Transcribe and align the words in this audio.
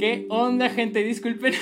¿Qué 0.00 0.24
onda, 0.30 0.70
gente? 0.70 1.04
Disculpen, 1.04 1.52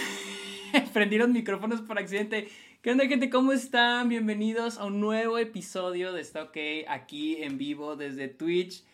prendieron 0.92 1.32
micrófonos 1.32 1.80
por 1.80 1.98
accidente. 1.98 2.46
¿Qué 2.82 2.92
onda, 2.92 3.08
gente? 3.08 3.30
¿Cómo 3.30 3.50
están? 3.50 4.08
Bienvenidos 4.08 4.78
a 4.78 4.84
un 4.84 5.00
nuevo 5.00 5.38
episodio 5.38 6.12
de 6.12 6.20
Está 6.20 6.44
OK 6.44 6.56
aquí 6.86 7.42
en 7.42 7.58
vivo 7.58 7.96
desde 7.96 8.28
Twitch. 8.28 8.84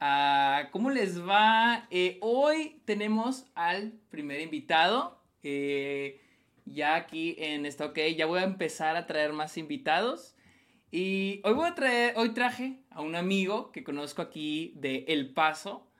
Ah, 0.00 0.70
¿Cómo 0.72 0.88
les 0.88 1.20
va? 1.20 1.86
Eh, 1.90 2.16
hoy 2.22 2.80
tenemos 2.86 3.44
al 3.54 3.92
primer 4.08 4.40
invitado. 4.40 5.20
Eh, 5.42 6.22
ya 6.64 6.94
aquí 6.94 7.36
en 7.36 7.66
Está 7.66 7.84
OK. 7.84 7.98
Ya 8.16 8.24
voy 8.24 8.40
a 8.40 8.44
empezar 8.44 8.96
a 8.96 9.06
traer 9.06 9.34
más 9.34 9.58
invitados. 9.58 10.34
Y 10.90 11.42
hoy 11.44 11.52
voy 11.52 11.68
a 11.68 11.74
traer, 11.74 12.14
hoy 12.16 12.30
traje 12.30 12.78
a 12.88 13.02
un 13.02 13.16
amigo 13.16 13.70
que 13.70 13.84
conozco 13.84 14.22
aquí 14.22 14.72
de 14.76 15.04
El 15.08 15.34
Paso. 15.34 15.90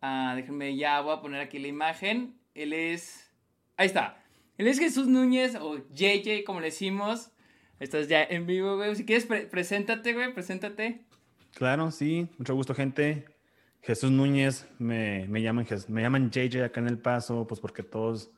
Ah, 0.00 0.34
déjenme, 0.36 0.76
ya 0.76 1.00
voy 1.00 1.16
a 1.16 1.20
poner 1.20 1.40
aquí 1.40 1.58
la 1.58 1.66
imagen. 1.66 2.43
Él 2.54 2.72
es. 2.72 3.30
Ahí 3.76 3.86
está. 3.86 4.22
Él 4.56 4.68
es 4.68 4.78
Jesús 4.78 5.08
Núñez 5.08 5.56
o 5.56 5.78
JJ, 5.92 6.44
como 6.44 6.60
le 6.60 6.66
decimos. 6.66 7.30
Estás 7.80 8.08
ya 8.08 8.22
en 8.22 8.46
vivo, 8.46 8.76
güey. 8.76 8.94
Si 8.94 9.04
quieres, 9.04 9.26
preséntate, 9.26 10.12
güey, 10.12 10.32
preséntate. 10.32 11.04
Claro, 11.54 11.90
sí. 11.90 12.28
Mucho 12.38 12.54
gusto, 12.54 12.74
gente. 12.74 13.24
Jesús 13.82 14.10
Núñez, 14.10 14.66
me, 14.78 15.26
me, 15.28 15.42
llaman, 15.42 15.66
me 15.88 16.02
llaman 16.02 16.30
JJ 16.30 16.62
acá 16.64 16.80
en 16.80 16.88
El 16.88 16.98
Paso, 16.98 17.46
pues 17.46 17.60
porque 17.60 17.82
todos 17.82 18.30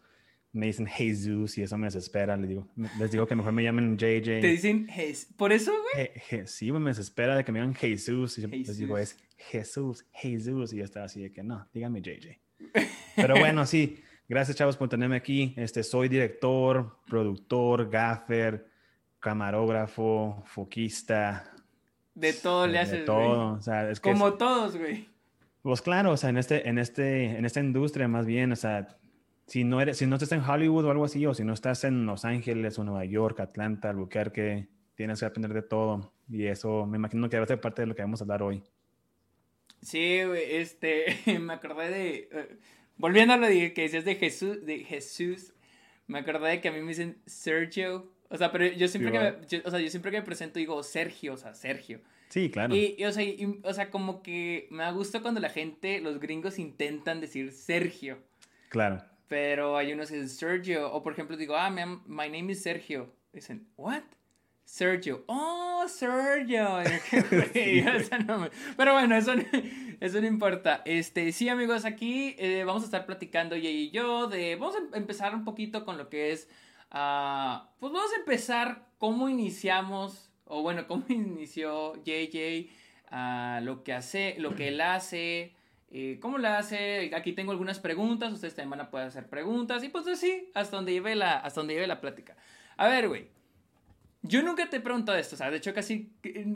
me 0.53 0.67
dicen 0.67 0.87
Jesús 0.87 1.57
y 1.59 1.63
eso 1.63 1.77
me 1.79 1.87
desespera. 1.87 2.37
Les 2.37 2.49
digo, 2.49 2.67
les 2.99 3.11
digo 3.13 3.27
que 3.27 3.37
mejor 3.37 3.53
me 3.53 3.63
llamen 3.63 3.97
JJ. 3.97 4.41
¿Te 4.41 4.49
dicen 4.49 4.89
Jesús? 4.89 5.29
¿Por 5.37 5.53
eso, 5.53 5.73
güey? 5.95 6.47
sí, 6.47 6.73
me 6.73 6.91
desespera 6.91 7.37
de 7.37 7.45
que 7.45 7.53
me 7.53 7.61
digan 7.61 7.75
Jesús. 7.75 8.39
Y 8.39 8.47
les 8.47 8.79
digo, 8.79 8.99
es 8.99 9.19
Jesús, 9.37 10.07
Jesús. 10.13 10.73
Y 10.73 10.79
yo 10.79 10.85
estaba 10.85 11.07
así 11.07 11.21
de 11.21 11.31
que 11.31 11.43
no, 11.45 11.69
dígame 11.73 12.01
JJ. 12.01 12.46
Pero 13.17 13.39
bueno, 13.39 13.67
sí. 13.67 14.03
Gracias, 14.29 14.57
chavos, 14.57 14.77
por 14.77 14.89
tenerme 14.89 15.17
aquí. 15.17 15.55
Este, 15.57 15.83
soy 15.83 16.09
director, 16.09 16.99
productor, 17.07 17.89
gaffer, 17.89 18.67
camarógrafo, 19.21 20.43
foquista. 20.47 21.53
De 22.15 22.33
todo 22.33 22.67
le 22.67 22.79
haces, 22.79 23.01
De 23.01 23.05
todo. 23.05 23.55
O 23.55 23.61
sea, 23.61 23.91
es 23.91 24.01
que 24.01 24.11
Como 24.11 24.35
todos, 24.35 24.77
güey. 24.77 25.09
Pues 25.63 25.83
claro, 25.83 26.13
o 26.13 26.17
sea, 26.17 26.31
en, 26.31 26.39
este, 26.39 26.69
en, 26.69 26.79
este, 26.79 27.37
en 27.37 27.45
esta 27.45 27.61
industria 27.61 28.07
más 28.09 28.25
bien, 28.25 28.53
o 28.53 28.57
sea, 28.57 28.97
si 29.47 29.65
no, 29.65 29.81
eres, 29.81 29.99
si 29.99 30.07
no 30.07 30.17
estás 30.17 30.33
en 30.33 30.41
Hollywood 30.41 30.85
o 30.85 30.91
algo 30.91 31.05
así, 31.05 31.25
o 31.27 31.35
si 31.35 31.45
no 31.45 31.53
estás 31.53 31.85
en 31.85 32.07
Los 32.07 32.25
Ángeles 32.25 32.79
o 32.79 32.85
Nueva 32.85 33.05
York, 33.05 33.41
Atlanta, 33.41 33.91
Albuquerque, 33.91 34.69
tienes 34.95 35.21
que 35.21 35.27
aprender 35.27 35.53
de 35.55 35.63
todo. 35.63 36.13
Y 36.29 36.47
eso 36.47 36.87
me 36.87 36.99
imagino 36.99 37.29
que 37.29 37.37
va 37.39 37.45
a 37.45 37.49
ser 37.49 37.61
parte 37.61 37.83
de 37.83 37.87
lo 37.87 37.95
que 37.95 38.03
vamos 38.03 38.21
a 38.21 38.25
hablar 38.25 38.43
hoy. 38.43 38.63
Sí, 39.87 40.19
este, 40.51 41.17
me 41.41 41.53
acordé 41.53 41.91
de, 41.91 42.29
uh, 42.33 42.55
volviendo 42.97 43.35
a 43.35 43.37
lo 43.37 43.47
que 43.47 43.73
decías 43.77 44.05
de 44.05 44.17
Jesús, 44.17 44.67
de 44.67 44.81
Jesús, 44.81 45.55
me 46.09 46.19
acordé 46.19 46.51
de 46.51 46.61
que 46.61 46.69
a 46.69 46.73
mí 46.73 46.81
me 46.81 46.89
dicen 46.89 47.19
Sergio, 47.25 48.13
o 48.29 48.37
sea, 48.37 48.51
pero 48.51 48.67
yo 48.67 48.89
siempre, 48.89 49.13
que 49.13 49.19
me, 49.21 49.35
yo, 49.47 49.61
o 49.65 49.71
sea, 49.71 49.79
yo 49.79 49.89
siempre 49.89 50.11
que 50.11 50.19
me 50.19 50.25
presento 50.25 50.59
digo 50.59 50.83
Sergio, 50.83 51.35
o 51.35 51.37
sea, 51.37 51.55
Sergio. 51.55 52.01
Sí, 52.31 52.51
claro. 52.51 52.75
Y, 52.75 52.97
y, 52.99 53.05
o, 53.05 53.13
sea, 53.13 53.23
y, 53.23 53.61
o 53.63 53.73
sea, 53.73 53.93
como 53.93 54.25
que 54.25 54.67
me 54.73 54.91
gusta 54.91 55.23
cuando 55.23 55.41
la 55.41 55.51
gente, 55.51 56.01
los 56.01 56.19
gringos 56.19 56.59
intentan 56.59 57.21
decir 57.21 57.53
Sergio. 57.53 58.19
Claro. 58.71 59.05
Pero 59.29 59.77
hay 59.77 59.93
unos 59.93 60.11
que 60.11 60.17
dicen 60.17 60.29
Sergio. 60.29 60.93
O 60.93 61.05
por 61.05 61.13
ejemplo 61.13 61.37
digo, 61.37 61.55
ah, 61.55 61.71
my 61.71 62.29
name 62.29 62.51
is 62.51 62.61
Sergio. 62.61 63.13
Dicen, 63.33 63.69
what? 63.77 64.03
Sergio. 64.67 65.25
Oh, 65.29 65.85
Sergio. 65.89 66.81
Pero 68.77 68.93
bueno, 68.93 69.17
eso, 69.17 69.33
eso 70.01 70.21
no 70.21 70.27
importa. 70.27 70.83
Este, 70.85 71.33
sí, 71.33 71.49
amigos, 71.49 71.85
aquí 71.85 72.35
eh, 72.39 72.65
vamos 72.67 72.83
a 72.83 72.87
estar 72.87 73.07
platicando 73.07 73.55
Jay 73.57 73.85
y 73.85 73.91
yo 73.91 74.27
de... 74.27 74.57
Vamos 74.57 74.75
a 74.77 74.97
empezar 74.97 75.35
un 75.35 75.45
poquito 75.45 75.85
con 75.85 75.97
lo 75.97 76.11
que 76.11 76.33
es... 76.33 76.49
Uh, 76.93 77.65
pues 77.81 77.93
vamos 77.93 78.13
a 78.13 78.19
empezar 78.19 78.89
cómo 78.99 79.29
iniciamos, 79.29 80.31
o 80.45 80.63
bueno, 80.63 80.87
cómo 80.87 81.05
inició 81.09 81.95
JJ, 82.05 82.69
uh, 83.13 83.65
lo 83.65 83.85
que 83.85 83.93
hace, 83.93 84.35
lo 84.39 84.55
que 84.55 84.69
él 84.69 84.81
hace, 84.81 85.55
eh, 85.91 86.19
¿Cómo 86.21 86.39
la 86.39 86.59
hace? 86.59 87.13
Aquí 87.15 87.33
tengo 87.33 87.53
algunas 87.53 87.79
preguntas, 87.79 88.33
ustedes 88.33 88.55
también 88.55 88.71
van 88.71 88.81
a 88.81 88.91
poder 88.91 89.07
hacer 89.07 89.29
preguntas 89.29 89.85
y 89.85 89.89
pues 89.89 90.05
sí, 90.19 90.51
hasta 90.53 90.77
donde 90.77 90.93
lleve 90.93 91.15
la, 91.15 91.39
hasta 91.39 91.61
donde 91.61 91.75
lleve 91.75 91.87
la 91.87 92.01
plática. 92.01 92.37
A 92.77 92.89
ver, 92.89 93.09
güey, 93.09 93.29
yo 94.29 94.43
nunca 94.43 94.69
te 94.69 94.77
he 94.77 94.81
preguntado 94.81 95.19
esto, 95.19 95.35
o 95.35 95.39
sea, 95.39 95.51
de 95.51 95.59
hecho 95.59 95.75
casi, 95.75 96.13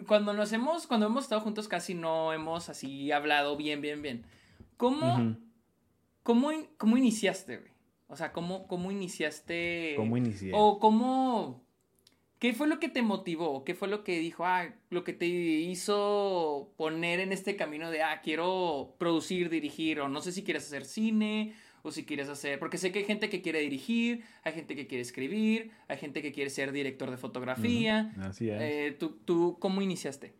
cuando 0.07 0.33
nos 0.33 0.53
hemos, 0.53 0.87
cuando 0.87 1.07
hemos 1.07 1.25
estado 1.25 1.41
juntos 1.41 1.69
casi 1.69 1.95
no 1.95 2.33
hemos 2.33 2.69
así 2.69 3.11
hablado 3.13 3.57
bien, 3.57 3.81
bien, 3.81 4.03
bien. 4.03 4.25
¿Cómo, 4.77 5.15
uh 5.15 5.19
-huh. 5.19 5.39
cómo, 6.23 6.51
cómo 6.77 6.97
iniciaste, 6.97 7.59
güey? 7.59 7.71
O 8.09 8.17
sea, 8.17 8.33
¿cómo, 8.33 8.67
cómo 8.67 8.91
iniciaste? 8.91 9.95
¿Cómo 9.97 10.17
inicié? 10.17 10.51
O 10.55 10.79
cómo, 10.79 11.63
¿Qué 12.41 12.55
fue 12.55 12.67
lo 12.67 12.81
que 12.81 12.89
te 12.89 13.03
motivó? 13.03 13.65
¿Qué 13.65 13.75
fue 13.75 13.87
lo 13.87 14.03
que 14.03 14.19
dijo, 14.19 14.47
ah, 14.47 14.67
lo 14.89 15.05
que 15.05 15.13
te 15.13 15.27
hizo 15.27 16.73
poner 16.79 17.21
en 17.21 17.33
este 17.33 17.55
camino 17.55 17.91
de, 17.91 18.03
ah, 18.03 18.23
quiero 18.23 18.95
producir, 18.99 19.51
dirigir, 19.51 20.01
o 20.01 20.09
no 20.09 20.23
sé 20.23 20.33
si 20.33 20.43
quieres 20.43 20.65
hacer 20.65 20.87
cine, 20.87 21.55
o 21.83 21.91
si 21.91 22.05
quieres 22.05 22.29
hacer, 22.29 22.59
porque 22.59 22.79
sé 22.79 22.93
que 22.93 23.01
hay 23.01 23.05
gente 23.05 23.29
que 23.29 23.43
quiere 23.43 23.61
dirigir, 23.61 24.25
hay 24.43 24.53
gente 24.53 24.77
que 24.77 24.87
quiere 24.87 25.03
escribir, 25.03 25.71
hay 25.89 25.97
gente 25.97 26.23
que 26.23 26.33
quiere 26.33 26.51
ser 26.51 26.73
director 26.73 27.11
de 27.11 27.17
fotografía. 27.17 28.13
Uh 28.17 28.21
-huh. 28.21 28.25
Así 28.29 28.51
es. 28.51 28.61
Eh, 28.61 28.97
¿tú, 28.99 29.19
¿tú, 29.25 29.57
cómo 29.59 29.83
iniciaste? 29.83 30.33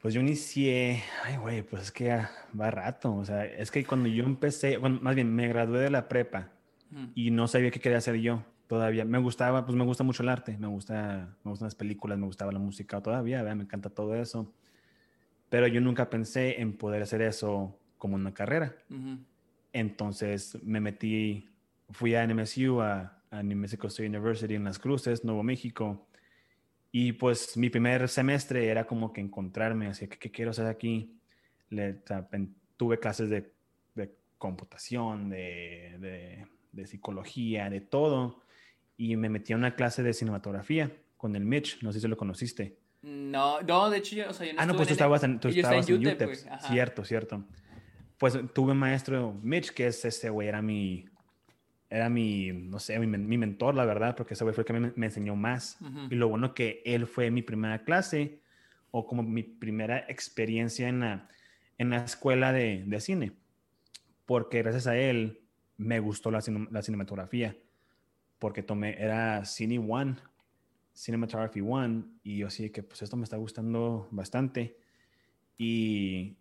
Pues 0.00 0.14
yo 0.14 0.20
inicié, 0.20 1.02
ay, 1.24 1.36
güey, 1.36 1.62
pues 1.62 1.82
es 1.82 1.92
que 1.92 2.04
ya 2.04 2.30
va 2.58 2.70
rato, 2.70 3.14
o 3.14 3.24
sea, 3.24 3.44
es 3.44 3.70
que 3.70 3.84
cuando 3.84 4.08
yo 4.08 4.24
empecé, 4.24 4.76
bueno, 4.76 4.98
más 5.00 5.14
bien 5.14 5.32
me 5.32 5.46
gradué 5.46 5.78
de 5.80 5.90
la 5.90 6.08
prepa 6.08 6.50
uh 6.90 6.96
-huh. 6.96 7.12
y 7.14 7.30
no 7.30 7.46
sabía 7.46 7.70
qué 7.70 7.78
quería 7.78 7.98
hacer 7.98 8.16
yo 8.16 8.44
todavía 8.72 9.04
me 9.04 9.18
gustaba, 9.18 9.66
pues 9.66 9.76
me 9.76 9.84
gusta 9.84 10.02
mucho 10.02 10.22
el 10.22 10.30
arte, 10.30 10.56
me 10.56 10.66
gusta, 10.66 11.36
me 11.44 11.50
gustan 11.50 11.66
las 11.66 11.74
películas, 11.74 12.18
me 12.18 12.24
gustaba 12.24 12.52
la 12.52 12.58
música 12.58 13.02
todavía, 13.02 13.42
¿verdad? 13.42 13.56
me 13.56 13.64
encanta 13.64 13.90
todo 13.90 14.16
eso. 14.16 14.50
Pero 15.50 15.66
yo 15.66 15.82
nunca 15.82 16.08
pensé 16.08 16.58
en 16.58 16.78
poder 16.78 17.02
hacer 17.02 17.20
eso 17.20 17.78
como 17.98 18.14
una 18.14 18.32
carrera. 18.32 18.74
Uh 18.88 18.94
-huh. 18.94 19.18
Entonces 19.72 20.58
me 20.62 20.80
metí, 20.80 21.48
fui 21.90 22.14
a 22.14 22.26
NMSU, 22.26 22.80
a, 22.80 23.22
a 23.30 23.42
New 23.42 23.56
Mexico 23.56 23.86
State 23.88 24.08
University 24.08 24.54
en 24.54 24.64
Las 24.64 24.78
Cruces, 24.78 25.24
Nuevo 25.24 25.42
México. 25.42 26.06
Y 26.90 27.12
pues 27.12 27.56
mi 27.56 27.70
primer 27.70 28.08
semestre 28.08 28.68
era 28.68 28.86
como 28.86 29.12
que 29.12 29.20
encontrarme, 29.20 29.86
así 29.86 30.08
que, 30.08 30.18
¿qué 30.18 30.30
quiero 30.30 30.50
hacer 30.50 30.66
aquí? 30.66 31.18
Le, 31.70 32.02
tuve 32.76 32.98
clases 32.98 33.30
de, 33.30 33.50
de 33.94 34.14
computación, 34.36 35.30
de, 35.30 35.96
de, 35.98 36.46
de 36.72 36.86
psicología, 36.86 37.70
de 37.70 37.80
todo 37.80 38.42
y 38.96 39.16
me 39.16 39.28
metí 39.28 39.52
a 39.52 39.56
una 39.56 39.74
clase 39.74 40.02
de 40.02 40.12
cinematografía 40.12 40.92
con 41.16 41.34
el 41.34 41.44
Mitch, 41.44 41.82
no 41.82 41.92
sé 41.92 42.00
si 42.00 42.08
lo 42.08 42.16
conociste. 42.16 42.78
No, 43.02 43.60
no, 43.62 43.90
de 43.90 43.98
hecho 43.98 44.14
yo, 44.14 44.30
o 44.30 44.32
sea, 44.32 44.46
yo 44.46 44.52
no 44.52 44.60
Ah, 44.60 44.66
no, 44.66 44.76
pues 44.76 44.88
tú 44.88 44.94
estabas 44.94 45.24
en, 45.24 45.40
tú 45.40 45.48
estabas 45.48 45.88
en, 45.88 45.96
UTEP, 45.96 46.24
pues, 46.24 46.46
cierto, 46.68 47.04
cierto. 47.04 47.44
Pues 48.22 48.38
tuve 48.54 48.70
un 48.70 48.78
maestro, 48.78 49.36
Mitch, 49.42 49.72
que 49.72 49.88
es 49.88 50.04
ese 50.04 50.30
güey, 50.30 50.46
era 50.46 50.62
mi, 50.62 51.06
era 51.90 52.08
mi, 52.08 52.52
no 52.52 52.78
sé, 52.78 52.96
mi, 53.00 53.08
mi, 53.08 53.36
mentor, 53.36 53.74
la 53.74 53.84
verdad, 53.84 54.14
porque 54.14 54.34
ese 54.34 54.44
güey 54.44 54.54
fue 54.54 54.62
el 54.62 54.66
que 54.66 54.72
me, 54.74 54.92
me 54.94 55.06
enseñó 55.06 55.34
más. 55.34 55.76
Uh 55.80 55.86
-huh. 55.86 56.12
Y 56.12 56.14
lo 56.14 56.28
bueno 56.28 56.54
que 56.54 56.82
él 56.84 57.08
fue 57.08 57.32
mi 57.32 57.42
primera 57.42 57.82
clase, 57.82 58.38
o 58.92 59.06
como 59.06 59.24
mi 59.24 59.42
primera 59.42 60.06
experiencia 60.08 60.88
en 60.88 61.00
la, 61.00 61.28
en 61.78 61.90
la 61.90 62.04
escuela 62.04 62.52
de, 62.52 62.84
de 62.86 63.00
cine. 63.00 63.32
Porque 64.24 64.62
gracias 64.62 64.86
a 64.86 64.96
él 64.96 65.40
me 65.76 65.98
gustó 65.98 66.30
la, 66.30 66.38
la 66.70 66.82
cinematografía 66.82 67.56
porque 68.38 68.62
tomé, 68.62 68.96
era 69.00 69.44
Cine 69.44 69.78
One, 69.78 70.16
Cinematography 70.94 71.60
One, 71.60 72.04
y 72.22 72.38
yo 72.38 72.50
sí 72.50 72.70
que 72.70 72.82
pues 72.82 73.00
esto 73.02 73.16
me 73.16 73.24
está 73.24 73.36
gustando 73.36 74.08
bastante. 74.10 74.76
Y 75.56 76.36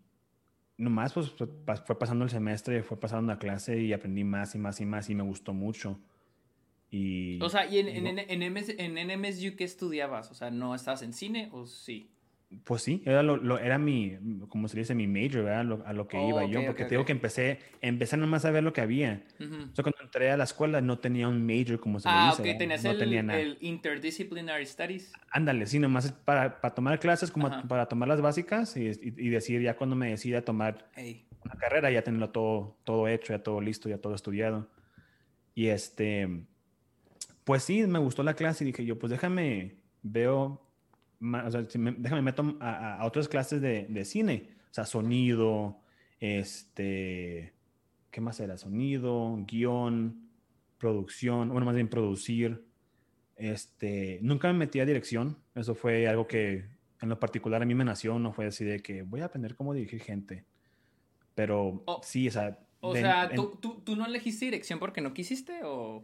nomás 0.81 1.13
pues 1.13 1.31
fue 1.31 1.99
pasando 1.99 2.23
el 2.25 2.29
semestre, 2.29 2.83
fue 2.83 2.99
pasando 2.99 3.31
la 3.31 3.39
clase 3.39 3.79
y 3.79 3.93
aprendí 3.93 4.23
más 4.23 4.55
y 4.55 4.57
más 4.57 4.81
y 4.81 4.85
más 4.85 5.09
y 5.09 5.15
me 5.15 5.23
gustó 5.23 5.53
mucho. 5.53 5.99
Y, 6.89 7.41
o 7.41 7.47
sea, 7.47 7.67
¿y 7.67 7.79
en, 7.79 7.87
en, 7.87 8.19
en, 8.19 8.53
MS, 8.53 8.75
en 8.77 8.95
NMSU 8.95 9.55
qué 9.55 9.63
estudiabas? 9.63 10.29
O 10.31 10.33
sea, 10.33 10.51
¿no 10.51 10.75
estabas 10.75 11.03
en 11.03 11.13
cine 11.13 11.49
o 11.53 11.65
sí? 11.65 12.09
Pues 12.65 12.81
sí, 12.81 13.01
era, 13.05 13.23
lo, 13.23 13.37
lo, 13.37 13.59
era 13.59 13.77
mi, 13.77 14.17
como 14.49 14.67
se 14.67 14.77
dice, 14.77 14.93
mi 14.93 15.07
major, 15.07 15.43
¿verdad? 15.43 15.63
Lo, 15.63 15.85
a 15.85 15.93
lo 15.93 16.07
que 16.07 16.17
oh, 16.17 16.29
iba 16.29 16.43
okay, 16.43 16.53
yo, 16.53 16.59
porque 16.65 16.83
okay, 16.83 16.85
te 16.85 16.89
digo 16.89 17.03
okay. 17.03 17.13
que 17.13 17.17
empecé, 17.17 17.59
empecé 17.81 18.17
nomás 18.17 18.43
a 18.43 18.51
ver 18.51 18.61
lo 18.61 18.73
que 18.73 18.81
había. 18.81 19.23
Uh 19.39 19.43
-huh. 19.43 19.71
O 19.71 19.75
sea, 19.75 19.83
cuando 19.83 20.01
entré 20.01 20.31
a 20.31 20.37
la 20.37 20.43
escuela 20.43 20.81
no 20.81 20.99
tenía 20.99 21.29
un 21.29 21.45
major 21.45 21.79
como 21.79 21.99
se 21.99 22.09
ah, 22.09 22.31
dice. 22.31 22.49
Ah, 22.49 22.53
ok, 22.53 22.57
tenías 22.59 22.83
no 22.83 22.91
el, 22.91 22.97
tenía 22.97 23.23
nada. 23.23 23.39
el 23.39 23.57
Interdisciplinary 23.61 24.65
Studies. 24.65 25.13
Ándale, 25.31 25.65
sí, 25.65 25.79
nomás 25.79 26.11
para, 26.11 26.59
para 26.59 26.75
tomar 26.75 26.99
clases, 26.99 27.31
como 27.31 27.47
Ajá. 27.47 27.63
para 27.67 27.85
tomar 27.85 28.09
las 28.09 28.19
básicas 28.19 28.75
y, 28.75 28.87
y, 28.87 29.13
y, 29.17 29.29
decir 29.29 29.61
ya 29.61 29.77
cuando 29.77 29.95
me 29.95 30.09
decida 30.09 30.41
tomar 30.41 30.89
hey. 30.95 31.25
una 31.45 31.55
carrera, 31.55 31.89
ya 31.89 32.03
tenerlo 32.03 32.31
todo, 32.31 32.77
todo 32.83 33.07
hecho, 33.07 33.31
ya 33.31 33.41
todo 33.41 33.61
listo, 33.61 33.87
ya 33.87 33.97
todo 33.97 34.13
estudiado. 34.13 34.69
Y 35.55 35.67
este, 35.67 36.45
pues 37.45 37.63
sí, 37.63 37.87
me 37.87 37.99
gustó 37.99 38.23
la 38.23 38.33
clase 38.33 38.63
y 38.65 38.67
dije 38.67 38.83
yo, 38.83 38.99
pues 38.99 39.09
déjame, 39.09 39.77
veo 40.01 40.61
o 41.21 41.51
sea, 41.51 41.65
me, 41.77 41.91
déjame 41.93 42.21
meto 42.21 42.57
a, 42.59 42.95
a, 43.01 43.05
otras 43.05 43.27
clases 43.27 43.61
de, 43.61 43.85
de, 43.89 44.05
cine, 44.05 44.49
o 44.69 44.73
sea, 44.73 44.85
sonido, 44.85 45.79
este, 46.19 47.53
¿qué 48.09 48.21
más 48.21 48.39
era? 48.39 48.57
Sonido, 48.57 49.37
guion, 49.47 50.29
producción, 50.77 51.49
bueno, 51.49 51.65
más 51.65 51.75
bien 51.75 51.89
producir. 51.89 52.65
Este, 53.35 54.19
nunca 54.21 54.51
me 54.51 54.57
metí 54.59 54.79
a 54.79 54.85
dirección, 54.85 55.37
eso 55.55 55.73
fue 55.75 56.07
algo 56.07 56.27
que 56.27 56.65
en 57.01 57.09
lo 57.09 57.19
particular 57.19 57.61
a 57.61 57.65
mí 57.65 57.73
me 57.73 57.83
nació, 57.85 58.19
no 58.19 58.33
fue 58.33 58.45
así 58.45 58.63
de 58.63 58.81
que 58.81 59.01
voy 59.01 59.21
a 59.21 59.25
aprender 59.25 59.55
cómo 59.55 59.73
dirigir 59.73 60.01
gente. 60.01 60.45
Pero 61.35 61.83
Oh. 61.85 62.01
sí, 62.03 62.27
o 62.27 62.31
sea... 62.31 62.59
O 62.81 62.93
de- 62.93 63.01
sea, 63.01 63.25
en- 63.25 63.35
¿tú, 63.35 63.57
tú, 63.61 63.81
tú 63.83 63.95
no 63.95 64.05
elegiste 64.05 64.45
dirección 64.45 64.79
porque 64.79 65.01
no 65.01 65.13
quisiste 65.13 65.61
o...? 65.63 66.03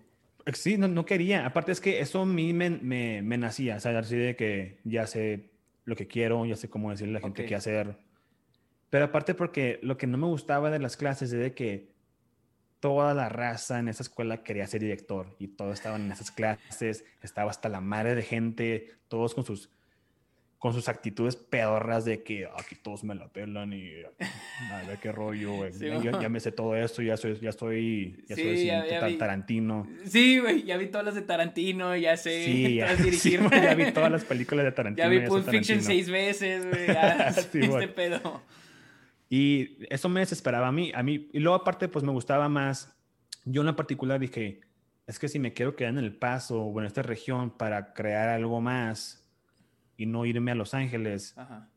Sí, 0.54 0.78
no, 0.78 0.88
no 0.88 1.06
quería. 1.06 1.46
Aparte 1.46 1.72
es 1.72 1.82
que 1.82 2.00
eso 2.00 2.22
a 2.22 2.26
mí 2.26 2.54
me, 2.54 2.70
me, 2.70 3.22
me 3.22 3.38
nacía, 3.38 3.78
o 3.78 3.80
sea, 3.80 3.98
así 4.00 4.16
de 4.16 4.36
que 4.36 4.80
ya 4.84 5.06
sé 5.08 5.52
lo 5.86 5.96
que 5.96 6.08
quiero, 6.08 6.46
ya 6.46 6.56
sé 6.56 6.70
cómo 6.70 6.92
decirle 6.92 7.18
a 7.18 7.20
la 7.20 7.22
gente 7.22 7.44
Ok. 7.44 7.48
qué 7.50 7.56
hacer. 7.56 7.98
Pero 8.90 9.06
aparte 9.06 9.34
porque 9.34 9.80
lo 9.84 9.98
que 9.98 10.08
no 10.08 10.18
me 10.18 10.28
gustaba 10.28 10.72
de 10.72 10.80
las 10.80 10.96
clases 10.96 11.34
es 11.34 11.40
de 11.40 11.54
que 11.54 11.92
toda 12.80 13.14
la 13.14 13.28
raza 13.30 13.80
en 13.80 13.88
esa 13.88 14.04
escuela 14.04 14.44
quería 14.44 14.68
ser 14.68 14.82
director 14.82 15.36
y 15.40 15.50
todos 15.50 15.74
estaban 15.74 16.06
en 16.06 16.12
esas 16.12 16.32
clases, 16.32 17.04
estaba 17.22 17.50
hasta 17.52 17.70
la 17.70 17.82
madre 17.82 18.16
de 18.16 18.22
gente, 18.22 18.92
todos 19.08 19.34
con 19.34 19.44
sus 19.44 19.72
con 20.60 20.74
sus 20.74 20.90
actitudes 20.90 21.36
pedorras 21.36 22.04
de 22.04 22.24
que 22.24 22.48
aquí 22.58 22.74
todos 22.82 23.04
me 23.04 23.14
la 23.14 23.28
pelan 23.32 23.74
y 23.74 23.92
a 24.72 24.82
ver 24.88 24.98
qué 25.00 25.12
rollo, 25.12 25.54
güey. 25.54 25.72
Sí, 25.72 25.86
ya, 26.04 26.20
ya 26.20 26.30
me 26.30 26.40
sé 26.40 26.52
todo 26.52 26.76
esto, 26.76 27.04
ya 27.04 27.16
soy, 27.16 27.40
ya 27.40 27.50
estoy, 27.52 28.24
ya 28.28 28.36
Sí, 28.36 28.42
soy 28.42 28.66
ya- 28.66 28.88
ya 28.88 29.06
vi. 29.06 29.18
Tarantino. 29.20 29.88
Sí, 30.06 30.40
güey, 30.40 30.64
ya 30.64 30.78
vi 30.78 30.88
todas 30.88 31.06
las 31.06 31.14
de 31.16 31.22
Tarantino, 31.22 31.96
ya 31.96 32.18
sé 32.18 32.44
Sí, 32.46 32.76
ya, 32.78 32.98
sí, 33.12 33.38
güey, 33.38 33.62
ya 33.62 33.76
vi 33.76 33.92
todas 33.92 34.12
las 34.12 34.26
películas 34.26 34.66
de 34.66 34.72
Tarantino. 34.74 35.06
Ya 35.06 35.10
vi 35.10 35.20
soy 35.28 35.42
Pulp 35.42 35.50
Fiction 35.50 35.82
seis 35.84 36.10
veces, 36.10 36.66
güey, 36.66 36.88
ya 36.88 37.28
este 37.30 37.88
pedo. 37.90 38.42
Y 39.30 39.78
eso 39.94 40.10
me 40.10 40.22
desesperaba 40.22 40.70
a 40.70 40.72
mí, 40.72 40.92
a 40.96 41.04
mí. 41.04 41.30
Y 41.34 41.40
luego 41.40 41.56
aparte, 41.56 41.88
pues 41.88 42.04
me 42.04 42.12
gustaba 42.12 42.48
más. 42.50 42.94
Yo 43.46 43.62
en 43.62 43.68
lo 43.68 43.76
particular 43.76 44.20
dije, 44.20 44.62
es 45.06 45.20
que 45.20 45.28
si 45.28 45.38
me 45.38 45.54
quiero 45.54 45.76
quedar 45.76 45.92
en 45.92 45.98
El 46.00 46.16
Paso 46.16 46.62
o 46.64 46.80
en 46.80 46.86
esta 46.88 47.02
región 47.02 47.52
para 47.52 47.94
crear 47.94 48.30
algo 48.30 48.60
más 48.62 49.27
y 49.98 50.06
no 50.06 50.26
irme 50.26 50.52
a 50.52 50.56
Los 50.56 50.74
Ángeles, 50.74 51.34
Ajá. 51.38 51.68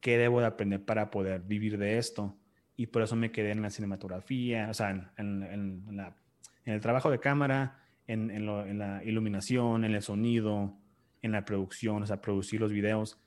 ¿qué 0.00 0.16
debo 0.18 0.40
de 0.40 0.46
aprender 0.46 0.84
para 0.84 1.10
poder 1.10 1.40
vivir 1.42 1.78
de 1.78 1.98
esto? 1.98 2.36
Y 2.76 2.86
por 2.86 3.02
eso 3.02 3.14
me 3.16 3.30
quedé 3.30 3.50
en 3.50 3.62
la 3.62 3.70
cinematografía, 3.70 4.68
o 4.70 4.74
sea, 4.74 4.90
en, 4.90 5.06
en- 5.16 5.42
en- 5.42 5.84
en 5.88 5.96
la- 5.96 6.16
en 6.64 6.74
el 6.74 6.80
trabajo 6.80 7.10
de 7.10 7.18
cámara, 7.20 7.78
en, 8.06 8.30
en 8.30 8.46
lo- 8.46 8.64
en 8.66 8.78
la 8.78 9.02
iluminación, 9.04 9.84
en 9.84 9.94
el 9.94 10.02
sonido, 10.02 10.74
en 11.22 11.32
la 11.32 11.44
producción, 11.44 12.02
o 12.02 12.06
sea, 12.06 12.20
producir 12.20 12.60
los 12.60 12.72
videos. 12.72 13.20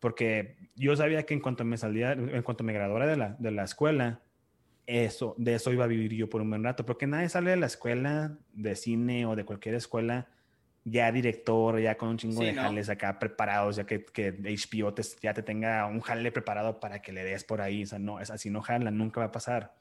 Porque 0.00 0.56
yo 0.76 0.94
sabía 0.94 1.24
que 1.26 1.34
en 1.34 1.40
cuanto 1.40 1.64
me 1.64 1.76
salía, 1.76 2.12
en 2.12 2.42
cuanto 2.42 2.62
me 2.62 2.72
graduara 2.72 3.06
de 3.06 3.16
la, 3.16 3.36
de 3.38 3.50
la 3.50 3.64
escuela, 3.64 4.20
eso, 4.86 5.34
de 5.38 5.54
eso 5.54 5.72
iba 5.72 5.84
a 5.84 5.88
vivir 5.88 6.14
yo 6.14 6.28
por 6.30 6.40
un 6.40 6.50
buen 6.50 6.62
rato. 6.62 6.86
Porque 6.86 7.06
nadie 7.06 7.28
sale 7.28 7.50
de 7.50 7.56
la 7.56 7.66
escuela 7.66 8.38
de 8.52 8.74
cine 8.76 9.26
o 9.26 9.34
de 9.36 9.44
cualquier 9.44 9.74
escuela 9.74 10.28
ya 10.90 11.10
director, 11.12 11.80
ya 11.80 11.96
con 11.96 12.10
un 12.10 12.18
chingo 12.18 12.40
Sí, 12.40 12.46
de 12.46 12.52
¿no? 12.52 12.62
jales 12.62 12.88
acá 12.88 13.18
preparados, 13.18 13.76
ya 13.76 13.84
que, 13.86 14.04
que 14.04 14.32
HBO 14.32 14.94
te- 14.94 15.02
ya 15.22 15.34
te 15.34 15.42
tenga 15.42 15.86
un 15.86 16.00
jale 16.00 16.30
preparado 16.32 16.80
para 16.80 17.00
que 17.02 17.12
le 17.12 17.24
des 17.24 17.44
por 17.44 17.60
ahí. 17.60 17.82
O 17.82 17.86
sea, 17.86 17.98
no, 17.98 18.20
es 18.20 18.30
así 18.30 18.50
no 18.50 18.60
jala, 18.62 18.90
nunca 18.90 19.20
va 19.20 19.26
a 19.26 19.32
pasar. 19.32 19.74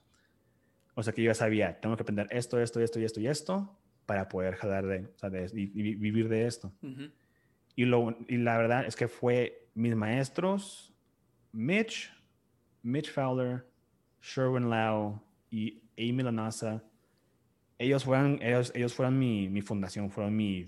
O 0.96 1.04
sea, 1.04 1.14
que 1.14 1.22
yo 1.22 1.30
ya 1.32 1.36
sabía, 1.36 1.80
tengo 1.80 1.96
que 1.96 2.02
aprender 2.04 2.28
esto, 2.32 2.60
esto, 2.60 2.80
esto 2.82 3.00
y 3.00 3.04
esto 3.06 3.20
y 3.20 3.28
esto 3.28 3.78
para 4.06 4.28
poder 4.30 4.56
jalar 4.56 4.86
de, 4.88 5.06
o 5.06 5.18
sea, 5.18 5.30
de- 5.30 5.52
y, 5.54 5.64
y 5.80 5.96
vivir 5.96 6.28
de 6.30 6.48
esto. 6.48 6.74
Y, 7.76 7.86
lo, 7.86 8.18
y 8.28 8.38
la 8.38 8.58
verdad 8.58 8.86
es 8.88 8.96
que 8.96 9.08
fue 9.08 9.70
mis 9.76 9.96
maestros, 9.96 10.94
Mitch, 11.52 12.12
Mitch 12.82 13.12
Fowler, 13.12 13.66
Sherwin 14.22 14.70
Lau 14.70 15.22
y 15.52 15.84
Amy 15.98 16.24
Lanasa. 16.24 16.84
Ellos 17.78 18.04
fueron, 18.06 18.40
ellos, 18.42 18.72
ellos 18.74 18.94
fueron 18.96 19.20
mi, 19.20 19.50
mi 19.50 19.62
fundación, 19.62 20.10
fueron 20.10 20.36
mi, 20.36 20.66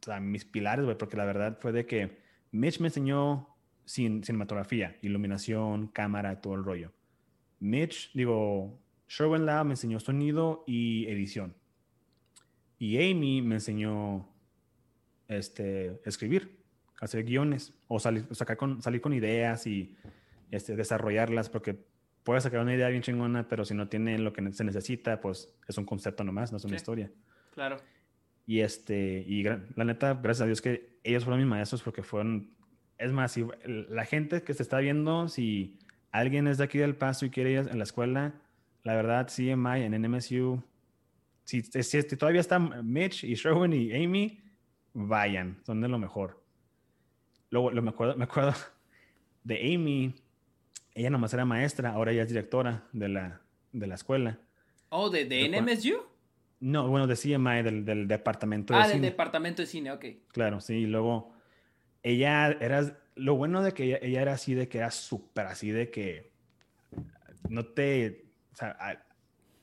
o 0.00 0.04
sea, 0.04 0.20
mis 0.20 0.44
pilares, 0.44 0.84
güey, 0.84 0.96
porque 0.96 1.16
la 1.16 1.24
verdad 1.24 1.58
fue 1.60 1.72
de 1.72 1.86
que 1.86 2.18
Mitch 2.52 2.80
me 2.80 2.88
enseñó 2.88 3.48
cin- 3.86 4.22
cinematografía, 4.24 4.96
iluminación, 5.02 5.88
cámara, 5.88 6.40
todo 6.40 6.54
el 6.54 6.64
rollo. 6.64 6.92
Mitch, 7.60 8.12
digo, 8.14 8.78
Sherwin 9.08 9.44
Lau 9.46 9.64
me 9.64 9.72
enseñó 9.72 9.98
sonido 10.00 10.64
y 10.66 11.06
edición. 11.06 11.54
Y 12.78 12.96
Amy 13.10 13.42
me 13.42 13.56
enseñó 13.56 14.28
este, 15.26 16.00
escribir, 16.04 16.58
hacer 17.00 17.24
guiones 17.24 17.74
o 17.88 17.98
salir, 17.98 18.26
sacar 18.32 18.56
con, 18.56 18.80
salir 18.82 19.00
con 19.00 19.12
ideas 19.12 19.66
y 19.66 19.96
este, 20.50 20.76
desarrollarlas, 20.76 21.50
porque 21.50 21.76
puedes 22.22 22.44
sacar 22.44 22.60
una 22.60 22.74
idea 22.74 22.88
bien 22.88 23.02
chingona, 23.02 23.48
pero 23.48 23.64
si 23.64 23.74
no 23.74 23.88
tiene 23.88 24.18
lo 24.18 24.32
que 24.32 24.52
se 24.52 24.64
necesita, 24.64 25.20
pues 25.20 25.52
es 25.66 25.76
un 25.78 25.84
concepto 25.84 26.24
nomás, 26.24 26.52
no 26.52 26.58
es 26.58 26.64
una 26.64 26.72
Sí. 26.72 26.76
historia. 26.76 27.10
Claro. 27.54 27.78
Y 28.48 28.60
este, 28.60 29.26
y 29.28 29.42
la 29.42 29.84
neta, 29.84 30.14
gracias 30.14 30.40
a 30.40 30.46
Dios 30.46 30.62
que 30.62 30.98
ellos 31.04 31.22
fueron 31.22 31.38
mis 31.38 31.46
maestros 31.46 31.82
porque 31.82 32.02
fueron, 32.02 32.48
es 32.96 33.12
más, 33.12 33.32
si 33.32 33.46
la 33.66 34.06
gente 34.06 34.42
que 34.42 34.54
se 34.54 34.62
está 34.62 34.78
viendo, 34.78 35.28
si 35.28 35.78
alguien 36.12 36.46
es 36.46 36.56
de 36.56 36.64
aquí 36.64 36.78
del 36.78 36.96
Paso 36.96 37.26
y 37.26 37.30
quiere 37.30 37.52
ir 37.52 37.58
a 37.58 37.74
la 37.74 37.84
escuela, 37.84 38.40
la 38.84 38.96
verdad, 38.96 39.28
CMI 39.28 39.82
en 39.82 40.00
NMSU, 40.00 40.62
si, 41.44 41.60
si, 41.60 41.82
si 41.82 42.16
todavía 42.16 42.40
están 42.40 42.90
Mitch 42.90 43.22
y 43.22 43.34
Sherwin 43.34 43.74
y 43.74 43.92
Amy, 43.92 44.40
vayan, 44.94 45.60
son 45.66 45.82
de 45.82 45.88
lo 45.88 45.98
mejor. 45.98 46.42
Luego, 47.50 47.70
lo, 47.70 47.82
me, 47.82 47.90
acuerdo, 47.90 48.16
me 48.16 48.24
acuerdo 48.24 48.54
de 49.44 49.74
Amy, 49.74 50.14
ella 50.94 51.10
nomás 51.10 51.34
era 51.34 51.44
maestra, 51.44 51.90
ahora 51.90 52.12
ella 52.12 52.22
es 52.22 52.28
directora 52.28 52.88
de 52.94 53.10
la, 53.10 53.42
de 53.72 53.86
la 53.86 53.94
escuela. 53.94 54.40
Oh, 54.88 55.10
¿de, 55.10 55.26
de 55.26 55.50
NMSU? 55.50 55.98
No, 56.60 56.88
bueno, 56.88 57.06
de 57.06 57.14
CMI, 57.16 57.62
del, 57.62 57.84
del 57.84 58.08
departamento 58.08 58.74
de 58.74 58.80
Ah, 58.80 58.82
del 58.86 58.96
cine. 58.96 59.06
departamento 59.10 59.62
de 59.62 59.66
cine, 59.66 59.92
ok. 59.92 60.04
Claro, 60.32 60.60
sí, 60.60 60.74
y 60.74 60.86
luego 60.86 61.32
ella 62.02 62.48
era, 62.60 62.98
lo 63.14 63.36
bueno 63.36 63.62
de 63.62 63.72
que 63.72 63.84
ella, 63.84 63.98
ella 64.02 64.22
era 64.22 64.32
así, 64.32 64.54
de 64.54 64.68
que 64.68 64.78
era 64.78 64.90
súper 64.90 65.46
así, 65.46 65.70
de 65.70 65.90
que 65.90 66.32
no 67.48 67.66
te, 67.66 68.26
o 68.52 68.56
sea, 68.56 69.04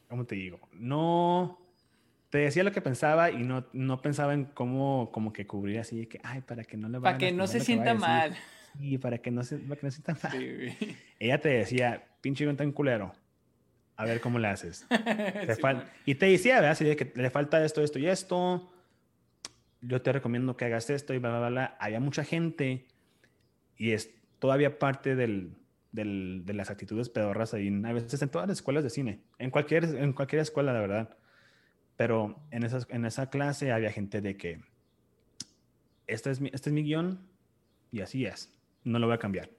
¿cómo 0.08 0.26
te 0.26 0.36
digo? 0.36 0.70
No 0.72 1.60
te 2.30 2.40
decía 2.40 2.64
lo 2.64 2.72
que 2.72 2.82
pensaba 2.82 3.32
y 3.32 3.44
no, 3.44 3.66
no 3.74 4.02
pensaba 4.02 4.34
en 4.34 4.46
cómo, 4.46 5.10
como 5.12 5.34
que 5.34 5.46
cubrir 5.48 5.80
así, 5.80 5.98
de 6.00 6.08
que, 6.08 6.20
ay, 6.24 6.42
para 6.42 6.64
que 6.64 6.78
no 6.78 6.88
le 6.90 7.00
Para 7.00 7.18
vayan 7.18 7.28
a 7.28 7.32
que 7.32 7.38
no 7.38 7.48
se 7.48 7.60
sienta 7.60 7.94
vaya 7.94 8.00
mal. 8.00 8.36
Sí, 8.78 8.98
para 8.98 9.18
que 9.20 9.32
no 9.32 9.44
se, 9.44 9.58
para 9.58 9.76
que 9.80 9.86
no 9.88 9.92
se 9.92 10.02
sienta 10.02 10.18
mal. 10.22 10.32
Sí. 10.32 10.98
Ella 11.20 11.40
te 11.40 11.50
decía, 11.50 12.04
pinche 12.22 12.52
tan 12.56 12.72
culero, 12.72 13.14
a 13.98 14.06
ver 14.06 14.20
cómo 14.22 14.40
le 14.40 14.48
haces. 14.48 14.86
Sí, 15.56 15.62
y 16.06 16.16
te 16.16 16.26
decía, 16.28 16.60
¿verdad? 16.62 16.78
De 16.80 16.96
que 16.96 17.12
le 17.16 17.30
falta 17.30 17.64
esto, 17.64 17.82
esto 17.82 18.00
y 18.00 18.08
esto. 18.08 18.72
Yo 19.82 20.02
te 20.02 20.12
recomiendo 20.12 20.58
que 20.58 20.66
hagas 20.66 20.90
esto 20.90 21.14
y 21.14 21.20
bla, 21.20 21.38
bla, 21.40 21.50
bla. 21.50 21.78
Había 21.80 22.00
mucha 22.00 22.24
gente 22.24 22.86
y 23.78 23.92
es 23.92 24.10
todavía 24.40 24.80
parte 24.80 25.16
del, 25.16 25.56
del- 25.92 26.44
de 26.46 26.54
las 26.54 26.70
actitudes 26.70 27.10
pedorras 27.10 27.54
ahí, 27.54 27.68
a 27.86 27.94
veces 27.94 28.22
en 28.22 28.30
todas 28.30 28.48
las 28.48 28.58
escuelas 28.58 28.84
de 28.84 28.90
cine, 28.90 29.22
en 29.38 29.50
cualquier, 29.52 29.84
en 29.86 30.14
cualquier 30.14 30.42
escuela, 30.42 30.74
la 30.74 30.80
verdad. 30.82 31.18
Pero 31.98 32.40
en, 32.52 32.64
esas, 32.64 32.88
en 32.90 33.06
esa 33.06 33.30
clase 33.30 33.72
había 33.72 33.92
gente 33.92 34.20
de 34.22 34.36
que 34.38 34.62
este 36.08 36.32
es, 36.32 36.42
mi, 36.42 36.50
este 36.54 36.70
es 36.70 36.74
mi 36.74 36.84
guion 36.84 37.20
y 37.92 38.02
así 38.02 38.26
es. 38.26 38.52
No 38.84 39.00
lo 39.00 39.08
voy 39.08 39.16
a 39.16 39.20
cambiar. 39.20 39.50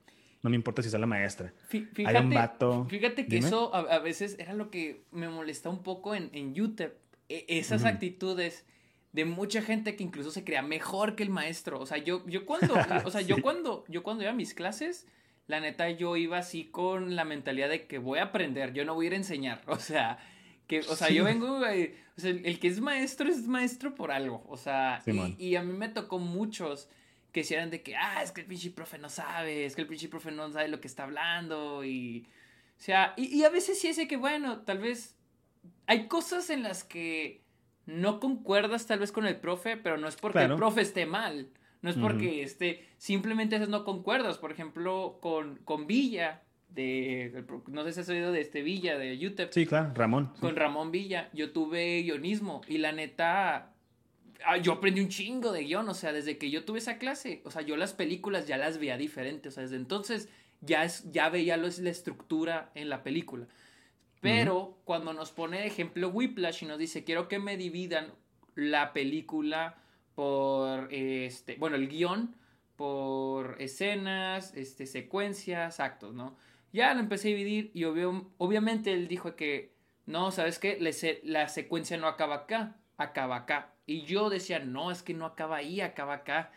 No 0.42 0.50
me 0.50 0.56
importa 0.56 0.82
si 0.82 0.88
es 0.88 0.94
la 0.94 1.06
maestra. 1.06 1.52
Fí- 1.70 1.88
Había 2.06 2.20
un 2.20 2.28
Fíjate, 2.30 2.34
vato. 2.34 2.86
fíjate 2.88 3.24
que 3.26 3.36
Dime. 3.36 3.46
eso 3.48 3.74
a, 3.74 3.80
a 3.80 3.98
veces 3.98 4.36
era 4.38 4.52
lo 4.54 4.70
que 4.70 5.02
me 5.10 5.28
molesta 5.28 5.68
un 5.70 5.82
poco 5.82 6.14
en, 6.14 6.30
en 6.32 6.54
YouTube. 6.54 6.92
E- 7.28 7.44
esas 7.48 7.84
actitudes 7.84 8.64
de 9.12 9.24
mucha 9.24 9.62
gente 9.62 9.96
que 9.96 10.04
incluso 10.04 10.30
se 10.30 10.44
crea 10.44 10.62
mejor 10.62 11.16
que 11.16 11.22
el 11.22 11.30
maestro. 11.30 11.80
O 11.80 11.86
sea, 11.86 11.98
yo, 11.98 12.24
yo 12.26 12.44
cuando, 12.46 12.74
o 13.04 13.10
sea, 13.10 13.22
yo 13.22 13.40
cuando, 13.42 13.84
yo 13.88 14.02
cuando 14.02 14.22
iba 14.22 14.30
a 14.32 14.34
mis 14.36 14.54
clases, 14.54 15.06
la 15.48 15.58
neta, 15.60 15.90
yo 15.90 16.16
iba 16.16 16.38
así 16.38 16.64
con 16.64 17.16
la 17.16 17.24
mentalidad 17.24 17.68
de 17.68 17.86
que 17.86 17.98
voy 17.98 18.18
a 18.18 18.24
aprender, 18.24 18.72
yo 18.72 18.84
no 18.84 18.94
voy 18.94 19.06
a 19.06 19.08
ir 19.08 19.12
a 19.14 19.16
enseñar. 19.16 19.62
O 19.66 19.78
sea, 19.78 20.18
que, 20.68 20.80
o 20.80 20.96
sea, 20.96 21.08
yo 21.10 21.24
vengo, 21.24 21.64
eh, 21.66 21.94
o 22.16 22.20
sea, 22.20 22.30
el, 22.30 22.58
que 22.60 22.68
es 22.68 22.80
maestro 22.80 23.28
es 23.28 23.46
maestro 23.48 23.94
por 23.94 24.10
algo. 24.12 24.44
O 24.48 24.56
sea, 24.56 25.02
y, 25.06 25.36
y 25.44 25.56
a 25.56 25.62
mí 25.62 25.72
me 25.72 25.88
tocó 25.88 26.18
muchos 26.18 26.88
que 27.36 27.40
decían 27.42 27.68
de 27.68 27.82
que, 27.82 27.94
ah, 27.96 28.22
es 28.22 28.32
que 28.32 28.40
el 28.40 28.46
pinche 28.46 28.70
profe 28.70 28.96
no 28.96 29.10
sabe, 29.10 29.66
es 29.66 29.76
que 29.76 29.82
el 29.82 29.86
pinche 29.88 30.08
profe 30.08 30.30
no 30.32 30.50
sabe 30.50 30.68
lo 30.68 30.80
que 30.80 30.88
está 30.88 31.02
hablando 31.04 31.84
y... 31.84 32.26
O 32.78 32.80
sea, 32.82 33.12
y, 33.18 33.26
y 33.26 33.44
a 33.44 33.50
veces 33.50 33.78
sí 33.78 33.88
es 33.88 33.98
de 33.98 34.08
que, 34.08 34.16
bueno, 34.16 34.60
tal 34.62 34.78
vez 34.78 35.16
hay 35.86 36.08
cosas 36.08 36.48
en 36.48 36.62
las 36.62 36.82
que 36.82 37.42
no 37.84 38.20
concuerdas 38.20 38.86
tal 38.86 39.00
vez 39.00 39.12
con 39.12 39.26
el 39.26 39.36
profe, 39.36 39.76
pero 39.76 39.98
no 39.98 40.08
es 40.08 40.16
porque 40.16 40.38
Claro. 40.38 40.54
el 40.54 40.58
profe 40.58 40.80
esté 40.80 41.04
mal. 41.04 41.48
No 41.82 41.90
es 41.90 41.96
porque 41.98 42.42
esté, 42.42 42.84
simplemente 42.96 43.54
a 43.56 43.58
veces 43.58 43.70
no 43.70 43.84
concuerdas. 43.84 44.38
Por 44.38 44.50
ejemplo, 44.50 45.18
con, 45.20 45.56
con 45.58 45.86
Villa, 45.86 46.42
de, 46.70 47.44
no 47.68 47.84
sé 47.84 47.92
si 47.92 48.00
has 48.00 48.08
oído 48.08 48.32
de 48.32 48.40
este 48.40 48.62
Villa, 48.62 48.96
de 48.98 49.16
YouTube 49.18 49.50
Sí, 49.52 49.66
claro, 49.66 49.92
Ramón. 49.94 50.30
sí. 50.34 50.40
con 50.40 50.56
Ramón 50.56 50.90
Villa, 50.90 51.28
yo 51.34 51.52
tuve 51.52 52.00
guionismo 52.02 52.62
y 52.66 52.78
la 52.78 52.92
neta, 52.92 53.74
yo 54.62 54.72
aprendí 54.72 55.00
un 55.00 55.08
chingo 55.08 55.52
de 55.52 55.64
guion, 55.64 55.88
o 55.88 55.94
sea, 55.94 56.12
desde 56.12 56.38
que 56.38 56.50
yo 56.50 56.64
tuve 56.64 56.78
esa 56.78 56.98
clase, 56.98 57.42
o 57.44 57.50
sea, 57.50 57.62
yo 57.62 57.76
las 57.76 57.92
películas 57.92 58.46
ya 58.46 58.56
las 58.56 58.78
veía 58.78 58.96
diferentes, 58.96 59.52
o 59.52 59.54
sea, 59.54 59.62
desde 59.64 59.76
entonces 59.76 60.28
ya, 60.60 60.84
es, 60.84 61.10
ya 61.10 61.28
veía 61.28 61.56
lo 61.56 61.66
es 61.66 61.78
la 61.78 61.90
estructura 61.90 62.70
en 62.74 62.88
la 62.88 63.02
película. 63.02 63.46
Pero 64.20 64.78
cuando 64.84 65.12
nos 65.12 65.30
pone 65.30 65.60
de 65.60 65.66
ejemplo 65.66 66.08
Whiplash 66.08 66.64
y 66.64 66.66
nos 66.66 66.78
dice, 66.78 67.04
quiero 67.04 67.28
que 67.28 67.38
me 67.38 67.56
dividan 67.56 68.12
la 68.54 68.92
película 68.92 69.76
por, 70.14 70.92
este, 70.92 71.56
bueno, 71.56 71.76
el 71.76 71.88
guion 71.88 72.34
por 72.74 73.56
escenas, 73.60 74.52
este, 74.54 74.86
secuencias, 74.86 75.80
actos, 75.80 76.14
¿no? 76.14 76.36
Ya 76.72 76.92
lo 76.94 77.00
empecé 77.00 77.28
a 77.28 77.36
dividir 77.36 77.70
y 77.72 77.84
obviamente 77.84 78.92
él 78.92 79.06
dijo 79.08 79.36
que, 79.36 79.74
no, 80.06 80.30
¿sabes 80.30 80.58
qué? 80.58 80.78
La 81.22 81.48
secuencia 81.48 81.96
no 81.96 82.06
acaba 82.08 82.34
acá, 82.34 82.76
acaba 82.96 83.36
acá. 83.36 83.75
Y 83.86 84.02
yo 84.02 84.30
decía, 84.30 84.58
no, 84.58 84.90
es 84.90 85.02
que 85.02 85.14
no 85.14 85.26
acaba 85.26 85.56
ahí, 85.56 85.80
acaba 85.80 86.14
acá. 86.14 86.50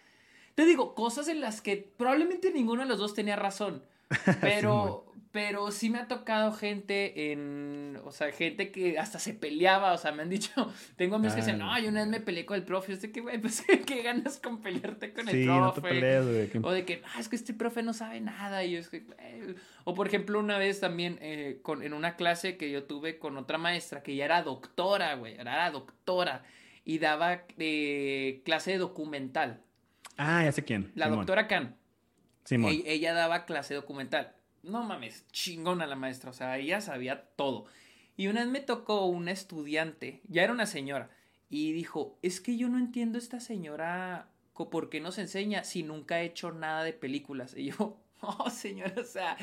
Te 0.55 0.65
digo, 0.65 0.95
cosas 0.95 1.27
en 1.27 1.41
las 1.41 1.61
que 1.61 1.77
probablemente 1.77 2.51
ninguno 2.51 2.81
de 2.81 2.89
los 2.89 2.97
dos 2.97 3.13
tenía 3.13 3.35
razón. 3.35 3.83
Pero, 4.41 5.05
pero 5.31 5.71
sí 5.71 5.89
me 5.89 5.99
ha 5.99 6.07
tocado 6.07 6.51
gente 6.51 7.31
en, 7.31 7.99
o 8.03 8.11
sea, 8.11 8.31
gente 8.31 8.71
que 8.71 8.97
hasta 8.97 9.19
se 9.19 9.33
peleaba, 9.33 9.93
o 9.93 9.97
sea, 9.97 10.11
me 10.11 10.23
han 10.23 10.29
dicho, 10.29 10.51
tengo 10.95 11.17
amigos 11.17 11.35
que 11.35 11.41
dicen, 11.41 11.59
no, 11.59 11.79
yo 11.79 11.89
una 11.89 12.01
vez 12.01 12.09
me 12.09 12.19
peleé 12.19 12.45
con 12.45 12.55
el 12.55 12.63
profe, 12.63 12.93
yo 12.93 12.99
sé 12.99 13.11
que, 13.11 13.21
güey, 13.21 13.39
pues, 13.39 13.63
¿qué 13.85 14.01
ganas 14.01 14.39
con 14.39 14.61
pelearte 14.61 15.13
con 15.13 15.29
el 15.29 15.45
profe? 15.45 16.59
O 16.63 16.71
de 16.71 16.85
que, 16.85 17.03
ah, 17.13 17.19
es 17.19 17.29
que 17.29 17.35
este 17.35 17.53
profe 17.53 17.83
no 17.83 17.93
sabe 17.93 18.21
nada, 18.21 18.63
y 18.63 18.75
es 18.75 18.89
que, 18.89 19.05
o 19.83 19.93
por 19.93 20.07
ejemplo, 20.07 20.39
una 20.39 20.57
vez 20.57 20.79
también, 20.79 21.19
eh, 21.21 21.59
con, 21.61 21.83
en 21.83 21.93
una 21.93 22.15
clase 22.15 22.57
que 22.57 22.71
yo 22.71 22.85
tuve 22.85 23.19
con 23.19 23.37
otra 23.37 23.59
maestra, 23.59 24.01
que 24.01 24.15
ya 24.15 24.25
era 24.25 24.41
doctora, 24.41 25.13
güey, 25.13 25.35
era 25.35 25.69
doctora, 25.69 26.43
y 26.85 26.99
daba 26.99 27.43
eh, 27.57 28.41
clase 28.45 28.71
de 28.71 28.77
documental. 28.77 29.61
Ah, 30.17 30.43
ya 30.43 30.51
sé 30.51 30.63
quién. 30.63 30.91
La 30.95 31.09
doctora 31.09 31.47
Khan. 31.47 31.75
Simón. 32.43 32.71
E, 32.71 32.93
ella 32.93 33.13
daba 33.13 33.45
clase 33.45 33.73
documental 33.73 34.35
no 34.63 34.83
mames, 34.83 35.25
chingona 35.31 35.87
la 35.87 35.95
maestra, 35.95 36.29
o 36.29 36.33
sea, 36.33 36.57
ella 36.57 36.81
sabía 36.81 37.23
todo. 37.35 37.65
Y 38.17 38.27
una 38.27 38.41
vez 38.41 38.49
me 38.49 38.59
tocó 38.59 39.05
una 39.05 39.31
estudiante, 39.31 40.21
ya 40.27 40.43
era 40.43 40.53
una 40.53 40.65
señora, 40.65 41.09
y 41.49 41.71
dijo, 41.71 42.17
es 42.21 42.41
que 42.41 42.57
yo 42.57 42.69
no 42.69 42.77
entiendo 42.77 43.17
esta 43.17 43.39
señora, 43.39 44.29
¿por 44.53 44.89
qué 44.89 44.99
nos 44.99 45.17
enseña 45.17 45.63
si 45.63 45.83
nunca 45.83 46.15
ha 46.15 46.21
hecho 46.21 46.51
nada 46.51 46.83
de 46.83 46.93
películas? 46.93 47.55
Y 47.55 47.71
yo, 47.71 47.97
oh, 48.21 48.49
señora, 48.49 48.93
o 48.99 49.03
sea, 49.03 49.37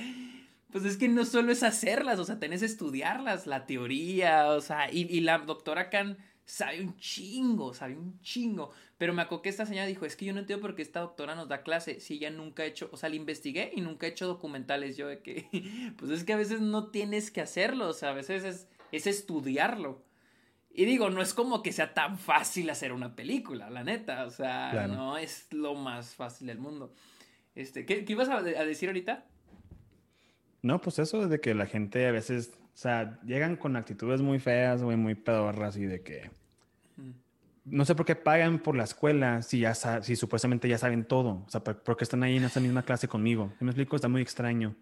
pues 0.71 0.85
es 0.85 0.97
que 0.97 1.09
no 1.09 1.25
solo 1.25 1.53
es 1.53 1.63
hacerlas, 1.63 2.19
o 2.19 2.25
sea, 2.25 2.39
tenés 2.39 2.61
que 2.61 2.67
estudiarlas, 2.67 3.47
la 3.47 3.67
teoría, 3.67 4.49
o 4.49 4.61
sea, 4.61 4.93
y, 4.93 5.03
y 5.11 5.21
la 5.21 5.39
doctora 5.39 5.91
Khan 5.91 6.19
sabe 6.47 6.81
un 6.81 6.97
chingo, 6.97 7.75
sabe 7.75 7.97
un 7.97 8.19
chingo. 8.21 8.71
Pero 8.97 9.13
me 9.13 9.21
acuerdo 9.21 9.43
que 9.43 9.49
esta 9.51 9.67
señora 9.67 9.87
dijo, 9.87 10.07
es 10.07 10.17
que 10.17 10.25
yo 10.25 10.33
no 10.33 10.41
entiendo 10.41 10.63
por 10.63 10.75
qué 10.75 10.81
esta 10.81 11.01
doctora 11.01 11.35
nos 11.35 11.49
da 11.49 11.63
clase 11.63 12.01
si 12.01 12.15
ella 12.15 12.31
nunca 12.31 12.63
ha 12.63 12.67
hecho, 12.67 12.89
o 12.93 12.97
sea, 12.97 13.11
la 13.11 13.17
investigué 13.17 13.73
y 13.75 13.83
nunca 13.83 14.07
ha 14.07 14.11
hecho 14.11 14.27
documentales. 14.27 14.97
Yo 14.97 15.09
de 15.09 15.21
que, 15.21 15.49
pues 15.99 16.11
es 16.11 16.25
que 16.25 16.33
a 16.33 16.39
veces 16.39 16.61
no 16.61 16.91
tienes 16.91 17.31
que 17.31 17.43
hacerlo, 17.43 17.89
o 17.89 17.93
sea, 17.93 18.11
a 18.11 18.15
veces 18.15 18.45
es, 18.45 18.69
es 18.93 19.07
estudiarlo. 19.07 20.07
Y 20.73 20.85
digo, 20.85 21.09
no 21.09 21.23
es 21.23 21.33
como 21.33 21.63
que 21.63 21.73
sea 21.73 21.95
tan 21.95 22.19
fácil 22.19 22.69
hacer 22.69 22.93
una 22.93 23.17
película, 23.17 23.71
la 23.71 23.83
neta, 23.83 24.27
o 24.27 24.31
sea, 24.31 24.87
no 24.87 25.17
es 25.17 25.47
lo 25.51 25.75
más 25.75 26.15
fácil 26.15 26.49
del 26.49 26.59
mundo. 26.59 26.93
Este, 27.55 27.87
¿qué, 27.87 28.05
ibas 28.07 28.29
a, 28.29 28.43
decir 28.43 28.91
ahorita? 28.91 29.25
No, 30.61 30.79
pues 30.83 30.99
eso 30.99 31.27
de 31.27 31.41
que 31.41 31.55
la 31.55 31.65
gente 31.65 32.07
a 32.07 32.13
veces, 32.13 32.59
o 32.77 32.79
sea, 32.79 33.19
llegan 33.25 33.57
con 33.57 33.75
actitudes 33.75 34.21
muy 34.21 34.39
feas, 34.39 34.83
muy, 34.83 34.97
muy 34.97 35.15
pedorras 35.15 35.79
y 35.79 35.87
de 35.87 36.03
que 36.03 36.31
no 37.65 37.87
sé 37.87 37.95
por 37.95 38.05
qué 38.05 38.15
pagan 38.15 38.59
por 38.59 38.77
la 38.77 38.85
escuela 38.85 39.41
si 39.41 39.61
ya 39.61 39.75
si 39.75 40.15
supuestamente 40.15 40.69
ya 40.69 40.77
saben 40.77 41.07
todo. 41.07 41.43
O 41.47 41.49
sea, 41.49 41.65
porque 41.65 42.05
están 42.05 42.23
ahí 42.23 42.37
en 42.37 42.45
esa 42.45 42.61
misma 42.61 42.83
clase 42.83 43.09
conmigo. 43.09 43.51
¿Me 43.61 43.71
explico? 43.71 43.97
Está 43.97 44.09
muy 44.09 44.21
extraño. 44.21 44.77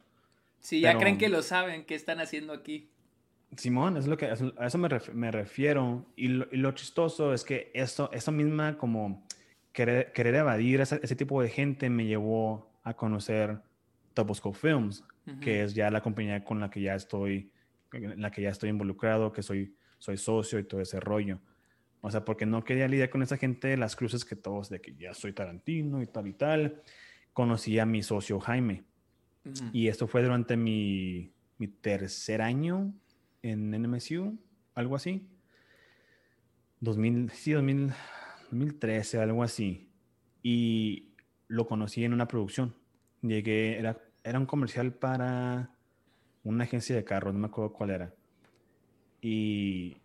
Sí, 0.59 0.81
ya 0.81 0.99
creen 0.99 1.19
que 1.19 1.29
lo 1.29 1.41
saben, 1.43 1.85
¿qué 1.85 1.95
están 1.95 2.19
haciendo 2.19 2.53
aquí? 2.53 2.89
Simón, 3.57 3.97
es 3.97 4.09
lo 4.09 4.17
que, 4.17 4.27
a 4.27 4.67
eso 4.67 4.79
me, 4.79 5.31
refiero. 5.31 6.05
Y 6.17 6.27
lo, 6.27 6.73
chistoso 6.73 7.33
es 7.33 7.45
que 7.45 7.71
eso, 7.75 8.11
eso 8.13 8.33
misma 8.33 8.77
como 8.77 9.25
querer, 9.73 10.11
querer 10.11 10.35
evadir 10.35 10.81
ese, 10.81 10.99
ese, 11.01 11.15
tipo 11.15 11.41
de 11.41 11.49
gente 11.49 11.89
me 11.91 12.07
llevó 12.07 12.69
a 12.83 12.95
conocer 12.95 13.61
Tobosco 14.15 14.53
Films, 14.53 15.05
que 15.41 15.63
es 15.63 15.75
ya 15.75 15.93
la 15.93 16.03
compañía 16.03 16.43
con 16.43 16.59
la 16.59 16.71
que 16.71 16.81
ya 16.81 16.97
estoy, 16.97 17.53
en 17.97 18.21
la 18.21 18.31
que 18.31 18.43
ya 18.43 18.51
estoy 18.51 18.71
involucrado, 18.71 19.33
que 19.33 19.43
soy, 19.43 19.77
soy 19.99 20.17
socio 20.17 20.59
y 20.59 20.65
todo 20.65 20.81
ese 20.81 21.01
rollo. 21.01 21.41
O 22.01 22.11
sea, 22.11 22.25
porque 22.25 22.45
no 22.45 22.65
quería 22.65 22.87
lidiar 22.87 23.09
con 23.09 23.23
esa 23.23 23.39
gente 23.39 23.69
de 23.69 23.77
las 23.77 23.97
cruces 23.97 24.25
que 24.25 24.37
todos, 24.37 24.69
de 24.69 24.81
que 24.81 24.95
ya 24.95 25.15
soy 25.15 25.33
Tarantino 25.33 26.03
y 26.03 26.07
tal 26.07 26.27
y 26.27 26.35
tal. 26.35 26.83
Conocí 27.33 27.79
a 27.79 27.87
mi 27.87 28.03
socio 28.03 28.39
Jaime. 28.41 28.85
Y 29.73 29.89
esto 29.89 30.07
fue 30.07 30.23
durante 30.23 30.57
mi, 30.57 31.33
mi, 31.59 31.69
tercer 31.69 32.41
año 32.41 32.95
en 33.43 33.71
NMSU, 33.71 34.39
algo 34.75 34.97
así. 34.97 35.29
2000, 36.81 37.31
sí, 37.31 37.53
2013, 37.53 39.19
algo 39.19 39.43
así. 39.43 39.91
Y 40.43 41.15
lo 41.49 41.67
conocí 41.67 42.05
en 42.05 42.13
una 42.13 42.29
producción. 42.29 42.75
Llegué, 43.23 43.79
era, 43.79 43.99
era 44.23 44.39
un 44.39 44.47
comercial 44.47 44.93
para 44.95 45.74
una 46.45 46.65
agencia 46.65 46.95
de 46.95 47.05
carros, 47.05 47.33
no 47.33 47.41
me 47.41 47.47
acuerdo 47.47 47.73
cuál 47.73 47.91
era. 47.91 48.15
Y 49.21 49.97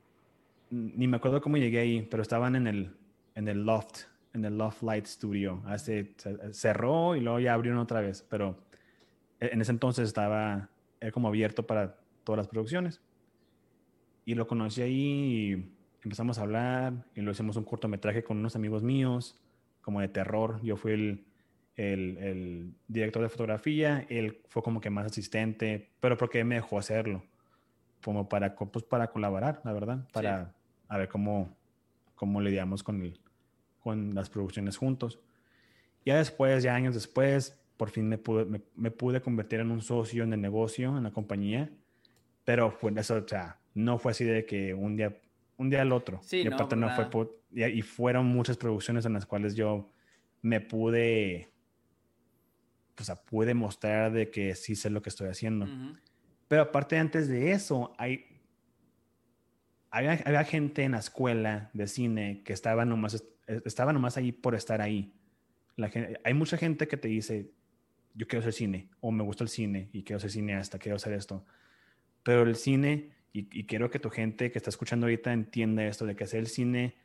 ni 0.71 1.07
me 1.07 1.17
acuerdo 1.17 1.41
cómo 1.41 1.57
llegué 1.57 1.79
ahí, 1.79 2.07
pero 2.09 2.23
estaban 2.23 2.55
en 2.55 2.67
el, 2.67 2.95
en 3.35 3.47
el 3.47 3.65
loft, 3.65 4.03
en 4.33 4.45
el 4.45 4.57
Loft 4.57 4.81
Light 4.83 5.05
Studio. 5.05 5.61
Hace, 5.65 6.13
cerró 6.51 7.15
y 7.15 7.21
luego 7.21 7.39
ya 7.39 7.53
abrieron 7.53 7.79
otra 7.79 8.01
vez, 8.01 8.25
pero 8.29 8.57
e, 9.39 9.49
en 9.51 9.61
ese 9.61 9.71
entonces 9.71 10.07
estaba 10.07 10.69
como 11.13 11.27
abierto 11.27 11.65
para 11.65 11.97
todas 12.23 12.37
las 12.37 12.47
producciones. 12.47 13.01
Y 14.25 14.35
lo 14.35 14.47
conocí 14.47 14.81
ahí 14.81 14.93
y 14.93 15.71
empezamos 16.03 16.37
a 16.37 16.43
hablar 16.43 16.93
y 17.15 17.21
lo 17.21 17.31
hicimos 17.31 17.57
un 17.57 17.63
cortometraje 17.63 18.23
con 18.23 18.37
unos 18.37 18.55
amigos 18.55 18.83
míos, 18.83 19.35
como 19.81 20.01
de 20.01 20.07
terror. 20.07 20.61
Yo 20.61 20.77
fui 20.77 20.91
el, 20.91 21.25
el, 21.79 22.17
el 22.17 22.73
director 22.87 23.21
de 23.21 23.29
fotografía, 23.29 24.05
él 24.09 24.41
fue 24.49 24.61
como 24.61 24.81
que 24.81 24.89
más 24.89 25.05
asistente, 25.05 25.89
pero 25.99 26.17
porque 26.17 26.43
me 26.43 26.55
dejó 26.55 26.77
hacerlo 26.77 27.23
como 28.03 28.27
para, 28.29 28.55
pues 28.55 28.83
para 28.85 29.07
colaborar, 29.07 29.61
la 29.63 29.73
verdad, 29.73 30.07
para 30.11 30.53
a 30.87 30.97
ver 30.97 31.07
cómo, 31.07 31.55
cómo 32.15 32.41
lidiamos 32.41 32.83
con, 32.83 33.01
el, 33.01 33.19
con 33.79 34.13
las 34.13 34.29
producciones 34.29 34.77
juntos. 34.77 35.19
Ya 36.05 36.17
después, 36.17 36.63
ya 36.63 36.75
años 36.75 36.95
después, 36.95 37.57
por 37.77 37.89
fin 37.89 38.09
me 38.09 38.17
pude, 38.17 38.61
me, 38.75 38.91
pude 38.91 39.21
convertir 39.21 39.59
en 39.59 39.71
un 39.71 39.81
socio 39.81 40.23
en 40.23 40.33
el 40.33 40.41
negocio, 40.41 40.97
en 40.97 41.03
la 41.03 41.11
compañía, 41.11 41.69
pero 42.43 42.71
fue 42.71 42.91
eso, 42.97 43.15
o 43.15 43.27
sea, 43.27 43.57
no 43.73 43.97
fue 43.99 44.11
así 44.11 44.25
de 44.25 44.45
que 44.45 44.73
un 44.73 44.97
día, 44.97 45.17
un 45.57 45.69
día 45.69 45.81
al 45.81 45.91
otro. 45.91 46.19
Sí, 46.23 46.41
y 46.41 46.47
aparte 46.47 46.75
no, 46.75 46.89
fue, 46.89 47.29
y, 47.53 47.81
fueron 47.83 48.25
muchas 48.25 48.57
producciones 48.57 49.05
en 49.05 49.13
las 49.13 49.25
cuales 49.25 49.55
yo 49.55 49.89
me 50.41 50.61
pude, 50.61 51.49
o 53.03 53.05
sea, 53.05 53.15
pude 53.15 53.53
mostrar 53.53 54.11
de 54.11 54.29
que 54.29 54.55
sí 54.55 54.75
sé 54.75 54.89
lo 54.89 55.01
que 55.01 55.09
estoy 55.09 55.29
haciendo. 55.29 55.67
Pero 56.47 56.63
aparte 56.63 56.97
antes 56.97 57.27
de 57.27 57.51
eso, 57.51 57.93
hay 57.97 58.25
había, 59.91 60.43
gente 60.43 60.83
en 60.83 60.91
la 60.91 60.99
escuela 60.99 61.69
de 61.73 61.87
cine 61.87 62.41
que 62.43 62.53
estaba 62.53 62.85
nomás, 62.85 63.23
estaba 63.65 63.93
nomás 63.93 64.17
ahí 64.17 64.31
por 64.31 64.55
estar 64.55 64.81
ahí. 64.81 65.13
La 65.75 65.91
hay 66.23 66.33
mucha 66.33 66.57
gente 66.57 66.87
que 66.87 66.97
te 66.97 67.07
dice, 67.07 67.51
yo 68.13 68.27
quiero 68.27 68.41
hacer 68.41 68.53
cine, 68.53 68.89
o 68.99 69.11
me 69.11 69.23
gusta 69.23 69.43
el 69.43 69.49
cine, 69.49 69.89
y 69.93 70.03
quiero 70.03 70.19
ser 70.19 70.31
cineasta, 70.31 70.77
quiero 70.77 70.97
hacer 70.97 71.13
esto. 71.13 71.45
Pero 72.23 72.43
el 72.43 72.55
cine, 72.55 73.11
y, 73.31 73.65
quiero 73.65 73.89
que 73.89 73.99
tu 73.99 74.09
gente 74.09 74.51
que 74.51 74.59
está 74.59 74.69
escuchando 74.69 75.05
ahorita 75.05 75.31
entienda 75.31 75.85
esto, 75.85 76.05
de 76.05 76.15
que 76.15 76.25
hacer 76.25 76.39
el 76.39 76.47
cine, 76.47 76.95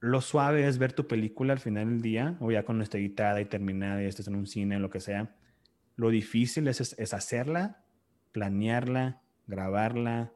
lo 0.00 0.20
suave 0.20 0.66
es 0.66 0.78
ver 0.78 0.92
tu 0.92 1.06
película 1.06 1.52
al 1.52 1.60
final 1.60 1.88
del 1.88 2.02
día, 2.02 2.36
o 2.40 2.50
ya 2.50 2.64
cuando 2.64 2.84
esté 2.84 2.98
editada 2.98 3.40
y 3.40 3.46
terminada 3.46 4.02
y 4.02 4.06
estés 4.06 4.28
en 4.28 4.34
un 4.34 4.46
cine, 4.46 4.76
o 4.76 4.80
lo 4.80 4.90
que 4.90 5.00
sea. 5.00 5.34
Lo 5.96 6.10
difícil 6.10 6.68
es, 6.68 6.80
es 6.98 7.14
hacerla, 7.14 7.82
planearla, 8.32 9.22
grabarla, 9.46 10.32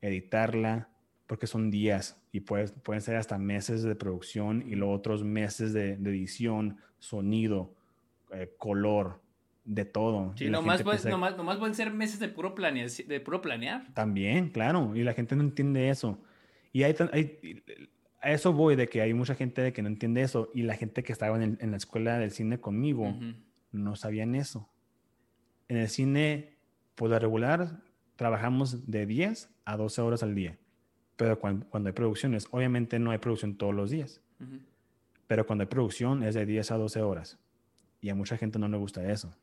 editarla, 0.00 0.88
porque 1.26 1.46
son 1.46 1.70
días 1.70 2.20
y 2.32 2.40
pueden 2.40 3.00
ser 3.00 3.16
hasta 3.16 3.38
meses 3.38 3.82
de 3.82 3.94
producción 3.94 4.62
y 4.66 4.74
luego 4.74 4.92
otros 4.92 5.24
meses 5.24 5.72
de, 5.72 5.92
edición, 5.92 6.78
sonido, 6.98 7.74
eh, 8.32 8.52
color, 8.58 9.22
de 9.64 9.84
todo. 9.84 10.32
Sí, 10.36 10.48
nomás, 10.48 10.82
pueden 10.82 11.74
ser 11.74 11.92
meses 11.92 12.20
de 12.20 12.28
puro, 12.28 12.54
planear, 12.54 12.88
de 12.88 13.20
puro 13.20 13.40
planear. 13.40 13.92
También, 13.94 14.50
claro, 14.50 14.94
y 14.94 15.02
la 15.02 15.14
gente 15.14 15.34
no 15.34 15.42
entiende 15.42 15.88
eso. 15.88 16.22
Y 16.72 16.84
hay, 16.84 16.94
a 18.20 18.32
eso 18.32 18.52
voy 18.52 18.76
de 18.76 18.88
que 18.88 19.00
hay 19.00 19.14
mucha 19.14 19.34
gente 19.34 19.72
que 19.72 19.82
no 19.82 19.88
entiende 19.88 20.22
eso 20.22 20.50
y 20.54 20.62
la 20.62 20.74
gente 20.74 21.02
que 21.02 21.12
estaba 21.12 21.42
en, 21.42 21.58
la 21.60 21.76
escuela 21.76 22.18
del 22.18 22.30
cine 22.30 22.58
conmigo 22.58 23.14
no 23.72 23.96
sabían 23.96 24.34
eso. 24.34 24.68
En 25.68 25.76
el 25.76 25.88
cine, 25.88 26.56
por 26.94 27.10
lo 27.10 27.18
regular, 27.18 27.82
trabajamos 28.16 28.90
de 28.90 29.06
10 29.06 29.50
a 29.64 29.76
12 29.76 30.00
horas 30.00 30.22
al 30.22 30.34
día. 30.34 30.58
Pero 31.16 31.38
cuando, 31.38 31.66
hay 31.86 31.92
producciones, 31.92 32.46
obviamente 32.50 32.98
no 32.98 33.10
hay 33.10 33.18
producción 33.18 33.56
todos 33.56 33.74
los 33.74 33.90
días. 33.90 34.20
Pero 35.26 35.46
cuando 35.46 35.62
hay 35.62 35.68
producción 35.68 36.22
es 36.22 36.34
de 36.34 36.46
10 36.46 36.70
a 36.70 36.76
12 36.76 37.02
horas. 37.02 37.38
Y 38.00 38.10
a 38.10 38.14
mucha 38.14 38.36
gente 38.36 38.58
no 38.58 38.68
le 38.68 38.76
gusta 38.76 39.10
eso. 39.10 39.34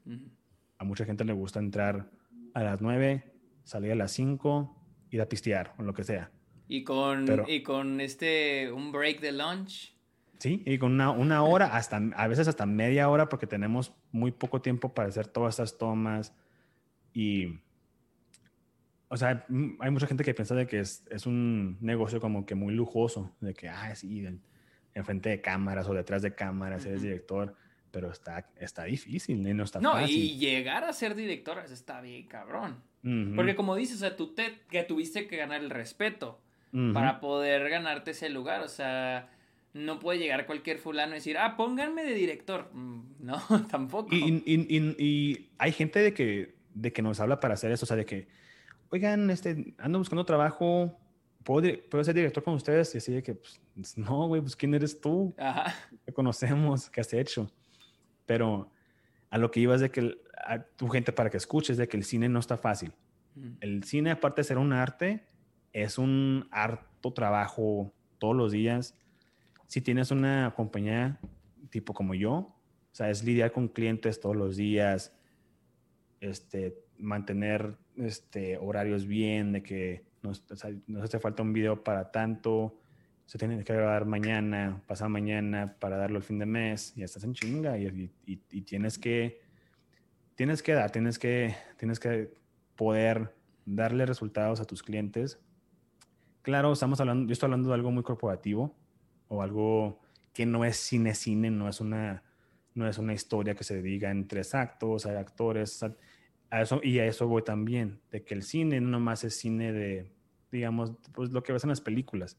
A 0.78 0.84
mucha 0.84 1.06
gente 1.06 1.26
le 1.26 1.34
gusta 1.34 1.60
entrar 1.60 2.10
a 2.54 2.64
las 2.64 2.82
9, 2.82 3.24
salir 3.64 3.92
a 3.92 3.96
las 3.96 4.12
5, 4.12 4.76
ir 5.10 5.22
a 5.22 5.28
pistear 5.28 5.74
o 5.78 5.84
lo 5.84 5.94
que 5.94 6.04
sea. 6.04 6.32
Y 6.68 6.84
con, 6.84 7.28
y 7.48 7.62
con 7.62 8.02
este, 8.02 8.72
un 8.72 8.92
break 8.92 9.20
de 9.20 9.32
lunch. 9.32 9.94
Sí, 10.40 10.62
y 10.66 10.78
con 10.78 10.94
una, 10.94 11.12
una, 11.12 11.44
hora, 11.44 11.76
hasta, 11.76 11.98
a 12.16 12.28
veces 12.28 12.48
hasta 12.48 12.66
media 12.66 13.10
hora, 13.10 13.30
porque 13.30 13.48
tenemos 13.48 13.94
muy 14.12 14.32
poco 14.32 14.62
tiempo 14.62 14.94
para 14.94 15.10
hacer 15.10 15.28
todas 15.28 15.54
estas 15.54 15.78
tomas. 15.78 16.34
Y, 17.14 17.60
o 19.08 19.18
sea, 19.18 19.46
hay 19.80 19.92
mucha 19.92 20.08
gente 20.08 20.24
que 20.24 20.34
piensa 20.34 20.56
de 20.56 20.68
que 20.68 20.80
es, 20.80 21.06
es 21.10 21.26
un 21.26 21.78
negocio 21.80 22.20
como 22.20 22.46
que 22.46 22.56
muy 22.56 22.74
lujoso, 22.74 23.34
de 23.40 23.54
que, 23.54 23.70
ah, 23.70 23.96
sí, 23.96 24.26
enfrente 24.94 25.30
de 25.30 25.42
cámaras 25.42 25.88
o 25.88 25.94
detrás 25.94 26.22
de 26.22 26.36
cámaras, 26.36 26.86
eres 26.86 27.02
director 27.02 27.56
pero 27.94 28.12
está, 28.12 28.50
está 28.60 28.86
difícil, 28.86 29.56
no 29.56 29.64
está 29.64 29.80
no, 29.80 30.04
y 30.08 30.36
llegar 30.40 30.84
a 30.84 30.92
ser 30.94 31.14
director 31.14 31.60
está 31.72 32.02
bien 32.02 32.28
cabrón. 32.28 32.82
Porque 33.36 33.54
como 33.56 33.76
dices, 33.76 33.98
o 33.98 34.00
sea, 34.00 34.16
tú 34.16 34.34
te, 34.34 34.62
que 34.70 34.82
tuviste 34.84 35.28
que 35.28 35.38
ganar 35.38 35.62
el 35.62 35.70
respeto 35.70 36.42
para 36.94 37.20
poder 37.20 37.70
ganarte 37.70 38.12
ese 38.12 38.30
lugar, 38.30 38.62
o 38.62 38.68
sea, 38.68 39.30
no 39.74 40.00
puede 40.00 40.20
llegar 40.20 40.46
cualquier 40.46 40.78
fulano 40.80 41.12
y 41.12 41.16
decir, 41.16 41.38
ah, 41.38 41.56
pónganme 41.56 42.04
de 42.04 42.14
director. 42.14 42.70
Mm, 42.74 43.02
no, 43.20 43.38
tampoco. 43.70 44.14
Y, 44.14 44.44
y, 44.46 45.50
hay 45.58 45.72
gente 45.72 46.00
de 46.00 46.14
que, 46.14 46.56
de 46.74 46.92
que 46.92 47.02
nos 47.02 47.20
habla 47.20 47.40
para 47.40 47.54
hacer 47.54 47.72
eso, 47.72 47.86
o 47.86 47.88
sea, 47.88 47.98
de 47.98 48.06
que, 48.06 48.28
oigan, 48.90 49.30
este, 49.30 49.76
ando 49.78 50.00
buscando 50.00 50.26
trabajo, 50.26 50.98
¿puedo, 51.44 51.68
¿puedo 51.90 52.04
ser 52.04 52.16
director 52.16 52.44
con 52.44 52.56
ustedes? 52.56 52.94
Y 52.96 52.98
así 52.98 53.12
de 53.12 53.24
que, 53.24 53.36
pues, 53.36 53.62
no, 53.98 54.28
güey, 54.28 54.42
pues, 54.42 54.56
¿quién 54.56 54.74
eres 54.74 55.00
tú? 55.00 55.36
Ajá. 55.38 55.76
¿Qué 56.06 56.14
conocemos? 56.14 56.90
¿Qué 56.90 57.02
has 57.02 57.14
hecho? 57.14 57.52
Pero 58.26 58.72
a 59.30 59.38
lo 59.38 59.52
que 59.52 59.60
ibas 59.60 59.82
de 59.82 59.90
que 59.90 60.16
a 60.46 60.60
tu 60.60 60.88
gente 60.90 61.12
para 61.12 61.30
que 61.30 61.38
escuches 61.38 61.78
de 61.78 61.88
que 61.88 61.98
el 61.98 62.04
cine 62.04 62.30
no 62.30 62.40
está 62.40 62.58
fácil. 62.58 62.94
El 63.62 63.84
cine, 63.84 64.12
aparte 64.12 64.42
de 64.42 64.46
ser 64.46 64.60
un 64.60 64.74
arte, 64.74 65.26
es 65.74 65.98
un 65.98 66.48
harto 66.52 67.14
trabajo 67.14 67.92
todos 68.20 68.36
los 68.36 68.52
días. 68.52 68.96
Si 69.68 69.82
tienes 69.82 70.12
una 70.12 70.54
compañía 70.56 71.20
tipo 71.70 71.94
como 71.94 72.14
yo, 72.14 72.34
o 72.34 72.96
sea, 72.96 73.10
es 73.10 73.24
lidiar 73.24 73.52
con 73.52 73.68
clientes 73.68 74.20
todos 74.20 74.36
los 74.36 74.56
días, 74.56 75.14
este, 76.22 76.78
mantener 76.98 77.76
este, 77.98 78.58
horarios 78.58 79.08
bien, 79.08 79.52
de 79.52 79.64
que 79.64 80.06
no, 80.22 80.32
no 80.88 81.04
hace 81.04 81.20
falta 81.20 81.44
un 81.44 81.54
video 81.54 81.84
para 81.84 82.12
tanto, 82.12 82.80
se 83.26 83.38
tiene 83.38 83.64
que 83.64 83.74
grabar 83.74 84.06
mañana, 84.06 84.84
pasado 84.88 85.10
mañana 85.10 85.76
para 85.80 85.98
darlo 85.98 86.18
el 86.18 86.24
fin 86.24 86.40
de 86.40 86.46
mes, 86.46 86.94
y 86.96 87.04
estás 87.04 87.24
en 87.24 87.34
chinga 87.34 87.78
y, 87.78 88.12
y, 88.26 88.62
tienes 88.62 89.00
que 89.00 89.42
tienes 90.36 90.62
que 90.62 90.74
dar, 90.74 90.92
tienes 90.92 91.20
que 91.20 91.56
tienes 91.78 92.00
que 92.00 92.34
poder 92.76 93.34
darle 93.66 94.06
resultados 94.06 94.60
a 94.60 94.66
tus 94.66 94.84
clientes. 94.84 95.40
Claro, 96.44 96.74
estamos 96.74 97.00
hablando, 97.00 97.28
yo 97.28 97.34
estoy 97.34 97.48
hablando 97.48 97.70
de 97.70 97.76
algo 97.76 97.90
muy 97.90 98.04
corporativo 98.04 98.76
o 99.30 99.42
algo 99.42 100.00
que 100.34 100.46
no 100.46 100.66
es 100.66 100.78
cine 100.78 101.16
cine, 101.16 101.50
no 101.50 101.68
es 101.68 101.82
una 101.82 102.24
no 102.76 102.88
es 102.88 102.98
una 102.98 103.14
historia 103.14 103.56
que 103.56 103.64
se 103.64 103.82
diga 103.82 104.12
en 104.12 104.28
tres 104.28 104.54
actos, 104.56 105.06
hay 105.06 105.16
actores, 105.16 105.86
y 106.82 107.00
a 107.00 107.06
eso 107.06 107.28
voy 107.28 107.44
también, 107.44 108.02
de 108.12 108.24
que 108.24 108.34
el 108.34 108.44
cine 108.44 108.82
no 108.82 108.90
nomás 108.90 109.24
es 109.24 109.38
cine 109.38 109.72
de, 109.72 110.12
digamos, 110.52 110.92
pues 111.14 111.32
lo 111.32 111.44
que 111.44 111.54
ves 111.54 111.64
en 111.64 111.70
las 111.70 111.82
películas 111.82 112.38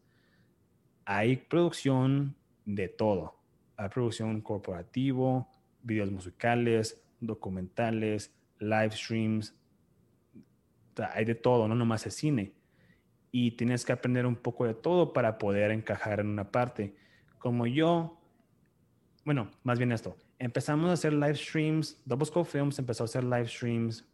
hay 1.04 1.36
producción 1.36 2.36
de 2.64 2.88
todo. 2.88 3.36
Hay 3.76 3.88
producción 3.88 4.40
corporativo, 4.40 5.48
videos 5.82 6.10
musicales, 6.10 7.02
documentales, 7.20 8.34
live 8.58 8.92
streams. 8.92 9.54
Hay 11.12 11.24
de 11.24 11.34
todo, 11.34 11.68
no 11.68 11.74
nomás 11.74 12.06
es 12.06 12.14
cine. 12.14 12.52
Y 13.34 13.50
tienes 13.52 13.84
que 13.84 13.92
aprender 13.92 14.26
un 14.26 14.36
poco 14.36 14.64
de 14.64 14.74
todo 14.74 15.12
para 15.12 15.38
poder 15.38 15.72
encajar 15.72 16.20
en 16.20 16.28
una 16.28 16.52
parte. 16.52 16.94
Como 17.38 17.66
yo, 17.66 18.20
bueno, 19.24 19.50
más 19.64 19.78
bien 19.78 19.90
esto. 19.90 20.16
Empezamos 20.38 20.88
a 20.90 20.92
hacer 20.92 21.12
live 21.12 21.34
streams. 21.34 22.00
Double 22.04 22.26
Scope 22.26 22.48
Films 22.48 22.78
empezó 22.78 23.02
a 23.04 23.06
hacer 23.06 23.24
live 23.24 23.48
streams 23.48 24.04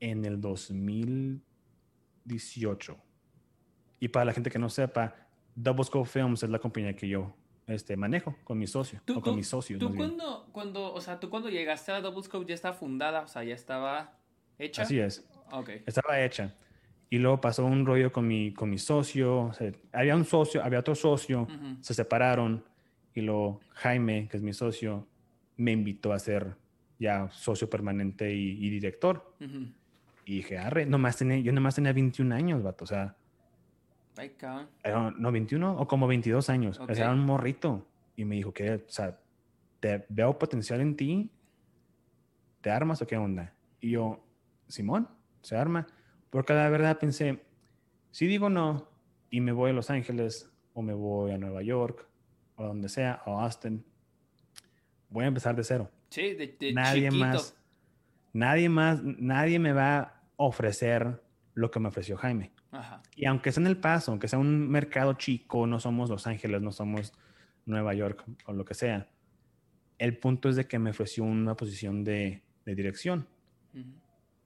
en 0.00 0.24
el 0.24 0.40
2018 0.40 2.96
y 4.02 4.08
para 4.08 4.24
la 4.24 4.32
gente 4.32 4.50
que 4.50 4.58
no 4.58 4.68
sepa, 4.68 5.14
Double 5.54 5.84
Scope 5.84 6.08
Films 6.08 6.42
es 6.42 6.50
la 6.50 6.58
compañía 6.58 6.96
que 6.96 7.08
yo 7.08 7.32
este, 7.68 7.96
manejo 7.96 8.34
con 8.42 8.58
mi 8.58 8.66
socio 8.66 9.00
o 9.14 9.20
con 9.20 9.36
mis 9.36 9.46
socios. 9.46 9.78
¿Tú 9.78 9.94
cuando, 9.94 10.48
cuando, 10.50 10.92
o 10.92 11.00
sea, 11.00 11.20
tú 11.20 11.30
cuando 11.30 11.48
llegaste 11.48 11.92
a 11.92 12.00
Double 12.00 12.20
Scope 12.24 12.44
ya 12.44 12.56
estaba 12.56 12.74
fundada, 12.74 13.20
o 13.20 13.28
sea, 13.28 13.44
ya 13.44 13.54
estaba 13.54 14.18
hecha? 14.58 14.82
Así 14.82 14.98
es. 14.98 15.24
Estaba 15.86 16.20
hecha. 16.20 16.52
Y 17.12 17.18
luego 17.18 17.42
pasó 17.42 17.66
un 17.66 17.84
rollo 17.84 18.10
con 18.10 18.26
mi, 18.26 18.54
con 18.54 18.70
mi 18.70 18.78
socio. 18.78 19.52
había 19.92 20.16
un 20.16 20.24
socio, 20.24 20.64
había 20.64 20.78
otro 20.78 20.94
socio, 20.94 21.46
se 21.82 21.92
separaron. 21.92 22.64
Y 23.14 23.20
luego 23.20 23.60
Jaime, 23.74 24.28
que 24.30 24.38
es 24.38 24.42
mi 24.42 24.54
socio, 24.54 25.06
me 25.58 25.72
invitó 25.72 26.14
a 26.14 26.18
ser 26.18 26.56
ya 26.98 27.28
socio 27.28 27.68
permanente 27.68 28.32
y, 28.32 28.70
director. 28.70 29.36
Y 30.24 30.36
dije, 30.36 30.56
arre, 30.56 30.86
nomás 30.86 31.18
tenía, 31.18 31.36
yo 31.36 31.52
nomás 31.52 31.74
tenía 31.74 31.92
21 31.92 32.34
años, 32.34 32.62
vato. 32.62 32.84
O 32.84 32.86
sea, 32.86 33.14
Ay, 34.16 34.30
cabrón. 34.30 35.14
No, 35.18 35.30
21 35.30 35.80
o 35.80 35.86
como 35.86 36.06
22 36.06 36.48
años. 36.48 36.80
O 36.80 36.86
sea, 36.86 37.04
era 37.04 37.12
un 37.12 37.26
morrito. 37.26 37.86
Y 38.16 38.24
me 38.24 38.36
dijo 38.36 38.54
que, 38.54 38.72
o 38.72 38.80
sea, 38.86 39.20
te 39.80 40.06
veo 40.08 40.38
potencial 40.38 40.80
en 40.80 40.96
ti. 40.96 41.30
¿Te 42.62 42.70
armas 42.70 43.02
o 43.02 43.06
qué 43.06 43.18
onda? 43.18 43.52
Y 43.82 43.90
yo, 43.90 44.24
Simón, 44.66 45.10
se 45.42 45.58
arma. 45.58 45.86
Porque 46.32 46.54
la 46.54 46.70
verdad 46.70 46.98
pensé, 46.98 47.42
si 48.10 48.26
digo 48.26 48.48
no 48.48 48.88
y 49.28 49.42
me 49.42 49.52
voy 49.52 49.70
a 49.70 49.74
Los 49.74 49.90
Ángeles 49.90 50.50
o 50.72 50.80
me 50.80 50.94
voy 50.94 51.32
a 51.32 51.36
Nueva 51.36 51.62
York 51.62 52.08
o 52.56 52.64
donde 52.64 52.88
sea, 52.88 53.20
o 53.26 53.38
Austin, 53.38 53.84
voy 55.10 55.26
a 55.26 55.28
empezar 55.28 55.54
de 55.54 55.62
cero. 55.62 55.90
Sí, 56.08 56.32
de, 56.32 56.56
de 56.58 56.72
nadie 56.72 57.10
más, 57.10 57.54
nadie 58.32 58.70
más, 58.70 59.02
nadie 59.02 59.58
me 59.58 59.74
va 59.74 59.98
a 59.98 60.22
ofrecer 60.36 61.22
lo 61.52 61.70
que 61.70 61.80
me 61.80 61.88
ofreció 61.88 62.16
Jaime. 62.16 62.50
Y 63.14 63.26
aunque 63.26 63.52
sea 63.52 63.60
en 63.60 63.66
El 63.66 63.76
Paso, 63.76 64.12
aunque 64.12 64.26
sea 64.26 64.38
un 64.38 64.70
mercado 64.70 65.12
chico, 65.12 65.66
no 65.66 65.80
somos 65.80 66.08
Los 66.08 66.26
Ángeles, 66.26 66.62
no 66.62 66.72
somos 66.72 67.12
Nueva 67.66 67.92
York 67.92 68.24
o 68.46 68.54
lo 68.54 68.64
que 68.64 68.72
sea, 68.72 69.10
el 69.98 70.16
punto 70.16 70.48
es 70.48 70.56
de 70.56 70.66
que 70.66 70.78
me 70.78 70.88
ofreció 70.88 71.24
una 71.24 71.54
posición 71.56 72.04
de, 72.04 72.42
dirección. 72.64 73.28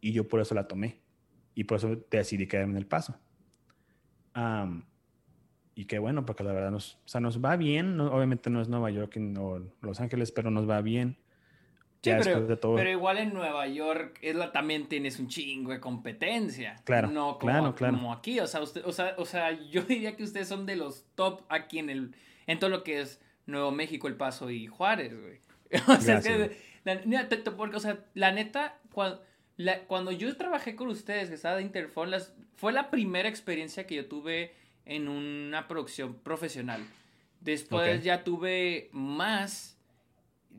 Y 0.01 0.11
yo 0.11 0.27
por 0.27 0.41
eso 0.41 0.53
la 0.57 0.67
tomé. 0.67 1.06
Y 1.57 1.65
por 1.65 1.79
eso 1.79 1.97
decidí 2.09 2.47
quedarme 2.47 2.75
en 2.75 2.79
El 2.79 2.87
Paso. 2.87 3.19
y 5.75 5.87
qué 5.87 5.99
bueno, 5.99 6.25
porque 6.25 6.45
la 6.45 6.53
verdad 6.53 6.71
nos, 6.71 6.95
o 7.05 7.09
sea, 7.09 7.21
nos 7.21 7.45
va 7.45 7.57
bien. 7.57 7.99
obviamente 7.99 8.51
no 8.51 8.61
es 8.61 8.69
Nueva 8.69 8.91
York 8.91 9.19
o 9.39 9.61
Los 9.81 10.01
Ángeles, 10.01 10.31
pero 10.31 10.53
nos 10.53 10.71
va 10.71 10.81
bien 10.81 11.19
pero, 12.03 12.91
igual 12.91 13.19
en 13.19 13.35
Nueva 13.35 13.67
York 13.67 14.19
es 14.23 14.37
la, 14.37 14.53
también 14.53 14.87
tienes 14.87 15.19
un 15.19 15.29
chingo 15.29 15.73
de 15.73 15.81
competencia. 15.81 16.77
Claro. 16.85 17.11
No 17.11 17.39
como, 17.39 17.75
como 17.75 18.13
aquí. 18.13 18.39
O 18.41 18.47
sea, 18.47 18.63
usted, 18.63 18.85
o, 18.85 18.93
sea, 18.93 19.15
o 19.19 19.25
sea, 19.25 19.53
yo 19.71 19.83
diría 19.89 20.17
que 20.17 20.25
ustedes 20.25 20.49
son 20.49 20.67
de 20.67 20.77
los 20.77 21.05
top 21.15 21.43
aquí 21.49 21.79
en 21.79 21.91
el 21.91 22.15
en 22.47 22.59
todo 22.59 22.71
lo 22.71 22.85
que 22.85 23.01
es 23.01 23.21
Nuevo 23.47 23.71
México, 23.71 24.09
El 24.09 24.17
Paso 24.17 24.51
y 24.51 24.67
Juárez, 24.67 25.13
güey. 25.19 25.41
O 25.89 26.01
sea, 26.01 26.21
la, 26.85 27.29
porque, 27.57 27.77
o 27.77 27.81
sea, 27.81 27.99
la 28.15 28.31
neta, 28.31 28.79
cuando, 28.93 29.21
cuando 29.87 30.13
yo 30.13 30.37
trabajé 30.37 30.77
con 30.77 30.89
ustedes, 30.89 31.29
que 31.29 31.35
estaba 31.35 31.57
de 31.57 31.63
Interfon, 31.63 32.11
fue 32.57 32.73
la 32.73 32.91
primera 32.91 33.29
experiencia 33.29 33.87
que 33.87 33.95
yo 33.95 34.07
tuve 34.07 34.55
en 34.85 35.09
una 35.09 35.69
producción 35.69 36.15
profesional. 36.15 36.83
Después 37.41 38.03
ya 38.03 38.25
tuve 38.25 38.89
más 38.93 39.77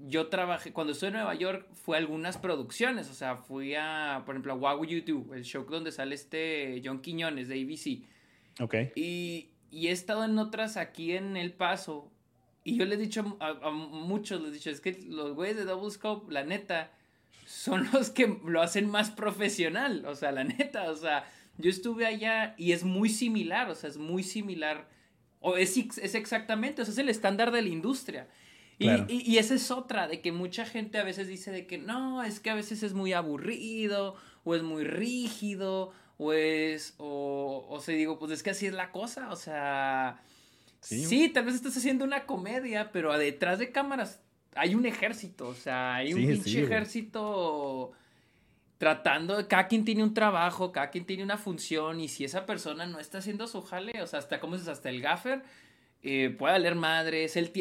yo 0.05 0.27
trabajé, 0.27 0.71
cuando 0.73 0.93
estuve 0.93 1.07
en 1.09 1.15
Nueva 1.15 1.35
York, 1.35 1.67
fue 1.73 1.97
algunas 1.97 2.37
producciones, 2.37 3.09
o 3.09 3.13
sea, 3.13 3.37
fui 3.37 3.73
a, 3.75 4.23
por 4.25 4.35
ejemplo, 4.35 4.53
a 4.53 4.55
What 4.55 4.77
Would 4.77 4.89
You 4.89 5.01
Do, 5.01 5.33
el 5.33 5.43
show 5.43 5.65
donde 5.65 5.91
sale 5.91 6.15
este 6.15 6.81
John 6.83 7.01
Quiñones 7.01 7.47
de 7.47 7.61
ABC. 7.61 8.61
Ok. 8.61 8.75
Y, 8.95 9.49
y 9.71 9.87
he 9.87 9.91
estado 9.91 10.23
en 10.25 10.37
otras 10.37 10.77
aquí 10.77 11.13
en 11.13 11.37
El 11.37 11.53
Paso, 11.53 12.11
y 12.63 12.77
yo 12.77 12.85
les 12.85 12.99
he 12.99 13.01
dicho 13.01 13.37
a, 13.39 13.71
muchos, 13.71 14.41
les 14.41 14.51
he 14.51 14.53
dicho, 14.55 14.69
es 14.69 14.81
que 14.81 14.99
los 15.07 15.33
güeyes 15.33 15.57
de 15.57 15.65
Double 15.65 15.89
Scope, 15.89 16.31
la 16.31 16.43
neta, 16.43 16.91
son 17.47 17.87
los 17.93 18.09
que 18.09 18.39
lo 18.45 18.61
hacen 18.61 18.89
más 18.89 19.09
profesional, 19.09 20.05
o 20.05 20.15
sea, 20.15 20.31
la 20.31 20.43
neta, 20.43 20.91
o 20.91 20.95
sea, 20.95 21.27
yo 21.57 21.69
estuve 21.69 22.05
allá 22.05 22.53
y 22.57 22.73
es 22.73 22.83
muy 22.83 23.09
similar, 23.09 23.69
o 23.69 23.75
sea, 23.75 23.89
es 23.89 23.97
muy 23.97 24.21
similar, 24.21 24.87
o 25.39 25.57
es, 25.57 25.77
es 25.77 26.13
exactamente, 26.13 26.81
o 26.81 26.85
sea, 26.85 26.91
es 26.91 26.97
el 26.97 27.09
estándar 27.09 27.51
de 27.51 27.61
la 27.61 27.69
industria. 27.69 28.27
Y, 28.79 28.91
y, 29.09 29.39
esa 29.39 29.55
es 29.55 29.71
otra, 29.71 30.07
de 30.07 30.21
que 30.21 30.31
mucha 30.31 30.63
gente 30.63 30.99
a 30.99 31.03
veces 31.03 31.27
dice 31.27 31.49
de 31.49 31.65
que 31.65 31.79
no, 31.79 32.21
es 32.21 32.39
que 32.39 32.51
a 32.51 32.53
veces 32.53 32.83
es 32.83 32.93
muy 32.93 33.11
aburrido, 33.11 34.15
o 34.43 34.53
es 34.53 34.61
muy 34.61 34.83
rígido, 34.83 35.93
o 36.19 36.31
es, 36.31 36.93
o, 36.99 37.65
o 37.67 37.79
se 37.79 37.93
digo, 37.93 38.19
pues 38.19 38.31
es 38.33 38.43
que 38.43 38.51
así 38.51 38.67
es 38.67 38.73
la 38.73 38.91
cosa, 38.91 39.31
o 39.31 39.35
sea, 39.35 40.21
sí, 40.79 41.29
tal 41.29 41.45
vez 41.45 41.55
estás 41.55 41.75
haciendo 41.75 42.05
una 42.05 42.27
comedia, 42.27 42.91
pero 42.91 43.17
detrás 43.17 43.57
de 43.57 43.71
cámaras 43.71 44.21
hay 44.57 44.75
un 44.75 44.85
ejército, 44.85 45.47
o 45.47 45.53
sea, 45.53 45.95
hay 45.95 46.13
un 46.13 46.25
pinche 46.25 46.63
ejército 46.63 47.91
tratando, 48.77 49.47
cada 49.47 49.67
quien 49.67 49.83
tiene 49.85 50.03
un 50.03 50.13
trabajo, 50.13 50.71
cada 50.71 50.89
quien 50.89 51.05
tiene 51.05 51.23
una 51.23 51.37
función 51.37 51.99
y 51.99 52.07
si 52.07 52.23
esa 52.23 52.45
persona 52.45 52.85
no 52.85 52.99
está 52.99 53.19
haciendo 53.19 53.47
su 53.47 53.61
jale, 53.61 54.01
o 54.01 54.07
sea, 54.07 54.19
hasta, 54.19 54.39
¿cómo 54.39 54.55
es? 54.55 54.67
Hasta 54.67 54.89
el 54.89 55.01
gaffer 55.01 55.41
eh, 56.03 56.35
puede 56.37 56.59
leer 56.59 56.75
madres, 56.75 57.35
el, 57.37 57.51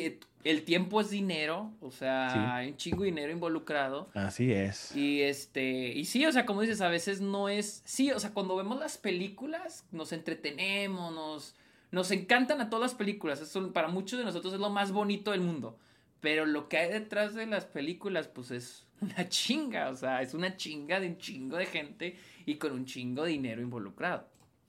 el 0.45 0.63
tiempo 0.65 1.01
es 1.01 1.11
dinero, 1.11 1.73
o 1.81 1.91
sea, 1.91 2.57
hay 2.57 2.69
un 2.69 2.77
chingo 2.77 3.03
de 3.03 3.07
dinero 3.07 3.33
involucrado. 3.33 4.11
Así 4.15 4.53
es. 4.53 4.95
Y 4.95 5.23
este, 5.23 5.89
y 5.89 6.05
sí, 6.05 6.25
o 6.27 6.33
sea, 6.33 6.45
como 6.45 6.61
dices, 6.61 6.81
a 6.83 6.89
veces 6.89 7.21
no 7.21 7.49
es, 7.49 7.83
sí, 7.87 8.13
o 8.13 8.21
sea, 8.21 8.33
cuando 8.33 8.55
vemos 8.55 8.79
las 8.79 8.99
películas, 8.99 9.87
nos 9.91 10.13
entretenemos, 10.13 11.15
nos, 11.15 11.55
nos 11.91 12.11
encantan 12.11 12.61
a 12.61 12.69
todas 12.69 12.93
las 12.93 12.95
películas, 12.95 13.41
eso 13.41 13.73
para 13.73 13.89
muchos 13.89 14.19
de 14.19 14.25
nosotros 14.25 14.53
es 14.53 14.61
lo 14.61 14.71
más 14.71 14.93
bonito 14.93 15.31
del 15.31 15.41
mundo, 15.41 15.79
pero 16.27 16.45
lo 16.45 16.69
que 16.69 16.79
hay 16.79 16.91
detrás 16.91 17.37
de 17.37 17.47
las 17.47 17.67
películas, 17.67 18.27
pues 18.27 18.51
es 18.51 18.89
una 19.01 19.29
chinga, 19.29 19.91
o 19.91 19.95
sea, 19.95 20.23
es 20.23 20.35
una 20.35 20.57
chinga 20.57 20.99
de 20.99 21.07
un 21.07 21.19
chingo 21.19 21.57
de 21.57 21.67
gente 21.67 22.17
y 22.45 22.57
con 22.57 22.73
un 22.73 22.85
chingo 22.85 23.23
de 23.23 23.31
dinero 23.31 23.63
involucrado. 23.63 24.29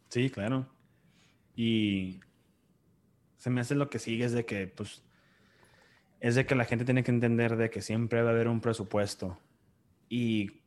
Sí, 0.10 0.30
claro. 0.30 0.67
Y 1.56 2.20
se 3.38 3.50
me 3.50 3.62
hace 3.62 3.74
lo 3.74 3.89
que 3.89 3.98
sigue 3.98 4.24
es 4.24 4.34
de 4.34 4.46
que, 4.46 4.67
pues, 4.67 5.02
es 6.20 6.36
de 6.36 6.46
que 6.46 6.54
la 6.54 6.65
gente 6.65 6.86
tiene 6.86 7.04
que 7.04 7.10
entender 7.10 7.58
de 7.58 7.72
que 7.72 7.82
siempre 7.82 8.22
va 8.22 8.30
a 8.30 8.34
haber 8.34 8.50
un 8.50 8.62
presupuesto 8.62 9.39
y 10.10 10.62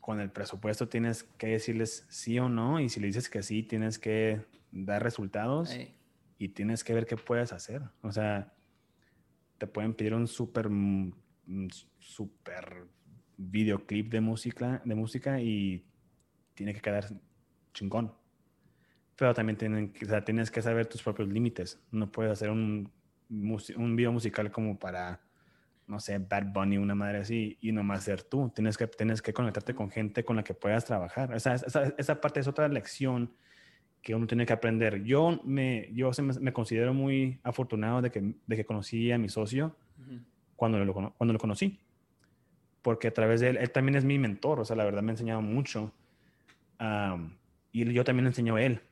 con 0.00 0.18
el 0.18 0.32
presupuesto 0.32 0.88
tienes 0.88 1.22
que 1.22 1.46
decirles 1.46 2.06
sí 2.08 2.40
o 2.40 2.48
no 2.48 2.80
y 2.80 2.88
si 2.88 2.98
le 2.98 3.06
dices 3.06 3.30
que 3.30 3.44
sí 3.44 3.62
tienes 3.62 4.00
que 4.00 4.40
dar 4.72 5.00
resultados 5.00 5.78
y 6.38 6.48
tienes 6.48 6.82
que 6.82 6.92
ver 6.92 7.06
qué 7.06 7.16
puedes 7.16 7.52
hacer. 7.52 7.82
O 8.02 8.10
sea, 8.10 8.52
te 9.58 9.66
pueden 9.66 9.94
pedir 9.94 10.14
un 10.14 10.26
súper 10.26 10.68
súper 11.98 12.86
videoclip 13.36 14.10
de 14.10 14.20
música, 14.20 14.80
de 14.84 14.94
música 14.94 15.40
y 15.40 15.84
tiene 16.54 16.74
que 16.74 16.80
quedar 16.80 17.06
chingón. 17.72 18.12
Pero 19.16 19.34
también 19.34 19.56
tienen, 19.56 19.92
tienes 20.24 20.50
que 20.50 20.62
saber 20.62 20.86
tus 20.86 21.02
propios 21.02 21.28
límites. 21.28 21.80
No 21.90 22.10
puedes 22.10 22.32
hacer 22.32 22.50
un, 22.50 22.90
un 23.28 23.96
video 23.96 24.12
musical 24.12 24.50
como 24.50 24.78
para, 24.78 25.20
no 25.86 26.00
sé, 26.00 26.18
Bad 26.18 26.52
Bunny, 26.52 26.78
una 26.78 26.94
madre 26.94 27.18
así, 27.18 27.56
y 27.60 27.70
nomás 27.70 28.04
ser 28.04 28.22
tú. 28.22 28.50
Tienes 28.54 28.76
que, 28.76 28.86
tienes 28.88 29.22
que 29.22 29.32
conectarte 29.32 29.74
con 29.74 29.90
gente 29.90 30.24
con 30.24 30.36
la 30.36 30.42
que 30.42 30.54
puedas 30.54 30.84
trabajar. 30.84 31.32
Esa, 31.34 31.54
esa, 31.54 31.94
esa 31.96 32.20
parte 32.20 32.40
es 32.40 32.48
otra 32.48 32.68
lección 32.68 33.34
que 34.04 34.14
uno 34.14 34.28
tiene 34.28 34.46
que 34.46 34.52
aprender. 34.52 35.02
Yo 35.02 35.40
me, 35.42 35.90
yo 35.92 36.12
me, 36.40 36.52
considero 36.52 36.94
muy 36.94 37.40
afortunado 37.42 38.02
de 38.02 38.12
que, 38.12 38.34
de 38.46 38.56
que 38.56 38.64
conocí 38.64 39.10
a 39.10 39.18
mi 39.18 39.28
socio 39.28 39.74
cuando, 40.54 40.78
lo, 40.84 40.94
cuando 40.94 41.32
lo 41.32 41.38
conocí 41.40 41.80
porque 42.84 43.08
a 43.08 43.14
través 43.14 43.40
de 43.40 43.48
él, 43.48 43.56
él 43.56 43.70
también 43.70 43.96
es 43.96 44.04
mi 44.04 44.18
mentor, 44.18 44.60
o 44.60 44.64
sea, 44.66 44.76
la 44.76 44.84
verdad 44.84 45.00
me 45.00 45.10
ha 45.10 45.14
enseñado 45.14 45.40
mucho. 45.40 45.90
y 47.72 47.92
yo 47.92 48.04
también 48.04 48.24
le 48.24 48.28
enseño 48.28 48.56
a 48.56 48.62
él. 48.62 48.82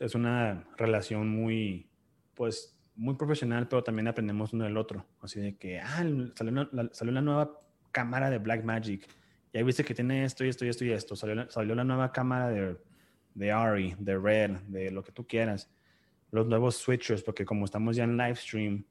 Es 0.00 0.14
una 0.14 0.64
relación 0.78 1.28
muy, 1.28 1.90
pues, 2.34 2.74
muy 2.96 3.14
profesional, 3.16 3.68
pero 3.68 3.84
también 3.84 4.08
aprendemos 4.08 4.54
uno 4.54 4.64
del 4.64 4.78
otro. 4.78 5.04
Así 5.20 5.40
de 5.40 5.56
que, 5.58 5.78
ah, 5.78 6.02
salió 6.34 6.52
una, 6.52 6.68
la, 6.72 6.88
salió 6.90 7.20
nueva 7.20 7.60
cámara 7.92 8.30
de 8.30 8.38
Black 8.38 8.64
Magic. 8.64 9.06
Ya 9.52 9.62
viste 9.62 9.84
que 9.84 9.94
tiene 9.94 10.24
esto 10.24 10.46
y 10.46 10.48
esto 10.48 10.64
y 10.64 10.70
esto 10.70 10.86
y 10.86 10.92
esto. 10.92 11.14
Salió, 11.14 11.50
salió 11.50 11.74
la 11.74 11.84
nueva 11.84 12.12
cámara 12.12 12.48
de, 12.48 12.78
de 13.34 13.52
Ari, 13.52 13.94
de 13.98 14.18
Red, 14.18 14.50
de 14.68 14.90
lo 14.90 15.02
que 15.02 15.12
tú 15.12 15.26
quieras. 15.26 15.70
Los 16.30 16.46
nuevos 16.46 16.76
switchers, 16.76 17.22
porque 17.22 17.44
como 17.44 17.64
estamos 17.64 17.96
ya 17.96 18.04
en 18.04 18.16
live 18.16 18.36
stream, 18.36 18.84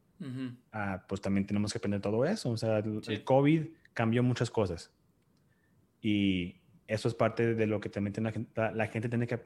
ah, 0.72 1.04
pues 1.08 1.22
también 1.22 1.46
tenemos 1.46 1.72
que 1.72 1.78
aprender 1.78 2.02
todo 2.02 2.26
eso. 2.26 2.52
O 2.52 2.58
sea, 2.58 2.80
el 2.80 3.24
COVID 3.24 3.68
cambió 3.94 4.24
muchas 4.24 4.50
cosas. 4.50 4.92
Y 6.02 6.62
eso 6.88 7.08
es 7.08 7.16
parte 7.16 7.56
de 7.56 7.68
lo 7.68 7.80
que 7.80 7.90
también 7.90 8.14
la, 8.56 8.88
gente 8.88 9.10
tiene 9.10 9.28
que 9.28 9.40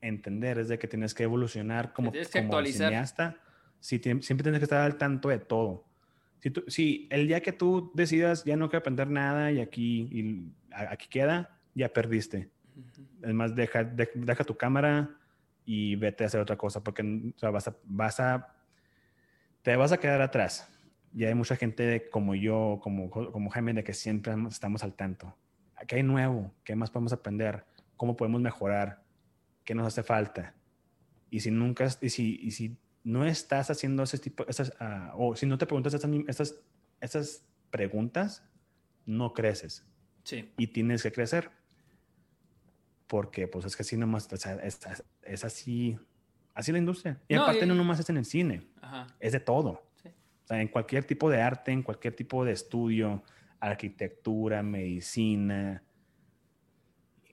entender, 0.00 0.58
es 0.58 0.68
de 0.68 0.78
que 0.78 0.88
tienes 0.88 1.14
que 1.14 1.24
evolucionar 1.24 1.92
como, 1.92 2.12
como 2.32 2.64
cineasta. 2.64 3.38
siempre 3.80 4.42
tienes 4.42 4.58
que 4.58 4.64
estar 4.64 4.82
al 4.82 4.96
tanto 4.98 5.28
de 5.28 5.38
todo. 5.38 5.84
Si, 6.40 6.52
si 6.66 7.08
el 7.10 7.28
día 7.28 7.40
que 7.40 7.52
tú 7.52 7.92
decidas 7.94 8.44
ya 8.44 8.56
no 8.56 8.68
quiero 8.68 8.80
aprender 8.80 9.08
nada 9.08 9.52
y 9.52 9.60
aquí, 9.60 10.08
y 10.10 10.52
aquí 10.74 11.08
queda, 11.08 11.58
ya 11.74 11.88
perdiste. 11.88 12.50
Es 13.22 13.34
más, 13.34 13.54
deja, 13.54 13.84
deja 13.84 14.44
tu 14.44 14.56
cámara 14.56 15.10
y 15.64 15.96
vete 15.96 16.24
a 16.24 16.26
hacer 16.26 16.40
otra 16.40 16.56
cosa 16.56 16.82
porque 16.82 17.32
vas, 17.40 17.68
a, 17.68 17.76
vas 17.84 18.20
a, 18.20 18.54
te 19.62 19.76
vas 19.76 19.92
a 19.92 19.98
quedar 19.98 20.20
atrás 20.20 20.68
y 21.14 21.24
hay 21.24 21.34
mucha 21.34 21.56
gente 21.56 22.08
como 22.10 22.34
yo, 22.34 22.80
como, 22.82 23.10
como 23.10 23.50
Jaime, 23.50 23.74
de 23.74 23.84
que 23.84 23.92
siempre 23.92 24.34
estamos 24.48 24.82
al 24.82 24.94
tanto. 24.94 25.36
¿Qué 25.86 25.96
hay 25.96 26.02
nuevo? 26.02 26.54
¿Qué 26.64 26.74
más 26.74 26.90
podemos 26.90 27.12
aprender? 27.12 27.64
¿Cómo 27.96 28.16
podemos 28.16 28.40
mejorar? 28.40 29.02
¿Qué 29.64 29.74
nos 29.74 29.86
hace 29.86 30.02
falta? 30.02 30.54
Y 31.30 31.40
si 31.40 31.50
nunca, 31.50 31.86
y 32.00 32.08
si, 32.08 32.38
y 32.42 32.50
si 32.52 32.78
no 33.04 33.24
estás 33.24 33.70
haciendo 33.70 34.02
ese 34.02 34.18
tipo, 34.18 34.46
esas, 34.48 34.70
uh, 34.80 35.10
o 35.14 35.36
si 35.36 35.46
no 35.46 35.58
te 35.58 35.66
preguntas 35.66 35.92
estas, 35.92 36.10
estas, 36.28 36.54
estas 37.00 37.44
preguntas, 37.70 38.44
no 39.04 39.32
creces. 39.32 39.84
Sí. 40.24 40.52
Y 40.56 40.68
tienes 40.68 41.02
que 41.02 41.12
crecer. 41.12 41.50
Porque, 43.12 43.46
pues, 43.46 43.66
es 43.66 43.76
que 43.76 43.82
así 43.82 43.98
nomás, 43.98 44.32
o 44.32 44.36
sea, 44.38 44.54
es, 44.54 44.80
es, 45.22 45.44
así, 45.44 45.98
así 46.54 46.72
la 46.72 46.78
industria. 46.78 47.20
Y 47.28 47.34
aparte 47.34 47.66
no 47.66 47.74
nomás 47.74 48.00
es 48.00 48.08
en 48.08 48.16
el 48.16 48.24
cine, 48.24 48.62
Ajá. 48.80 49.06
es 49.20 49.32
de 49.32 49.40
todo 49.40 49.82
en 50.60 50.68
cualquier 50.68 51.04
tipo 51.04 51.30
de 51.30 51.40
arte, 51.40 51.72
en 51.72 51.82
cualquier 51.82 52.14
tipo 52.14 52.44
de 52.44 52.52
estudio, 52.52 53.22
arquitectura, 53.60 54.62
medicina, 54.62 55.82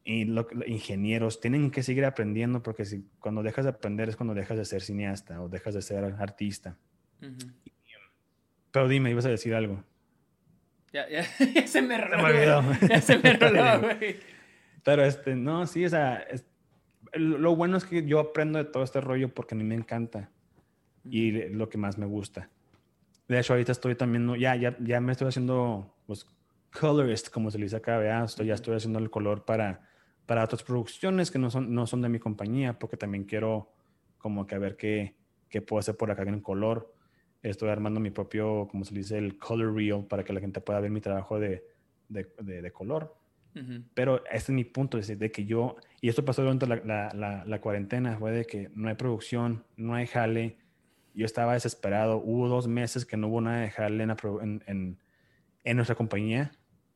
y 0.04 0.22
ingenieros, 0.66 1.40
tienen 1.40 1.70
que 1.70 1.84
seguir 1.84 2.06
aprendiendo 2.06 2.64
porque 2.64 2.86
si, 2.86 3.06
cuando 3.20 3.44
dejas 3.44 3.66
de 3.66 3.72
aprender 3.72 4.10
es 4.10 4.16
cuando 4.16 4.34
dejas 4.34 4.58
de 4.58 4.66
ser 4.66 4.82
cineasta 4.82 5.42
o 5.42 5.50
dejas 5.50 5.76
de 5.76 5.82
ser 5.82 6.04
artista. 6.04 6.78
Pero 8.72 8.88
dime, 8.88 9.12
ibas 9.12 9.26
a 9.26 9.30
decir 9.30 9.54
algo. 9.54 9.84
Ya, 10.92 11.08
ya, 11.10 11.24
se 11.68 11.82
me 11.84 11.98
roló. 12.00 12.74
Ya 12.88 13.02
se 13.02 13.20
me 13.20 13.34
roló, 13.34 13.82
güey. 13.82 14.18
Pero 14.90 15.06
este, 15.06 15.36
no, 15.36 15.68
sí, 15.68 15.86
o 15.86 15.90
sea, 15.90 16.26
lo 17.14 17.56
bueno 17.56 17.78
es 17.78 17.86
que 17.86 18.04
yo 18.08 18.20
aprendo 18.20 18.58
de 18.58 18.66
todo 18.66 18.82
este 18.82 19.00
rollo 19.00 19.32
porque 19.32 19.54
a 19.54 19.58
mí 19.60 19.64
me 19.64 19.76
encanta 19.76 20.32
y 21.06 21.32
lo 21.50 21.70
que 21.70 21.78
más 21.78 22.00
me 22.00 22.08
gusta. 22.08 22.50
De 23.28 23.40
hecho, 23.40 23.54
ahorita 23.54 23.72
estoy 23.72 23.94
también, 23.94 24.34
ya, 24.40 24.56
ya, 24.56 24.76
ya 24.80 25.00
me 25.00 25.12
estoy 25.12 25.28
haciendo, 25.28 25.96
pues, 26.08 26.26
colorist, 26.80 27.30
como 27.30 27.52
se 27.52 27.60
le 27.60 27.66
dice 27.66 27.76
acá, 27.76 28.00
¿verdad? 28.00 28.24
Estoy, 28.24 28.48
ya 28.48 28.56
estoy 28.56 28.78
haciendo 28.78 28.98
el 28.98 29.12
color 29.12 29.46
para, 29.46 29.88
para 30.26 30.44
otras 30.44 30.64
producciones 30.64 31.30
que 31.30 31.38
no 31.38 31.52
son, 31.52 31.72
no 31.72 31.86
son 31.86 32.02
de 32.02 32.10
mi 32.10 32.18
compañía, 32.18 32.80
porque 32.80 32.98
también 32.98 33.26
quiero 33.26 33.72
como 34.18 34.48
que 34.48 34.56
a 34.56 34.58
ver 34.58 34.76
qué, 34.76 35.16
qué 35.50 35.62
puedo 35.62 35.82
hacer 35.82 35.98
por 35.98 36.10
acá 36.10 36.24
en 36.24 36.42
color. 36.42 36.96
Estoy 37.44 37.70
armando 37.70 38.00
mi 38.00 38.10
propio, 38.10 38.68
como 38.72 38.84
se 38.86 38.96
le 38.96 39.02
dice, 39.02 39.20
el 39.20 39.38
color 39.38 39.76
reel, 39.76 40.06
para 40.06 40.24
que 40.24 40.34
la 40.34 40.40
gente 40.40 40.62
pueda 40.62 40.80
ver 40.80 40.90
mi 40.90 41.00
trabajo 41.00 41.40
de, 41.40 41.64
de, 42.08 42.28
de, 42.40 42.72
color. 42.72 43.19
Pero 43.94 44.24
ese 44.28 44.38
es 44.38 44.50
mi 44.52 44.64
punto, 44.64 44.98
es 44.98 45.20
de 45.20 45.32
que 45.32 45.46
yo, 45.46 45.76
y 46.02 46.08
esto 46.08 46.24
pasó 46.24 46.44
durante 46.44 46.66
la, 46.66 46.78
la, 46.78 47.12
la, 47.14 47.44
la 47.46 47.62
cuarentena, 47.62 48.18
fue 48.18 48.32
de 48.32 48.46
que 48.46 48.70
no 48.74 48.88
hay 48.88 48.96
producción, 48.96 49.66
no 49.76 49.96
hay 49.96 50.08
jale, 50.08 50.58
yo 51.14 51.26
estaba 51.26 51.54
desesperado. 51.54 52.18
Hubo 52.18 52.48
dos 52.48 52.68
meses 52.68 53.06
que 53.06 53.18
no 53.18 53.28
hubo 53.28 53.42
nada 53.42 53.62
de 53.62 53.74
Harley 53.76 54.08
en, 54.42 54.64
en, 54.68 55.00
en, 55.64 55.76
nuestra 55.76 55.96
compañía 55.96 56.52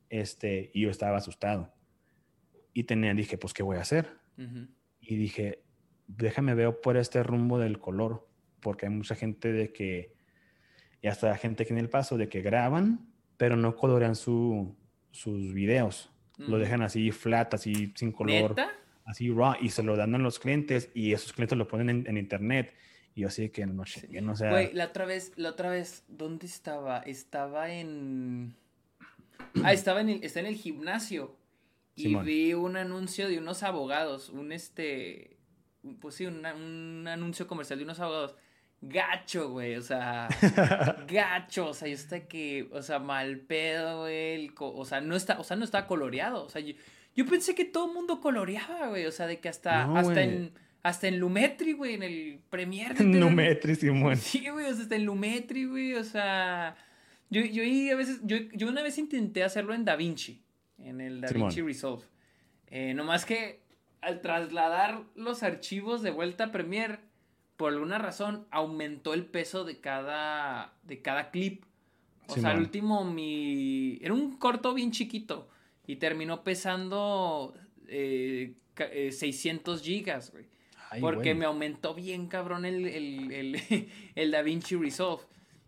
este, 0.08 0.70
y 0.72 0.82
yo 0.82 0.90
estaba 0.90 1.18
asustado. 1.18 1.74
Y 2.72 2.84
tenía, 2.84 3.12
dije, 3.14 3.36
pues, 3.38 3.52
¿qué 3.52 3.62
voy 3.62 3.76
a 3.76 3.82
hacer? 3.82 4.08
Y 5.00 5.16
dije, 5.16 5.62
déjame 6.06 6.54
ver 6.54 6.80
por 6.80 6.96
este 6.96 7.22
rumbo 7.22 7.58
del 7.58 7.78
color, 7.78 8.26
porque 8.60 8.86
hay 8.86 8.92
mucha 8.92 9.14
gente 9.14 9.52
de 9.52 9.72
que, 9.72 10.14
y 11.02 11.08
hasta 11.08 11.36
gente 11.36 11.66
que 11.66 11.74
en 11.74 11.78
el 11.78 11.90
paso, 11.90 12.16
de 12.16 12.28
que 12.28 12.40
graban, 12.40 13.12
pero 13.36 13.56
no 13.56 13.76
colorean 13.76 14.16
su, 14.16 14.74
sus 15.10 15.52
videos. 15.52 16.13
Lo 16.36 16.58
dejan 16.58 16.82
así 16.82 17.10
flat, 17.10 17.54
así 17.54 17.92
sin 17.94 18.12
color. 18.12 18.54
Así 19.04 19.30
raw, 19.30 19.54
y 19.60 19.68
se 19.68 19.82
lo 19.82 19.96
dan 19.96 20.14
a 20.14 20.18
los 20.18 20.38
clientes, 20.38 20.90
y 20.94 21.12
esos 21.12 21.32
clientes 21.32 21.58
lo 21.58 21.68
ponen 21.68 21.90
en, 21.90 22.06
en 22.06 22.16
internet 22.16 22.74
y 23.14 23.20
yo 23.20 23.28
así 23.28 23.48
que 23.50 23.64
no 23.64 23.86
sé, 23.86 24.08
no 24.20 24.34
sé. 24.34 24.48
Güey, 24.48 24.72
la 24.72 24.86
otra 24.86 25.06
vez, 25.06 25.32
la 25.36 25.50
otra 25.50 25.70
vez, 25.70 26.04
¿dónde 26.08 26.46
estaba? 26.46 26.98
Estaba 26.98 27.72
en... 27.72 28.56
Ah, 29.62 29.72
estaba 29.72 30.00
en 30.00 30.08
el, 30.08 30.24
está 30.24 30.40
en 30.40 30.46
el 30.46 30.56
gimnasio. 30.56 31.36
Y 31.94 32.16
vi 32.16 32.54
un 32.54 32.76
anuncio 32.76 33.28
de 33.28 33.38
unos 33.38 33.62
abogados, 33.62 34.30
un 34.30 34.50
este, 34.50 35.36
pues 36.00 36.16
sí, 36.16 36.26
un, 36.26 36.44
un 36.44 37.06
anuncio 37.06 37.46
comercial 37.46 37.78
de 37.78 37.84
unos 37.84 38.00
abogados. 38.00 38.34
Gacho, 38.88 39.50
güey, 39.50 39.76
o 39.76 39.82
sea, 39.82 40.28
gacho, 41.08 41.68
o 41.68 41.74
sea, 41.74 41.88
yo 41.88 41.94
está 41.94 42.20
que, 42.20 42.68
o 42.72 42.82
sea, 42.82 42.98
mal 42.98 43.38
pedo, 43.38 44.00
güey, 44.00 44.52
o 44.58 44.84
sea, 44.84 45.00
no 45.00 45.16
está, 45.16 45.38
o 45.38 45.44
sea, 45.44 45.56
no 45.56 45.64
está 45.64 45.86
coloreado, 45.86 46.44
o 46.44 46.48
sea, 46.48 46.60
yo, 46.60 46.74
yo 47.14 47.24
pensé 47.26 47.54
que 47.54 47.64
todo 47.64 47.86
el 47.86 47.94
mundo 47.94 48.20
coloreaba, 48.20 48.88
güey, 48.88 49.06
o 49.06 49.12
sea, 49.12 49.26
de 49.26 49.40
que 49.40 49.48
hasta, 49.48 49.84
hasta 49.96 50.22
en 50.22 50.52
hasta 50.84 51.08
en 51.08 51.18
Lumetri, 51.18 51.72
güey, 51.72 51.94
en 51.94 52.02
el 52.02 52.40
Premiere. 52.50 52.94
En 53.00 53.18
Lumetri, 53.18 53.74
Simón. 53.74 54.18
Sí, 54.18 54.50
güey, 54.50 54.66
o 54.66 54.74
sea, 54.74 54.82
hasta 54.82 54.96
en 54.96 55.06
Lumetri, 55.06 55.64
güey, 55.64 55.94
o 55.94 56.04
sea... 56.04 56.76
Yo, 57.30 57.40
yo 57.40 57.62
a 57.62 57.96
veces, 57.96 58.20
yo, 58.22 58.36
yo 58.52 58.68
una 58.68 58.82
vez 58.82 58.98
intenté 58.98 59.42
hacerlo 59.42 59.74
en 59.74 59.84
DaVinci, 59.84 60.42
en 60.78 61.00
el 61.00 61.22
DaVinci 61.22 61.62
Resolve. 61.62 62.04
Eh, 62.68 62.92
nomás 62.94 63.24
que 63.24 63.62
al 64.02 64.20
trasladar 64.20 65.02
los 65.16 65.42
archivos 65.42 66.02
de 66.02 66.10
vuelta 66.10 66.44
a 66.44 66.52
Premiere, 66.52 66.98
por 67.64 67.72
alguna 67.72 67.96
razón 67.96 68.46
aumentó 68.50 69.14
el 69.14 69.24
peso 69.24 69.64
de 69.64 69.80
cada, 69.80 70.74
de 70.82 71.00
cada 71.00 71.30
clip. 71.30 71.64
O 72.26 72.34
sea, 72.34 72.50
al 72.50 72.58
último 72.58 73.06
mi... 73.06 73.98
Era 74.02 74.12
un 74.12 74.36
corto 74.36 74.74
bien 74.74 74.90
chiquito 74.90 75.48
y 75.86 75.96
terminó 75.96 76.44
pesando 76.44 77.54
eh, 77.88 78.52
600 78.76 79.80
eh, 79.80 79.82
gigas, 79.82 80.30
güey. 80.30 80.44
porque 81.00 81.34
me 81.34 81.46
aumentó 81.46 81.94
bien 81.94 82.26
cabrón 82.26 82.66
el, 82.66 82.84
el, 82.84 83.32
el, 83.32 83.88
el 84.14 84.30
DaVinci 84.30 84.76
Resolve. 84.76 85.22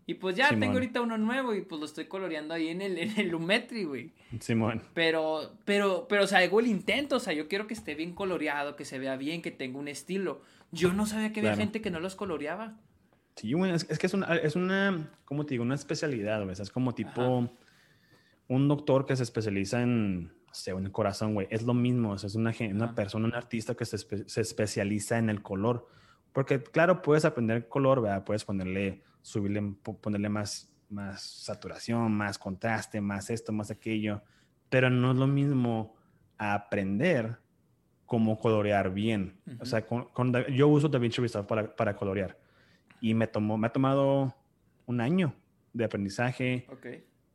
Y 0.08 0.14
pues 0.14 0.36
ya 0.36 0.50
tengo 0.50 0.74
ahorita 0.74 1.00
uno 1.00 1.18
nuevo 1.18 1.52
y 1.52 1.62
pues 1.62 1.80
lo 1.80 1.84
estoy 1.84 2.04
coloreando 2.04 2.54
ahí 2.54 2.68
en 2.68 2.80
el, 2.80 2.96
en 2.96 3.18
el 3.18 3.28
Lumetri, 3.28 3.82
güey. 3.82 4.12
Simón. 4.38 4.80
Pero, 4.94 5.56
pero, 5.64 6.06
pero, 6.08 6.22
o 6.22 6.26
sea, 6.28 6.38
hago 6.38 6.60
el 6.60 6.68
intento, 6.68 7.16
o 7.16 7.20
sea, 7.20 7.32
yo 7.32 7.48
quiero 7.48 7.66
que 7.66 7.74
esté 7.74 7.96
bien 7.96 8.12
coloreado, 8.12 8.76
que 8.76 8.84
se 8.84 9.00
vea 9.00 9.16
bien, 9.16 9.42
que 9.42 9.50
tenga 9.50 9.80
un 9.80 9.88
estilo. 9.88 10.42
Yo 10.70 10.92
no 10.92 11.06
sabía 11.06 11.32
que 11.32 11.40
había 11.40 11.56
gente 11.56 11.80
que 11.80 11.90
no 11.90 11.98
los 11.98 12.14
coloreaba. 12.14 12.76
Sí, 13.34 13.52
güey, 13.52 13.72
es, 13.72 13.84
que 13.84 14.06
es 14.06 14.14
una, 14.14 14.36
es 14.36 14.54
una, 14.54 15.10
¿cómo 15.24 15.44
te 15.44 15.54
digo? 15.54 15.64
Una 15.64 15.74
especialidad, 15.74 16.44
güey. 16.44 16.52
Es 16.52 16.70
como 16.70 16.94
tipo 16.94 17.50
un 18.48 18.68
doctor 18.68 19.06
que 19.06 19.16
se 19.16 19.24
especializa 19.24 19.82
en, 19.82 20.26
no 20.26 20.54
sé, 20.54 20.70
en 20.70 20.84
el 20.84 20.92
corazón, 20.92 21.34
güey. 21.34 21.48
Es 21.50 21.64
lo 21.64 21.74
mismo, 21.74 22.12
o 22.12 22.18
sea, 22.18 22.28
es 22.28 22.36
una, 22.36 22.54
una 22.70 22.94
persona, 22.94 23.26
un 23.26 23.34
artista 23.34 23.74
que 23.74 23.84
se, 23.84 23.98
se 23.98 24.40
especializa 24.40 25.18
en 25.18 25.30
el 25.30 25.42
color. 25.42 25.88
Porque, 26.32 26.62
claro, 26.62 27.02
puedes 27.02 27.24
aprender 27.24 27.68
color, 27.68 28.02
¿verdad? 28.02 28.24
Puedes 28.24 28.44
ponerle 28.44 29.02
subirle, 29.26 29.60
ponerle 30.00 30.28
más, 30.28 30.72
más 30.88 31.20
saturación, 31.20 32.12
más 32.12 32.38
contraste, 32.38 33.00
más 33.00 33.28
esto, 33.28 33.52
más 33.52 33.72
aquello, 33.72 34.22
pero 34.68 34.88
no 34.88 35.10
es 35.10 35.16
lo 35.16 35.26
mismo 35.26 35.96
aprender 36.38 37.36
cómo 38.04 38.38
colorear 38.38 38.94
bien. 38.94 39.36
O 39.58 39.64
sea, 39.64 39.84
yo 40.54 40.68
uso 40.68 40.88
DaVinci 40.88 41.20
Resolve 41.20 41.48
para, 41.48 41.74
para, 41.74 41.96
colorear. 41.96 42.38
Y 43.00 43.14
me, 43.14 43.26
tomó, 43.26 43.58
me 43.58 43.66
ha 43.66 43.72
tomado 43.72 44.32
un 44.86 45.00
año 45.00 45.34
de 45.72 45.84
aprendizaje, 45.84 46.68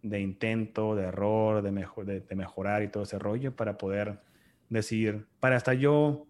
de 0.01 0.19
intento, 0.21 0.95
de 0.95 1.03
error, 1.03 1.61
de, 1.61 1.73
mejor, 1.73 2.05
de, 2.05 2.21
de, 2.21 2.35
mejorar 2.37 2.83
y 2.83 2.87
todo 2.87 3.03
ese 3.03 3.19
rollo 3.19 3.53
para 3.53 3.77
poder 3.77 4.21
decir, 4.69 5.27
para 5.41 5.57
estar 5.57 5.75
yo, 5.75 6.25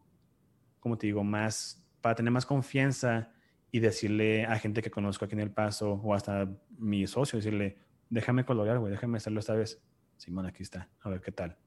como 0.80 0.98
te 0.98 1.06
digo, 1.06 1.24
más, 1.24 1.86
para 2.02 2.16
tener 2.16 2.32
más 2.32 2.48
confianza 2.48 3.31
y 3.72 3.80
decirle 3.80 4.46
a 4.46 4.60
gente 4.60 4.82
que 4.82 4.92
conozco 4.92 5.26
aquí 5.26 5.34
en 5.34 5.40
El 5.40 5.52
Paso 5.52 5.94
o 5.94 6.14
hasta 6.14 6.50
mi 6.78 7.08
socio, 7.08 7.38
decirle, 7.38 7.78
déjame 8.10 8.44
colorear, 8.44 8.80
güey, 8.80 8.92
déjame 8.92 9.18
hacerlo 9.18 9.40
esta 9.40 9.54
vez. 9.54 9.82
Simón, 10.18 10.46
aquí 10.46 10.64
está, 10.64 10.90
a 11.02 11.10
ver 11.10 11.22
qué 11.22 11.32
tal. 11.32 11.58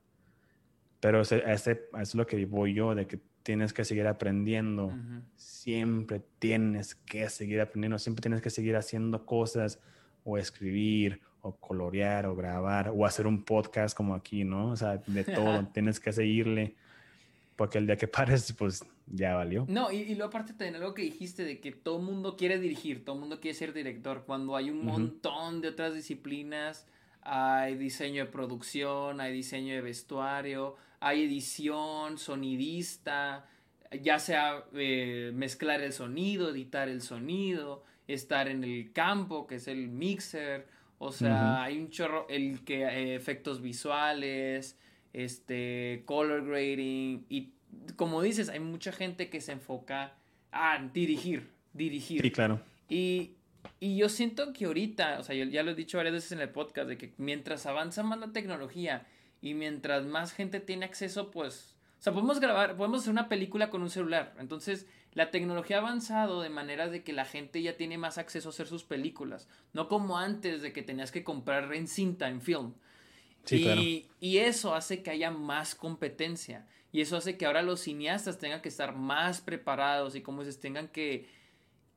Pero 1.00 1.22
ese, 1.22 1.42
ese, 1.46 1.88
es 2.00 2.14
lo 2.14 2.26
que 2.26 2.44
voy 2.46 2.74
yo, 2.74 2.94
de 2.94 3.06
que 3.06 3.20
tienes 3.42 3.72
que 3.72 3.84
seguir 3.84 4.06
aprendiendo. 4.06 4.92
Siempre 5.36 6.22
tienes 6.38 6.94
que 6.94 7.28
seguir 7.28 7.60
aprendiendo, 7.60 7.98
siempre 7.98 8.22
tienes 8.22 8.40
que 8.40 8.50
seguir 8.50 8.76
haciendo 8.76 9.26
cosas 9.26 9.80
o 10.24 10.38
escribir 10.38 11.20
o 11.42 11.54
colorear 11.56 12.24
o 12.26 12.34
grabar 12.34 12.90
o 12.94 13.04
hacer 13.04 13.26
un 13.26 13.44
podcast 13.44 13.94
como 13.94 14.14
aquí, 14.14 14.44
¿no? 14.44 14.70
O 14.70 14.76
sea, 14.76 14.96
de 15.06 15.24
todo, 15.24 15.66
tienes 15.74 16.00
que 16.00 16.12
seguirle 16.12 16.74
porque 17.56 17.78
el 17.78 17.86
día 17.86 17.96
que 17.96 18.08
pares, 18.08 18.52
pues 18.52 18.84
ya 19.06 19.34
valió. 19.34 19.66
No, 19.68 19.92
y, 19.92 19.96
y 19.96 20.14
luego 20.14 20.28
aparte 20.28 20.52
tener 20.52 20.76
algo 20.76 20.94
que 20.94 21.02
dijiste 21.02 21.44
de 21.44 21.60
que 21.60 21.72
todo 21.72 21.98
el 21.98 22.04
mundo 22.04 22.36
quiere 22.36 22.58
dirigir, 22.58 23.04
todo 23.04 23.16
el 23.16 23.20
mundo 23.20 23.40
quiere 23.40 23.56
ser 23.56 23.72
director, 23.72 24.24
cuando 24.26 24.56
hay 24.56 24.70
un 24.70 24.84
montón 24.84 25.60
de 25.60 25.68
otras 25.68 25.94
disciplinas, 25.94 26.86
hay 27.22 27.76
diseño 27.76 28.24
de 28.24 28.30
producción, 28.30 29.20
hay 29.20 29.32
diseño 29.32 29.74
de 29.74 29.80
vestuario, 29.80 30.76
hay 31.00 31.24
edición, 31.24 32.18
sonidista, 32.18 33.46
ya 34.02 34.18
sea 34.18 34.64
eh, 34.74 35.32
mezclar 35.34 35.80
el 35.80 35.92
sonido, 35.92 36.50
editar 36.50 36.88
el 36.88 37.00
sonido, 37.00 37.84
estar 38.06 38.48
en 38.48 38.64
el 38.64 38.92
campo, 38.92 39.46
que 39.46 39.56
es 39.56 39.68
el 39.68 39.88
mixer, 39.88 40.66
o 40.98 41.12
sea, 41.12 41.62
hay 41.62 41.78
un 41.78 41.90
chorro, 41.90 42.26
el 42.28 42.64
que 42.64 42.84
eh, 42.84 43.14
efectos 43.14 43.60
visuales, 43.60 44.78
este, 45.12 46.02
color 46.06 46.46
grading 46.46 47.26
y 47.28 47.52
como 47.96 48.22
dices, 48.22 48.48
hay 48.48 48.60
mucha 48.60 48.92
gente 48.92 49.28
que 49.28 49.40
se 49.40 49.52
enfoca 49.52 50.14
a 50.52 50.78
dirigir, 50.92 51.50
dirigir. 51.72 52.22
Sí, 52.22 52.30
claro. 52.30 52.60
Y, 52.88 53.32
y 53.80 53.96
yo 53.96 54.08
siento 54.08 54.52
que 54.52 54.66
ahorita, 54.66 55.18
o 55.20 55.22
sea, 55.22 55.34
yo 55.34 55.44
ya 55.44 55.62
lo 55.62 55.72
he 55.72 55.74
dicho 55.74 55.96
varias 55.96 56.14
veces 56.14 56.32
en 56.32 56.40
el 56.40 56.50
podcast, 56.50 56.88
de 56.88 56.98
que 56.98 57.14
mientras 57.16 57.66
avanza 57.66 58.02
más 58.02 58.18
la 58.18 58.32
tecnología 58.32 59.06
y 59.40 59.54
mientras 59.54 60.04
más 60.04 60.32
gente 60.32 60.60
tiene 60.60 60.84
acceso, 60.86 61.30
pues, 61.30 61.76
o 61.98 62.02
sea, 62.02 62.12
podemos 62.12 62.40
grabar, 62.40 62.76
podemos 62.76 63.00
hacer 63.00 63.12
una 63.12 63.28
película 63.28 63.70
con 63.70 63.82
un 63.82 63.90
celular. 63.90 64.34
Entonces, 64.38 64.86
la 65.12 65.30
tecnología 65.30 65.76
ha 65.76 65.80
avanzado 65.80 66.42
de 66.42 66.50
manera 66.50 66.88
de 66.88 67.02
que 67.02 67.12
la 67.12 67.24
gente 67.24 67.62
ya 67.62 67.76
tiene 67.76 67.98
más 67.98 68.18
acceso 68.18 68.48
a 68.48 68.50
hacer 68.50 68.66
sus 68.66 68.84
películas. 68.84 69.48
No 69.72 69.88
como 69.88 70.18
antes 70.18 70.60
de 70.60 70.72
que 70.72 70.82
tenías 70.82 71.12
que 71.12 71.24
comprar 71.24 71.72
en 71.72 71.86
cinta, 71.88 72.28
en 72.28 72.40
film 72.40 72.74
y, 73.50 74.06
y, 74.20 74.38
eso 74.38 74.74
hace 74.74 75.02
que 75.02 75.10
haya 75.10 75.30
más 75.30 75.74
competencia. 75.74 76.66
Y 76.94 77.00
eso 77.00 77.16
hace 77.16 77.36
que 77.36 77.44
ahora 77.44 77.62
los 77.62 77.80
cineastas 77.80 78.38
tengan 78.38 78.62
que 78.62 78.68
estar 78.68 78.94
más 78.94 79.40
preparados 79.40 80.14
y 80.14 80.20
como 80.20 80.44
dices, 80.44 80.60
tengan 80.60 80.86
que, 80.86 81.28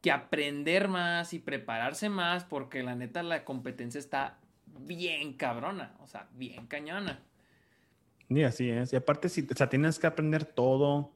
que 0.01 0.09
aprender 0.09 0.87
más 0.87 1.33
y 1.33 1.39
prepararse 1.39 2.09
más 2.09 2.43
porque 2.43 2.81
la 2.81 2.95
neta 2.95 3.21
la 3.21 3.45
competencia 3.45 3.99
está 3.99 4.39
bien 4.79 5.33
cabrona, 5.33 5.95
o 5.99 6.07
sea, 6.07 6.27
bien 6.33 6.65
cañona. 6.65 7.19
Y 8.27 8.41
así 8.41 8.71
es. 8.71 8.91
Y 8.91 8.95
aparte, 8.95 9.29
si, 9.29 9.41
o 9.41 9.55
sea, 9.55 9.69
tienes 9.69 9.99
que 9.99 10.07
aprender 10.07 10.45
todo. 10.45 11.13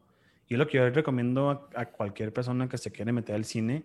Y 0.47 0.57
lo 0.57 0.67
que 0.67 0.77
yo 0.77 0.87
recomiendo 0.91 1.49
a, 1.49 1.67
a 1.73 1.87
cualquier 1.87 2.31
persona 2.31 2.69
que 2.69 2.77
se 2.77 2.91
quiere 2.91 3.11
meter 3.11 3.33
al 3.33 3.45
cine 3.45 3.81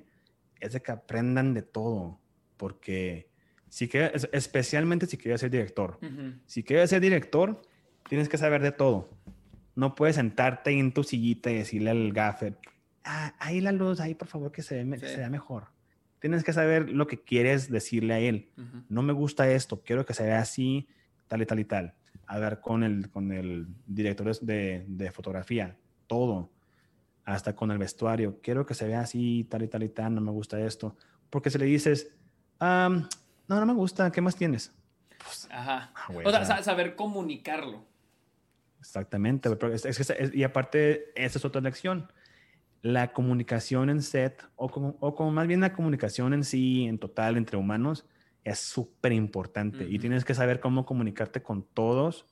es 0.61 0.75
de 0.75 0.83
que 0.83 0.93
aprendan 0.93 1.55
de 1.55 1.63
todo. 1.63 2.21
Porque 2.59 3.31
si 3.71 3.89
quieres, 3.89 4.29
especialmente 4.31 5.07
si 5.07 5.17
quieres 5.17 5.41
ser 5.41 5.51
director. 5.51 5.99
Si 6.45 6.63
quieres 6.63 6.91
ser 6.91 7.01
director, 7.01 7.63
tienes 8.11 8.29
que 8.29 8.37
saber 8.37 8.61
de 8.61 8.73
todo. 8.73 9.09
No 9.77 9.95
puedes 9.95 10.17
sentarte 10.17 10.73
en 10.73 10.93
tu 10.93 11.05
sillita 11.05 11.51
y 11.51 11.59
decirle 11.59 11.91
al 11.91 12.13
gaffer, 12.13 12.59
ah, 13.05 13.35
ahí 13.39 13.61
la 13.61 13.71
luz, 13.71 14.01
ahí 14.01 14.15
por 14.15 14.27
favor 14.27 14.51
que 14.51 14.63
se, 14.63 14.83
vea 14.83 15.31
mejor. 15.31 15.69
Tienes 16.19 16.43
que 16.43 16.53
saber 16.53 16.91
lo 16.91 17.07
que 17.07 17.23
quieres 17.23 17.71
decirle 17.71 18.15
a 18.15 18.19
él. 18.19 18.51
No 18.89 19.03
me 19.03 19.13
gusta 19.13 19.49
esto, 19.49 19.83
quiero 19.83 20.05
que 20.05 20.15
se 20.15 20.25
vea 20.25 20.41
así, 20.41 20.89
tal 21.29 21.43
y 21.43 21.47
tal 21.47 21.61
y 21.61 21.65
tal. 21.65 21.95
Ver, 22.29 22.61
con 22.61 22.83
el, 22.83 23.09
con 23.11 23.31
el 23.31 23.69
director 23.87 24.37
de, 24.41 24.85
de 24.89 25.13
fotografía, 25.13 25.77
todo. 26.09 26.51
Hasta 27.25 27.55
con 27.55 27.71
el 27.71 27.79
vestuario, 27.79 28.41
quiero 28.43 28.67
que 28.67 28.75
se 28.75 28.87
vea 28.87 29.01
así, 29.01 29.47
tal 29.49 29.63
y 29.63 29.69
tal 29.69 29.83
y 29.85 29.89
tal, 29.89 30.15
no 30.15 30.21
me 30.21 30.33
gusta 30.33 30.59
esto. 30.59 30.97
Porque 31.31 31.51
si 31.51 31.59
le 31.59 31.67
dices, 31.67 32.11
ah 32.59 33.09
no, 33.49 33.61
no 33.61 33.67
me 33.67 33.75
gusta, 33.75 34.11
¿qué 34.11 34.21
más 34.21 34.35
tienes? 34.35 34.73
Pues, 35.19 35.49
Ajá. 35.51 35.93
Ah, 35.95 36.09
o 36.25 36.31
sea, 36.31 36.63
saber 36.63 36.97
comunicarlo. 36.97 37.85
Exactamente. 38.87 39.51
y 40.33 40.43
aparte, 40.45 41.13
esa 41.15 41.39
es 41.39 41.45
otra 41.45 41.61
lección. 41.61 42.11
La 42.83 43.13
comunicación 43.13 43.91
en 43.91 44.01
set, 44.01 44.45
o 44.55 44.69
como, 44.69 44.97
o 45.01 45.15
como 45.15 45.33
más 45.33 45.47
bien 45.49 45.61
la 45.61 45.73
comunicación 45.73 46.33
en 46.35 46.45
sí, 46.45 46.85
en 46.85 46.99
total, 46.99 47.37
entre 47.37 47.57
humanos, 47.57 48.07
es 48.45 48.61
súper 48.61 49.13
importante. 49.13 49.87
Y 49.89 49.99
tienes 49.99 50.25
que 50.25 50.35
saber 50.35 50.61
cómo 50.61 50.87
comunicarte 50.87 51.43
con 51.43 51.65
todos 51.65 52.27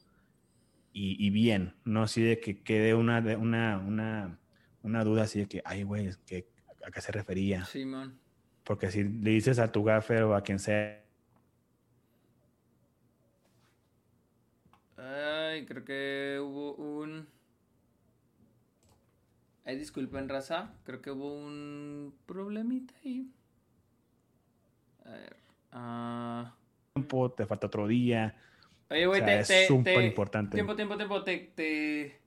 y, 0.92 1.28
bien. 1.30 1.74
No 1.84 2.04
así 2.04 2.22
de 2.22 2.38
que 2.38 2.62
quede 2.62 2.94
una, 2.94 3.18
una, 3.36 3.78
una, 3.78 4.38
una 4.82 5.02
duda 5.02 5.24
así 5.24 5.40
de 5.40 5.46
que, 5.46 5.60
ay, 5.64 5.82
güey, 5.82 6.08
¿a 6.08 6.90
qué 6.92 7.00
se 7.00 7.10
refería? 7.10 7.64
Simón. 7.64 8.20
Porque 8.62 8.92
si 8.92 9.02
le 9.02 9.30
dices 9.30 9.58
a 9.58 9.72
tu 9.72 9.82
gaffer 9.82 10.22
o 10.22 10.36
a 10.36 10.42
quien 10.42 10.60
sea, 10.60 11.03
creo 15.66 15.84
que 15.84 16.38
hubo 16.40 16.74
un... 16.74 17.26
Ay, 19.64 19.76
disculpen, 19.76 20.28
raza. 20.28 20.72
Creo 20.84 21.00
que 21.00 21.10
hubo 21.10 21.34
un 21.34 22.14
problemita 22.26 22.94
ahí. 23.04 23.30
A 25.04 25.10
ver. 25.10 25.36
Uh... 25.72 26.64
Tiempo, 26.94 27.32
te 27.32 27.46
falta 27.46 27.66
otro 27.66 27.86
día. 27.88 28.36
Oye, 28.90 29.06
güey, 29.06 29.24
te, 29.24 29.40
es 29.40 29.66
súper 29.66 30.02
importante. 30.04 30.54
Tiempo, 30.56 30.76
tiempo, 30.76 30.96
tiempo. 30.96 31.24
Te, 31.24 31.52
te 31.56 32.20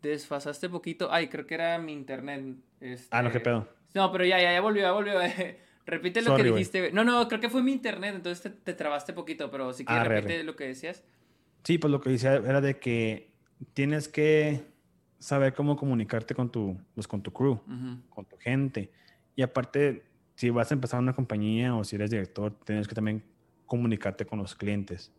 desfasaste 0.00 0.68
poquito. 0.68 1.12
Ay, 1.12 1.28
creo 1.28 1.46
que 1.46 1.54
era 1.54 1.78
mi 1.78 1.92
internet. 1.92 2.56
Este... 2.80 3.08
Ah, 3.10 3.22
no, 3.22 3.30
qué 3.30 3.40
pedo. 3.40 3.68
No, 3.94 4.10
pero 4.10 4.24
ya, 4.24 4.40
ya, 4.40 4.52
ya 4.52 4.60
volvió, 4.60 4.82
ya 4.82 4.92
volvió. 4.92 5.14
repite 5.86 6.22
lo 6.22 6.36
que 6.36 6.42
dijiste. 6.42 6.92
No, 6.92 7.04
no, 7.04 7.28
creo 7.28 7.40
que 7.40 7.48
fue 7.48 7.62
mi 7.62 7.72
internet, 7.72 8.14
entonces 8.16 8.42
te, 8.42 8.50
te 8.50 8.74
trabaste 8.74 9.12
poquito, 9.12 9.50
pero 9.50 9.72
si 9.72 9.84
quieres, 9.84 10.04
ah, 10.04 10.08
repite 10.08 10.42
lo 10.42 10.56
que 10.56 10.66
decías. 10.66 11.04
Sí, 11.64 11.78
pues 11.78 11.90
lo 11.90 12.00
que 12.00 12.10
decía 12.10 12.34
era 12.36 12.60
de 12.60 12.78
que 12.78 13.32
tienes 13.72 14.08
que 14.08 14.64
saber 15.18 15.54
cómo 15.54 15.76
comunicarte 15.76 16.34
con 16.34 16.50
tu, 16.50 16.78
pues 16.94 17.08
con 17.08 17.22
tu 17.22 17.32
crew, 17.32 17.58
con 18.10 18.26
tu 18.26 18.36
gente. 18.36 18.92
Y 19.34 19.42
aparte, 19.42 20.04
si 20.34 20.50
vas 20.50 20.70
a 20.70 20.74
empezar 20.74 21.00
una 21.00 21.14
compañía 21.14 21.74
o 21.74 21.82
si 21.82 21.96
eres 21.96 22.10
director, 22.10 22.54
tienes 22.64 22.86
que 22.86 22.94
también 22.94 23.24
comunicarte 23.64 24.26
con 24.26 24.38
los 24.38 24.54
clientes. 24.54 25.10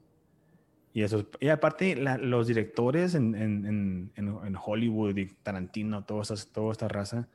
Y, 0.94 1.02
eso, 1.02 1.28
y 1.40 1.50
aparte, 1.50 1.96
los 1.96 2.48
directores 2.48 3.16
en, 3.16 3.36
en, 3.36 4.12
en, 4.16 4.56
Hollywood 4.56 5.18
y 5.18 5.26
Tarantino, 5.26 6.06
toda, 6.06 6.24
toda 6.54 6.72
esta 6.72 6.88
raza, 6.88 7.28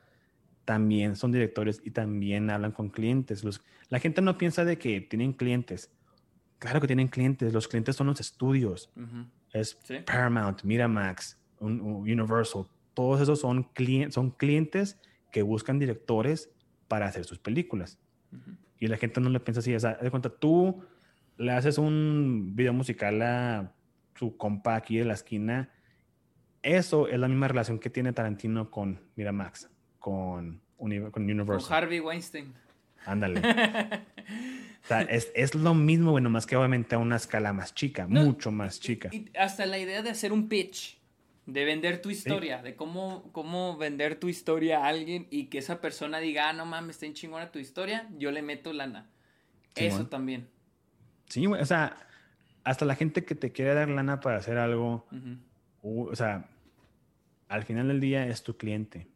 también 0.64 1.16
son 1.16 1.32
directores 1.32 1.82
y 1.84 1.90
también 1.90 2.48
hablan 2.48 2.72
con 2.72 2.88
clientes. 2.88 3.42
Los, 3.42 3.60
la 3.88 3.98
gente 3.98 4.22
no 4.22 4.38
piensa 4.38 4.64
de 4.64 4.78
que 4.78 5.00
tienen 5.00 5.32
clientes. 5.32 5.90
Claro 6.60 6.80
que 6.80 6.86
tienen 6.86 7.08
clientes. 7.08 7.52
Los 7.52 7.66
clientes 7.66 7.96
son 7.96 8.06
los 8.06 8.20
estudios. 8.20 8.92
Es 9.52 9.76
Paramount, 10.06 10.62
Miramax, 10.62 11.36
Universal. 11.58 12.66
Todos 12.94 13.20
esos 13.22 13.40
son, 13.40 13.64
clientes 13.64 14.14
son 14.14 14.30
clientes 14.30 15.00
que 15.32 15.42
buscan 15.42 15.78
directores 15.78 16.50
para 16.86 17.06
hacer 17.06 17.24
sus 17.24 17.38
películas. 17.38 17.98
Y 18.78 18.86
la 18.86 18.98
gente 18.98 19.20
no 19.20 19.30
le 19.30 19.40
piensa 19.40 19.60
así. 19.60 19.74
O 19.74 19.80
sea, 19.80 19.94
de 19.94 20.10
cuenta, 20.10 20.28
tú 20.28 20.84
le 21.38 21.52
haces 21.52 21.78
un 21.78 22.52
video 22.54 22.74
musical 22.74 23.22
a 23.22 23.72
su 24.14 24.36
compa 24.36 24.76
aquí 24.76 24.98
de 24.98 25.06
la 25.06 25.14
esquina. 25.14 25.70
Eso 26.62 27.08
es 27.08 27.18
la 27.18 27.26
misma 27.26 27.48
relación 27.48 27.78
que 27.78 27.88
tiene 27.88 28.12
Tarantino 28.12 28.70
con 28.70 29.00
Miramax, 29.16 29.70
con, 29.98 30.60
con 30.76 30.92
Universal. 31.22 31.68
Con 31.68 31.72
Harvey 31.72 32.00
Weinstein. 32.00 32.52
Ándale. 33.06 33.40
o 34.84 34.86
sea, 34.86 35.02
es, 35.02 35.30
es, 35.34 35.54
lo 35.54 35.74
mismo, 35.74 36.12
bueno, 36.12 36.30
más 36.30 36.46
que 36.46 36.56
obviamente 36.56 36.94
a 36.94 36.98
una 36.98 37.16
escala 37.16 37.52
más 37.52 37.74
chica, 37.74 38.06
mucho 38.06 38.50
más 38.50 38.80
chica. 38.80 39.08
Y, 39.12 39.30
hasta 39.38 39.66
la 39.66 39.78
idea 39.78 40.02
de 40.02 40.10
hacer 40.10 40.32
un 40.32 40.48
pitch, 40.48 40.98
de 41.46 41.64
vender 41.64 42.00
tu 42.02 42.10
historia, 42.10 42.62
de 42.62 42.76
cómo, 42.76 43.30
cómo 43.32 43.76
vender 43.76 44.18
tu 44.18 44.28
historia 44.28 44.84
a 44.84 44.88
alguien 44.88 45.26
y 45.30 45.46
que 45.46 45.58
esa 45.58 45.80
persona 45.80 46.18
diga, 46.20 46.48
ah, 46.48 46.52
no 46.52 46.66
mames, 46.66 46.96
está 46.96 47.06
en 47.06 47.14
chingona 47.14 47.50
tu 47.50 47.58
historia, 47.58 48.08
yo 48.18 48.30
le 48.30 48.42
meto 48.42 48.72
lana. 48.72 49.10
Eso 49.74 50.06
también. 50.06 50.48
Sí, 51.26 51.46
o 51.46 51.64
sea, 51.64 51.96
hasta 52.64 52.84
la 52.84 52.94
gente 52.94 53.24
que 53.24 53.34
te 53.34 53.52
quiere 53.52 53.74
dar 53.74 53.88
lana 53.88 54.20
para 54.20 54.38
hacer 54.38 54.58
algo, 54.58 55.06
o 55.82 56.14
sea, 56.14 56.48
al 57.48 57.64
final 57.64 57.88
del 57.88 58.00
día 58.00 58.26
es 58.26 58.42
tu 58.42 58.56
cliente. 58.56 59.06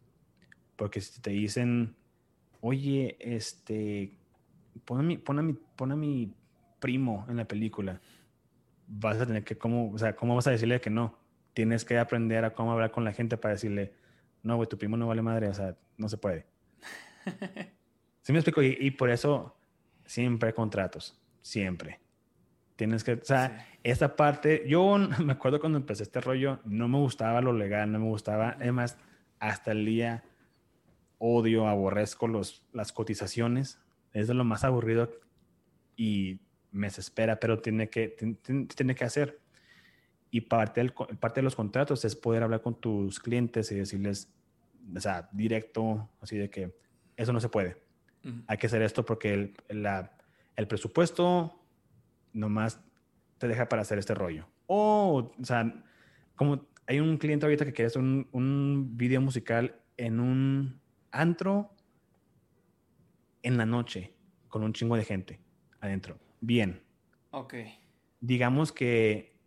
Porque 0.77 1.01
si 1.01 1.21
te 1.21 1.31
dicen, 1.31 1.95
oye, 2.67 3.19
este, 3.21 4.15
pon 4.87 5.01
a 5.01 5.03
mi, 5.03 5.19
pon 5.19 5.39
a 5.39 5.43
mi, 5.43 5.53
pon 5.53 5.93
a 5.93 5.97
mi 5.97 6.35
primo 6.81 7.27
en 7.29 7.37
la 7.37 7.45
película, 7.45 8.01
vas 8.89 9.21
a 9.21 9.27
tener 9.27 9.45
que, 9.45 9.59
¿cómo, 9.59 9.93
o 9.93 9.99
sea, 9.99 10.17
¿cómo 10.17 10.35
vas 10.35 10.47
a 10.47 10.51
decirle 10.51 10.81
que 10.81 10.89
no? 10.89 11.19
Tienes 11.53 11.85
que 11.85 11.99
aprender 11.99 12.43
a 12.43 12.55
cómo 12.55 12.73
hablar 12.73 12.91
con 12.91 13.05
la 13.05 13.13
gente 13.13 13.37
para 13.37 13.53
decirle, 13.53 13.93
no, 14.43 14.57
güey, 14.57 14.67
tu 14.67 14.79
primo 14.79 14.97
no 14.97 15.07
vale 15.07 15.21
madre, 15.21 15.49
o 15.49 15.55
sea, 15.55 15.77
no 15.99 16.09
se 16.09 16.17
puede. 16.17 16.47
¿Sí 18.23 18.33
me 18.33 18.39
explico? 18.39 18.63
Y, 18.63 18.79
y 18.81 18.93
por 18.93 19.11
eso 19.11 19.55
siempre 20.07 20.49
hay 20.49 20.55
contratos, 20.55 21.21
siempre. 21.43 22.01
Tienes 22.77 23.05
que, 23.05 23.13
o 23.13 23.25
sea, 23.25 23.69
esa 23.83 24.17
parte, 24.17 24.65
yo 24.67 24.97
me 25.23 25.35
acuerdo 25.35 25.61
cuando 25.61 25.77
empecé 25.77 26.03
este 26.03 26.23
rollo, 26.23 26.61
no 26.65 26.89
me 26.89 26.97
gustaba 26.97 27.43
lo 27.43 27.53
legal, 27.53 27.93
no 27.93 27.99
me 27.99 28.07
gustaba, 28.07 28.57
además, 28.59 28.97
hasta 29.39 29.73
el 29.73 29.85
día 29.85 30.25
odio, 31.27 31.67
aborrezco 31.67 32.29
los, 32.29 32.67
las 32.75 32.93
cotizaciones, 32.93 33.81
es 34.13 34.29
de 34.29 34.35
lo 34.35 34.45
más 34.45 34.63
aburrido 34.63 35.11
y 35.97 36.41
me 36.71 36.89
desespera, 36.89 37.41
pero 37.41 37.61
tiene 37.61 37.89
que, 37.89 38.09
tiene, 38.09 38.95
que 38.95 39.05
hacer. 39.05 39.41
Y 40.31 40.43
parte, 40.43 40.81
del, 40.81 40.93
parte 40.93 41.41
de 41.41 41.45
los 41.45 41.57
contratos 41.57 42.05
es 42.05 42.15
poder 42.15 42.43
hablar 42.43 42.61
con 42.61 42.79
tus 42.79 43.21
clientes 43.21 43.73
y 43.73 43.77
decirles, 43.77 44.31
o 44.95 45.01
sea, 45.01 45.31
directo, 45.33 46.11
así 46.21 46.37
de 46.37 46.51
que 46.51 46.77
eso 47.17 47.33
no 47.33 47.41
se 47.41 47.49
puede. 47.49 47.83
Hay 48.47 48.57
que 48.59 48.67
hacer 48.67 48.83
esto 48.83 49.05
porque 49.05 49.33
el, 49.35 49.55
la, 49.69 50.17
el 50.57 50.67
presupuesto 50.67 51.59
nomás 52.33 52.81
te 53.39 53.49
deja 53.49 53.69
para 53.69 53.83
hacer 53.83 53.99
este 53.99 54.15
rollo. 54.15 54.47
O, 54.67 55.33
o 55.39 55.45
sea, 55.45 55.85
como 56.35 56.67
hay 56.87 57.01
un 57.01 57.17
cliente 57.17 57.47
ahorita 57.47 57.65
que 57.65 57.73
quiere 57.73 57.87
hacer 57.87 58.03
un, 58.03 58.29
un 58.33 58.97
video 58.97 59.21
musical 59.21 59.81
en 59.97 60.21
un 60.21 60.84
antro 61.15 61.75
en 63.43 63.57
la 63.57 63.67
noche 63.67 64.15
con 64.49 64.63
un 64.63 64.73
chingo 64.73 64.97
de 64.97 65.05
gente 65.05 65.41
adentro. 65.81 66.19
Bien. 66.41 66.83
Ok. 67.31 67.55
Digamos 68.21 68.73
que 68.73 69.39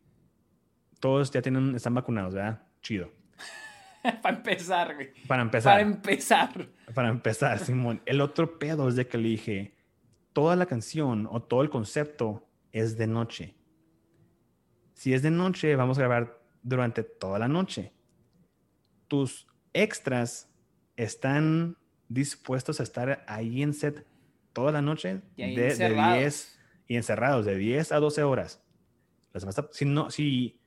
todos 0.99 1.32
ya 1.32 1.41
tienen, 1.41 1.75
están 1.75 1.93
vacunados, 1.93 2.34
¿verdad? 2.34 2.67
Chido. 2.82 3.12
Para 4.21 4.38
empezar, 4.38 4.95
güey. 4.95 5.13
Para 5.27 5.41
empezar. 5.41 5.73
Para 5.73 5.82
empezar. 5.82 6.69
Para 6.93 7.10
empezar, 7.10 7.60
Simón. 7.65 8.01
El 8.06 8.21
otro 8.21 8.60
pedo 8.60 8.88
es 8.88 8.95
de 8.95 9.08
que 9.08 9.17
le 9.17 9.30
dije, 9.30 9.77
toda 10.34 10.56
la 10.56 10.65
canción 10.65 11.27
o 11.30 11.41
todo 11.41 11.62
el 11.62 11.69
concepto 11.69 12.47
es 12.71 12.97
de 12.97 13.08
noche. 13.08 13.56
Si 14.93 15.13
es 15.13 15.21
de 15.21 15.32
noche, 15.32 15.75
vamos 15.75 15.97
a 15.97 16.01
grabar 16.01 16.41
durante 16.63 17.03
toda 17.03 17.39
la 17.39 17.47
noche. 17.47 17.93
Tus 19.08 19.47
extras 19.73 20.46
están 20.97 21.77
dispuestos 22.10 22.79
a 22.79 22.83
estar 22.83 23.23
ahí 23.27 23.62
en 23.62 23.73
set 23.73 24.05
toda 24.53 24.71
la 24.71 24.81
noche 24.81 25.21
de, 25.38 25.75
10 25.75 26.60
y 26.88 26.95
encerrados 26.95 27.45
de 27.45 27.55
10 27.55 27.91
a 27.91 27.99
12 27.99 28.23
horas. 28.23 28.63
si 29.71 29.86
no, 29.86 30.10
si, 30.10 30.60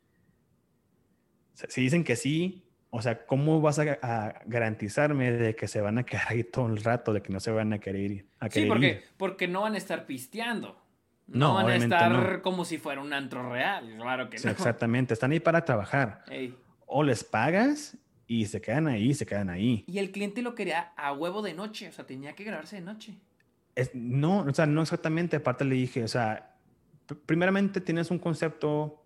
si 1.54 1.80
dicen 1.82 2.04
que 2.04 2.16
sí, 2.16 2.64
o 2.90 3.02
sea, 3.02 3.26
¿cómo 3.26 3.60
vas 3.60 3.78
a, 3.78 4.42
garantizarme 4.46 5.32
de 5.32 5.54
que 5.54 5.68
se 5.68 5.80
van 5.80 5.98
a 5.98 6.04
quedar 6.04 6.26
ahí 6.28 6.44
todo 6.44 6.66
el 6.66 6.82
rato, 6.82 7.12
de 7.12 7.22
que 7.22 7.32
no 7.32 7.40
se 7.40 7.50
van 7.50 7.72
a 7.72 7.78
querer 7.78 8.10
ir? 8.10 8.26
sí, 8.50 8.66
porque, 8.66 9.04
porque 9.16 9.48
no 9.48 9.62
van 9.62 9.74
a 9.74 9.78
estar 9.78 10.06
pisteando. 10.06 10.80
No, 11.26 11.54
van 11.54 11.68
a 11.68 11.76
estar 11.76 12.42
como 12.42 12.64
si 12.64 12.78
fuera 12.78 13.00
un 13.00 13.12
antro 13.12 13.48
real, 13.50 13.96
claro 13.96 14.28
que 14.28 14.38
no. 14.38 14.50
Exactamente, 14.50 15.14
están 15.14 15.30
ahí 15.30 15.40
para 15.40 15.64
trabajar. 15.64 16.24
O 16.86 17.04
les 17.04 17.22
pagas 17.22 17.96
y 18.30 18.46
se 18.46 18.60
quedan 18.60 18.86
ahí, 18.86 19.12
se 19.12 19.26
quedan 19.26 19.50
ahí. 19.50 19.82
Y 19.88 19.98
el 19.98 20.12
cliente 20.12 20.40
lo 20.40 20.54
quería 20.54 20.92
a 20.96 21.12
huevo 21.12 21.42
de 21.42 21.52
noche, 21.52 21.88
o 21.88 21.92
sea, 21.92 22.06
tenía 22.06 22.36
que 22.36 22.44
grabarse 22.44 22.76
de 22.76 22.82
noche. 22.82 23.18
Es, 23.74 23.92
no, 23.92 24.42
o 24.42 24.54
sea, 24.54 24.66
no 24.66 24.82
exactamente. 24.82 25.34
Aparte 25.34 25.64
le 25.64 25.74
dije, 25.74 26.04
o 26.04 26.08
sea, 26.08 26.54
primeramente 27.26 27.80
tienes 27.80 28.08
un 28.12 28.20
concepto, 28.20 29.04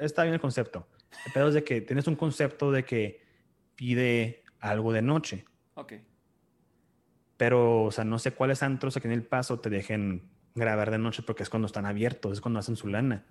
está 0.00 0.24
bien 0.24 0.34
el 0.34 0.40
concepto, 0.40 0.88
pero 1.32 1.46
es 1.46 1.54
de 1.54 1.62
que 1.62 1.80
tienes 1.80 2.08
un 2.08 2.16
concepto 2.16 2.72
de 2.72 2.84
que 2.84 3.22
pide 3.76 4.42
algo 4.58 4.92
de 4.92 5.02
noche. 5.02 5.44
Ok. 5.74 5.92
Pero, 7.36 7.84
o 7.84 7.92
sea, 7.92 8.02
no 8.02 8.18
sé 8.18 8.32
cuáles 8.32 8.64
antros 8.64 8.96
aquí 8.96 9.06
en 9.06 9.12
el 9.12 9.22
paso 9.22 9.60
te 9.60 9.70
dejen 9.70 10.28
grabar 10.56 10.90
de 10.90 10.98
noche 10.98 11.22
porque 11.22 11.44
es 11.44 11.50
cuando 11.50 11.66
están 11.66 11.86
abiertos, 11.86 12.32
es 12.32 12.40
cuando 12.40 12.58
hacen 12.58 12.74
su 12.74 12.88
lana. 12.88 13.24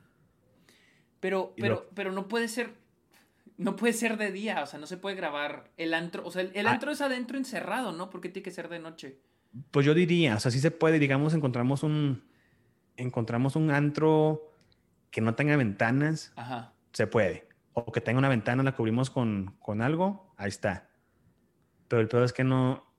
Pero, 1.20 1.54
pero, 1.58 1.90
pero 1.94 2.14
no 2.14 2.30
puede 2.30 2.48
ser, 2.48 2.81
no 3.62 3.76
puede 3.76 3.94
ser 3.94 4.18
de 4.18 4.32
día, 4.32 4.64
o 4.64 4.66
sea, 4.66 4.80
no 4.80 4.88
se 4.88 4.98
puede 4.98 5.16
grabar 5.16 5.72
el 5.78 5.94
antro, 5.94 6.26
o 6.26 6.32
sea, 6.32 6.42
el, 6.42 6.68
ah. 6.68 6.72
antro 6.72 6.92
es 6.92 7.02
adentro 7.02 7.38
encerrado, 7.38 7.92
¿no? 7.92 8.10
Porque 8.10 8.30
tiene 8.30 8.44
que 8.44 8.52
ser 8.52 8.70
de 8.70 8.80
noche. 8.80 9.20
Pues 9.72 9.86
yo 9.86 9.94
diría, 9.94 10.36
o 10.36 10.40
sea, 10.40 10.52
sí 10.52 10.60
se 10.60 10.72
puede, 10.72 10.98
digamos, 11.00 11.34
encontramos 11.34 11.84
un, 11.84 12.24
encontramos 12.98 13.56
un 13.56 13.70
antro 13.72 14.52
que 15.12 15.22
no 15.22 15.36
tenga 15.36 15.56
ventanas, 15.58 16.34
Ajá. 16.36 16.74
se 16.94 17.06
puede. 17.06 17.48
O 17.74 17.92
que 17.92 18.02
tenga 18.02 18.20
una 18.20 18.30
ventana, 18.30 18.64
la 18.64 18.76
cubrimos 18.76 19.10
con, 19.10 19.56
con 19.60 19.82
algo, 19.82 20.34
ahí 20.38 20.50
está. 20.50 20.90
Pero 21.88 22.02
el 22.02 22.08
peor 22.08 22.24
es 22.24 22.34
que 22.34 22.44
no, 22.44 22.92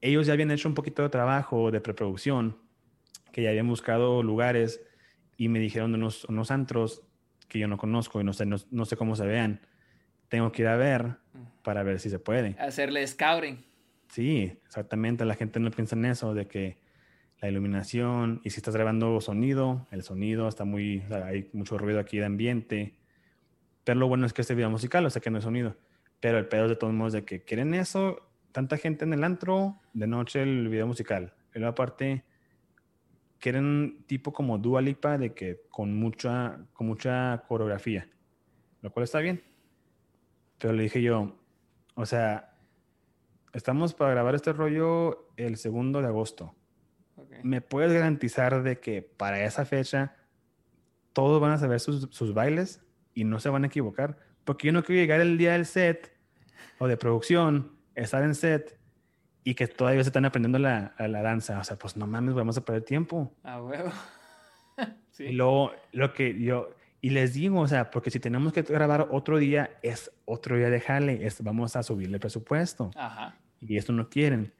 ellos 0.00 0.26
ya 0.26 0.32
habían 0.32 0.50
hecho 0.50 0.68
un 0.68 0.74
poquito 0.74 1.02
de 1.02 1.08
trabajo 1.08 1.70
de 1.70 1.80
preproducción 1.80 2.58
que 3.32 3.42
ya 3.42 3.50
habían 3.50 3.68
buscado 3.68 4.22
lugares 4.22 4.80
y 5.36 5.48
me 5.48 5.58
dijeron 5.58 5.92
de 5.92 5.98
unos, 5.98 6.24
unos 6.24 6.50
antros 6.50 7.02
que 7.50 7.58
yo 7.58 7.68
no 7.68 7.76
conozco 7.76 8.20
y 8.20 8.24
no 8.24 8.32
sé, 8.32 8.46
no, 8.46 8.84
sé 8.86 8.96
cómo 8.96 9.16
se 9.16 9.26
vean. 9.26 9.60
Tengo 10.28 10.52
que 10.52 10.62
ir 10.62 10.68
a 10.68 10.76
ver 10.76 11.16
para 11.62 11.82
ver 11.82 12.00
si 12.00 12.08
se 12.08 12.18
puede. 12.18 12.56
Hacerle 12.58 13.06
scouting. 13.06 13.62
Sí, 14.08 14.58
exactamente. 14.64 15.24
La 15.24 15.34
gente 15.34 15.60
no 15.60 15.70
piensa 15.70 15.96
en 15.96 16.06
eso, 16.06 16.32
de 16.32 16.46
que 16.46 16.78
la 17.40 17.48
iluminación 17.48 18.40
y 18.44 18.50
si 18.50 18.58
estás 18.58 18.74
grabando 18.74 19.20
sonido, 19.20 19.86
el 19.90 20.02
sonido 20.02 20.48
está 20.48 20.64
muy, 20.64 21.02
hay 21.10 21.50
mucho 21.52 21.76
ruido 21.76 21.98
aquí 21.98 22.18
de 22.18 22.24
ambiente. 22.24 22.94
Pero 23.84 23.98
lo 23.98 24.08
bueno 24.08 24.26
es 24.26 24.32
que 24.32 24.42
este 24.42 24.54
video 24.54 24.70
musical, 24.70 25.04
o 25.04 25.10
sea 25.10 25.20
que 25.20 25.30
no 25.30 25.38
es 25.38 25.44
sonido. 25.44 25.76
Pero 26.20 26.38
el 26.38 26.46
pedo 26.46 26.68
de 26.68 26.76
todos 26.76 26.92
modos 26.94 27.12
de 27.12 27.24
que 27.24 27.42
quieren 27.42 27.74
eso, 27.74 28.30
tanta 28.52 28.76
gente 28.76 29.04
en 29.04 29.12
el 29.12 29.24
antro, 29.24 29.80
de 29.92 30.06
noche 30.06 30.42
el 30.42 30.68
video 30.68 30.86
musical. 30.86 31.34
Y 31.54 31.58
luego 31.58 31.72
aparte, 31.72 32.24
quieren 33.40 34.04
tipo 34.06 34.32
como 34.32 34.58
Dua 34.58 34.80
Lipa 34.80 35.18
de 35.18 35.32
que 35.34 35.62
con 35.70 35.96
mucha, 35.98 36.60
con 36.72 36.86
mucha 36.86 37.42
coreografía, 37.48 38.08
lo 38.82 38.92
cual 38.92 39.04
está 39.04 39.18
bien. 39.18 39.42
Pero 40.58 40.74
le 40.74 40.84
dije 40.84 41.02
yo, 41.02 41.36
o 41.94 42.06
sea, 42.06 42.54
estamos 43.52 43.94
para 43.94 44.10
grabar 44.12 44.34
este 44.34 44.52
rollo 44.52 45.32
el 45.36 45.56
segundo 45.56 46.00
de 46.02 46.08
agosto. 46.08 46.54
¿Me 47.42 47.60
puedes 47.60 47.92
garantizar 47.92 48.62
de 48.62 48.78
que 48.78 49.02
para 49.02 49.44
esa 49.44 49.64
fecha 49.64 50.16
todos 51.12 51.40
van 51.40 51.52
a 51.52 51.58
saber 51.58 51.80
sus, 51.80 52.08
sus 52.10 52.34
bailes 52.34 52.82
y 53.14 53.24
no 53.24 53.40
se 53.40 53.48
van 53.48 53.64
a 53.64 53.68
equivocar? 53.68 54.18
Porque 54.44 54.66
yo 54.66 54.72
no 54.72 54.82
quiero 54.82 55.00
llegar 55.00 55.20
el 55.20 55.38
día 55.38 55.52
del 55.52 55.64
set 55.64 56.14
o 56.78 56.86
de 56.86 56.96
producción, 56.96 57.76
estar 57.94 58.22
en 58.22 58.34
set 58.34 58.79
y 59.44 59.54
que 59.54 59.66
todavía 59.66 60.02
se 60.02 60.08
están 60.08 60.24
aprendiendo 60.24 60.58
la, 60.58 60.94
la, 60.98 61.22
danza. 61.22 61.58
O 61.58 61.64
sea, 61.64 61.78
pues 61.78 61.96
no 61.96 62.06
mames, 62.06 62.34
vamos 62.34 62.56
a 62.58 62.64
perder 62.64 62.82
tiempo. 62.82 63.32
A 63.42 63.62
huevo. 63.62 63.90
Y 65.18 65.32
luego, 65.32 65.72
lo 65.92 66.14
que 66.14 66.40
yo, 66.40 66.70
y 67.02 67.10
les 67.10 67.34
digo, 67.34 67.60
o 67.60 67.68
sea, 67.68 67.90
porque 67.90 68.10
si 68.10 68.20
tenemos 68.20 68.54
que 68.54 68.62
grabar 68.62 69.08
otro 69.10 69.36
día, 69.36 69.78
es 69.82 70.10
otro 70.24 70.56
día 70.56 70.70
de 70.70 70.80
jale, 70.80 71.26
es, 71.26 71.42
vamos 71.42 71.76
a 71.76 71.82
subirle 71.82 72.14
el 72.14 72.20
presupuesto. 72.20 72.90
Ajá. 72.94 73.36
Y 73.60 73.76
esto 73.76 73.92
no 73.92 74.08
quieren. 74.08 74.52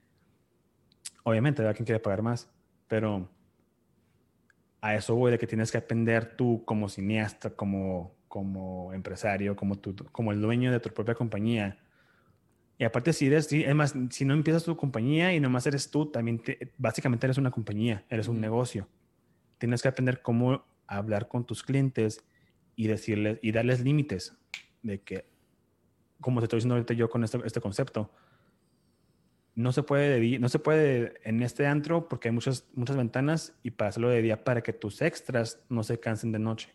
Obviamente, 1.24 1.66
hay 1.66 1.72
quien 1.74 1.87
quiere 1.87 2.01
pagar 2.01 2.20
más, 2.20 2.51
pero 2.89 3.26
a 4.81 4.95
eso 4.95 5.14
voy 5.14 5.31
de 5.31 5.39
que 5.39 5.47
tienes 5.47 5.70
que 5.70 5.78
aprender 5.78 6.37
tú 6.37 6.62
como 6.64 6.89
cineasta, 6.89 7.51
como, 7.51 8.14
como 8.28 8.93
empresario, 8.93 9.57
como, 9.57 9.76
tú, 9.76 9.95
como 10.12 10.33
el 10.33 10.41
dueño 10.41 10.72
de 10.72 10.81
tu 10.81 10.91
propia 10.91 11.14
compañía. 11.14 11.78
Y 12.81 12.85
aparte, 12.85 13.12
si 13.12 13.26
eres, 13.26 13.53
es 13.53 13.74
más, 13.74 13.95
si 14.09 14.24
no 14.24 14.33
empiezas 14.33 14.64
tu 14.64 14.74
compañía 14.74 15.35
y 15.35 15.39
nomás 15.39 15.66
eres 15.66 15.91
tú, 15.91 16.07
también 16.07 16.43
básicamente 16.78 17.26
eres 17.26 17.37
una 17.37 17.51
compañía, 17.51 18.07
eres 18.09 18.26
un 18.26 18.41
negocio. 18.41 18.89
Tienes 19.59 19.83
que 19.83 19.89
aprender 19.89 20.22
cómo 20.22 20.64
hablar 20.87 21.28
con 21.28 21.45
tus 21.45 21.62
clientes 21.62 22.24
y 22.76 22.87
decirles 22.87 23.39
y 23.43 23.53
darles 23.53 23.85
límites 23.85 24.35
de 24.81 25.03
que, 25.03 25.26
como 26.22 26.41
te 26.41 26.47
estoy 26.47 26.57
diciendo 26.57 26.76
ahorita 26.76 26.95
yo 26.95 27.11
con 27.11 27.22
este, 27.22 27.39
este 27.45 27.61
concepto, 27.61 28.11
no 29.55 29.72
se 29.72 29.83
puede 29.83 30.39
no 30.39 30.49
se 30.49 30.59
puede 30.59 31.20
en 31.24 31.43
este 31.43 31.66
antro 31.66 32.09
porque 32.09 32.28
hay 32.28 32.33
muchas 32.33 32.66
muchas 32.72 32.97
ventanas 32.97 33.53
y 33.62 33.72
para 33.72 33.91
hacerlo 33.91 34.09
de 34.09 34.22
día 34.22 34.43
para 34.43 34.62
que 34.62 34.72
tus 34.72 35.03
extras 35.03 35.62
no 35.68 35.83
se 35.83 36.01
cansen 36.01 36.33
de 36.33 36.39
noche. 36.39 36.70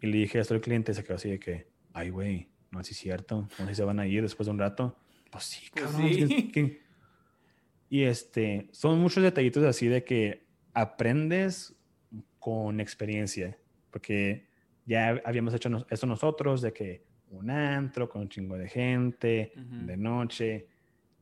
Y 0.00 0.08
le 0.08 0.18
dije 0.18 0.40
esto 0.40 0.54
al 0.54 0.60
cliente 0.60 0.94
se 0.94 1.04
quedó 1.04 1.14
así 1.14 1.30
de 1.30 1.38
que, 1.38 1.68
ay 1.92 2.10
güey, 2.10 2.48
no 2.70 2.80
es 2.80 2.86
cierto, 2.88 3.48
no 3.58 3.64
sé 3.64 3.68
si 3.68 3.74
se 3.76 3.84
van 3.84 4.00
a 4.00 4.06
ir 4.06 4.22
después 4.22 4.46
de 4.46 4.52
un 4.52 4.58
rato. 4.58 4.96
Pues 5.30 5.44
sí, 5.44 5.66
pues 5.72 5.84
cabrón. 5.84 6.78
Y 7.90 8.02
este, 8.02 8.68
son 8.72 8.98
muchos 8.98 9.22
detallitos 9.22 9.64
así 9.64 9.86
de 9.86 10.04
que 10.04 10.46
aprendes 10.74 11.74
con 12.38 12.80
experiencia, 12.80 13.56
porque 13.90 14.46
ya 14.84 15.20
habíamos 15.24 15.54
hecho 15.54 15.86
eso 15.88 16.06
nosotros, 16.06 16.60
de 16.62 16.72
que 16.72 17.04
un 17.30 17.50
antro 17.50 18.08
con 18.08 18.22
un 18.22 18.28
chingo 18.28 18.56
de 18.56 18.68
gente, 18.68 19.52
de 19.56 19.96
noche, 19.96 20.66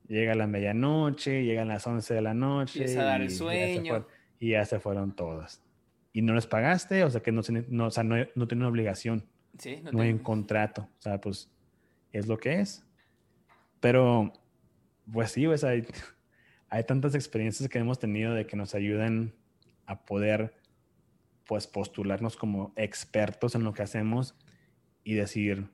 llega 0.09 0.35
la 0.35 0.47
medianoche, 0.47 1.45
llegan 1.45 1.69
las 1.69 1.87
11 1.87 2.15
de 2.15 2.23
la 2.23 2.35
noche. 2.35 2.85
Y, 2.89 2.97
a 2.97 3.05
dar 3.05 3.23
el 3.23 3.31
sueño. 3.31 4.07
y 4.39 4.51
ya 4.51 4.65
se 4.65 4.79
fueron 4.81 5.15
todas. 5.15 5.63
Y 6.13 6.23
no 6.23 6.35
les 6.35 6.47
pagaste, 6.47 7.05
o 7.05 7.11
sea 7.11 7.23
que 7.23 7.33
no, 7.33 7.43
no, 7.69 7.87
o 7.87 7.91
sea, 7.91 8.03
no, 8.03 8.17
no 8.35 8.49
tiene 8.49 8.63
una 8.63 8.71
obligación. 8.71 9.25
Sí, 9.59 9.81
no, 9.83 9.93
no 9.93 10.03
hay 10.03 10.13
un 10.13 10.19
contrato. 10.19 10.89
O 10.99 11.03
sea, 11.03 11.21
pues 11.21 11.51
es 12.13 12.27
lo 12.27 12.39
que 12.39 12.61
es. 12.61 12.85
Pero, 13.81 14.33
pues 15.13 15.33
sí, 15.33 15.47
pues 15.47 15.65
hay, 15.65 15.87
hay 16.69 16.85
tantas 16.85 17.15
experiencias 17.15 17.69
que 17.69 17.79
hemos 17.79 17.99
tenido 17.99 18.35
de 18.35 18.47
que 18.47 18.57
nos 18.57 18.75
ayudan 18.75 19.35
a 19.87 20.05
poder, 20.05 20.55
pues, 21.47 21.67
postularnos 21.67 22.37
como 22.37 22.73
expertos 22.77 23.55
en 23.55 23.65
lo 23.65 23.73
que 23.73 23.83
hacemos 23.83 24.35
y 25.05 25.15
decir, 25.15 25.69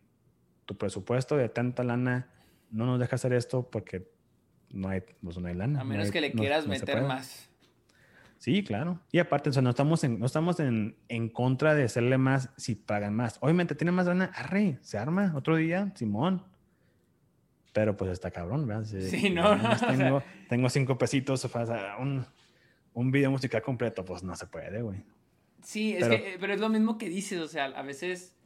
tu 0.66 0.76
presupuesto 0.76 1.37
de 1.37 1.49
tanta 1.49 1.83
lana 1.83 2.30
no 2.70 2.87
nos 2.87 3.01
deja 3.01 3.16
hacer 3.16 3.33
esto 3.33 3.70
porque 3.70 4.11
no 4.70 4.89
hay, 4.89 5.03
pues, 5.22 5.39
no 5.39 5.49
hay 5.49 5.55
lana. 5.55 5.80
A 5.80 5.85
menos 5.85 6.11
que 6.11 6.20
le 6.20 6.33
quieras 6.33 6.66
meter 6.66 7.03
más. 7.03 7.51
Sí, 8.43 8.64
claro. 8.64 8.99
Y 9.12 9.20
aparte, 9.20 9.51
o 9.51 9.53
sea, 9.53 9.62
no 9.62 9.70
estamos, 9.70 10.03
en, 10.03 10.18
no 10.18 10.26
estamos 10.26 10.59
en, 10.59 10.97
en, 11.09 11.28
contra 11.28 11.76
de 11.76 11.84
hacerle 11.84 12.18
más 12.18 12.51
si 12.57 12.74
pagan 12.74 13.14
más. 13.14 13.38
Obviamente, 13.40 13.76
tiene 13.76 13.93
más 13.93 14.07
lana, 14.07 14.32
arre, 14.34 14.80
se 14.82 14.99
arma 14.99 15.32
otro 15.36 15.55
día, 15.55 15.93
Simón. 15.95 16.43
Pero 17.72 17.97
pues 17.97 18.11
está 18.11 18.32
cabrón, 18.32 18.66
¿verdad? 18.66 18.84
Sí, 18.84 19.30
no. 19.30 19.57
Tengo, 19.86 20.24
tengo 20.49 20.68
cinco 20.70 20.99
pesitos, 20.99 21.45
o 21.45 21.49
sea, 21.49 21.99
un, 22.01 22.26
un 22.95 23.12
video 23.12 23.30
musical 23.30 23.62
completo, 23.62 24.05
pues 24.05 24.24
no 24.24 24.34
se 24.34 24.49
puede, 24.49 24.82
güey. 24.82 25.05
Sí, 25.62 25.95
es 25.95 26.09
que, 26.09 26.36
pero 26.40 26.53
es 26.53 26.61
lo 26.61 26.68
mismo 26.68 26.99
que 26.99 27.09
dices, 27.09 27.38
o 27.38 27.47
sea, 27.47 27.66
a 27.66 27.82
veces 27.82 28.36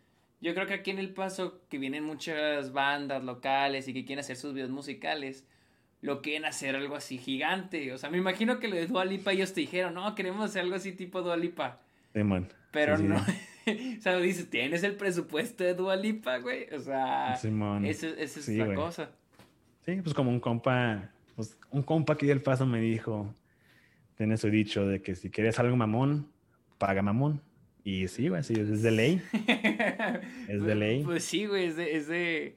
yo 0.42 0.52
creo 0.52 0.66
que 0.66 0.74
aquí 0.74 0.90
en 0.90 0.98
El 0.98 1.14
Paso, 1.14 1.62
que 1.70 1.78
vienen 1.78 2.04
muchas 2.04 2.70
bandas 2.70 3.24
locales 3.24 3.88
y 3.88 3.94
que 3.94 4.04
quieren 4.04 4.20
hacer 4.20 4.36
sus 4.36 4.52
videos 4.52 4.68
musicales, 4.68 5.46
lo 6.00 6.22
quieren 6.22 6.44
hacer 6.44 6.76
algo 6.76 6.96
así 6.96 7.18
gigante. 7.18 7.92
O 7.92 7.98
sea, 7.98 8.10
me 8.10 8.18
imagino 8.18 8.58
que 8.58 8.68
lo 8.68 8.76
de 8.76 8.86
Dualipa 8.86 9.32
ellos 9.32 9.52
te 9.52 9.60
dijeron, 9.60 9.94
no, 9.94 10.14
queremos 10.14 10.44
hacer 10.44 10.62
algo 10.62 10.76
así 10.76 10.92
tipo 10.92 11.22
Dualipa. 11.22 11.80
Sí, 12.14 12.22
man. 12.22 12.48
Pero 12.70 12.98
no. 12.98 13.16
o 13.66 14.00
sea, 14.00 14.16
dices, 14.18 14.48
tienes 14.50 14.82
el 14.82 14.96
presupuesto 14.96 15.64
de 15.64 15.74
Dualipa, 15.74 16.38
güey. 16.38 16.66
O 16.74 16.80
sea, 16.80 17.34
esa 17.34 18.08
es 18.18 18.48
la 18.48 18.74
cosa. 18.74 19.10
Sí, 19.84 20.00
pues 20.02 20.14
como 20.14 20.30
un 20.30 20.40
compa, 20.40 21.10
pues 21.36 21.56
un 21.70 21.82
compa 21.82 22.14
aquí 22.14 22.26
del 22.26 22.42
paso 22.42 22.66
me 22.66 22.80
dijo, 22.80 23.32
tiene 24.16 24.36
su 24.36 24.50
dicho 24.50 24.86
de 24.86 25.00
que 25.00 25.14
si 25.14 25.30
quieres 25.30 25.58
algo 25.58 25.76
mamón, 25.76 26.28
paga 26.78 27.02
mamón. 27.02 27.40
Y 27.84 28.08
sí, 28.08 28.28
güey, 28.28 28.42
sí, 28.42 28.54
es 28.54 28.82
de 28.82 28.90
ley. 28.90 29.22
es 30.48 30.62
de 30.62 30.74
ley. 30.74 31.04
Pues 31.04 31.22
sí, 31.22 31.46
güey, 31.46 31.66
es 31.66 31.76
de, 31.76 31.96
es 31.96 32.08
de, 32.08 32.56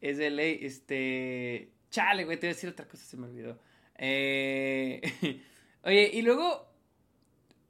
es 0.00 0.16
de 0.16 0.30
ley. 0.30 0.60
Este, 0.62 1.68
Chale, 1.92 2.24
güey, 2.24 2.38
te 2.38 2.46
voy 2.46 2.52
a 2.52 2.54
decir 2.54 2.70
otra 2.70 2.88
cosa, 2.88 3.04
se 3.04 3.18
me 3.18 3.26
olvidó. 3.26 3.58
Eh, 3.98 5.02
oye, 5.84 6.10
y 6.10 6.22
luego, 6.22 6.66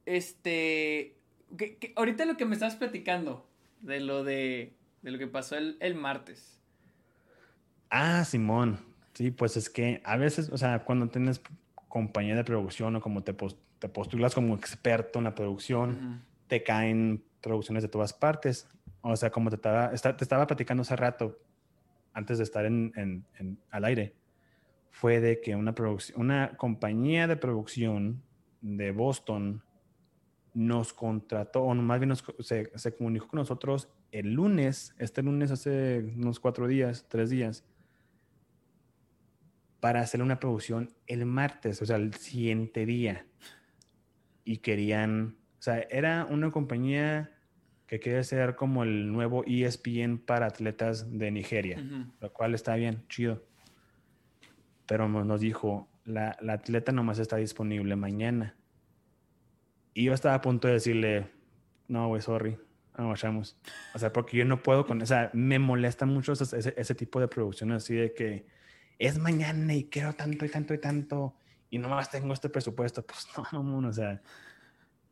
este, 0.07 1.19
ahorita 1.97 2.25
lo 2.25 2.37
que 2.37 2.45
me 2.45 2.55
estabas 2.55 2.77
platicando 2.77 3.45
de 3.81 3.99
lo 3.99 4.23
de, 4.23 4.77
de 5.03 5.11
lo 5.11 5.19
que 5.19 5.27
pasó 5.27 5.57
el, 5.57 5.77
el 5.81 5.97
martes. 5.97 6.61
Ah, 7.91 8.25
Simón. 8.25 8.79
Sí, 9.15 9.33
pues 9.33 9.57
es 9.57 9.69
que 9.69 10.01
a 10.05 10.17
veces, 10.17 10.51
o 10.51 10.57
sea, 10.57 10.85
cuando 10.85 11.09
tienes 11.09 11.43
compañía 11.89 12.37
de 12.37 12.45
producción 12.45 12.95
o 12.95 13.01
como 13.01 13.25
te, 13.25 13.35
te 13.81 13.89
postulas 13.89 14.37
como 14.37 14.55
experto 14.55 15.19
en 15.19 15.25
la 15.25 15.35
producción, 15.35 16.23
te 16.47 16.63
caen 16.63 17.25
producciones 17.41 17.83
de 17.83 17.89
todas 17.89 18.13
partes. 18.13 18.69
O 19.01 19.17
sea, 19.17 19.31
como 19.31 19.51
te 19.51 19.57
estaba, 19.57 19.91
te 19.91 20.25
estaba 20.25 20.47
platicando 20.47 20.83
hace 20.83 20.95
rato, 20.95 21.41
antes 22.13 22.39
de 22.39 22.45
estar 22.45 22.65
en, 22.67 23.25
al 23.71 23.85
aire, 23.85 24.15
fue 24.91 25.21
de 25.21 25.41
que 25.41 25.57
una, 25.57 25.75
una 26.17 26.57
compañía 26.57 27.27
de 27.27 27.37
producción 27.37 28.23
de 28.61 28.93
Boston 28.93 29.63
nos 30.55 30.93
contrató, 30.93 31.63
o 31.63 31.75
más 31.75 31.99
bien 31.99 32.15
se, 32.41 32.71
se, 32.75 32.95
comunicó 32.95 33.29
con 33.29 33.39
nosotros 33.39 33.89
el 34.11 34.35
lunes, 34.35 34.95
este 34.99 35.23
lunes 35.23 35.51
hace 35.51 36.13
unos 36.17 36.39
cuatro 36.39 36.69
días, 36.69 37.07
tres 37.09 37.31
días, 37.31 37.65
para 39.81 40.01
hacer 40.01 40.23
una 40.23 40.39
producción 40.39 40.95
el 41.07 41.27
martes, 41.27 41.83
o 41.83 41.87
sea, 41.87 41.97
el 41.97 42.15
siguiente 42.15 42.87
día. 42.87 43.27
Y 44.45 44.59
querían, 44.59 45.37
o 45.59 45.63
sea, 45.63 45.81
era 45.91 46.25
una 46.25 46.51
compañía 46.53 47.32
que 47.93 48.01
quiere 48.01 48.25
ser 48.25 48.57
como 48.57 48.85
el 48.85 49.13
nuevo 49.13 49.45
ESPN 49.47 50.17
para 50.17 50.47
atletas 50.47 51.19
de 51.19 51.31
Nigeria, 51.31 51.77
lo 52.21 52.33
cual 52.33 52.55
está 52.55 52.75
bien, 52.75 53.05
chido. 53.11 53.45
Pero 54.87 55.11
nos 55.11 55.43
dijo, 55.43 55.91
la, 56.07 56.35
la, 56.41 56.55
atleta 56.55 56.91
nomás 56.93 57.19
está 57.19 57.37
disponible 57.37 57.95
mañana. 57.95 58.57
Y 59.93 60.05
yo 60.05 60.15
estaba 60.15 60.37
a 60.37 60.41
punto 60.41 60.69
de 60.69 60.73
decirle, 60.73 61.27
no, 61.87 62.09
güey, 62.09 62.23
sorry, 62.23 62.57
no 62.97 63.11
vayamos. 63.11 63.59
O 63.95 63.99
sea, 63.99 64.11
porque 64.11 64.39
yo 64.39 64.47
no 64.47 64.63
puedo 64.63 64.87
con, 64.87 65.03
o 65.03 65.07
sea, 65.07 65.31
me 65.35 65.59
molesta 65.59 66.07
mucho 66.07 66.33
ese, 66.33 66.73
ese 66.75 66.95
tipo 66.95 67.21
de 67.21 67.29
producciones 67.29 67.85
así 67.85 67.95
de 67.95 68.15
que 68.15 68.47
es 68.99 69.19
mañana 69.19 69.75
y 69.75 69.85
quiero 69.85 70.15
tanto 70.15 70.47
y 70.47 70.49
tanto 70.49 70.73
y 70.73 70.79
tanto 70.79 71.37
y 71.69 71.77
nomás 71.77 72.11
tengo 72.11 72.33
este 72.33 72.49
presupuesto. 72.49 73.05
Pues 73.05 73.29
no, 73.53 73.63
no, 73.63 73.87
o 73.87 73.93
sea, 73.93 74.23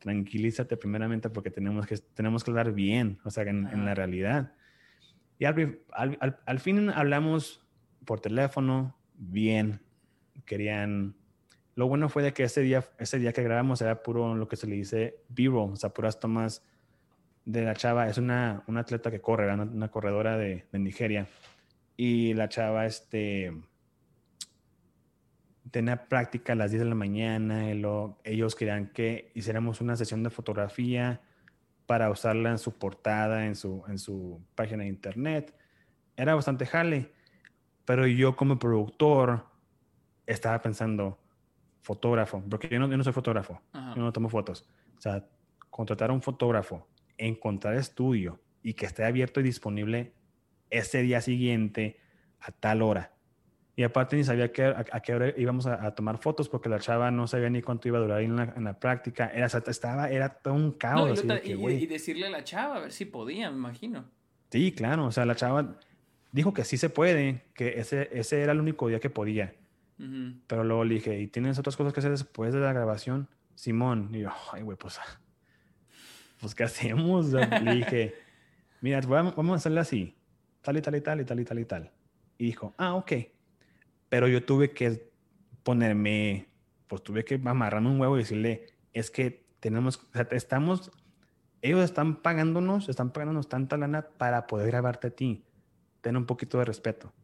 tranquilízate 0.00 0.76
primeramente 0.76 1.30
porque 1.30 1.50
tenemos 1.50 1.86
que, 1.86 1.96
tenemos 1.98 2.42
que 2.42 2.50
hablar 2.50 2.72
bien, 2.72 3.20
o 3.24 3.30
sea, 3.30 3.44
en, 3.44 3.84
la 3.84 3.94
realidad. 3.94 4.54
Y 5.38 5.44
al, 5.44 5.78
al, 5.92 6.58
fin 6.58 6.90
hablamos 6.90 7.62
por 8.04 8.20
teléfono, 8.20 8.96
bien, 9.14 9.80
querían... 10.44 11.14
Lo 11.76 11.86
bueno 11.86 12.08
fue 12.08 12.22
de 12.22 12.32
que 12.32 12.42
ese 12.42 12.62
día, 12.62 12.84
ese 12.98 13.18
día 13.18 13.32
que 13.32 13.42
grabamos 13.42 13.80
era 13.80 14.02
puro 14.02 14.34
lo 14.34 14.48
que 14.48 14.56
se 14.56 14.66
le 14.66 14.74
dice 14.74 15.22
B-roll, 15.28 15.72
o 15.72 15.76
sea, 15.76 15.90
puras 15.90 16.18
tomas 16.18 16.62
de 17.44 17.62
la 17.62 17.74
chava. 17.74 18.08
Es 18.08 18.18
una, 18.18 18.64
una 18.66 18.80
atleta 18.80 19.10
que 19.10 19.20
corre, 19.20 19.52
una, 19.52 19.62
una 19.62 19.90
corredora 19.90 20.36
de, 20.36 20.66
de, 20.72 20.78
Nigeria. 20.78 21.26
Y 21.96 22.34
la 22.34 22.48
chava, 22.48 22.86
este, 22.86 23.52
tenía 25.70 26.08
práctica 26.08 26.52
a 26.52 26.56
las 26.56 26.70
10 26.70 26.82
de 26.82 26.88
la 26.88 26.94
mañana, 26.94 27.70
y 27.72 27.82
ellos 28.24 28.54
querían 28.54 28.88
que 28.88 29.30
hiciéramos 29.34 29.80
una 29.80 29.96
sesión 29.96 30.22
de 30.22 30.30
fotografía 30.30 31.20
para 31.86 32.10
usarla 32.10 32.50
en 32.50 32.58
su 32.58 32.78
portada, 32.78 33.46
en 33.46 33.54
su, 33.54 33.82
en 33.88 33.98
su 33.98 34.40
página 34.54 34.84
de 34.84 34.88
internet. 34.88 35.54
Era 36.16 36.34
bastante 36.34 36.66
jale, 36.66 37.12
pero 37.84 38.06
yo 38.06 38.36
como 38.36 38.58
productor 38.58 39.46
estaba 40.26 40.60
pensando, 40.60 41.18
fotógrafo, 41.82 42.42
porque 42.48 42.68
yo 42.68 42.78
no, 42.78 42.88
yo 42.88 42.96
no 42.96 43.04
soy 43.04 43.12
fotógrafo, 43.12 43.60
yo 43.72 44.02
no 44.02 44.12
tomo 44.12 44.28
fotos. 44.28 44.68
O 44.96 45.00
sea, 45.00 45.26
contratar 45.70 46.10
a 46.10 46.12
un 46.12 46.22
fotógrafo, 46.22 46.86
encontrar 47.16 47.74
estudio 47.74 48.40
y 48.62 48.74
que 48.74 48.86
esté 48.86 49.04
abierto 49.04 49.40
y 49.40 49.44
disponible 49.44 50.12
ese 50.68 51.02
día 51.02 51.20
siguiente 51.20 51.98
a 52.40 52.52
tal 52.52 52.82
hora 52.82 53.12
Y 53.80 53.82
aparte 53.82 54.14
ni 54.14 54.24
sabía 54.24 54.52
que, 54.52 54.62
a, 54.62 55.00
qué 55.00 55.14
hora 55.14 55.32
íbamos 55.38 55.64
a, 55.64 55.94
tomar 55.94 56.18
fotos 56.18 56.50
porque 56.50 56.68
la 56.68 56.78
chava 56.80 57.10
no 57.10 57.26
sabía 57.26 57.48
ni 57.48 57.62
cuánto 57.62 57.88
iba 57.88 57.96
a 57.96 58.02
durar 58.02 58.20
en 58.20 58.36
la, 58.36 58.52
en 58.54 58.64
la 58.64 58.78
práctica. 58.78 59.30
Era, 59.32 59.46
estaba, 59.46 60.10
era 60.10 60.28
todo 60.28 60.52
un 60.52 60.72
caos. 60.72 61.24
y, 61.42 61.86
decirle 61.86 62.26
a 62.26 62.30
la 62.30 62.44
chava 62.44 62.76
a 62.76 62.80
ver 62.80 62.92
si 62.92 63.06
podía, 63.06 63.50
me 63.50 63.56
imagino. 63.56 64.04
Sí, 64.50 64.72
claro. 64.72 65.06
O 65.06 65.12
sea, 65.12 65.24
la 65.24 65.34
chava 65.34 65.78
dijo 66.30 66.52
que 66.52 66.64
sí 66.64 66.76
se 66.76 66.90
puede, 66.90 67.44
que 67.54 67.80
ese, 67.80 68.10
ese 68.12 68.42
era 68.42 68.52
el 68.52 68.60
único 68.60 68.86
día 68.88 69.00
que 69.00 69.08
podía. 69.08 69.54
Pero 70.46 70.62
luego 70.62 70.84
le 70.84 70.96
dije, 70.96 71.18
¿y 71.18 71.28
tienes 71.28 71.58
otras 71.58 71.74
cosas 71.74 71.94
que 71.94 72.00
hacer 72.00 72.10
después 72.10 72.52
de 72.52 72.60
la 72.60 72.74
grabación? 72.74 73.28
Simón. 73.54 74.10
Y 74.12 74.18
yo, 74.18 74.30
ay, 74.52 74.60
güey, 74.60 74.76
pues, 74.76 75.00
pues, 76.38 76.54
¿qué 76.54 76.64
hacemos? 76.64 77.28
le 77.32 77.74
dije, 77.76 78.14
mira, 78.82 79.00
vamos 79.00 79.52
a 79.52 79.54
hacerle 79.54 79.80
así, 79.80 80.18
tal 80.60 80.76
y 80.76 80.82
tal 80.82 80.96
y 80.96 81.00
tal 81.00 81.20
y 81.22 81.24
tal 81.24 81.40
y 81.40 81.44
tal 81.46 81.58
y 81.58 81.64
tal. 81.64 81.90
Y 82.36 82.44
dijo, 82.44 82.74
ah, 82.76 82.94
ok. 82.96 83.12
Pero 84.10 84.28
yo 84.28 84.44
tuve 84.44 84.72
que 84.72 85.10
ponerme, 85.62 86.48
pues 86.88 87.02
tuve 87.02 87.24
que 87.24 87.40
amarrarme 87.42 87.88
un 87.88 88.00
huevo 88.00 88.16
y 88.16 88.20
decirle, 88.20 88.66
es 88.92 89.10
que 89.10 89.46
tenemos, 89.60 89.98
o 89.98 90.12
sea, 90.12 90.28
estamos, 90.32 90.90
ellos 91.62 91.82
están 91.82 92.16
pagándonos, 92.16 92.88
están 92.88 93.12
pagándonos 93.12 93.48
tanta 93.48 93.76
lana 93.76 94.08
para 94.18 94.46
poder 94.46 94.66
grabarte 94.66 95.06
a 95.06 95.10
ti. 95.10 95.44
Ten 96.00 96.16
un 96.16 96.26
poquito 96.26 96.58
de 96.58 96.64
respeto. 96.64 97.14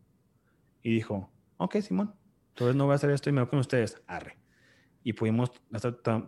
Y 0.81 0.91
dijo, 0.91 1.29
ok, 1.57 1.77
Simón, 1.81 2.15
entonces 2.51 2.77
no 2.77 2.85
voy 2.85 2.93
a 2.93 2.97
hacer 2.97 3.11
esto 3.11 3.31
y 3.31 3.33
me 3.33 3.41
voy 3.41 3.51
con 3.51 3.59
ustedes. 3.59 4.01
Arre. 4.07 4.39
Y 5.03 5.13
pudimos, 5.13 5.51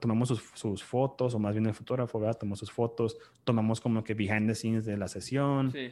tomamos 0.01 0.29
sus, 0.55 0.83
fotos, 0.83 1.35
o 1.35 1.39
más 1.39 1.53
bien 1.53 1.67
el 1.67 1.75
fotógrafo, 1.75 2.19
¿verdad? 2.19 2.39
Tomó 2.39 2.57
sus 2.57 2.73
fotos, 2.73 3.17
tomamos 3.45 3.81
como 3.81 4.03
que 4.03 4.15
behind 4.15 4.49
the 4.49 4.55
scenes 4.57 4.85
de 4.85 4.97
la 4.97 5.07
sesión. 5.07 5.71
Sí. 5.71 5.91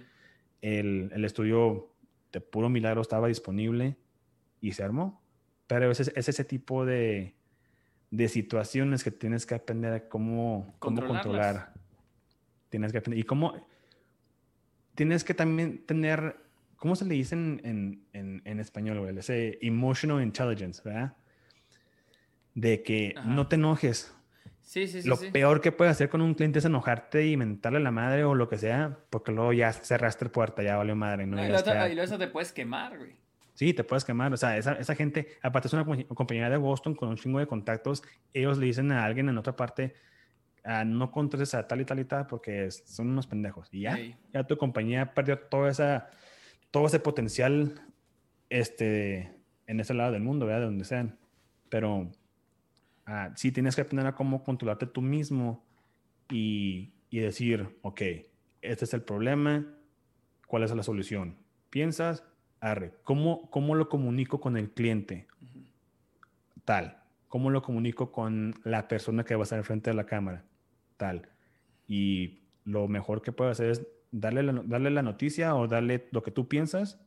El, 0.61 1.11
el 1.13 1.25
estudio 1.25 1.93
de 2.33 2.41
puro 2.41 2.69
milagro 2.69 3.01
estaba 3.03 3.29
disponible 3.29 3.97
y 4.61 4.73
se 4.73 4.83
armó. 4.83 5.23
Pero 5.67 5.91
es, 5.91 6.01
es 6.01 6.29
ese 6.29 6.45
tipo 6.45 6.85
de, 6.85 7.35
de, 8.11 8.29
situaciones 8.29 9.03
que 9.03 9.11
tienes 9.11 9.47
que 9.47 9.55
aprender 9.55 9.93
a 9.93 10.09
cómo, 10.09 10.75
cómo 10.79 11.05
controlar. 11.07 11.73
Tienes 12.69 12.93
que 12.93 12.99
aprender. 12.99 13.19
Y 13.19 13.25
cómo. 13.25 13.67
Tienes 14.95 15.25
que 15.25 15.35
también 15.35 15.85
tener. 15.87 16.37
¿Cómo 16.77 16.95
se 16.95 17.05
le 17.05 17.15
dice 17.15 17.35
en, 17.35 18.07
en, 18.13 18.43
en, 18.45 18.61
español, 18.61 19.01
güey? 19.01 19.19
Ese 19.19 19.59
emotional 19.63 20.23
intelligence, 20.23 20.83
¿verdad? 20.85 21.17
De 22.55 22.83
que 22.83 23.15
no 23.25 23.49
te 23.49 23.57
enojes. 23.57 24.15
Sí, 24.61 24.89
sí, 24.89 25.03
sí. 25.03 25.09
Lo 25.09 25.17
peor 25.17 25.61
que 25.61 25.71
puedes 25.73 25.93
hacer 25.93 26.09
con 26.09 26.21
un 26.21 26.35
cliente 26.35 26.59
es 26.59 26.65
enojarte 26.65 27.27
y 27.27 27.37
mentarle 27.37 27.79
a 27.79 27.83
la 27.83 27.93
madre 27.93 28.25
o 28.25 28.35
lo 28.35 28.49
que 28.49 28.59
sea, 28.59 28.99
porque 29.11 29.31
luego 29.31 29.53
ya 29.53 29.73
cerraste 29.73 30.25
la 30.25 30.33
puerta, 30.33 30.63
ya 30.63 30.77
valió 30.77 30.97
madre. 30.97 31.25
¿no? 31.25 31.43
y, 31.43 31.49
luego 31.49 32.03
eso 32.03 32.19
te 32.19 32.27
puedes 32.27 32.53
quemar, 32.53 32.99
güey. 32.99 33.17
Sí, 33.57 33.73
te 33.73 33.85
puedes 33.85 34.05
quemar. 34.05 34.33
O 34.35 34.37
sea, 34.37 34.59
esa, 34.59 34.75
esa, 34.75 34.95
gente, 34.95 35.29
aparte 35.43 35.69
es 35.69 35.73
una 35.73 35.87
compañía 36.09 36.51
de 36.51 36.59
Boston 36.59 36.95
con 36.95 37.09
un 37.09 37.17
chingo 37.17 37.39
de 37.39 37.47
contactos, 37.47 38.03
ellos 38.35 38.59
le 38.59 38.67
dicen 38.67 38.93
a 38.93 39.05
alguien 39.05 39.31
en 39.31 39.39
otra 39.39 39.57
parte, 39.57 39.95
ah, 40.63 40.85
no 40.85 41.11
contrates 41.11 41.55
a 41.55 41.67
tal 41.67 41.81
y 41.81 41.87
tal 41.87 41.99
y 41.99 42.05
tal 42.05 42.27
porque 42.27 42.71
son 42.71 43.09
unos 43.09 43.27
pendejos. 43.27 43.69
Y 43.73 43.81
ya, 43.81 43.99
ya 44.33 44.45
tu 44.45 44.59
compañía 44.59 45.15
perdió 45.15 45.39
toda 45.39 45.71
esa, 45.71 46.11
todo 46.71 46.87
ese 46.87 47.01
potencial 47.01 47.81
este, 48.51 49.35
en 49.67 49.81
ese 49.81 49.95
lado 49.95 50.13
del 50.13 50.23
mundo, 50.23 50.45
¿verdad? 50.45 50.61
De 50.61 50.67
donde 50.67 50.85
sean. 50.85 51.19
Pero 51.71 52.13
ah, 53.07 53.33
sí 53.37 53.53
tienes 53.53 53.75
que 53.75 53.81
aprender 53.81 54.07
a 54.07 54.15
cómo 54.15 54.45
controlarte 54.45 54.85
tú 54.85 55.01
mismo 55.01 55.65
y, 56.29 56.93
y 57.09 57.21
decir, 57.21 57.79
ok, 57.81 58.03
este 58.61 58.85
es 58.85 58.93
el 58.93 59.01
problema, 59.01 59.65
¿cuál 60.47 60.63
es 60.63 60.75
la 60.75 60.83
solución? 60.83 61.39
Piensas, 61.71 62.23
¿cómo, 63.05 63.51
¿cómo 63.51 63.75
lo 63.75 63.89
comunico 63.89 64.41
con 64.41 64.57
el 64.57 64.71
cliente? 64.71 65.27
Tal. 66.65 67.03
¿Cómo 67.29 67.51
lo 67.51 67.63
comunico 67.63 68.13
con 68.13 68.55
la 68.65 68.89
persona 68.89 69.25
que 69.25 69.35
va 69.35 69.43
a 69.43 69.45
estar 69.45 69.59
enfrente 69.59 69.91
de 69.91 69.97
la 69.97 70.07
cámara? 70.07 70.45
Tal. 70.97 71.29
Y 71.87 72.41
lo 72.65 72.89
mejor 72.89 73.23
que 73.23 73.33
puedo 73.33 73.51
hacer 73.51 73.71
es 73.71 73.87
darle 74.11 74.43
la, 74.43 74.53
darle 74.65 74.91
la 74.91 75.03
noticia 75.03 75.55
o 75.55 75.69
darle 75.69 76.09
lo 76.11 76.23
que 76.23 76.31
tú 76.31 76.49
piensas 76.49 77.01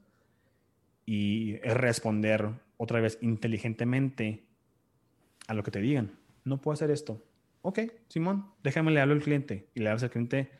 y 1.05 1.57
responder 1.59 2.49
otra 2.77 3.01
vez 3.01 3.17
inteligentemente 3.21 4.45
a 5.47 5.53
lo 5.53 5.63
que 5.63 5.71
te 5.71 5.81
digan. 5.81 6.11
No 6.43 6.61
puedo 6.61 6.73
hacer 6.73 6.91
esto. 6.91 7.21
Ok, 7.61 7.79
Simón, 8.07 8.45
déjame 8.63 8.91
le 8.91 9.01
hablo 9.01 9.15
al 9.15 9.21
cliente 9.21 9.67
y 9.73 9.81
le 9.81 9.89
hablo 9.89 10.03
al 10.03 10.09
cliente, 10.09 10.51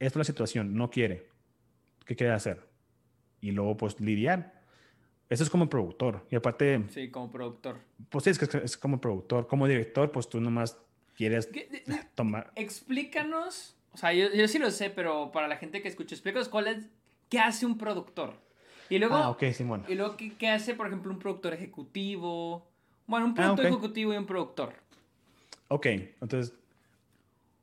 esta 0.00 0.06
es 0.06 0.16
la 0.16 0.24
situación, 0.24 0.74
no 0.74 0.90
quiere. 0.90 1.28
¿Qué 2.04 2.16
quiere 2.16 2.32
hacer? 2.32 2.67
Y 3.40 3.50
luego 3.52 3.76
pues 3.76 4.00
lidiar. 4.00 4.58
Eso 5.28 5.44
es 5.44 5.50
como 5.50 5.68
productor. 5.68 6.26
Y 6.30 6.36
aparte... 6.36 6.84
Sí, 6.88 7.10
como 7.10 7.30
productor. 7.30 7.78
Pues 8.08 8.24
sí, 8.24 8.30
es 8.30 8.38
que 8.38 8.58
es 8.58 8.76
como 8.76 9.00
productor. 9.00 9.46
Como 9.46 9.66
director, 9.66 10.10
pues 10.10 10.28
tú 10.28 10.40
nomás 10.40 10.78
quieres 11.16 11.50
tomar... 12.14 12.50
Explícanos, 12.54 13.76
o 13.92 13.98
sea, 13.98 14.12
yo, 14.12 14.32
yo, 14.32 14.48
sí 14.48 14.58
lo 14.58 14.70
sé, 14.70 14.88
pero 14.88 15.30
para 15.32 15.48
la 15.48 15.56
gente 15.56 15.82
que 15.82 15.88
escucha, 15.88 16.14
explícanos 16.14 16.48
cuál 16.48 16.68
es, 16.68 16.86
qué 17.28 17.38
hace 17.40 17.66
un 17.66 17.76
productor. 17.76 18.34
Y 18.88 18.98
luego... 18.98 19.16
Ah, 19.16 19.28
ok, 19.30 19.44
sí, 19.52 19.64
bueno. 19.64 19.84
Y 19.86 19.94
luego, 19.96 20.16
¿qué, 20.16 20.32
qué 20.34 20.48
hace, 20.48 20.74
por 20.74 20.86
ejemplo, 20.86 21.12
un 21.12 21.18
productor 21.18 21.52
ejecutivo? 21.52 22.66
Bueno, 23.06 23.26
un 23.26 23.32
ah, 23.32 23.34
productor 23.34 23.66
ejecutivo 23.66 24.14
y 24.14 24.16
un 24.16 24.26
productor. 24.26 24.72
Ok, 25.68 25.86
entonces 26.22 26.54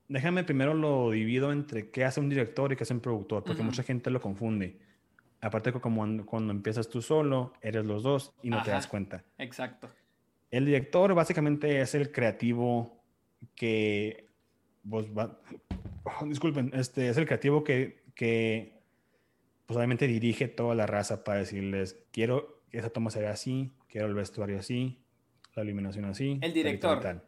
déjame 0.07 0.43
primero 0.43 0.73
lo 0.73 1.11
divido 1.11 1.51
entre 1.51 1.89
qué 1.89 2.03
hace 2.03 2.19
un 2.19 2.29
director 2.29 2.71
y 2.71 2.75
qué 2.75 2.83
hace 2.83 2.93
un 2.93 2.99
productor, 2.99 3.43
porque 3.43 3.63
mucha 3.63 3.83
gente 3.83 4.09
lo 4.09 4.21
confunde. 4.21 4.77
Aparte 5.41 5.71
como 5.73 6.25
cuando, 6.25 6.51
empiezas 6.51 6.89
tú 6.89 7.01
solo, 7.01 7.53
eres 7.61 7.85
los 7.85 8.03
dos 8.03 8.33
y 8.41 8.49
no 8.49 8.63
te 8.63 8.71
das 8.71 8.87
cuenta. 8.87 9.23
Exacto. 9.37 9.89
El 10.49 10.65
director 10.65 11.13
básicamente 11.13 11.81
es 11.81 11.93
el 11.95 12.11
creativo 12.11 13.03
que 13.55 14.27
vos 14.83 15.07
disculpen, 16.25 16.71
este 16.73 17.09
es 17.09 17.17
el 17.17 17.25
creativo 17.25 17.63
que, 17.63 18.03
que 18.15 18.81
pues 19.65 19.77
obviamente 19.77 20.07
dirige 20.07 20.47
toda 20.47 20.75
la 20.75 20.85
raza 20.85 21.23
para 21.23 21.39
decirles, 21.39 22.03
quiero 22.11 22.61
que 22.69 22.77
esa 22.77 22.89
toma 22.89 23.09
se 23.09 23.19
vea 23.19 23.31
así, 23.31 23.73
quiero 23.87 24.07
el 24.07 24.13
vestuario 24.13 24.59
así, 24.59 25.03
la 25.55 25.63
iluminación 25.63 26.05
así. 26.05 26.39
El 26.41 26.53
director. 26.53 27.21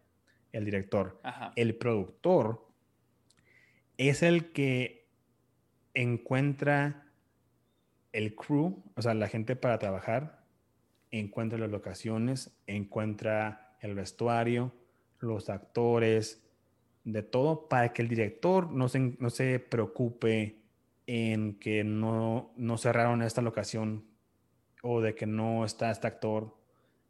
El 0.52 0.66
director. 0.66 1.22
El 1.56 1.76
productor 1.76 2.68
es 3.98 4.24
el 4.24 4.52
que 4.52 5.08
encuentra 5.94 7.07
el 8.18 8.34
crew, 8.34 8.84
o 8.96 9.02
sea, 9.04 9.14
la 9.14 9.28
gente 9.28 9.56
para 9.56 9.78
trabajar, 9.78 10.44
encuentra 11.12 11.60
las 11.60 11.70
locaciones, 11.70 12.52
encuentra 12.66 13.78
el 13.80 13.94
vestuario, 13.94 14.74
los 15.20 15.52
actores, 15.52 16.44
de 17.04 17.22
todo, 17.22 17.70
para 17.70 17.94
que 17.94 18.02
el 18.02 18.08
director 18.08 18.72
no 18.72 18.90
se, 18.90 19.16
no 19.20 19.30
se 19.30 19.60
preocupe 19.60 20.64
en 21.06 21.60
que 21.60 21.84
no, 21.84 22.52
no 22.58 22.78
cerraron 22.78 23.22
esta 23.22 23.44
locación 23.44 24.04
o 24.82 25.00
de 25.00 25.14
que 25.14 25.28
no 25.28 25.64
está 25.64 25.92
este 25.92 26.08
actor, 26.08 26.58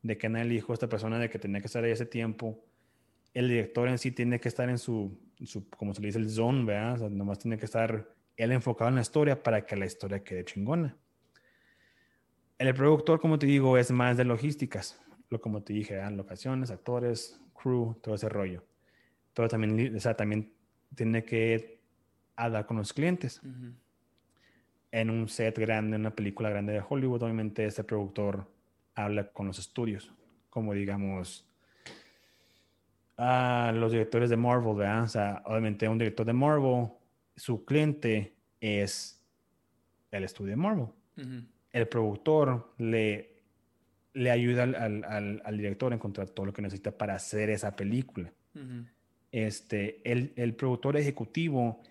de 0.04 0.18
que 0.18 0.28
no 0.28 0.40
elijo 0.40 0.74
a 0.74 0.76
esta 0.76 0.90
persona, 0.90 1.20
de 1.20 1.30
que 1.30 1.40
tenía 1.40 1.62
que 1.62 1.68
estar 1.68 1.86
ahí 1.86 1.92
ese 1.92 2.06
tiempo. 2.06 2.64
El 3.34 3.48
director 3.48 3.88
en 3.88 3.98
sí 3.98 4.12
tiene 4.12 4.42
que 4.42 4.50
estar 4.50 4.70
en 4.70 4.78
su, 4.78 5.18
su 5.46 5.70
como 5.70 5.94
se 5.94 6.02
le 6.02 6.08
dice, 6.08 6.20
el 6.20 6.30
zone, 6.30 6.66
¿verdad? 6.66 6.94
O 6.96 6.98
sea, 6.98 7.10
nomás 7.10 7.40
tiene 7.40 7.58
que 7.58 7.66
estar 7.66 8.17
él 8.38 8.52
enfocado 8.52 8.90
en 8.90 8.96
la 8.96 9.02
historia 9.02 9.42
para 9.44 9.66
que 9.66 9.76
la 9.76 9.86
historia 9.86 10.24
quede 10.24 10.46
chingona. 10.46 10.96
El 12.58 12.74
productor, 12.74 13.20
como 13.20 13.38
te 13.38 13.46
digo, 13.46 13.78
es 13.78 13.92
más 13.92 14.16
de 14.18 14.24
logísticas. 14.24 15.02
Lo 15.30 15.42
como 15.42 15.62
te 15.62 15.74
dije, 15.74 16.00
locaciones, 16.12 16.72
actores, 16.72 17.42
crew, 17.54 17.96
todo 18.02 18.16
ese 18.16 18.30
rollo. 18.30 18.64
Pero 19.34 19.48
también, 19.48 19.96
o 19.96 20.00
sea, 20.00 20.16
también 20.16 20.54
tiene 20.96 21.24
que 21.26 21.82
hablar 22.36 22.66
con 22.66 22.78
los 22.78 22.94
clientes. 22.94 23.42
En 24.92 25.10
un 25.10 25.28
set 25.28 25.58
grande, 25.60 25.96
en 25.96 26.02
una 26.02 26.16
película 26.16 26.50
grande 26.50 26.74
de 26.74 26.84
Hollywood, 26.88 27.24
obviamente 27.24 27.66
ese 27.66 27.84
productor 27.84 28.48
habla 28.96 29.32
con 29.32 29.48
los 29.48 29.60
estudios, 29.60 30.14
como 30.50 30.74
digamos 30.74 31.44
a 33.18 33.72
los 33.76 33.92
directores 33.92 34.30
de 34.30 34.38
Marvel, 34.38 34.76
¿verdad? 34.76 35.04
O 35.04 35.08
sea, 35.08 35.42
obviamente 35.46 35.90
un 35.90 35.98
director 35.98 36.26
de 36.26 36.34
Marvel 36.34 36.90
su 37.38 37.64
cliente 37.64 38.34
es 38.60 39.24
el 40.12 40.24
estudio 40.24 40.52
de 40.52 40.56
Marvel. 40.58 40.88
El 41.72 41.88
productor 41.88 42.74
le, 42.78 43.42
le 44.14 44.32
ayuda 44.32 44.64
al, 44.64 45.42
al, 45.44 45.58
director 45.58 45.92
a 45.92 45.96
encontrar 45.96 46.30
todo 46.30 46.48
lo 46.48 46.54
que 46.54 46.62
necesita 46.62 46.92
para 46.92 47.16
hacer 47.16 47.50
esa 47.50 47.76
película. 47.76 48.32
este, 49.32 50.02
el, 50.12 50.34
el, 50.36 50.56
productor 50.56 50.98
ejecutivo 50.98 51.82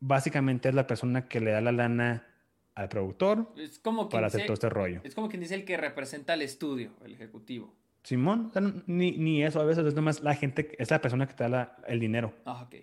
básicamente 0.00 0.68
es 0.70 0.74
la 0.74 0.86
persona 0.86 1.28
que 1.28 1.40
le 1.40 1.50
da 1.50 1.60
la 1.60 1.72
lana 1.72 2.26
al 2.74 2.88
productor 2.90 3.52
es 3.56 3.78
como 3.78 4.08
para 4.08 4.26
hacer 4.26 4.42
todo 4.42 4.54
este 4.54 4.68
rollo. 4.68 5.00
Es 5.04 5.14
como 5.14 5.28
quien 5.28 5.40
dice 5.40 5.54
el 5.54 5.64
que 5.64 5.76
representa 5.76 6.34
al 6.34 6.42
estudio, 6.42 6.92
el 7.04 7.14
ejecutivo. 7.14 7.74
Simón, 8.02 8.52
ni, 8.86 9.12
ni, 9.12 9.42
eso, 9.42 9.60
a 9.60 9.64
veces 9.64 9.86
es 9.86 9.94
nomás 9.94 10.22
la 10.22 10.34
gente, 10.34 10.76
es 10.78 10.90
la 10.90 11.00
persona 11.00 11.26
que 11.26 11.34
te 11.34 11.48
da 11.48 11.76
el 11.86 12.00
dinero. 12.00 12.34
Ah, 12.44 12.62
ok 12.62 12.76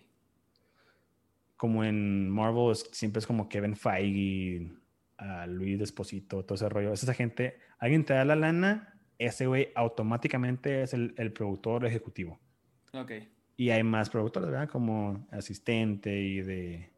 como 1.63 1.85
en 1.85 2.29
Marvel 2.29 2.75
siempre 2.75 3.19
es 3.19 3.25
como 3.25 3.47
Kevin 3.47 3.77
Feige, 3.77 4.69
a 5.17 5.47
Luis 5.47 5.79
Desposito, 5.79 6.43
todo 6.43 6.55
ese 6.55 6.67
rollo. 6.67 6.91
Es 6.91 7.03
esa 7.03 7.13
gente, 7.13 7.57
alguien 7.79 8.03
te 8.03 8.13
da 8.13 8.25
la 8.25 8.35
lana 8.35 8.99
ese 9.17 9.47
güey 9.47 9.69
automáticamente 9.75 10.81
es 10.81 10.93
el, 10.93 11.13
el, 11.17 11.31
productor 11.31 11.85
ejecutivo. 11.85 12.37
Ok. 12.91 13.11
Y 13.55 13.69
hay 13.69 13.81
más 13.81 14.09
productores, 14.09 14.49
¿verdad? 14.49 14.67
Como 14.67 15.25
asistente 15.31 16.13
y 16.19 16.41
de, 16.41 16.89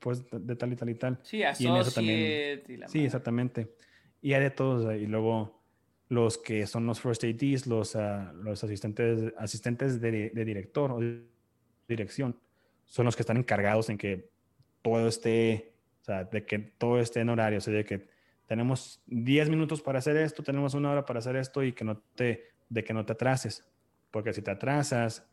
pues, 0.00 0.24
de, 0.32 0.56
tal 0.56 0.72
y 0.72 0.76
tal 0.76 0.90
y 0.90 0.94
tal. 0.96 1.20
Sí, 1.22 1.36
y 1.36 1.66
en 1.68 1.76
eso 1.76 1.92
también. 1.92 2.62
sí, 2.88 3.04
exactamente. 3.04 3.72
Y 4.20 4.32
hay 4.32 4.42
de 4.42 4.50
todos. 4.50 4.92
Y 4.96 5.06
luego 5.06 5.62
los 6.08 6.38
que 6.38 6.66
son 6.66 6.86
los 6.86 7.00
first 7.00 7.22
ADs, 7.22 7.68
los, 7.68 7.94
uh, 7.94 8.32
los 8.42 8.64
asistentes, 8.64 9.32
asistentes 9.38 10.00
de, 10.00 10.30
de, 10.30 10.44
director 10.44 10.90
o 10.90 10.98
de 10.98 11.22
dirección, 11.86 12.36
son 12.86 13.04
los 13.04 13.16
que 13.16 13.22
están 13.22 13.36
encargados 13.36 13.90
en 13.90 13.98
que 13.98 14.30
todo 14.82 15.08
esté, 15.08 15.74
o 16.00 16.04
sea, 16.04 16.24
de 16.24 16.46
que 16.46 16.58
todo 16.58 16.98
esté 17.00 17.20
en 17.20 17.28
horario, 17.28 17.58
o 17.58 17.60
sea, 17.60 17.74
de 17.74 17.84
que 17.84 18.08
tenemos 18.46 19.02
10 19.06 19.50
minutos 19.50 19.82
para 19.82 19.98
hacer 19.98 20.16
esto, 20.16 20.42
tenemos 20.42 20.74
una 20.74 20.92
hora 20.92 21.04
para 21.04 21.18
hacer 21.18 21.36
esto 21.36 21.62
y 21.62 21.72
que 21.72 21.84
no 21.84 21.98
te, 22.14 22.52
de 22.68 22.84
que 22.84 22.94
no 22.94 23.04
te 23.04 23.12
atrases. 23.12 23.68
Porque 24.10 24.32
si 24.32 24.40
te 24.40 24.52
atrasas 24.52 25.28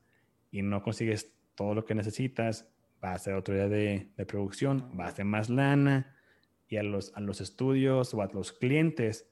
y 0.52 0.62
no 0.62 0.82
consigues 0.82 1.32
todo 1.56 1.76
lo 1.76 1.86
que 1.86 1.94
necesitas, 1.94 2.68
va 3.04 3.14
a 3.14 3.20
ser 3.20 3.36
otro 3.36 3.54
día 3.54 3.68
de, 3.68 4.12
producción, 4.28 4.92
va 5.00 5.06
a 5.06 5.12
ser 5.12 5.26
más 5.26 5.50
lana 5.50 6.16
y 6.68 6.78
a 6.78 6.84
los, 6.84 7.14
a 7.16 7.20
los 7.20 7.40
estudios 7.42 8.14
o 8.14 8.22
a 8.22 8.28
los 8.34 8.52
clientes 8.52 9.30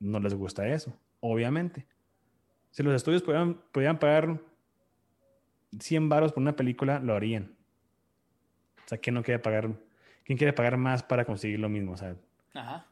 no 0.00 0.20
les 0.20 0.34
gusta 0.34 0.68
eso, 0.68 0.98
obviamente. 1.20 1.86
Si 2.70 2.82
los 2.82 2.94
estudios 2.94 3.22
pudieran, 3.22 3.62
pudieran 3.72 3.98
pagar 3.98 4.40
100 5.80 6.08
baros 6.08 6.32
por 6.32 6.42
una 6.42 6.56
película, 6.56 7.00
lo 7.00 7.14
harían. 7.14 7.54
O 8.84 8.88
sea, 8.88 8.98
¿quién 8.98 9.14
no 9.14 9.22
quiere 9.22 9.38
pagar? 9.38 9.70
¿Quién 10.24 10.38
quiere 10.38 10.52
pagar 10.52 10.76
más 10.76 11.02
para 11.02 11.24
conseguir 11.24 11.60
lo 11.60 11.68
mismo? 11.68 11.92
O 11.92 11.96
sea, 11.96 12.16
Ajá. 12.54 12.86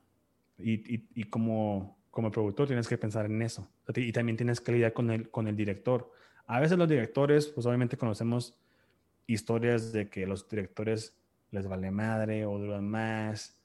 Y, 0.59 0.95
y, 0.95 1.09
y, 1.15 1.25
como, 1.25 1.99
como 2.11 2.31
productor 2.31 2.67
tienes 2.67 2.89
que 2.89 2.99
pensar 2.99 3.27
en 3.27 3.43
eso. 3.43 3.69
Y 3.95 4.13
también 4.13 4.37
tienes 4.37 4.61
que 4.61 4.73
lidiar 4.73 4.93
con 4.93 5.11
el, 5.11 5.31
con 5.31 5.49
el 5.49 5.57
director. 5.57 6.13
A 6.47 6.61
veces 6.61 6.79
los 6.79 6.89
directores, 6.89 7.49
pues 7.49 7.67
obviamente 7.67 7.97
conocemos 7.97 8.59
historias 9.27 9.93
de 9.93 10.09
que 10.09 10.27
los 10.27 10.49
directores 10.49 11.17
les 11.51 11.67
vale 11.67 11.91
madre 11.91 12.47
o 12.47 12.59
duran 12.59 12.89
más, 12.89 13.57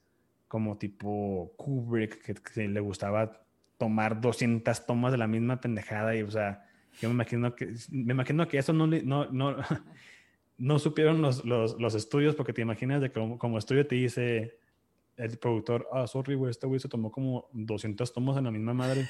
como 0.46 0.78
tipo 0.78 1.52
Kubrick, 1.56 2.22
que, 2.22 2.68
le 2.68 2.80
gustaba 2.80 3.42
tomar 3.76 4.20
200 4.20 4.86
tomas 4.86 5.12
de 5.12 5.18
la 5.18 5.26
misma 5.26 5.60
pendejada 5.60 6.16
y, 6.16 6.22
o 6.22 6.30
sea, 6.30 6.67
yo 7.00 7.08
me 7.08 7.14
imagino 7.14 7.54
que, 7.54 7.74
me 7.90 8.12
imagino 8.12 8.46
que 8.48 8.58
eso 8.58 8.72
no, 8.72 8.86
no, 8.86 9.26
no, 9.26 9.56
no 10.58 10.78
supieron 10.78 11.22
los, 11.22 11.44
los, 11.44 11.78
los, 11.80 11.94
estudios 11.94 12.34
porque 12.34 12.52
te 12.52 12.62
imaginas 12.62 13.00
de 13.00 13.08
que 13.08 13.20
como, 13.20 13.38
como 13.38 13.58
estudio 13.58 13.86
te 13.86 13.94
dice, 13.94 14.58
el 15.16 15.38
productor, 15.38 15.88
ah, 15.92 16.06
sorry, 16.06 16.34
güey, 16.34 16.50
este 16.50 16.66
güey 16.66 16.80
se 16.80 16.88
tomó 16.88 17.10
como 17.10 17.48
200 17.52 18.12
tomos 18.12 18.36
en 18.38 18.44
la 18.44 18.50
misma 18.50 18.74
madre. 18.74 19.08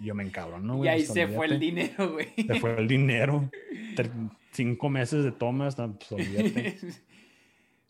Y 0.00 0.04
yo 0.06 0.14
me 0.14 0.22
encabro, 0.22 0.60
¿no? 0.60 0.76
Güey? 0.76 0.88
Y 0.88 0.92
ahí 0.92 1.04
se 1.04 1.26
fue 1.26 1.46
el 1.46 1.58
dinero, 1.58 2.12
güey. 2.12 2.28
Se 2.36 2.60
fue 2.60 2.78
el 2.78 2.86
dinero. 2.86 3.50
Cinco 4.52 4.88
meses 4.88 5.24
de 5.24 5.32
tomas, 5.32 5.76
no, 5.76 5.98
pues 5.98 6.12
olvídate. 6.12 6.78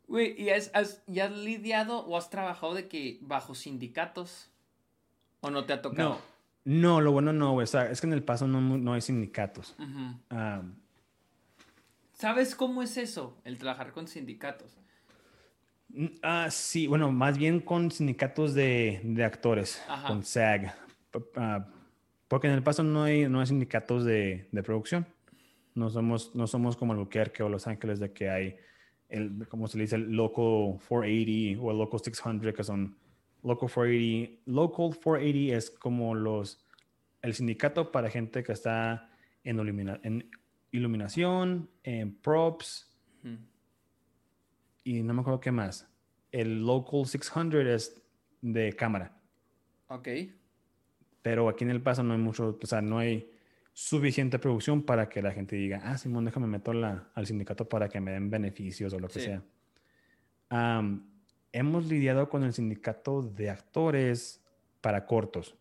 Güey, 0.09 0.41
¿y 0.41 0.49
has, 0.49 0.71
has, 0.73 1.05
¿ya 1.07 1.27
has 1.27 1.37
lidiado 1.37 1.99
o 2.07 2.17
has 2.17 2.31
trabajado 2.31 2.73
de 2.73 2.89
que 2.89 3.19
bajo 3.21 3.55
sindicatos? 3.55 4.51
¿O 5.43 5.51
no 5.51 5.67
te 5.67 5.75
ha 5.75 5.83
tocado? 5.83 6.15
No, 6.15 6.21
no 6.69 7.01
lo 7.01 7.13
bueno 7.13 7.33
no, 7.33 7.53
güey. 7.53 7.65
O 7.65 7.67
sea, 7.67 7.91
es 7.91 7.99
que 7.99 8.07
en 8.07 8.13
el 8.13 8.23
paso 8.23 8.47
no, 8.47 8.61
no 8.61 8.93
hay 8.93 9.01
sindicatos. 9.01 9.75
¿Sabes 12.13 12.55
cómo 12.55 12.83
es 12.83 12.99
eso, 12.99 13.41
el 13.45 13.57
trabajar 13.57 13.93
con 13.93 14.07
sindicatos? 14.07 14.77
Ah, 16.23 16.49
sí, 16.51 16.87
bueno, 16.87 17.11
más 17.11 17.39
bien 17.39 17.61
con 17.61 17.91
sindicatos 17.91 18.53
de, 18.53 19.01
de 19.03 19.25
actores, 19.25 19.83
con 20.07 20.23
SAG. 20.23 20.75
Ah, 21.37 21.67
porque 22.29 22.49
en 22.49 22.53
el 22.53 22.63
paso 22.63 22.83
no 22.83 23.05
hay, 23.05 23.27
no 23.31 23.41
hay 23.41 23.47
sindicatos 23.47 24.05
de, 24.05 24.47
de 24.53 24.63
producción. 24.63 25.07
No 25.75 25.89
somos, 25.89 26.35
no 26.35 26.47
somos 26.47 26.77
como 26.77 26.93
Albuquerque 26.93 27.43
o 27.43 27.49
Los 27.49 27.67
Ángeles 27.67 27.99
de 27.99 28.13
que 28.13 28.29
hay, 28.29 28.57
el, 29.09 29.49
como 29.49 29.69
se 29.69 29.79
le 29.79 29.85
dice, 29.85 29.97
el 29.97 30.13
Local 30.13 30.79
480 30.87 31.63
o 31.63 31.71
el 31.71 31.79
Local 31.79 32.01
600, 32.05 32.53
que 32.53 32.63
son 32.63 32.99
Local 33.43 33.69
480. 33.69 34.43
Local 34.47 34.99
480 35.03 35.57
es 35.57 35.71
como 35.71 36.15
los, 36.15 36.65
el 37.23 37.35
sindicato 37.35 37.93
para 37.93 38.11
gente 38.11 38.43
que 38.43 38.53
está 38.53 39.11
en, 39.45 39.59
en 40.03 40.31
iluminación, 40.71 41.71
en 41.83 42.15
props, 42.17 42.85
y 44.85 45.03
no 45.03 45.13
me 45.13 45.21
acuerdo 45.21 45.41
qué 45.41 45.53
más. 45.53 45.87
El 46.33 46.65
Local 46.65 47.07
600 47.07 47.67
es 47.67 48.03
de 48.41 48.73
cámara. 48.73 49.21
Ok. 49.89 50.09
Pero 51.23 51.49
aquí 51.49 51.65
en 51.65 51.71
El 51.71 51.83
Paso 51.83 52.03
no 52.03 52.15
hay 52.15 52.21
mucho, 52.21 52.59
o 52.63 52.67
sea, 52.67 52.81
no 52.81 52.99
hay 52.99 53.31
suficiente 53.73 54.39
producción 54.39 54.83
para 54.83 55.09
que 55.09 55.23
la 55.23 55.33
gente 55.33 55.57
diga, 55.57 55.81
ah, 55.85 55.97
Simón, 55.99 56.25
déjame 56.25 56.47
meter 56.47 56.75
al 57.15 57.27
sindicato 57.27 57.69
para 57.69 57.89
que 57.89 58.01
me 58.01 58.13
den 58.13 58.31
beneficios 58.31 58.93
o 58.93 58.99
lo 58.99 59.09
que 59.09 59.21
sea. 59.21 59.43
Hemos 61.53 61.87
lidiado 61.87 62.29
con 62.29 62.45
el 62.45 62.53
sindicato 62.53 63.23
de 63.23 63.51
actores 63.51 64.43
para 64.81 65.07
cortos. 65.07 65.55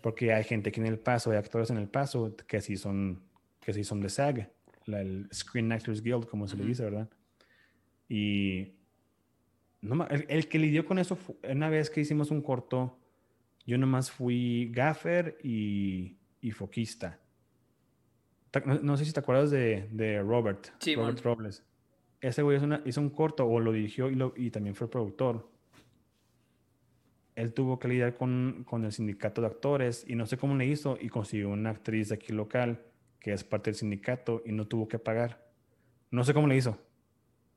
Porque 0.00 0.32
hay 0.32 0.42
gente 0.42 0.70
aquí 0.70 0.80
en 0.80 0.86
El 0.86 0.98
Paso, 0.98 1.30
hay 1.30 1.36
actores 1.36 1.70
en 1.70 1.76
El 1.76 1.88
Paso 1.88 2.34
que 2.48 2.60
sí 2.60 2.76
son, 2.76 3.22
que 3.60 3.72
sí 3.72 3.84
son 3.84 4.00
de 4.00 4.08
SAG, 4.08 4.50
el 4.88 5.28
Screen 5.32 5.70
Actors 5.70 6.02
Guild, 6.02 6.26
como 6.26 6.48
se 6.48 6.56
le 6.56 6.64
dice, 6.64 6.82
¿verdad? 6.82 7.08
Y 8.08 8.72
no, 9.80 10.04
el, 10.08 10.48
que 10.48 10.58
lidió 10.58 10.84
con 10.84 10.98
eso, 10.98 11.14
fue, 11.14 11.36
una 11.48 11.70
vez 11.70 11.90
que 11.90 12.00
hicimos 12.00 12.32
un 12.32 12.42
corto, 12.42 12.98
yo 13.64 13.78
nomás 13.78 14.10
fui 14.10 14.68
gaffer 14.72 15.38
y, 15.44 16.16
y 16.40 16.50
foquista. 16.50 17.20
No, 18.82 18.96
sé 18.96 19.04
si 19.04 19.12
te 19.12 19.20
acuerdas 19.20 19.50
de, 19.50 19.88
de 19.92 20.20
Robert, 20.20 20.68
sí, 20.78 20.94
Robert 20.94 21.20
Robles. 21.20 21.64
Ese 22.22 22.40
güey 22.40 22.58
hizo, 22.86 23.00
un 23.02 23.10
corto 23.10 23.46
o 23.46 23.60
lo 23.60 23.72
dirigió 23.72 24.08
y, 24.08 24.14
lo, 24.14 24.32
y 24.36 24.50
también 24.50 24.74
fue 24.74 24.88
productor. 24.88 25.50
Él 27.34 27.52
tuvo 27.52 27.78
que 27.78 27.88
lidiar 27.88 28.16
con, 28.16 28.64
con, 28.66 28.84
el 28.84 28.92
sindicato 28.92 29.42
de 29.42 29.48
actores 29.48 30.04
y 30.08 30.14
no 30.14 30.24
sé 30.24 30.38
cómo 30.38 30.54
le 30.54 30.64
hizo 30.64 30.96
y 30.98 31.10
consiguió 31.10 31.50
una 31.50 31.70
actriz 31.70 32.08
de 32.08 32.14
aquí 32.14 32.32
local 32.32 32.86
que 33.20 33.34
es 33.34 33.44
parte 33.44 33.70
del 33.70 33.76
sindicato 33.76 34.42
y 34.46 34.52
no 34.52 34.66
tuvo 34.66 34.88
que 34.88 34.98
pagar. 34.98 35.50
No 36.10 36.24
sé 36.24 36.32
cómo 36.32 36.46
le 36.46 36.56
hizo 36.56 36.78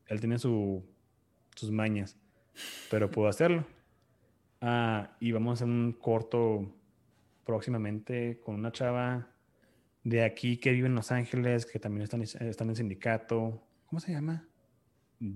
él 0.06 0.20
tiene 0.20 0.38
su, 0.38 0.84
sus 1.54 1.70
mañas, 1.70 2.16
pero 2.90 3.10
pudo 3.10 3.28
hacerlo. 3.28 3.64
Ah, 4.60 5.16
y 5.20 5.32
vamos 5.32 5.50
a 5.50 5.54
hacer 5.54 5.68
un 5.68 5.92
corto 5.92 6.72
próximamente 7.44 8.40
con 8.40 8.54
una 8.54 8.72
chava 8.72 9.28
de 10.02 10.24
aquí 10.24 10.56
que 10.58 10.72
vive 10.72 10.86
en 10.86 10.94
Los 10.94 11.12
Ángeles, 11.12 11.66
que 11.66 11.78
también 11.78 12.02
están, 12.02 12.22
están 12.22 12.68
en 12.68 12.76
sindicato. 12.76 13.62
¿Cómo 13.86 14.00
se 14.00 14.12
llama? 14.12 14.48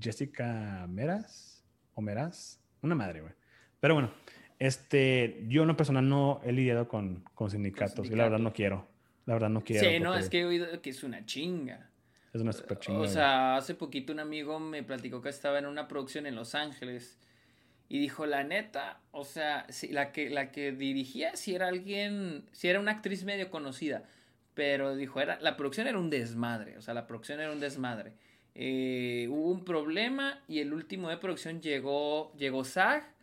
Jessica 0.01 0.87
Meras 0.89 1.65
o 1.95 2.03
Meras. 2.03 2.61
Una 2.83 2.95
madre, 2.95 3.21
güey. 3.21 3.33
Pero 3.81 3.95
bueno, 3.95 4.11
este, 4.59 5.45
yo 5.49 5.63
en 5.63 5.69
lo 5.69 5.77
personal 5.77 6.09
no 6.09 6.41
he 6.45 6.53
lidiado 6.53 6.89
con, 6.89 7.25
con 7.35 7.51
sindicatos 7.51 8.07
y 8.07 8.15
la 8.15 8.25
verdad 8.25 8.39
no 8.39 8.53
quiero. 8.53 8.87
La 9.27 9.35
verdad 9.35 9.49
no 9.51 9.63
quiero. 9.63 9.89
Sí, 9.89 10.01
no, 10.01 10.15
es 10.15 10.29
que 10.29 10.41
he 10.41 10.45
oído 10.45 10.67
que 10.83 10.91
es 10.91 11.03
una 11.03 11.25
chinga. 11.25 11.91
Es 12.33 12.41
una 12.41 12.53
super 12.53 12.79
chingada. 12.79 13.05
O 13.05 13.09
sea, 13.09 13.57
hace 13.57 13.75
poquito 13.75 14.13
un 14.13 14.21
amigo 14.21 14.61
me 14.61 14.83
platicó 14.83 15.21
que 15.21 15.29
estaba 15.29 15.59
en 15.59 15.67
una 15.67 15.89
producción 15.89 16.27
en 16.27 16.37
Los 16.37 16.55
Ángeles 16.55 17.19
y 17.89 17.99
dijo, 17.99 18.25
la 18.25 18.45
neta, 18.45 19.01
o 19.11 19.25
sea, 19.25 19.67
si, 19.69 19.89
la, 19.89 20.13
que, 20.13 20.31
la 20.31 20.53
que 20.53 20.73
dirigía, 20.73 21.35
si 21.37 21.55
era 21.55 21.67
alguien, 21.67 22.45
si 22.53 22.69
era 22.69 22.79
una 22.79 22.93
actriz 22.93 23.25
medio 23.25 23.51
conocida, 23.51 24.05
pero 24.55 24.95
dijo, 24.95 25.21
era, 25.21 25.41
la 25.41 25.57
producción 25.57 25.89
era 25.89 25.99
un 25.99 26.09
desmadre, 26.09 26.79
o 26.79 26.83
sea, 26.83 26.95
la 26.95 27.07
producción 27.07 27.41
era 27.41 27.51
un 27.51 27.59
desmadre. 27.59 28.13
Eh, 28.55 29.29
hubo 29.31 29.51
un 29.51 29.65
problema 29.65 30.43
y 30.49 30.59
el 30.59 30.73
último 30.73 31.09
de 31.09 31.17
producción 31.17 31.61
llegó, 31.61 32.33
llegó 32.37 32.65
SAG, 32.65 33.15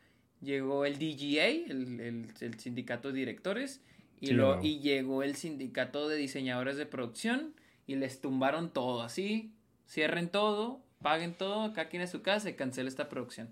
llegó 0.41 0.85
el 0.85 0.97
DGA, 0.97 1.47
el, 1.47 2.27
el, 2.39 2.59
sindicato 2.59 3.09
de 3.11 3.19
directores, 3.19 3.81
y, 4.19 4.31
lo, 4.31 4.63
y 4.63 4.79
llegó 4.79 5.21
el 5.23 5.35
sindicato 5.35 6.07
de 6.07 6.17
diseñadores 6.17 6.77
de 6.77 6.85
producción 6.85 7.53
y 7.85 7.95
les 7.95 8.19
tumbaron 8.19 8.71
todo 8.71 9.03
así. 9.03 9.53
Cierren 9.87 10.29
todo, 10.29 10.81
paguen 11.01 11.35
todo, 11.35 11.61
acá 11.63 11.87
quien 11.87 12.01
es 12.01 12.09
su 12.09 12.21
casa 12.21 12.49
y 12.49 12.53
cancela 12.53 12.89
esta 12.89 13.09
producción. 13.09 13.49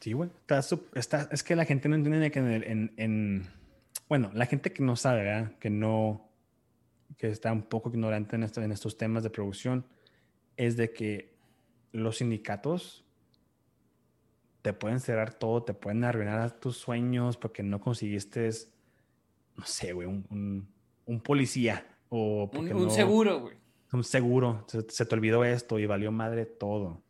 Sí, 0.00 0.12
güey. 0.12 0.30
Está, 0.94 1.28
es 1.30 1.42
que 1.42 1.56
la 1.56 1.64
gente 1.64 1.88
no 1.88 1.96
entiende 1.96 2.30
que 2.30 2.38
en, 2.38 2.92
en, 2.96 3.46
Bueno, 4.08 4.30
la 4.34 4.46
gente 4.46 4.72
que 4.72 4.82
no 4.82 4.96
sabe, 4.96 5.24
¿verdad? 5.24 5.52
Que 5.58 5.70
no... 5.70 6.28
Que 7.16 7.28
está 7.28 7.52
un 7.52 7.62
poco 7.62 7.88
ignorante 7.88 8.36
en, 8.36 8.42
esto, 8.42 8.60
en 8.60 8.72
estos 8.72 8.98
temas 8.98 9.22
de 9.22 9.30
producción, 9.30 9.86
es 10.56 10.76
de 10.76 10.92
que 10.92 11.34
los 11.92 12.18
sindicatos 12.18 13.04
te 14.62 14.72
pueden 14.72 15.00
cerrar 15.00 15.34
todo, 15.34 15.62
te 15.62 15.74
pueden 15.74 16.04
arruinar 16.04 16.58
tus 16.58 16.76
sueños 16.76 17.36
porque 17.36 17.62
no 17.62 17.80
conseguiste, 17.80 18.50
no 19.56 19.64
sé, 19.64 19.92
güey, 19.92 20.08
un, 20.08 20.68
un 21.06 21.20
policía 21.20 21.86
o 22.08 22.50
un, 22.52 22.90
seguro, 22.90 23.40
güey. 23.40 23.56
Un 23.92 24.04
seguro. 24.04 24.64
Se, 24.68 25.06
te 25.06 25.14
olvidó 25.14 25.44
esto 25.44 25.78
y 25.78 25.86
valió 25.86 26.12
madre 26.12 26.46
todo. 26.46 27.02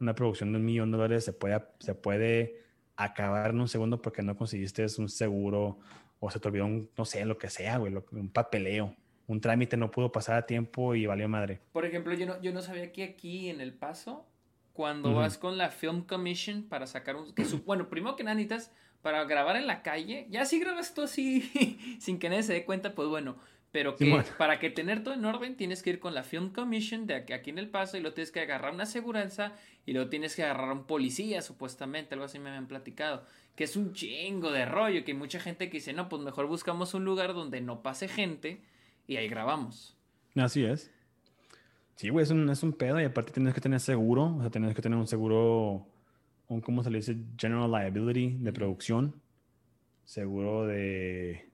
Una 0.00 0.14
producción 0.14 0.52
de 0.52 0.58
un 0.58 0.64
millón 0.64 0.90
de 0.90 0.98
dólares 0.98 1.24
se 1.24 1.32
puede, 1.32 1.62
se 1.80 1.94
puede 1.94 2.62
acabar 2.96 3.50
en 3.50 3.60
un 3.60 3.68
segundo 3.68 4.00
porque 4.00 4.22
no 4.22 4.36
conseguiste 4.36 4.86
un 4.98 5.08
seguro 5.08 5.78
o 6.20 6.30
se 6.30 6.40
te 6.40 6.48
olvidó 6.48 6.66
un, 6.66 6.90
no 6.96 7.04
sé, 7.04 7.24
lo 7.24 7.38
que 7.38 7.50
sea, 7.50 7.78
güey, 7.78 7.94
un 8.12 8.30
papeleo. 8.30 8.94
Un 9.28 9.42
trámite 9.42 9.76
no 9.76 9.90
pudo 9.90 10.10
pasar 10.10 10.36
a 10.36 10.46
tiempo 10.46 10.94
y 10.94 11.04
valió 11.04 11.28
madre. 11.28 11.60
Por 11.72 11.84
ejemplo, 11.84 12.14
yo 12.14 12.26
no, 12.26 12.40
yo 12.40 12.52
no 12.52 12.62
sabía 12.62 12.92
que 12.92 13.04
aquí 13.04 13.50
en 13.50 13.60
El 13.60 13.74
Paso, 13.74 14.26
cuando 14.72 15.14
vas 15.14 15.36
con 15.36 15.58
la 15.58 15.68
Film 15.68 16.02
Commission 16.02 16.62
para 16.62 16.86
sacar 16.86 17.14
un... 17.14 17.34
bueno, 17.66 17.90
primero 17.90 18.16
que 18.16 18.24
nada 18.24 18.34
necesitas 18.34 18.72
para 19.02 19.22
grabar 19.24 19.56
en 19.56 19.66
la 19.66 19.82
calle, 19.82 20.26
ya 20.30 20.46
si 20.46 20.58
grabas 20.58 20.94
tú 20.94 21.02
así 21.02 21.78
sin 22.00 22.18
que 22.18 22.30
nadie 22.30 22.42
se 22.42 22.54
dé 22.54 22.64
cuenta, 22.64 22.94
pues 22.94 23.08
bueno, 23.08 23.36
pero 23.70 23.96
que 23.96 24.24
para 24.38 24.58
que 24.58 24.70
tener 24.70 25.04
todo 25.04 25.12
en 25.12 25.26
orden 25.26 25.56
tienes 25.56 25.82
que 25.82 25.90
ir 25.90 26.00
con 26.00 26.14
la 26.14 26.22
Film 26.22 26.50
Commission 26.50 27.06
de 27.06 27.16
aquí, 27.16 27.50
en 27.50 27.58
El 27.58 27.68
Paso 27.68 27.98
y 27.98 28.00
luego 28.00 28.14
tienes 28.14 28.32
que 28.32 28.40
agarrar 28.40 28.72
una 28.72 28.84
aseguranza 28.84 29.52
y 29.84 29.92
luego 29.92 30.08
tienes 30.08 30.34
que 30.34 30.42
agarrar 30.42 30.70
a 30.70 30.72
un 30.72 30.84
policía, 30.84 31.42
supuestamente, 31.42 32.14
algo 32.14 32.24
así 32.24 32.38
me 32.38 32.48
habían 32.48 32.66
platicado, 32.66 33.26
que 33.56 33.64
es 33.64 33.76
un 33.76 33.92
chingo 33.92 34.52
de 34.52 34.64
rollo, 34.64 35.04
que 35.04 35.12
hay 35.12 35.18
mucha 35.18 35.38
gente 35.38 35.68
que 35.68 35.76
dice, 35.78 35.92
no, 35.92 36.08
pues 36.08 36.22
mejor 36.22 36.46
buscamos 36.46 36.94
un 36.94 37.04
lugar 37.04 37.34
donde 37.34 37.60
no 37.60 37.82
pase 37.82 38.08
gente 38.08 38.62
y 39.08 39.16
ahí 39.16 39.28
grabamos. 39.28 39.96
Así 40.36 40.64
es. 40.64 40.92
Sí, 41.96 42.10
güey, 42.10 42.22
es 42.22 42.30
un, 42.30 42.48
es 42.48 42.62
un 42.62 42.72
pedo 42.72 43.00
y 43.00 43.04
aparte 43.04 43.32
tienes 43.32 43.52
que 43.52 43.60
tener 43.60 43.80
seguro, 43.80 44.36
o 44.36 44.40
sea, 44.40 44.50
tienes 44.50 44.72
que 44.72 44.82
tener 44.82 44.96
un 44.96 45.08
seguro 45.08 45.88
un, 46.48 46.60
¿cómo 46.62 46.82
se 46.82 46.90
le 46.90 46.98
dice? 46.98 47.16
General 47.36 47.70
Liability 47.70 48.38
de 48.38 48.52
producción. 48.52 49.14
Seguro 50.04 50.66
de... 50.66 51.50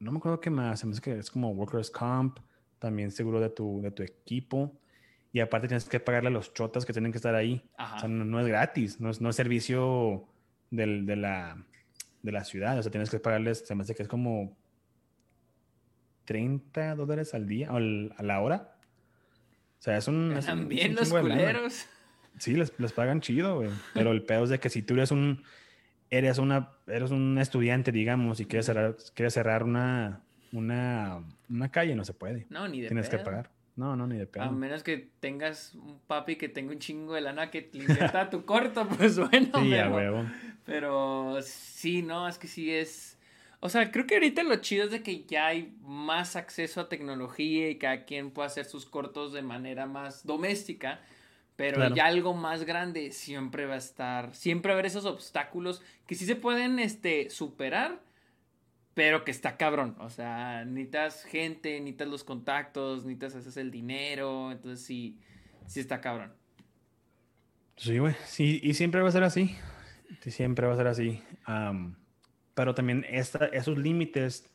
No 0.00 0.10
me 0.10 0.18
acuerdo 0.18 0.40
qué 0.40 0.50
más. 0.50 0.82
Es 0.82 1.00
que 1.00 1.18
es 1.18 1.30
como 1.30 1.50
Workers' 1.52 1.90
Comp. 1.90 2.38
También 2.78 3.10
seguro 3.10 3.40
de 3.40 3.50
tu, 3.50 3.80
de 3.80 3.92
tu 3.92 4.02
equipo. 4.02 4.72
Y 5.32 5.40
aparte 5.40 5.68
tienes 5.68 5.88
que 5.88 6.00
pagarle 6.00 6.28
a 6.28 6.32
los 6.32 6.52
chotas 6.52 6.84
que 6.84 6.92
tienen 6.92 7.12
que 7.12 7.18
estar 7.18 7.34
ahí. 7.34 7.64
O 7.78 7.98
sea, 8.00 8.08
no, 8.08 8.40
es 8.40 8.48
gratis. 8.48 9.00
No 9.00 9.10
es, 9.10 9.20
no 9.20 9.30
es 9.30 9.36
servicio 9.36 10.26
del, 10.70 11.06
de, 11.06 11.16
la, 11.16 11.64
de 12.22 12.32
la 12.32 12.44
ciudad. 12.44 12.78
O 12.78 12.82
sea, 12.82 12.90
tienes 12.90 13.10
que 13.10 13.20
pagarles, 13.20 13.64
se 13.66 13.74
me 13.76 13.82
hace 13.82 13.94
que 13.94 14.02
es 14.02 14.08
como 14.08 14.56
30 16.28 16.94
dólares 16.94 17.32
al 17.32 17.46
día, 17.46 17.72
o 17.72 17.78
a 17.78 18.22
la 18.22 18.40
hora. 18.42 18.76
O 19.78 19.82
sea, 19.82 19.96
es 19.96 20.08
un... 20.08 20.38
También 20.44 20.94
los 20.94 21.08
culeros. 21.08 21.86
Sí, 22.36 22.54
les, 22.54 22.70
pagan 22.92 23.22
chido, 23.22 23.56
güey. 23.56 23.70
Pero 23.94 24.12
el 24.12 24.22
pedo 24.22 24.44
es 24.44 24.50
de 24.50 24.60
que 24.60 24.68
si 24.68 24.82
tú 24.82 24.92
eres 24.92 25.10
un, 25.10 25.42
eres 26.10 26.36
una, 26.36 26.72
eres 26.86 27.12
un 27.12 27.38
estudiante, 27.38 27.92
digamos, 27.92 28.40
y 28.40 28.44
quieres 28.44 28.66
cerrar, 28.66 28.94
quieres 29.14 29.32
cerrar 29.32 29.64
una, 29.64 30.20
una, 30.52 31.24
una 31.48 31.70
calle, 31.70 31.94
no 31.94 32.04
se 32.04 32.12
puede. 32.12 32.46
No, 32.50 32.68
ni 32.68 32.82
de 32.82 32.88
Tienes 32.88 33.08
que 33.08 33.16
pagar. 33.16 33.50
No, 33.76 33.96
no, 33.96 34.06
ni 34.06 34.18
de 34.18 34.26
pedo. 34.26 34.42
A 34.42 34.50
menos 34.50 34.82
que 34.82 35.08
tengas 35.20 35.76
un 35.76 35.98
papi 36.06 36.36
que 36.36 36.50
tenga 36.50 36.72
un 36.72 36.78
chingo 36.78 37.14
de 37.14 37.22
lana 37.22 37.50
que 37.50 37.70
le 37.72 37.84
invierta 37.88 38.28
tu 38.28 38.44
corto, 38.44 38.86
pues 38.86 39.18
bueno. 39.18 39.62
Sí, 39.62 39.70
pero, 39.70 39.94
huevo. 39.94 40.24
Pero 40.66 41.38
sí, 41.40 42.02
no, 42.02 42.28
es 42.28 42.36
que 42.36 42.48
sí 42.48 42.70
es. 42.70 43.17
O 43.60 43.68
sea, 43.68 43.90
creo 43.90 44.06
que 44.06 44.14
ahorita 44.14 44.44
lo 44.44 44.56
chido 44.56 44.84
es 44.84 44.92
de 44.92 45.02
que 45.02 45.24
ya 45.24 45.48
hay 45.48 45.74
más 45.80 46.36
acceso 46.36 46.80
a 46.80 46.88
tecnología 46.88 47.68
y 47.68 47.78
cada 47.78 48.04
quien 48.04 48.30
puede 48.30 48.46
hacer 48.46 48.64
sus 48.64 48.86
cortos 48.86 49.32
de 49.32 49.42
manera 49.42 49.86
más 49.86 50.24
doméstica. 50.24 51.00
Pero 51.56 51.92
ya 51.92 52.06
algo 52.06 52.34
más 52.34 52.62
grande 52.62 53.10
siempre 53.10 53.66
va 53.66 53.74
a 53.74 53.78
estar, 53.78 54.32
siempre 54.32 54.70
va 54.70 54.74
a 54.74 54.76
haber 54.76 54.86
esos 54.86 55.04
obstáculos 55.06 55.82
que 56.06 56.14
sí 56.14 56.24
se 56.24 56.36
pueden 56.36 56.78
este, 56.78 57.30
superar, 57.30 58.00
pero 58.94 59.24
que 59.24 59.32
está 59.32 59.56
cabrón. 59.56 59.96
O 59.98 60.08
sea, 60.08 60.64
necesitas 60.64 61.24
gente, 61.24 61.80
necesitas 61.80 62.06
los 62.06 62.22
contactos, 62.22 63.04
necesitas 63.04 63.44
hacer 63.44 63.62
el 63.62 63.70
dinero, 63.72 64.52
entonces 64.52 64.86
sí, 64.86 65.18
sí 65.66 65.80
está 65.80 66.00
cabrón. 66.00 66.32
Sí, 67.76 67.98
güey, 67.98 68.14
sí, 68.24 68.60
y 68.62 68.74
siempre 68.74 69.02
va 69.02 69.08
a 69.08 69.12
ser 69.12 69.24
así. 69.24 69.56
Sí, 70.20 70.30
siempre 70.30 70.64
va 70.68 70.74
a 70.74 70.76
ser 70.76 70.86
así. 70.86 71.20
Pero 72.58 72.74
también 72.74 73.06
esta, 73.08 73.46
esos 73.46 73.78
límites 73.78 74.50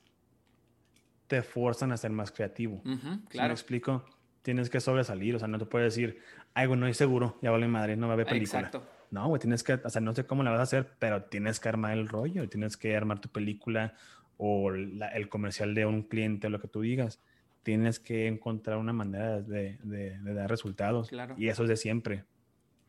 te 1.27 1.41
forzan 1.41 1.93
a 1.93 1.95
ser 1.95 2.11
más 2.11 2.33
creativo. 2.33 2.81
claro. 3.29 3.47
me 3.47 3.53
explico? 3.53 4.03
Tienes 4.41 4.69
que 4.69 4.81
sobresalir, 4.81 5.37
o 5.37 5.39
sea, 5.39 5.47
no 5.47 5.57
te 5.57 5.65
puedes 5.65 5.95
decir, 5.95 6.19
ay, 6.53 6.67
güey, 6.67 6.77
no 6.77 6.85
es 6.85 6.97
seguro, 6.97 7.39
ya 7.41 7.49
vale 7.49 7.65
madre, 7.69 7.95
no 7.95 8.07
va 8.07 8.11
a 8.11 8.15
haber 8.15 8.25
película. 8.25 8.59
Exacto. 8.59 8.85
No, 9.09 9.29
güey, 9.29 9.39
tienes 9.39 9.63
que, 9.63 9.75
o 9.75 9.89
sea, 9.89 10.01
no 10.01 10.13
sé 10.13 10.25
cómo 10.25 10.43
la 10.43 10.51
vas 10.51 10.59
a 10.59 10.63
hacer, 10.63 10.97
pero 10.99 11.23
tienes 11.23 11.61
que 11.61 11.69
armar 11.69 11.93
el 11.93 12.09
rollo, 12.09 12.49
tienes 12.49 12.75
que 12.75 12.93
armar 12.93 13.21
tu 13.21 13.29
película 13.29 13.93
o 14.35 14.69
el 14.73 15.29
comercial 15.29 15.73
de 15.73 15.85
un 15.85 16.03
cliente 16.03 16.47
o 16.47 16.49
lo 16.49 16.59
que 16.59 16.67
tú 16.67 16.81
digas. 16.81 17.21
Tienes 17.63 18.01
que 18.01 18.27
encontrar 18.27 18.79
una 18.79 18.91
manera 18.91 19.39
de, 19.39 19.77
de, 19.81 20.33
dar 20.33 20.49
resultados. 20.49 21.07
Claro. 21.07 21.35
Y 21.37 21.47
eso 21.47 21.63
es 21.63 21.69
de 21.69 21.77
siempre. 21.77 22.25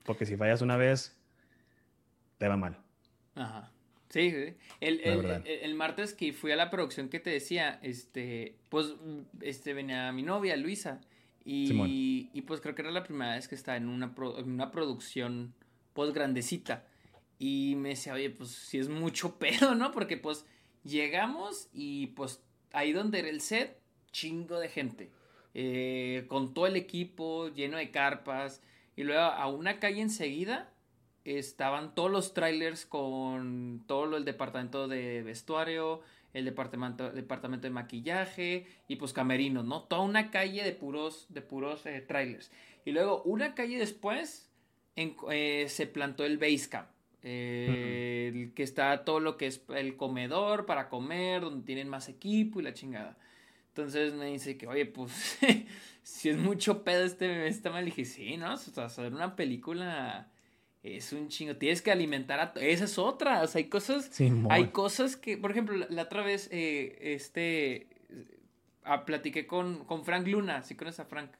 Porque 0.04 0.26
si 0.26 0.36
fallas 0.36 0.60
una 0.60 0.76
vez, 0.76 1.16
te 2.38 2.48
va 2.48 2.56
mal. 2.56 2.78
Ajá. 3.36 3.70
Sí, 4.10 4.32
el, 4.80 5.00
el, 5.00 5.42
el, 5.44 5.74
martes 5.74 6.14
que 6.14 6.32
fui 6.32 6.52
a 6.52 6.56
la 6.56 6.70
producción 6.70 7.08
que 7.08 7.18
te 7.18 7.30
decía, 7.30 7.80
este, 7.82 8.54
pues, 8.68 8.94
este, 9.40 9.74
venía 9.74 10.12
mi 10.12 10.22
novia, 10.22 10.56
Luisa, 10.56 11.00
y, 11.44 12.30
y, 12.32 12.42
pues 12.42 12.60
creo 12.60 12.74
que 12.74 12.82
era 12.82 12.90
la 12.90 13.02
primera 13.04 13.34
vez 13.34 13.48
que 13.48 13.54
estaba 13.54 13.76
en 13.76 13.88
una, 13.88 14.14
en 14.38 14.50
una 14.50 14.70
producción 14.70 15.52
pues 15.92 16.12
grandecita. 16.12 16.86
Y 17.38 17.74
me 17.76 17.90
decía, 17.90 18.14
oye, 18.14 18.30
pues 18.30 18.50
si 18.50 18.78
es 18.78 18.88
mucho 18.88 19.34
pedo, 19.38 19.74
¿no? 19.74 19.92
Porque 19.92 20.16
pues 20.16 20.46
llegamos 20.84 21.68
y 21.72 22.08
pues 22.08 22.40
ahí 22.72 22.92
donde 22.92 23.18
era 23.18 23.28
el 23.28 23.40
set, 23.40 23.78
chingo 24.10 24.58
de 24.58 24.68
gente. 24.68 25.10
Eh, 25.52 26.24
con 26.28 26.54
todo 26.54 26.66
el 26.66 26.76
equipo, 26.76 27.48
lleno 27.48 27.76
de 27.76 27.90
carpas. 27.90 28.62
Y 28.96 29.02
luego 29.02 29.22
a 29.22 29.46
una 29.48 29.80
calle 29.80 30.00
enseguida 30.00 30.72
estaban 31.24 31.94
todos 31.94 32.10
los 32.10 32.34
trailers 32.34 32.86
con 32.86 33.82
todo 33.86 34.06
lo, 34.06 34.16
el 34.16 34.24
departamento 34.24 34.88
de 34.88 35.22
vestuario, 35.22 36.02
el 36.34 36.44
departamento, 36.44 37.10
departamento 37.10 37.66
de 37.66 37.70
maquillaje 37.70 38.66
y 38.88 38.96
pues 38.96 39.12
camerinos, 39.12 39.64
¿no? 39.64 39.82
Toda 39.82 40.02
una 40.02 40.30
calle 40.30 40.62
de 40.62 40.72
puros, 40.72 41.26
de 41.30 41.40
puros 41.40 41.86
eh, 41.86 42.00
trailers. 42.00 42.50
Y 42.84 42.92
luego 42.92 43.22
una 43.22 43.54
calle 43.54 43.78
después 43.78 44.50
eh, 44.96 45.66
se 45.68 45.86
plantó 45.86 46.24
el 46.24 46.38
Basecamp. 46.38 46.88
Eh, 47.26 48.30
el 48.34 48.52
que 48.52 48.62
está 48.62 49.02
todo 49.02 49.18
lo 49.18 49.38
que 49.38 49.46
es 49.46 49.62
el 49.74 49.96
comedor 49.96 50.66
para 50.66 50.90
comer, 50.90 51.40
donde 51.40 51.64
tienen 51.64 51.88
más 51.88 52.10
equipo 52.10 52.60
y 52.60 52.64
la 52.64 52.74
chingada. 52.74 53.16
Entonces 53.68 54.12
me 54.12 54.26
dice 54.26 54.58
que, 54.58 54.66
oye, 54.66 54.84
pues, 54.84 55.38
si 56.02 56.28
es 56.28 56.36
mucho 56.36 56.84
pedo 56.84 57.04
este, 57.04 57.48
este 57.48 57.70
mal, 57.70 57.86
dije, 57.86 58.04
sí, 58.04 58.36
¿no? 58.36 58.54
O 58.54 58.56
sea, 58.58 58.84
hacer 58.84 59.14
una 59.14 59.36
película 59.36 60.28
es 60.84 61.14
un 61.14 61.28
chingo. 61.28 61.56
Tienes 61.56 61.80
que 61.80 61.90
alimentar 61.90 62.38
a. 62.40 62.52
Esa 62.60 62.84
es 62.84 62.98
otra. 62.98 63.42
O 63.42 63.46
sea, 63.46 63.58
hay 63.58 63.68
cosas. 63.68 64.10
hay 64.50 64.68
cosas 64.68 65.16
que. 65.16 65.38
Por 65.38 65.50
ejemplo, 65.50 65.74
la, 65.88 66.02
otra 66.02 66.22
vez, 66.22 66.48
eh, 66.52 66.98
este. 67.00 67.88
Ah, 68.84 69.06
platiqué 69.06 69.46
con, 69.46 69.84
con 69.86 70.04
Frank 70.04 70.26
Luna. 70.26 70.62
¿Sí 70.62 70.76
conoces 70.76 71.00
a 71.00 71.06
Frank? 71.06 71.30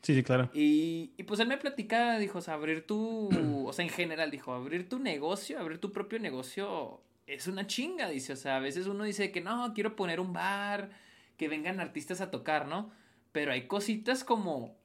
Sí, 0.00 0.14
sí, 0.14 0.22
claro. 0.22 0.48
Y, 0.54 1.12
y 1.16 1.24
pues 1.24 1.40
él 1.40 1.48
me 1.48 1.56
platicaba, 1.56 2.18
dijo, 2.18 2.38
o 2.38 2.40
sea, 2.40 2.54
abrir 2.54 2.86
tu. 2.86 3.28
o 3.66 3.72
sea, 3.72 3.84
en 3.84 3.90
general, 3.90 4.30
dijo, 4.30 4.52
abrir 4.52 4.88
tu 4.88 5.00
negocio, 5.00 5.58
abrir 5.58 5.78
tu 5.78 5.90
propio 5.90 6.20
negocio 6.20 7.02
es 7.26 7.48
una 7.48 7.66
chinga, 7.66 8.08
dice. 8.08 8.34
O 8.34 8.36
sea, 8.36 8.56
a 8.56 8.60
veces 8.60 8.86
uno 8.86 9.02
dice 9.02 9.32
que 9.32 9.40
no, 9.40 9.74
quiero 9.74 9.96
poner 9.96 10.20
un 10.20 10.32
bar, 10.32 10.90
que 11.36 11.48
vengan 11.48 11.80
artistas 11.80 12.20
a 12.20 12.30
tocar, 12.30 12.68
¿no? 12.68 12.92
Pero 13.32 13.50
hay 13.50 13.66
cositas 13.66 14.22
como 14.22 14.76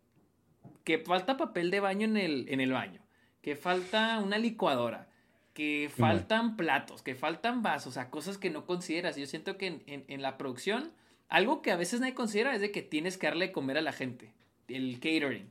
que 0.83 0.97
falta 0.97 1.37
papel 1.37 1.69
de 1.69 1.79
baño 1.79 2.05
en 2.05 2.17
el, 2.17 2.49
en 2.49 2.59
el 2.59 2.71
baño 2.71 3.03
que 3.49 3.55
falta 3.55 4.19
una 4.19 4.37
licuadora, 4.37 5.07
que 5.55 5.89
faltan 5.91 6.55
platos, 6.55 7.01
que 7.01 7.15
faltan 7.15 7.63
vasos, 7.63 7.87
o 7.87 7.91
sea, 7.93 8.11
cosas 8.11 8.37
que 8.37 8.51
no 8.51 8.67
consideras. 8.67 9.15
Yo 9.15 9.25
siento 9.25 9.57
que 9.57 9.81
en, 9.87 10.21
la 10.21 10.37
producción, 10.37 10.91
algo 11.29 11.63
que 11.63 11.71
a 11.71 11.75
veces 11.75 11.99
nadie 11.99 12.13
considera 12.13 12.53
es 12.53 12.61
de 12.61 12.71
que 12.71 12.83
tienes 12.83 13.17
que 13.17 13.25
darle 13.25 13.47
de 13.47 13.51
comer 13.51 13.79
a 13.79 13.81
la 13.81 13.91
gente, 13.91 14.33
el 14.67 14.99
catering. 14.99 15.49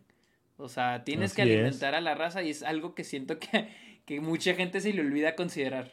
O 0.58 0.68
sea, 0.68 1.02
tienes 1.02 1.34
que 1.34 1.42
alimentar 1.42 1.96
a 1.96 2.00
la 2.00 2.14
raza 2.14 2.44
y 2.44 2.50
es 2.50 2.62
algo 2.62 2.94
que 2.94 3.02
siento 3.02 3.40
que, 3.40 3.68
que, 4.06 4.20
mucha 4.20 4.54
gente 4.54 4.80
se 4.80 4.92
le 4.92 5.00
olvida 5.00 5.34
considerar. 5.34 5.90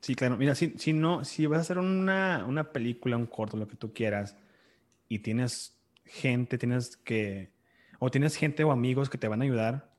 Sí, 0.00 0.14
claro. 0.14 0.38
Mira, 0.38 0.54
si, 0.54 0.78
si 0.78 0.94
no, 0.94 1.26
si 1.26 1.44
vas 1.44 1.58
a 1.58 1.60
hacer 1.60 1.76
una, 1.76 2.46
una 2.48 2.72
película, 2.72 3.18
un 3.18 3.26
corto, 3.26 3.58
lo 3.58 3.68
que 3.68 3.76
tú 3.76 3.92
quieras, 3.92 4.34
y 5.10 5.18
tienes 5.18 5.78
gente, 6.06 6.56
tienes 6.56 6.96
que, 6.96 7.50
o 7.98 8.10
tienes 8.10 8.34
gente 8.34 8.64
o 8.64 8.72
amigos 8.72 9.10
que 9.10 9.18
te 9.18 9.28
van 9.28 9.42
a 9.42 9.44
ayudar, 9.44 9.90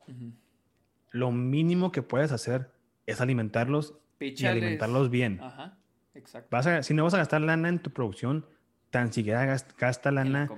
lo 1.11 1.31
mínimo 1.31 1.91
que 1.91 2.01
puedes 2.01 2.31
hacer 2.31 2.71
es 3.05 3.21
alimentarlos 3.21 3.95
y 4.19 4.45
alimentarlos 4.45 5.09
bien. 5.09 5.39
Ajá, 5.41 5.77
exacto. 6.13 6.83
si 6.83 6.93
no 6.93 7.03
vas 7.03 7.13
a 7.13 7.17
gastar 7.17 7.41
lana 7.41 7.69
en 7.69 7.79
tu 7.79 7.91
producción, 7.91 8.45
tan 8.89 9.13
siquiera 9.13 9.45
gasta, 9.77 10.11
lana 10.11 10.49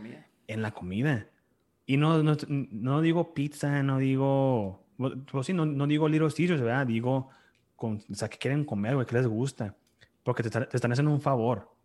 en 0.48 0.62
la 0.62 0.72
comida. 0.72 1.28
Y 1.86 1.98
no, 1.98 2.22
no, 2.24 3.02
digo 3.02 3.34
pizza, 3.34 3.84
no 3.84 3.98
digo, 3.98 4.86
pues 5.32 5.48
sí, 5.48 5.54
no, 5.54 5.66
no 5.66 5.88
digo 5.88 6.08
Little 6.08 6.30
Caesars, 6.36 6.62
¿verdad? 6.62 6.88
Digo, 6.88 7.30
con, 7.76 8.04
o 8.10 8.16
sea, 8.16 8.30
que 8.30 8.38
quieren 8.38 8.64
comer, 8.64 8.96
güey, 8.96 9.06
que 9.06 9.16
les 9.16 9.28
gusta. 9.28 9.76
Porque 10.24 10.44
te, 10.44 10.50
te, 10.50 10.76
están 10.76 10.92
haciendo 10.92 11.12
un 11.12 11.22
favor. 11.22 11.76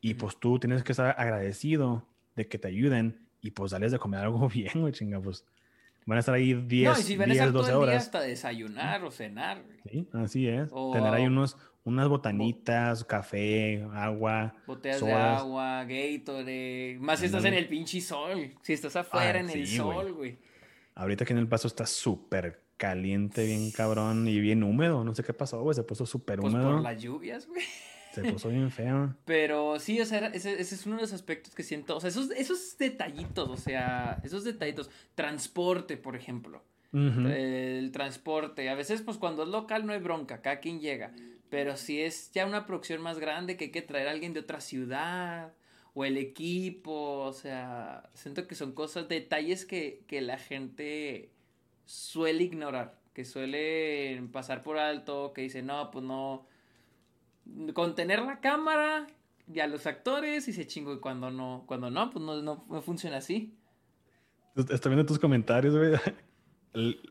Y 0.00 0.14
pues 0.14 0.38
tú 0.38 0.58
tienes 0.58 0.84
que 0.84 0.92
estar 0.92 1.14
agradecido 1.18 2.06
de 2.36 2.46
que 2.46 2.58
te 2.58 2.68
ayuden 2.68 3.26
y 3.40 3.50
pues 3.50 3.72
darles 3.72 3.92
de 3.92 3.98
comer 3.98 4.20
algo 4.20 4.48
bien, 4.54 4.72
güey, 4.74 4.92
chinga, 4.92 5.20
pues 5.20 5.44
Van 6.06 6.16
a 6.16 6.20
estar 6.20 6.34
ahí 6.36 6.54
10, 6.54 6.92
no, 6.92 7.00
y 7.00 7.02
si 7.02 7.16
van 7.16 7.30
a 7.30 7.32
estar 7.32 7.52
todo 7.52 7.82
el 7.82 7.90
Día 7.90 7.98
hasta 7.98 8.20
desayunar 8.20 9.04
o 9.04 9.10
cenar. 9.10 9.64
Sí, 9.90 10.08
así 10.12 10.46
es. 10.46 10.70
Tener 10.92 11.12
ahí 11.12 11.26
unos, 11.26 11.58
unas 11.82 12.08
botanitas, 12.08 13.04
café, 13.04 13.84
agua. 13.92 14.54
Botellas 14.68 15.00
de 15.00 15.12
agua, 15.12 15.84
Gatorade. 15.84 16.98
Más 17.00 17.18
si 17.18 17.26
estás 17.26 17.44
en 17.44 17.54
el 17.54 17.66
pinche 17.66 18.00
sol. 18.00 18.54
Si 18.62 18.72
estás 18.72 18.94
afuera 18.94 19.38
ah, 19.38 19.42
en 19.42 19.50
el 19.50 19.66
sol, 19.66 20.12
güey. 20.12 20.38
Ahorita 20.94 21.24
aquí 21.24 21.32
en 21.32 21.40
El 21.40 21.48
Paso 21.48 21.66
está 21.66 21.86
súper 21.86 22.62
caliente, 22.76 23.44
bien 23.44 23.72
cabrón 23.72 24.28
y 24.28 24.38
bien 24.38 24.62
húmedo. 24.62 25.02
No 25.02 25.12
sé 25.12 25.24
qué 25.24 25.32
pasó, 25.32 25.60
güey. 25.62 25.74
Se 25.74 25.82
puso 25.82 26.06
súper 26.06 26.38
pues 26.38 26.54
húmedo. 26.54 26.72
por 26.72 26.82
las 26.82 27.02
lluvias, 27.02 27.48
güey. 27.48 27.64
Se 28.22 28.32
puso 28.32 28.48
bien 28.48 28.70
feo. 28.70 29.14
Pero 29.24 29.78
sí, 29.78 30.00
o 30.00 30.06
sea, 30.06 30.28
ese, 30.28 30.60
es 30.60 30.86
uno 30.86 30.96
de 30.96 31.02
los 31.02 31.12
aspectos 31.12 31.54
que 31.54 31.62
siento. 31.62 31.96
O 31.96 32.00
sea, 32.00 32.08
esos, 32.08 32.30
esos 32.30 32.78
detallitos, 32.78 33.48
o 33.48 33.56
sea, 33.56 34.20
esos 34.24 34.44
detallitos. 34.44 34.90
Transporte, 35.14 35.96
por 35.96 36.16
ejemplo. 36.16 36.62
El 36.92 37.90
transporte. 37.92 38.70
A 38.70 38.74
veces, 38.74 39.02
pues 39.02 39.18
cuando 39.18 39.42
es 39.42 39.50
local 39.50 39.84
no 39.84 39.92
hay 39.92 40.00
bronca, 40.00 40.40
cada 40.40 40.60
quien 40.60 40.80
llega. 40.80 41.12
Pero 41.50 41.76
si 41.76 42.00
es 42.00 42.32
ya 42.32 42.46
una 42.46 42.64
producción 42.64 43.02
más 43.02 43.18
grande 43.18 43.58
que 43.58 43.66
hay 43.66 43.70
que 43.70 43.82
traer 43.82 44.08
a 44.08 44.12
alguien 44.12 44.32
de 44.32 44.40
otra 44.40 44.60
ciudad 44.60 45.52
o 45.92 46.06
el 46.06 46.16
equipo, 46.16 47.20
o 47.20 47.32
sea, 47.34 48.08
siento 48.14 48.46
que 48.46 48.54
son 48.54 48.72
cosas, 48.72 49.08
detalles 49.08 49.66
que, 49.66 50.04
que 50.06 50.22
la 50.22 50.38
gente 50.38 51.30
suele 51.84 52.44
ignorar, 52.44 52.98
que 53.12 53.24
suele 53.24 54.22
pasar 54.32 54.62
por 54.62 54.78
alto, 54.78 55.32
que 55.34 55.42
dice, 55.42 55.62
no, 55.62 55.90
pues 55.90 56.04
no, 56.04 56.46
contener 57.74 58.22
la 58.22 58.40
cámara 58.40 59.06
y 59.52 59.60
a 59.60 59.66
los 59.66 59.86
actores 59.86 60.48
y 60.48 60.52
se 60.52 60.66
chingo 60.66 60.94
y 60.94 61.00
cuando 61.00 61.30
no, 61.30 61.64
cuando 61.66 61.90
no, 61.90 62.10
pues 62.10 62.24
no, 62.24 62.42
no, 62.42 62.82
funciona 62.82 63.18
así. 63.18 63.56
Estoy 64.56 64.90
viendo 64.90 65.06
tus 65.06 65.18
comentarios, 65.18 65.76
güey. 65.76 65.94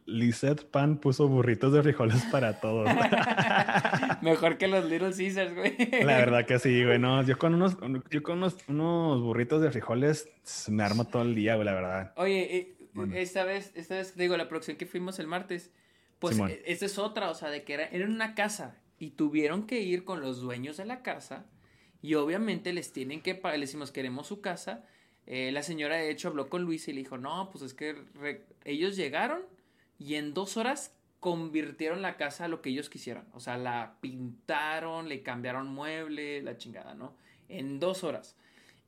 Lisette 0.06 0.64
Pan 0.66 0.98
puso 0.98 1.28
burritos 1.28 1.74
de 1.74 1.82
frijoles 1.82 2.24
para 2.26 2.60
todos. 2.60 2.88
Mejor 4.22 4.58
que 4.58 4.68
los 4.68 4.86
Little 4.86 5.12
Caesars, 5.12 5.56
güey. 5.56 5.76
La 6.04 6.18
verdad 6.18 6.46
que 6.46 6.60
sí, 6.60 6.84
güey. 6.84 7.00
No, 7.00 7.24
yo 7.24 7.38
con 7.38 7.56
unos, 7.56 7.78
yo 8.12 8.22
con 8.22 8.38
unos, 8.38 8.58
unos 8.68 9.22
burritos 9.22 9.62
de 9.62 9.72
frijoles 9.72 10.30
me 10.70 10.84
armo 10.84 11.06
todo 11.06 11.24
el 11.24 11.34
día, 11.34 11.56
güey, 11.56 11.66
la 11.66 11.74
verdad. 11.74 12.14
Oye, 12.18 12.58
eh, 12.58 12.76
esta 13.14 13.44
vez, 13.44 13.72
esta 13.76 13.96
vez, 13.96 14.16
digo, 14.16 14.38
la 14.38 14.48
producción 14.48 14.78
que 14.78 14.86
fuimos 14.86 15.18
el 15.18 15.28
martes, 15.28 15.72
pues 16.20 16.38
e, 16.38 16.62
esta 16.66 16.86
es 16.86 17.00
otra, 17.00 17.30
o 17.30 17.34
sea, 17.34 17.50
de 17.50 17.64
que 17.64 17.74
era, 17.74 17.86
era 17.88 18.06
en 18.06 18.12
una 18.12 18.36
casa 18.36 18.76
y 19.00 19.12
tuvieron 19.12 19.68
que 19.68 19.82
ir 19.82 20.04
con 20.04 20.22
los 20.22 20.42
dueños 20.42 20.78
de 20.78 20.86
la 20.86 21.02
casa 21.02 21.46
y 22.02 22.16
obviamente 22.16 22.74
les 22.74 22.92
tienen 22.92 23.22
que 23.22 23.36
pagar, 23.36 23.60
le 23.60 23.66
decimos 23.66 23.92
queremos 23.92 24.28
su 24.28 24.42
casa. 24.42 24.86
Eh, 25.28 25.52
la 25.52 25.64
señora 25.64 25.96
de 25.96 26.12
hecho 26.12 26.28
habló 26.28 26.50
con 26.50 26.62
Luis 26.62 26.88
y 26.88 26.94
le 26.94 27.00
dijo, 27.00 27.18
no, 27.18 27.50
pues 27.52 27.64
es 27.64 27.74
que 27.74 27.96
ellos 28.64 28.96
llegaron 28.96 29.42
y 29.98 30.16
en 30.16 30.34
dos 30.34 30.56
horas 30.58 30.94
convirtieron 31.20 32.04
la 32.04 32.18
casa 32.18 32.46
a 32.46 32.48
lo 32.48 32.62
que 32.62 32.70
ellos 32.70 32.90
quisieran. 32.90 33.28
O 33.34 33.40
sea, 33.40 33.58
la 33.58 33.98
pintaron, 34.02 35.10
le 35.10 35.24
cambiaron 35.24 35.68
muebles, 35.68 36.44
la 36.44 36.58
chingada, 36.58 36.94
¿no? 36.94 37.16
En 37.50 37.80
dos 37.80 38.04
horas. 38.04 38.36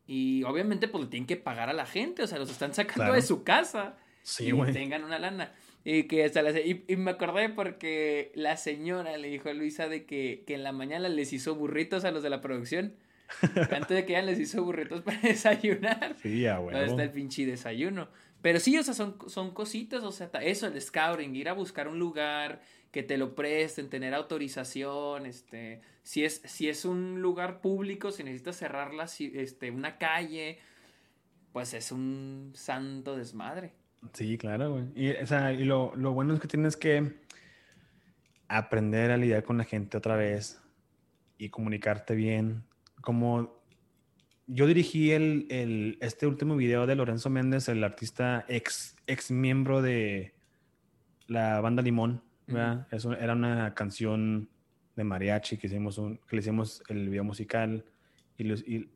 Y 0.06 0.44
obviamente 0.44 0.88
pues 0.88 1.06
le 1.06 1.10
tienen 1.10 1.26
que 1.26 1.38
pagar 1.38 1.70
a 1.70 1.74
la 1.74 1.88
gente, 1.88 2.22
o 2.22 2.28
sea, 2.28 2.38
los 2.38 2.52
están 2.52 2.74
sacando 2.74 3.14
de 3.14 3.24
su 3.24 3.44
casa. 3.44 3.98
Sí, 4.22 4.50
y 4.50 4.72
tengan 4.74 5.04
una 5.04 5.18
lana. 5.18 5.52
Y 5.90 6.04
que 6.04 6.26
hasta 6.26 6.42
y, 6.60 6.84
y, 6.86 6.98
me 6.98 7.12
acordé 7.12 7.48
porque 7.48 8.34
la 8.36 8.58
señora 8.58 9.16
le 9.16 9.30
dijo 9.30 9.48
a 9.48 9.54
Luisa 9.54 9.88
de 9.88 10.06
que, 10.06 10.44
que 10.46 10.56
en 10.56 10.64
la 10.64 10.74
mañana 10.74 11.08
les 11.08 11.32
hizo 11.32 11.56
burritos 11.56 12.04
a 12.04 12.12
los 12.12 12.22
de 12.24 12.30
la 12.30 12.42
producción. 12.42 12.94
Antes 13.72 13.96
de 13.96 14.06
que 14.06 14.12
ella 14.12 14.24
les 14.24 14.38
hizo 14.38 14.62
burritos 14.66 15.02
para 15.02 15.18
desayunar. 15.22 16.18
Sí, 16.22 16.42
ya, 16.42 16.60
bueno. 16.60 16.78
está 16.78 17.04
el 17.04 17.12
pinche 17.12 17.46
desayuno. 17.46 18.10
Pero 18.42 18.60
sí, 18.60 18.78
o 18.78 18.84
sea, 18.84 18.94
son, 18.94 19.18
son 19.28 19.52
cositas, 19.52 20.04
o 20.04 20.12
sea, 20.12 20.30
eso, 20.42 20.68
el 20.68 20.82
scouting, 20.82 21.34
ir 21.34 21.48
a 21.48 21.54
buscar 21.54 21.88
un 21.88 22.00
lugar, 22.00 22.60
que 22.92 23.02
te 23.02 23.18
lo 23.18 23.34
presten, 23.34 23.90
tener 23.90 24.14
autorización, 24.14 25.26
este, 25.26 25.80
si 26.04 26.26
es, 26.26 26.42
si 26.44 26.68
es 26.68 26.84
un 26.84 27.22
lugar 27.22 27.62
público, 27.62 28.12
si 28.12 28.26
necesitas 28.26 28.58
cerrar 28.58 28.92
este, 29.18 29.72
una 29.72 29.98
calle, 29.98 30.60
pues 31.54 31.74
es 31.74 31.94
un 31.94 32.52
santo 32.56 33.16
desmadre. 33.16 33.72
Sí, 34.14 34.38
claro, 34.38 34.72
güey. 34.72 34.86
Y, 34.96 35.12
o 35.12 35.28
sea, 35.28 35.54
y 35.54 35.64
lo, 35.64 35.96
lo, 35.96 36.14
bueno 36.14 36.34
es 36.34 36.40
que 36.40 36.48
tienes 36.48 36.78
que 36.78 37.16
aprender 38.48 39.12
a 39.12 39.18
lidiar 39.18 39.44
con 39.44 39.58
la 39.58 39.64
gente 39.64 39.98
otra 39.98 40.16
vez 40.16 40.62
y 41.38 41.50
comunicarte 41.50 42.16
bien. 42.16 42.64
Como 43.02 43.62
yo 44.48 44.66
dirigí 44.66 45.12
el, 45.12 45.48
el, 45.50 45.98
este 46.02 46.28
último 46.28 46.56
video 46.56 46.88
de 46.88 46.96
Lorenzo 46.96 47.30
Méndez, 47.30 47.68
el 47.70 47.84
artista 47.84 48.46
ex, 48.48 48.96
ex 49.06 49.32
miembro 49.32 49.82
de 49.82 50.34
la 51.28 51.60
banda 51.62 51.82
Limón, 51.82 52.24
¿verdad? 52.48 52.88
Eso 52.92 53.14
era 53.14 53.34
una 53.34 53.74
canción 53.74 54.50
de 54.96 55.04
mariachi 55.04 55.58
que, 55.58 55.68
hicimos 55.68 55.98
un, 55.98 56.18
que 56.28 56.38
le 56.38 56.40
hicimos 56.42 56.82
el 56.88 57.10
video 57.10 57.24
musical 57.24 57.86
y, 58.38 58.46
los, 58.46 58.62
y 58.68 58.90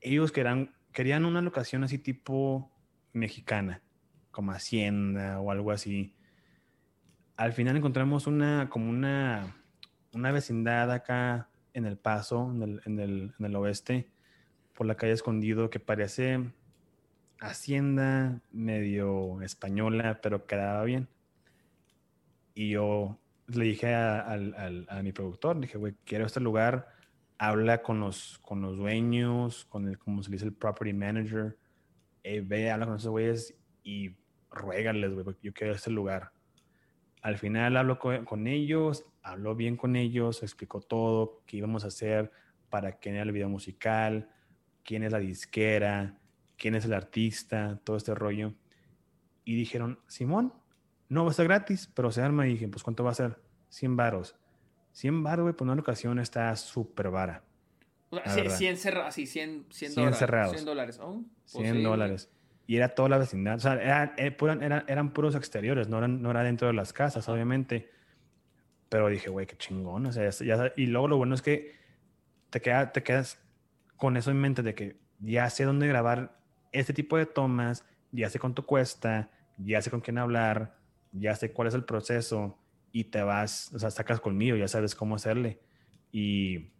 ellos 0.00 0.32
querían, 0.32 0.74
querían 0.92 1.24
una 1.24 1.40
locación 1.40 1.84
así 1.84 1.98
tipo 1.98 2.72
mexicana 3.12 3.82
como 4.36 4.52
Hacienda 4.52 5.40
o 5.40 5.50
algo 5.50 5.70
así. 5.70 6.14
Al 7.38 7.54
final 7.54 7.74
encontramos 7.74 8.26
una, 8.26 8.68
como 8.68 8.90
una, 8.90 9.56
una 10.12 10.30
vecindad 10.30 10.92
acá 10.92 11.48
en 11.72 11.86
El 11.86 11.96
Paso, 11.96 12.52
en 12.52 12.62
el, 12.62 12.82
en 12.84 13.00
el, 13.00 13.34
en 13.38 13.46
el 13.46 13.56
oeste, 13.56 14.10
por 14.74 14.86
la 14.86 14.94
calle 14.94 15.14
Escondido, 15.14 15.70
que 15.70 15.80
parece 15.80 16.52
hacienda 17.40 18.42
medio 18.52 19.40
española, 19.40 20.20
pero 20.22 20.46
quedaba 20.46 20.84
bien. 20.84 21.08
Y 22.52 22.68
yo 22.72 23.18
le 23.46 23.64
dije 23.64 23.94
a, 23.94 24.34
a, 24.34 25.02
mi 25.02 25.12
productor, 25.12 25.58
dije, 25.60 25.78
güey, 25.78 25.94
quiero 26.04 26.26
este 26.26 26.40
lugar, 26.40 26.88
habla 27.38 27.82
con 27.82 28.00
los, 28.00 28.38
con 28.42 28.60
los 28.60 28.76
dueños, 28.76 29.64
con 29.64 29.88
el, 29.88 29.98
como 29.98 30.22
se 30.22 30.30
dice, 30.30 30.44
el 30.44 30.52
property 30.52 30.92
manager, 30.92 31.56
eh, 32.22 32.42
ve, 32.44 32.70
habla 32.70 32.84
con 32.84 32.96
esos 32.96 33.10
güeyes 33.10 33.54
y 33.82 34.14
ruégales, 34.56 35.12
güey, 35.12 35.24
porque 35.24 35.40
yo 35.42 35.52
quiero 35.52 35.74
ese 35.74 35.90
lugar. 35.90 36.32
Al 37.22 37.38
final 37.38 37.76
hablo 37.76 37.98
con, 37.98 38.46
ellos, 38.46 39.04
habló 39.22 39.54
bien 39.54 39.76
con 39.76 39.96
ellos, 39.96 40.42
explicó 40.42 40.80
todo, 40.80 41.42
qué 41.46 41.56
íbamos 41.56 41.84
a 41.84 41.88
hacer, 41.88 42.30
para 42.70 42.92
quién 42.92 43.16
era 43.16 43.24
el 43.24 43.32
video 43.32 43.48
musical, 43.48 44.28
quién 44.84 45.02
es 45.02 45.12
la 45.12 45.18
disquera, 45.18 46.18
quién 46.56 46.74
es 46.74 46.84
el 46.84 46.94
artista, 46.94 47.80
todo 47.84 47.96
este 47.96 48.14
rollo. 48.14 48.54
Y 49.44 49.56
dijeron, 49.56 49.98
Simón, 50.06 50.52
no 51.08 51.24
va 51.24 51.30
a 51.30 51.34
ser 51.34 51.46
gratis, 51.46 51.90
pero 51.94 52.10
se 52.10 52.22
arma. 52.22 52.46
Y 52.46 52.50
dije, 52.52 52.68
pues 52.68 52.82
¿cuánto 52.82 53.04
va 53.04 53.10
a 53.10 53.14
ser? 53.14 53.40
100 53.70 53.96
varos. 53.96 54.36
100 54.92 55.22
varos, 55.22 55.42
güey, 55.44 55.54
por 55.54 55.68
una 55.68 55.80
ocasión 55.80 56.18
está 56.18 56.54
súper 56.56 57.10
vara. 57.10 57.44
O 58.10 58.20
sea, 58.24 58.50
100, 58.50 58.76
cerrados, 58.76 59.14
sí, 59.14 59.26
100, 59.26 59.66
100, 59.70 59.94
dólares. 59.94 60.18
100 60.18 60.64
dólares. 60.64 61.00
100 61.44 61.82
dólares 61.82 62.30
y 62.66 62.76
era 62.76 62.94
toda 62.94 63.08
la 63.08 63.18
vecindad. 63.18 63.56
O 63.56 63.60
sea, 63.60 63.74
eh, 64.16 64.36
eran, 64.40 64.84
eran, 64.88 65.12
puros 65.12 65.34
exteriores, 65.34 65.88
no, 65.88 65.98
eran, 65.98 66.20
no 66.20 66.30
era 66.30 66.42
dentro 66.42 66.66
de 66.66 66.74
las 66.74 66.92
casas, 66.92 67.28
obviamente. 67.28 67.90
Pero 68.88 69.08
dije, 69.08 69.30
güey, 69.30 69.46
qué 69.46 69.56
chingón. 69.56 70.06
O 70.06 70.12
sea, 70.12 70.28
ya, 70.30 70.72
y 70.76 70.86
luego 70.86 71.08
lo 71.08 71.16
bueno 71.16 71.34
es 71.34 71.42
que 71.42 71.76
te, 72.50 72.60
queda, 72.60 72.92
te 72.92 73.02
quedas 73.02 73.38
con 73.96 74.16
eso 74.16 74.30
en 74.30 74.40
mente 74.40 74.62
de 74.62 74.74
que 74.74 74.96
ya 75.20 75.48
sé 75.50 75.64
dónde 75.64 75.86
grabar 75.86 76.38
este 76.72 76.92
tipo 76.92 77.16
de 77.16 77.26
tomas, 77.26 77.84
ya 78.12 78.28
sé 78.30 78.38
cuánto 78.38 78.66
cuesta, 78.66 79.30
ya 79.58 79.80
sé 79.80 79.90
con 79.90 80.00
quién 80.00 80.18
hablar, 80.18 80.76
ya 81.12 81.34
sé 81.34 81.52
cuál 81.52 81.68
es 81.68 81.74
el 81.74 81.84
proceso 81.84 82.58
y 82.92 83.04
te 83.04 83.22
vas, 83.22 83.72
o 83.74 83.78
sea, 83.78 83.90
sacas 83.90 84.20
conmigo, 84.20 84.56
ya 84.56 84.68
sabes 84.68 84.94
cómo 84.94 85.16
hacerle. 85.16 85.60
Y 86.12 86.72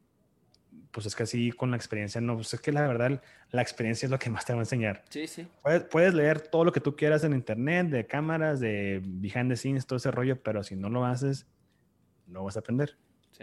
pues 0.96 1.04
es 1.04 1.14
que 1.14 1.24
así 1.24 1.52
con 1.52 1.70
la 1.70 1.76
experiencia, 1.76 2.22
no, 2.22 2.36
pues 2.36 2.54
es 2.54 2.60
que 2.62 2.72
la 2.72 2.88
verdad 2.88 3.22
la 3.50 3.60
experiencia 3.60 4.06
es 4.06 4.10
lo 4.10 4.18
que 4.18 4.30
más 4.30 4.46
te 4.46 4.54
va 4.54 4.60
a 4.60 4.62
enseñar. 4.62 5.04
Sí, 5.10 5.26
sí. 5.26 5.46
Puedes, 5.62 5.84
puedes 5.84 6.14
leer 6.14 6.40
todo 6.40 6.64
lo 6.64 6.72
que 6.72 6.80
tú 6.80 6.96
quieras 6.96 7.22
en 7.22 7.34
internet, 7.34 7.88
de 7.88 8.06
cámaras, 8.06 8.60
de 8.60 9.02
behind 9.04 9.50
the 9.50 9.56
scenes, 9.56 9.86
todo 9.86 9.98
ese 9.98 10.10
rollo, 10.10 10.42
pero 10.42 10.64
si 10.64 10.74
no 10.74 10.88
lo 10.88 11.04
haces, 11.04 11.46
no 12.26 12.44
vas 12.44 12.56
a 12.56 12.60
aprender. 12.60 12.96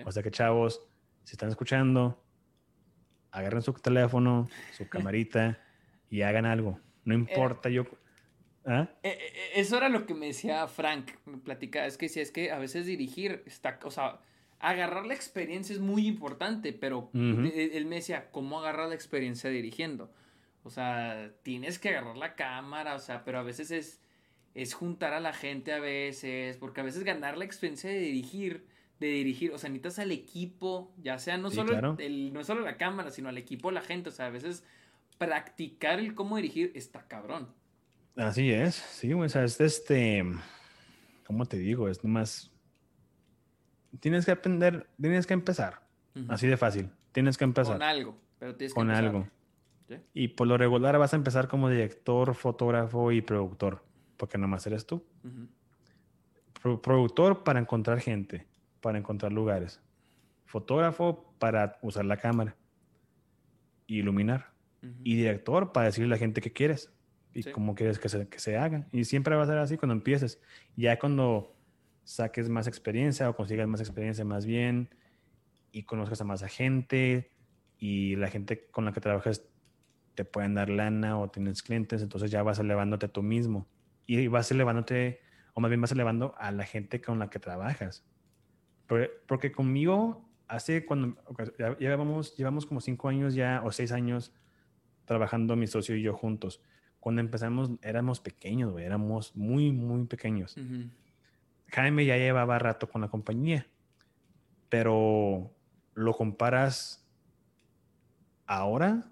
O 0.04 0.12
sea 0.12 0.24
que 0.24 0.32
chavos, 0.32 0.82
si 1.26 1.34
están 1.34 1.50
escuchando, 1.50 2.26
agarren 3.30 3.62
su 3.62 3.72
teléfono, 3.74 4.50
su 4.76 4.90
camarita 4.90 5.60
y 6.10 6.24
hagan 6.24 6.48
algo. 6.48 6.80
No 7.06 7.14
importa, 7.14 7.70
yo... 7.70 7.84
¿Ah? 8.66 8.90
Eh, 9.04 9.10
eh, 9.12 9.52
eso 9.58 9.78
era 9.78 9.90
lo 9.90 10.08
que 10.08 10.16
me 10.16 10.26
decía 10.26 10.66
Frank, 10.68 11.12
me 11.26 11.38
platicaba, 11.38 11.86
es 11.86 12.00
que 12.00 12.10
si 12.10 12.20
es 12.20 12.32
que 12.32 12.50
a 12.50 12.58
veces 12.58 12.88
dirigir 12.88 13.44
está, 13.46 13.80
o 13.84 13.92
sea, 13.92 14.22
agarrar 14.64 15.06
la 15.06 15.14
experiencia 15.14 15.74
es 15.74 15.82
muy 15.82 16.08
importante, 16.08 16.72
pero 16.72 17.10
él, 17.14 17.86
me 17.86 17.98
decía, 17.98 18.32
¿cómo 18.32 18.60
agarrar 18.60 18.88
la 18.88 18.96
experiencia 18.96 19.50
dirigiendo? 19.50 20.10
O 20.64 20.70
sea, 20.70 21.34
tienes 21.44 21.80
que 21.80 21.90
agarrar 21.90 22.16
la 22.16 22.36
cámara, 22.36 22.96
o 22.96 23.00
sea, 23.00 23.26
pero 23.26 23.40
a 23.40 23.44
veces 23.44 23.72
es, 23.72 24.00
es 24.56 24.74
juntar 24.74 25.14
a 25.14 25.20
la 25.20 25.34
gente 25.34 25.74
a 25.74 25.82
veces, 25.82 26.56
porque 26.56 26.80
a 26.80 26.86
veces 26.86 27.04
ganar 27.04 27.38
la 27.38 27.44
experiencia 27.44 27.90
de 27.90 28.00
dirigir, 28.00 28.66
de 29.02 29.08
dirigir, 29.08 29.52
o 29.52 29.58
sea, 29.58 29.70
necesitas 29.70 30.00
al 30.00 30.12
equipo, 30.14 30.94
ya 30.98 31.20
sea 31.20 31.38
no, 31.38 31.52
solo, 31.52 31.98
el, 32.00 32.32
no 32.32 32.42
solo 32.46 32.62
la 32.62 32.78
cámara, 32.78 33.12
sino 33.12 33.28
al 33.28 33.38
equipo, 33.38 33.70
la 33.70 33.82
gente, 33.82 34.10
o 34.10 34.14
sea, 34.14 34.28
a 34.28 34.30
veces 34.30 34.64
practicar 35.18 36.00
el 36.00 36.16
cómo 36.16 36.38
dirigir 36.38 36.72
está 36.74 37.06
cabrón. 37.10 37.50
Así 38.16 38.50
es, 38.50 38.76
sí, 38.76 39.12
o 39.12 39.28
sea, 39.28 39.44
es 39.44 39.60
este, 39.60 40.24
¿cómo 41.28 41.46
te 41.46 41.58
digo? 41.58 41.90
Es 41.90 42.02
nomás, 42.02 42.53
tienes 43.98 44.26
que 44.26 44.32
aprender, 44.32 44.88
tienes 45.00 45.28
que 45.28 45.34
empezar, 45.34 45.82
así 46.30 46.48
de 46.48 46.58
fácil, 46.58 46.90
tienes 47.12 47.38
que 47.38 47.44
empezar. 47.44 47.76
Con 47.76 47.84
algo, 47.84 48.18
pero 48.40 48.56
tienes 48.56 48.74
que 48.74 48.76
Con 48.76 48.92
algo. 48.92 49.28
Y 50.14 50.30
por 50.30 50.48
lo 50.48 50.58
regular 50.58 50.98
vas 50.98 51.14
a 51.14 51.16
empezar 51.16 51.48
como 51.48 51.70
director, 51.70 52.34
fotógrafo 52.36 53.12
y 53.12 53.22
productor, 53.22 53.84
porque 54.18 54.38
nomás 54.38 54.66
eres 54.68 54.86
tú. 54.86 55.06
productor 56.82 57.44
para 57.44 57.60
encontrar 57.60 58.00
gente, 58.00 58.48
para 58.82 58.98
encontrar 58.98 59.32
lugares. 59.32 59.82
Fotógrafo 60.46 61.34
para 61.40 61.78
usar 61.82 62.06
la 62.06 62.18
cámara, 62.18 62.56
iluminar. 63.88 64.52
Y 65.04 65.16
director 65.16 65.72
para 65.72 65.86
decirle 65.86 66.08
a 66.08 66.10
la 66.10 66.18
gente 66.18 66.42
qué 66.42 66.52
quieres 66.52 66.92
y 67.34 67.44
cómo 67.44 67.74
quieres 67.74 68.00
que 68.00 68.10
se, 68.10 68.28
que 68.28 68.40
se 68.40 68.58
haga. 68.58 68.86
Y 68.92 69.06
siempre 69.06 69.34
va 69.36 69.44
a 69.44 69.48
ser 69.48 69.58
así 69.58 69.78
cuando 69.78 69.94
empieces. 69.94 70.42
Ya 70.76 71.00
cuando 71.00 71.53
saques 72.04 72.50
más 72.50 72.68
experiencia 72.68 73.30
o 73.30 73.36
consigas 73.36 73.68
más 73.68 73.80
experiencia 73.80 74.26
más 74.26 74.46
bien 74.46 74.90
y 75.72 75.84
conozcas 75.84 76.22
a 76.22 76.24
más 76.24 76.44
gente 76.44 77.32
y 77.78 78.16
la 78.16 78.30
gente 78.30 78.70
con 78.72 78.86
la 78.86 78.94
que 78.94 79.02
trabajas 79.02 79.44
te 80.16 80.26
pueden 80.26 80.54
dar 80.54 80.70
lana 80.70 81.20
o 81.20 81.30
tienes 81.30 81.64
clientes, 81.64 82.02
entonces 82.02 82.30
ya 82.32 82.44
vas 82.44 82.60
elevándote 82.60 83.08
tú 83.08 83.24
mismo 83.24 83.68
y 84.06 84.28
vas 84.28 84.52
elevándote, 84.52 85.22
o 85.54 85.62
más 85.62 85.70
bien 85.70 85.82
vas 85.82 85.92
elevando 85.92 86.36
a 86.38 86.52
la 86.52 86.66
gente 86.66 87.02
con 87.02 87.20
la 87.20 87.30
que 87.30 87.40
trabajas. 87.40 88.06
Porque, 89.28 89.52
conmigo, 89.52 90.30
hace 90.48 90.86
cuando, 90.86 91.18
ya 91.58 91.78
llevamos, 91.78 92.36
llevamos 92.36 92.66
como 92.66 92.82
cinco 92.82 93.08
años 93.08 93.34
ya 93.34 93.62
o 93.64 93.72
seis 93.72 93.92
años 93.92 94.34
trabajando 95.06 95.56
mi 95.56 95.68
socio 95.68 95.96
y 95.96 96.02
yo 96.02 96.14
juntos. 96.14 96.62
Cuando 97.00 97.22
empezamos 97.22 97.72
éramos 97.82 98.20
pequeños, 98.20 98.72
güey, 98.72 98.86
éramos 98.86 99.36
muy, 99.36 99.72
muy 99.72 100.06
pequeños. 100.06 100.56
Jaime 101.74 102.06
ya 102.06 102.18
llevaba 102.18 102.60
rato 102.60 102.88
con 102.88 103.02
la 103.02 103.08
compañía, 103.08 103.68
pero 104.70 105.52
lo 105.94 106.14
comparas 106.14 107.06
ahora 108.46 109.12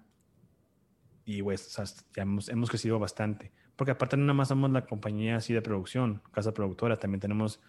y 1.24 1.42
pues 1.42 1.76
ya 2.14 2.22
hemos, 2.22 2.48
hemos, 2.48 2.70
crecido 2.70 2.98
bastante. 2.98 3.52
Porque 3.76 3.92
aparte 3.92 4.16
no 4.16 4.24
nada 4.24 4.34
más 4.34 4.48
somos 4.48 4.70
la 4.70 4.86
compañía 4.86 5.36
así 5.36 5.52
de 5.52 5.62
producción, 5.62 6.22
casa 6.32 6.54
productora, 6.54 6.96
también 6.98 7.20
tenemos 7.20 7.60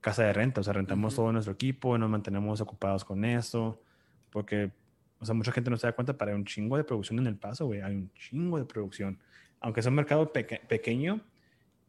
casa 0.00 0.24
de 0.24 0.32
renta, 0.32 0.60
o 0.60 0.64
sea, 0.64 0.72
rentamos 0.72 1.14
todo 1.14 1.32
nuestro 1.32 1.52
equipo, 1.52 1.98
nos 1.98 2.08
mantenemos 2.08 2.60
ocupados 2.60 3.04
con 3.04 3.24
eso, 3.24 3.82
porque, 4.30 4.72
o 5.18 5.26
sea, 5.26 5.34
mucha 5.34 5.52
gente 5.52 5.70
no 5.70 5.76
se 5.76 5.86
da 5.86 5.92
cuenta, 5.92 6.16
para 6.16 6.34
un 6.34 6.44
chingo 6.44 6.76
de 6.76 6.84
producción 6.84 7.18
en 7.18 7.26
El 7.26 7.36
Paso, 7.36 7.66
güey, 7.66 7.82
hay 7.82 7.94
un 7.94 8.12
chingo 8.14 8.58
de 8.58 8.64
producción. 8.64 9.18
Aunque 9.60 9.80
es 9.80 9.86
un 9.86 9.94
mercado 9.94 10.32
pequeño 10.32 11.20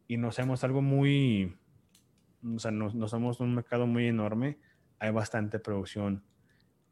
y 0.08 0.18
no 0.18 0.34
seamos 0.34 0.66
algo 0.66 0.82
muy, 0.82 1.56
o 2.44 2.60
sea, 2.60 2.72
no, 2.72 2.90
no 2.94 3.08
somos 3.08 3.40
un 3.40 3.56
mercado 3.56 3.88
muy 3.88 4.08
enorme, 4.08 4.60
hay 5.00 5.12
bastante 5.12 5.60
producción. 5.60 6.24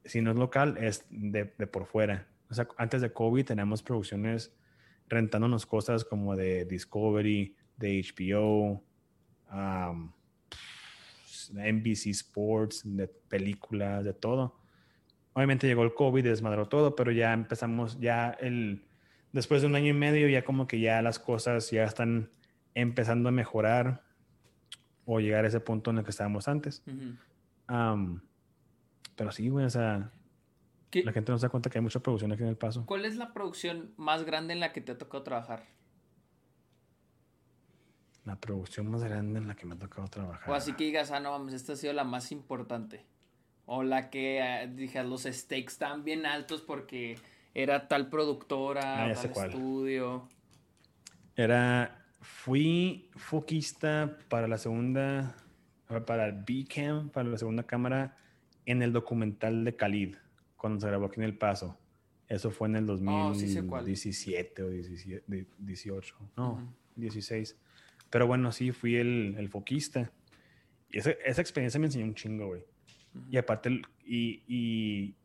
Si 0.05 0.21
no 0.21 0.31
es 0.31 0.37
local, 0.37 0.77
es 0.77 1.05
de, 1.09 1.53
de 1.57 1.67
por 1.67 1.85
fuera. 1.85 2.27
O 2.49 2.53
sea, 2.53 2.67
antes 2.77 3.01
de 3.01 3.13
COVID 3.13 3.45
teníamos 3.45 3.83
producciones 3.83 4.55
rentándonos 5.07 5.65
cosas 5.65 6.05
como 6.05 6.35
de 6.35 6.65
Discovery, 6.65 7.55
de 7.77 8.01
HBO, 8.01 8.83
um, 9.51 10.11
NBC 11.53 12.07
Sports, 12.07 12.81
de 12.85 13.07
películas, 13.07 14.05
de 14.05 14.13
todo. 14.13 14.59
Obviamente 15.33 15.67
llegó 15.67 15.83
el 15.83 15.93
COVID, 15.93 16.23
desmadró 16.23 16.67
todo, 16.67 16.95
pero 16.95 17.11
ya 17.11 17.33
empezamos, 17.33 17.99
ya 17.99 18.31
el, 18.39 18.85
después 19.31 19.61
de 19.61 19.67
un 19.67 19.75
año 19.75 19.87
y 19.87 19.93
medio, 19.93 20.27
ya 20.27 20.43
como 20.43 20.67
que 20.67 20.79
ya 20.79 21.01
las 21.01 21.19
cosas 21.19 21.69
ya 21.71 21.83
están 21.83 22.31
empezando 22.75 23.29
a 23.29 23.31
mejorar 23.31 24.03
o 25.11 25.19
llegar 25.19 25.43
a 25.43 25.47
ese 25.47 25.59
punto 25.59 25.89
en 25.89 25.97
el 25.97 26.03
que 26.03 26.11
estábamos 26.11 26.47
antes. 26.47 26.83
Um, 27.67 28.21
pero 29.15 29.31
sí, 29.31 29.49
güey, 29.49 29.65
o 29.65 29.69
sea, 29.69 30.11
la 30.91 31.11
gente 31.11 31.31
no 31.31 31.39
se 31.39 31.47
da 31.47 31.49
cuenta 31.49 31.71
que 31.71 31.79
hay 31.79 31.81
mucha 31.81 31.99
producción 31.99 32.31
aquí 32.31 32.43
en 32.43 32.49
El 32.49 32.57
Paso. 32.57 32.85
¿Cuál 32.85 33.05
es 33.05 33.15
la 33.15 33.33
producción 33.33 33.91
más 33.97 34.23
grande 34.23 34.53
en 34.53 34.59
la 34.59 34.71
que 34.71 34.81
te 34.81 34.91
ha 34.91 34.97
tocado 34.99 35.23
trabajar? 35.23 35.63
La 38.23 38.35
producción 38.35 38.91
más 38.91 39.03
grande 39.03 39.39
en 39.39 39.47
la 39.47 39.55
que 39.55 39.65
me 39.65 39.73
ha 39.73 39.79
tocado 39.79 40.07
trabajar. 40.09 40.47
O 40.47 40.53
así 40.53 40.73
que 40.73 40.83
digas, 40.83 41.09
ah, 41.09 41.19
no 41.19 41.31
mames, 41.31 41.55
esta 41.55 41.73
ha 41.73 41.75
sido 41.75 41.93
la 41.93 42.03
más 42.03 42.31
importante. 42.31 43.03
O 43.65 43.81
la 43.81 44.11
que 44.11 44.41
eh, 44.41 45.03
los 45.03 45.23
stakes 45.23 45.71
están 45.71 46.03
bien 46.03 46.27
altos 46.27 46.61
porque 46.61 47.17
era 47.55 47.87
tal 47.87 48.09
productora, 48.09 49.05
ah, 49.05 49.13
tal 49.13 49.47
estudio. 49.47 50.29
Era, 51.35 51.98
fui 52.21 53.09
foquista 53.15 54.17
para 54.29 54.47
la 54.47 54.57
segunda, 54.57 55.35
para 56.05 56.27
el 56.27 56.43
B-Cam, 56.43 57.09
para 57.09 57.29
la 57.29 57.37
segunda 57.37 57.63
cámara 57.63 58.17
en 58.65 58.81
el 58.81 58.93
documental 58.93 59.63
de 59.63 59.75
Khalid 59.75 60.15
cuando 60.55 60.79
se 60.79 60.87
grabó 60.87 61.05
aquí 61.05 61.19
en 61.19 61.23
El 61.23 61.37
Paso. 61.37 61.79
Eso 62.27 62.51
fue 62.51 62.67
en 62.67 62.75
el 62.75 62.85
2017 62.85 64.63
o 64.63 64.69
18, 64.69 66.15
no, 66.37 66.75
16. 66.95 67.57
Pero 68.11 68.27
bueno, 68.27 68.51
sí, 68.51 68.71
fui 68.71 68.97
el, 68.97 69.35
el 69.37 69.49
foquista. 69.49 70.11
Y 70.91 70.99
esa, 70.99 71.11
esa, 71.25 71.41
experiencia 71.41 71.79
me 71.79 71.87
enseñó 71.87 72.05
un 72.05 72.13
chingo, 72.13 72.47
güey. 72.47 72.63
Y 73.31 73.37
aparte, 73.37 73.81
y, 74.05 74.43
y, 74.47 75.15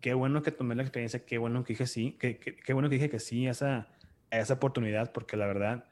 qué 0.00 0.14
bueno 0.14 0.42
que 0.42 0.52
tomé 0.52 0.76
la 0.76 0.82
experiencia, 0.82 1.24
qué 1.24 1.38
bueno 1.38 1.64
que 1.64 1.72
dije 1.72 1.86
sí, 1.86 2.16
qué, 2.20 2.38
qué, 2.38 2.72
bueno 2.72 2.88
que 2.88 2.96
dije 2.96 3.10
que 3.10 3.18
sí 3.18 3.46
a 3.48 3.50
esa, 3.50 3.88
a 4.30 4.38
esa 4.38 4.54
oportunidad, 4.54 5.12
porque 5.12 5.36
la 5.36 5.46
verdad, 5.46 5.84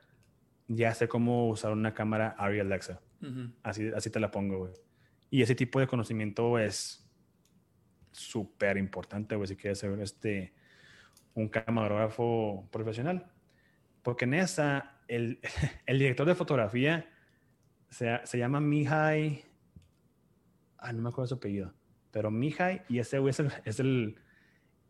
ya 0.68 0.94
sé 0.94 1.08
cómo 1.08 1.48
usar 1.48 1.72
una 1.72 1.94
cámara 1.94 2.34
Arri 2.38 2.60
Alexa. 2.60 3.00
así, 3.62 3.90
así 3.94 4.10
te 4.10 4.20
la 4.20 4.30
pongo, 4.30 4.58
güey. 4.58 4.72
Y 5.30 5.42
ese 5.42 5.54
tipo 5.54 5.80
de 5.80 5.86
conocimiento 5.86 6.58
es 6.58 7.02
súper 8.12 8.76
importante, 8.76 9.34
güey, 9.36 9.48
si 9.48 9.56
quieres 9.56 9.78
ser 9.78 9.98
este, 10.00 10.52
un 11.34 11.48
camarógrafo 11.48 12.68
profesional. 12.70 13.30
Porque 14.02 14.24
en 14.24 14.34
esa, 14.34 15.00
el, 15.08 15.40
el 15.86 15.98
director 15.98 16.26
de 16.26 16.34
fotografía 16.34 17.08
se, 17.90 18.20
se, 18.24 18.38
llama 18.38 18.60
Mihai, 18.60 19.44
ah, 20.78 20.92
no 20.92 21.02
me 21.02 21.08
acuerdo 21.10 21.28
su 21.28 21.34
apellido, 21.34 21.74
pero 22.10 22.30
Mihai, 22.30 22.82
y 22.88 22.98
ese 22.98 23.18
güey 23.18 23.30
es 23.30 23.40
el, 23.40 23.52
es 23.64 23.80
el, 23.80 24.18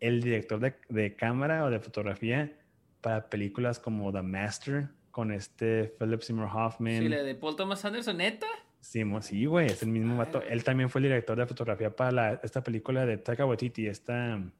el 0.00 0.22
director 0.22 0.60
de, 0.60 0.74
de, 0.88 1.16
cámara 1.16 1.64
o 1.64 1.70
de 1.70 1.80
fotografía 1.80 2.58
para 3.00 3.28
películas 3.28 3.78
como 3.78 4.12
The 4.12 4.22
Master, 4.22 4.88
con 5.12 5.30
este 5.30 5.94
Philip 6.00 6.20
Seymour 6.20 6.48
Hoffman. 6.52 6.98
Sí, 6.98 7.08
la 7.08 7.22
de 7.22 7.36
Paul 7.36 7.54
Thomas 7.54 7.84
Anderson, 7.84 8.16
¿neta? 8.16 8.48
Sí, 8.80 9.04
sí, 9.20 9.46
güey, 9.46 9.66
es 9.66 9.82
el 9.84 9.90
mismo 9.90 10.16
vato. 10.16 10.42
Él 10.42 10.64
también 10.64 10.90
fue 10.90 10.98
el 10.98 11.04
director 11.04 11.38
de 11.38 11.46
fotografía 11.46 11.94
para 11.94 12.10
la, 12.10 12.40
esta 12.42 12.64
película 12.64 13.06
de 13.06 13.18
Taika 13.18 13.46
Waititi, 13.46 13.86
esta 13.86 14.34
um, 14.34 14.50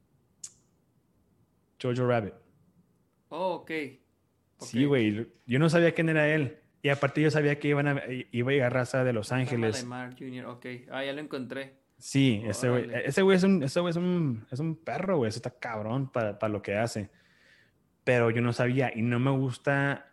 Jojo 1.83 2.07
Rabbit. 2.07 2.35
Oh, 3.31 3.55
ok. 3.55 3.71
Sí, 4.61 4.85
güey, 4.85 5.27
yo 5.45 5.59
no 5.59 5.69
sabía 5.69 5.93
quién 5.93 6.09
era 6.09 6.29
él. 6.29 6.59
Y 6.83 6.91
aparte 6.91 7.21
yo 7.21 7.31
sabía 7.31 7.59
que 7.59 7.69
iban 7.69 7.89
a, 7.89 8.03
iba 8.31 8.51
a 8.51 8.55
llegar 8.55 8.73
raza 8.73 9.03
de 9.03 9.13
Los 9.13 9.33
Ángeles. 9.33 9.85
Jr., 10.19 10.47
ok. 10.47 10.67
Ah, 10.91 11.05
ya 11.05 11.13
lo 11.13 11.21
encontré. 11.21 11.81
Sí, 11.99 12.43
ese 12.45 12.69
güey, 12.69 12.91
ese 12.93 13.23
güey 13.23 13.37
es 13.37 13.43
un, 13.45 13.63
ese 13.63 13.81
güey 13.81 13.91
es 13.91 13.97
un, 13.97 14.47
es 14.51 14.61
un 14.61 14.77
perro, 14.77 15.19
güey. 15.19 15.29
Ese 15.29 15.39
está 15.39 15.51
cabrón 15.51 16.11
para, 16.11 16.39
para 16.39 16.53
lo 16.53 16.61
que 16.61 16.77
hace. 16.77 17.11
Pero 18.05 18.31
yo 18.31 18.41
no 18.41 18.53
sabía 18.53 18.93
y 18.95 19.03
no 19.03 19.19
me 19.21 19.31
gusta, 19.31 20.12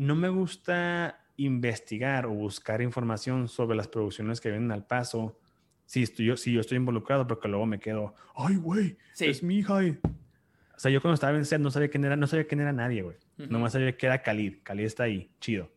no 0.00 0.14
me 0.14 0.30
gusta 0.30 1.20
investigar 1.36 2.24
o 2.24 2.30
buscar 2.30 2.80
información 2.80 3.48
sobre 3.48 3.76
las 3.76 3.86
producciones 3.86 4.40
que 4.40 4.48
vienen 4.48 4.72
al 4.72 4.86
paso, 4.86 5.38
si, 5.84 6.04
estoy, 6.04 6.24
yo, 6.24 6.38
si 6.38 6.54
yo 6.54 6.60
estoy 6.60 6.78
involucrado, 6.78 7.26
porque 7.26 7.48
luego 7.48 7.66
me 7.66 7.78
quedo, 7.78 8.14
ay, 8.34 8.56
güey, 8.56 8.96
es 9.18 9.42
mi 9.42 9.58
hija. 9.58 9.74
O 9.74 10.78
sea, 10.78 10.90
yo 10.90 11.02
cuando 11.02 11.16
estaba 11.16 11.36
en 11.36 11.44
set 11.44 11.60
no 11.60 11.70
sabía 11.70 11.90
quién 11.90 12.02
era, 12.06 12.16
no 12.16 12.26
sabía 12.26 12.46
quién 12.46 12.62
era 12.62 12.72
nadie, 12.72 13.02
güey. 13.02 13.18
Nomás 13.36 13.72
sabía 13.72 13.94
que 13.94 14.06
era 14.06 14.22
Khalid. 14.22 14.62
Khalid 14.62 14.84
está 14.86 15.02
ahí, 15.02 15.30
chido. 15.38 15.70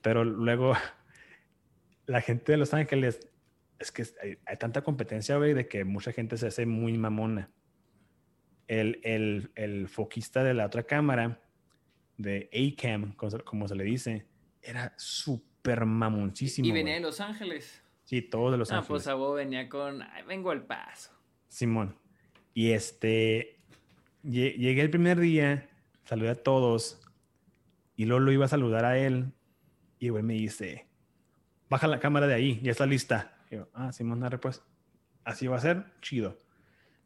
Pero 0.00 0.22
luego, 0.24 0.74
la 2.06 2.20
gente 2.20 2.52
de 2.52 2.58
Los 2.58 2.72
Ángeles, 2.72 3.28
es 3.80 3.90
que 3.90 4.04
hay, 4.22 4.38
hay 4.46 4.56
tanta 4.58 4.82
competencia, 4.82 5.38
güey, 5.38 5.54
de 5.54 5.66
que 5.66 5.84
mucha 5.84 6.12
gente 6.12 6.36
se 6.36 6.46
hace 6.46 6.66
muy 6.66 6.96
mamona. 6.96 7.50
El, 8.68 9.00
el, 9.02 9.50
el 9.56 9.88
foquista 9.88 10.44
de 10.44 10.54
la 10.54 10.66
otra 10.66 10.84
cámara, 10.84 11.41
de 12.22 12.48
A-Cam, 12.52 13.14
como 13.44 13.68
se 13.68 13.74
le 13.74 13.84
dice, 13.84 14.26
era 14.62 14.94
súper 14.96 15.84
mamoncísimo. 15.84 16.66
Y 16.66 16.72
venía 16.72 16.94
de 16.94 17.00
Los 17.00 17.20
Ángeles. 17.20 17.82
Sí, 18.04 18.22
todo 18.22 18.50
de 18.50 18.58
Los 18.58 18.70
ah, 18.70 18.76
Ángeles. 18.78 18.88
pues 18.88 19.06
Abo 19.08 19.34
venía 19.34 19.68
con, 19.68 20.04
vengo 20.26 20.50
al 20.50 20.64
paso. 20.64 21.10
Simón. 21.48 21.96
Y 22.54 22.70
este, 22.70 23.60
llegué 24.22 24.80
el 24.80 24.90
primer 24.90 25.18
día, 25.18 25.68
saludé 26.04 26.30
a 26.30 26.42
todos 26.42 27.00
y 27.96 28.04
luego 28.04 28.20
lo 28.20 28.32
iba 28.32 28.44
a 28.44 28.48
saludar 28.48 28.84
a 28.84 28.98
él 28.98 29.32
y 29.98 30.06
el 30.06 30.12
güey 30.12 30.24
me 30.24 30.34
dice, 30.34 30.86
baja 31.68 31.86
la 31.86 32.00
cámara 32.00 32.26
de 32.26 32.34
ahí, 32.34 32.60
ya 32.62 32.72
está 32.72 32.86
lista. 32.86 33.36
Y 33.50 33.56
yo, 33.56 33.68
ah, 33.74 33.92
Simón, 33.92 34.20
dale 34.20 34.38
pues. 34.38 34.62
Así 35.24 35.46
va 35.46 35.56
a 35.56 35.60
ser, 35.60 35.84
chido. 36.00 36.36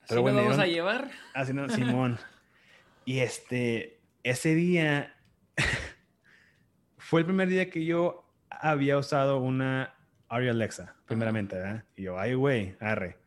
Pero 0.08 0.22
bueno, 0.22 0.38
vamos 0.38 0.58
a 0.58 0.66
llevar? 0.66 1.10
Así 1.34 1.52
no, 1.52 1.68
Simón. 1.68 2.18
y 3.04 3.18
este, 3.18 3.95
ese 4.30 4.56
día 4.56 5.14
fue 6.98 7.20
el 7.20 7.26
primer 7.26 7.48
día 7.48 7.70
que 7.70 7.84
yo 7.84 8.28
había 8.50 8.98
usado 8.98 9.38
una 9.38 9.94
Arri 10.28 10.48
Alexa, 10.48 10.96
primeramente, 11.06 11.54
¿verdad? 11.54 11.84
Y 11.94 12.02
yo, 12.02 12.18
ay, 12.18 12.34
güey, 12.34 12.76
arre. 12.80 13.18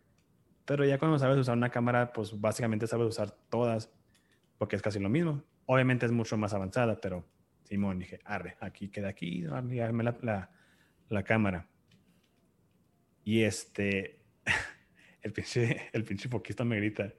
Pero 0.66 0.84
ya 0.84 1.00
cuando 1.00 1.18
sabes 1.18 1.38
usar 1.38 1.56
una 1.56 1.70
cámara, 1.70 2.12
pues 2.12 2.38
básicamente 2.38 2.86
sabes 2.86 3.08
usar 3.08 3.32
todas, 3.50 3.90
porque 4.58 4.76
es 4.76 4.82
casi 4.82 5.00
lo 5.00 5.08
mismo. 5.08 5.42
Obviamente 5.68 6.06
es 6.06 6.12
mucho 6.12 6.36
más 6.36 6.54
avanzada, 6.54 7.00
pero 7.00 7.26
Simón, 7.64 8.00
dije, 8.00 8.20
arre, 8.26 8.58
aquí 8.60 8.90
queda 8.90 9.08
aquí, 9.08 9.46
arme 9.46 10.04
la, 10.04 10.18
la, 10.22 10.52
la 11.08 11.24
cámara. 11.24 11.70
Y 13.24 13.44
este, 13.44 14.20
el 15.22 15.32
pinche, 15.32 15.90
el 15.94 16.04
pinche 16.04 16.28
foquista 16.28 16.66
me 16.66 16.76
grita, 16.76 17.14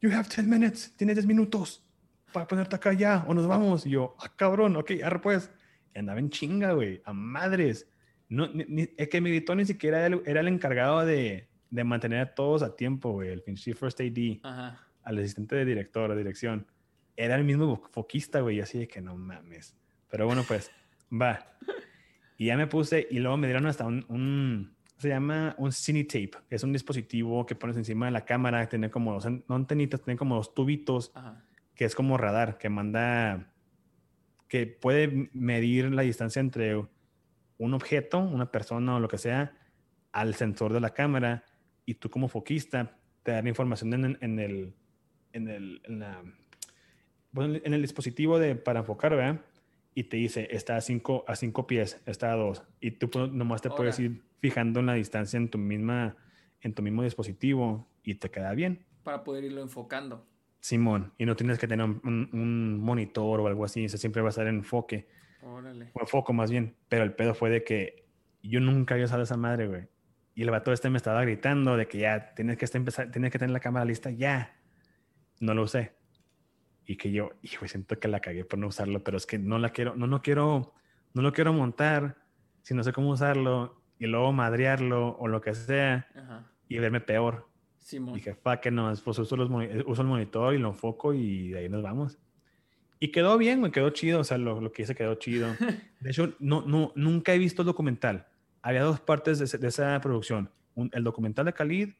You 0.00 0.12
have 0.12 0.28
10 0.28 0.46
minutes, 0.46 0.96
tienes 0.96 1.16
10 1.16 1.26
minutos 1.26 1.89
para 2.32 2.46
ponerte 2.46 2.76
acá 2.76 2.92
ya, 2.92 3.24
o 3.26 3.34
nos 3.34 3.46
vamos. 3.46 3.86
Y 3.86 3.90
yo, 3.90 4.16
ah, 4.20 4.32
cabrón, 4.36 4.76
ok, 4.76 4.92
arre 5.02 5.20
pues. 5.20 5.50
Y 5.94 5.98
andaba 5.98 6.18
en 6.18 6.30
chinga, 6.30 6.72
güey, 6.72 7.02
a 7.04 7.12
madres. 7.12 7.88
No, 8.28 8.48
es 8.96 9.08
que 9.08 9.20
me 9.20 9.30
gritó 9.30 9.54
ni 9.54 9.64
siquiera 9.64 9.98
era 9.98 10.06
el, 10.06 10.22
era 10.24 10.40
el 10.40 10.48
encargado 10.48 11.04
de, 11.04 11.48
de, 11.70 11.84
mantener 11.84 12.20
a 12.20 12.34
todos 12.34 12.62
a 12.62 12.76
tiempo, 12.76 13.12
güey, 13.12 13.30
el 13.30 13.42
pinche 13.42 13.74
First 13.74 14.00
AD, 14.00 14.38
Ajá. 14.44 14.86
al 15.02 15.18
asistente 15.18 15.56
de 15.56 15.64
director, 15.64 16.08
la 16.08 16.16
dirección. 16.16 16.66
Era 17.16 17.34
el 17.34 17.44
mismo 17.44 17.82
foquista, 17.90 18.40
güey, 18.40 18.60
así 18.60 18.78
de 18.78 18.88
que 18.88 19.00
no 19.00 19.16
mames. 19.16 19.76
Pero 20.10 20.26
bueno, 20.26 20.44
pues, 20.46 20.70
va. 21.12 21.44
Y 22.38 22.46
ya 22.46 22.56
me 22.56 22.66
puse, 22.66 23.06
y 23.10 23.18
luego 23.18 23.36
me 23.36 23.48
dieron 23.48 23.66
hasta 23.66 23.84
un, 23.84 24.06
un 24.08 24.76
se 25.00 25.08
llama 25.08 25.54
un 25.56 25.72
cine 25.72 26.04
tape, 26.04 26.32
es 26.50 26.62
un 26.62 26.74
dispositivo 26.74 27.46
que 27.46 27.54
pones 27.54 27.74
encima 27.78 28.04
de 28.04 28.12
la 28.12 28.26
cámara, 28.26 28.68
tiene 28.68 28.90
como 28.90 29.14
dos, 29.14 29.26
no 29.48 29.54
antenitas, 29.54 30.02
tiene 30.02 30.18
como 30.18 30.36
dos 30.36 30.54
tubitos, 30.54 31.10
que 31.80 31.86
es 31.86 31.94
como 31.94 32.18
radar, 32.18 32.58
que 32.58 32.68
manda, 32.68 33.54
que 34.48 34.66
puede 34.66 35.30
medir 35.32 35.90
la 35.90 36.02
distancia 36.02 36.40
entre 36.40 36.76
un 37.56 37.72
objeto, 37.72 38.18
una 38.18 38.52
persona 38.52 38.96
o 38.96 39.00
lo 39.00 39.08
que 39.08 39.16
sea, 39.16 39.56
al 40.12 40.34
sensor 40.34 40.74
de 40.74 40.80
la 40.80 40.90
cámara, 40.90 41.42
y 41.86 41.94
tú 41.94 42.10
como 42.10 42.28
foquista 42.28 42.98
te 43.22 43.32
da 43.32 43.40
la 43.40 43.48
información 43.48 43.94
en, 43.94 44.18
en 44.20 44.38
el, 44.38 44.74
en 45.32 45.48
el, 45.48 45.80
en 45.84 46.00
la, 46.00 46.22
en 47.34 47.72
el 47.72 47.80
dispositivo 47.80 48.38
de, 48.38 48.56
para 48.56 48.80
enfocar, 48.80 49.16
¿verdad? 49.16 49.40
y 49.94 50.04
te 50.04 50.18
dice, 50.18 50.48
está 50.50 50.76
a 50.76 50.82
cinco, 50.82 51.24
a 51.26 51.34
cinco 51.34 51.66
pies, 51.66 51.98
está 52.04 52.30
a 52.30 52.36
dos. 52.36 52.62
Y 52.78 52.90
tú 52.90 53.08
nomás 53.28 53.62
te 53.62 53.70
puedes 53.70 53.98
ir 54.00 54.20
fijando 54.40 54.80
en 54.80 54.86
la 54.86 54.92
distancia 54.96 55.38
en 55.38 55.48
tu, 55.48 55.56
misma, 55.56 56.14
en 56.60 56.74
tu 56.74 56.82
mismo 56.82 57.04
dispositivo 57.04 57.88
y 58.02 58.16
te 58.16 58.30
queda 58.30 58.52
bien. 58.52 58.84
Para 59.02 59.24
poder 59.24 59.44
irlo 59.44 59.62
enfocando. 59.62 60.26
Simón, 60.60 61.12
y 61.18 61.26
no 61.26 61.36
tienes 61.36 61.58
que 61.58 61.66
tener 61.66 61.84
un, 61.84 62.78
monitor 62.80 63.40
o 63.40 63.46
algo 63.46 63.64
así, 63.64 63.84
eso 63.84 63.96
siempre 63.96 64.22
va 64.22 64.28
a 64.28 64.30
estar 64.30 64.46
en 64.46 64.56
enfoque. 64.56 65.08
Órale. 65.42 65.90
O 65.94 66.00
enfoco 66.00 66.32
más 66.32 66.50
bien. 66.50 66.76
Pero 66.88 67.02
el 67.02 67.14
pedo 67.14 67.34
fue 67.34 67.50
de 67.50 67.64
que 67.64 68.06
yo 68.42 68.60
nunca 68.60 68.94
había 68.94 69.06
usado 69.06 69.22
esa 69.22 69.36
madre, 69.36 69.66
güey. 69.66 69.88
Y 70.34 70.42
el 70.42 70.50
vato 70.50 70.72
este 70.72 70.90
me 70.90 70.96
estaba 70.96 71.22
gritando 71.22 71.76
de 71.76 71.88
que 71.88 71.98
ya 71.98 72.34
tienes 72.34 72.56
que, 72.56 72.66
empezar, 72.72 73.10
tienes 73.10 73.30
que 73.30 73.38
tener 73.38 73.52
la 73.52 73.60
cámara 73.60 73.84
lista 73.84 74.10
ya. 74.10 74.56
No 75.40 75.54
lo 75.54 75.62
usé 75.62 76.00
y 76.90 76.96
que 76.96 77.12
yo, 77.12 77.30
hijo, 77.42 77.68
siento 77.68 78.00
que 78.00 78.08
la 78.08 78.18
cagué 78.18 78.44
por 78.44 78.58
no 78.58 78.66
usarlo, 78.66 79.04
pero 79.04 79.16
es 79.16 79.24
que 79.24 79.38
no 79.38 79.58
la 79.58 79.70
quiero, 79.70 79.94
no, 79.94 80.08
no 80.08 80.22
quiero, 80.22 80.74
no 81.14 81.22
lo 81.22 81.32
quiero 81.32 81.52
montar 81.52 82.16
si 82.62 82.74
no 82.74 82.82
sé 82.82 82.92
cómo 82.92 83.10
usarlo 83.10 83.80
y 83.96 84.06
luego 84.06 84.32
madrearlo 84.32 85.16
o 85.16 85.28
lo 85.28 85.40
que 85.40 85.54
sea 85.54 86.08
y 86.68 86.78
verme 86.80 87.00
peor. 87.00 87.48
Y 87.92 87.98
dije, 88.14 88.34
fa 88.34 88.60
que 88.60 88.70
no, 88.70 88.92
pues 89.04 89.18
uso, 89.18 89.36
los, 89.36 89.50
uso 89.86 90.02
el 90.02 90.08
monitor 90.08 90.54
y 90.54 90.58
lo 90.58 90.68
enfoco 90.68 91.14
y 91.14 91.48
de 91.48 91.60
ahí 91.60 91.68
nos 91.68 91.82
vamos. 91.82 92.18
Y 93.00 93.08
quedó 93.08 93.38
bien, 93.38 93.60
me 93.60 93.72
quedó 93.72 93.90
chido, 93.90 94.20
o 94.20 94.24
sea, 94.24 94.36
lo, 94.36 94.60
lo 94.60 94.70
que 94.72 94.82
hice 94.82 94.94
quedó 94.94 95.14
chido. 95.14 95.48
De 96.00 96.10
hecho, 96.10 96.34
no, 96.38 96.62
no, 96.62 96.92
nunca 96.94 97.34
he 97.34 97.38
visto 97.38 97.62
el 97.62 97.66
documental. 97.66 98.26
Había 98.62 98.82
dos 98.82 99.00
partes 99.00 99.38
de, 99.38 99.58
de 99.58 99.68
esa 99.68 99.98
producción. 100.00 100.50
el 100.92 101.02
documental 101.02 101.46
de 101.46 101.52
Khalid 101.54 101.90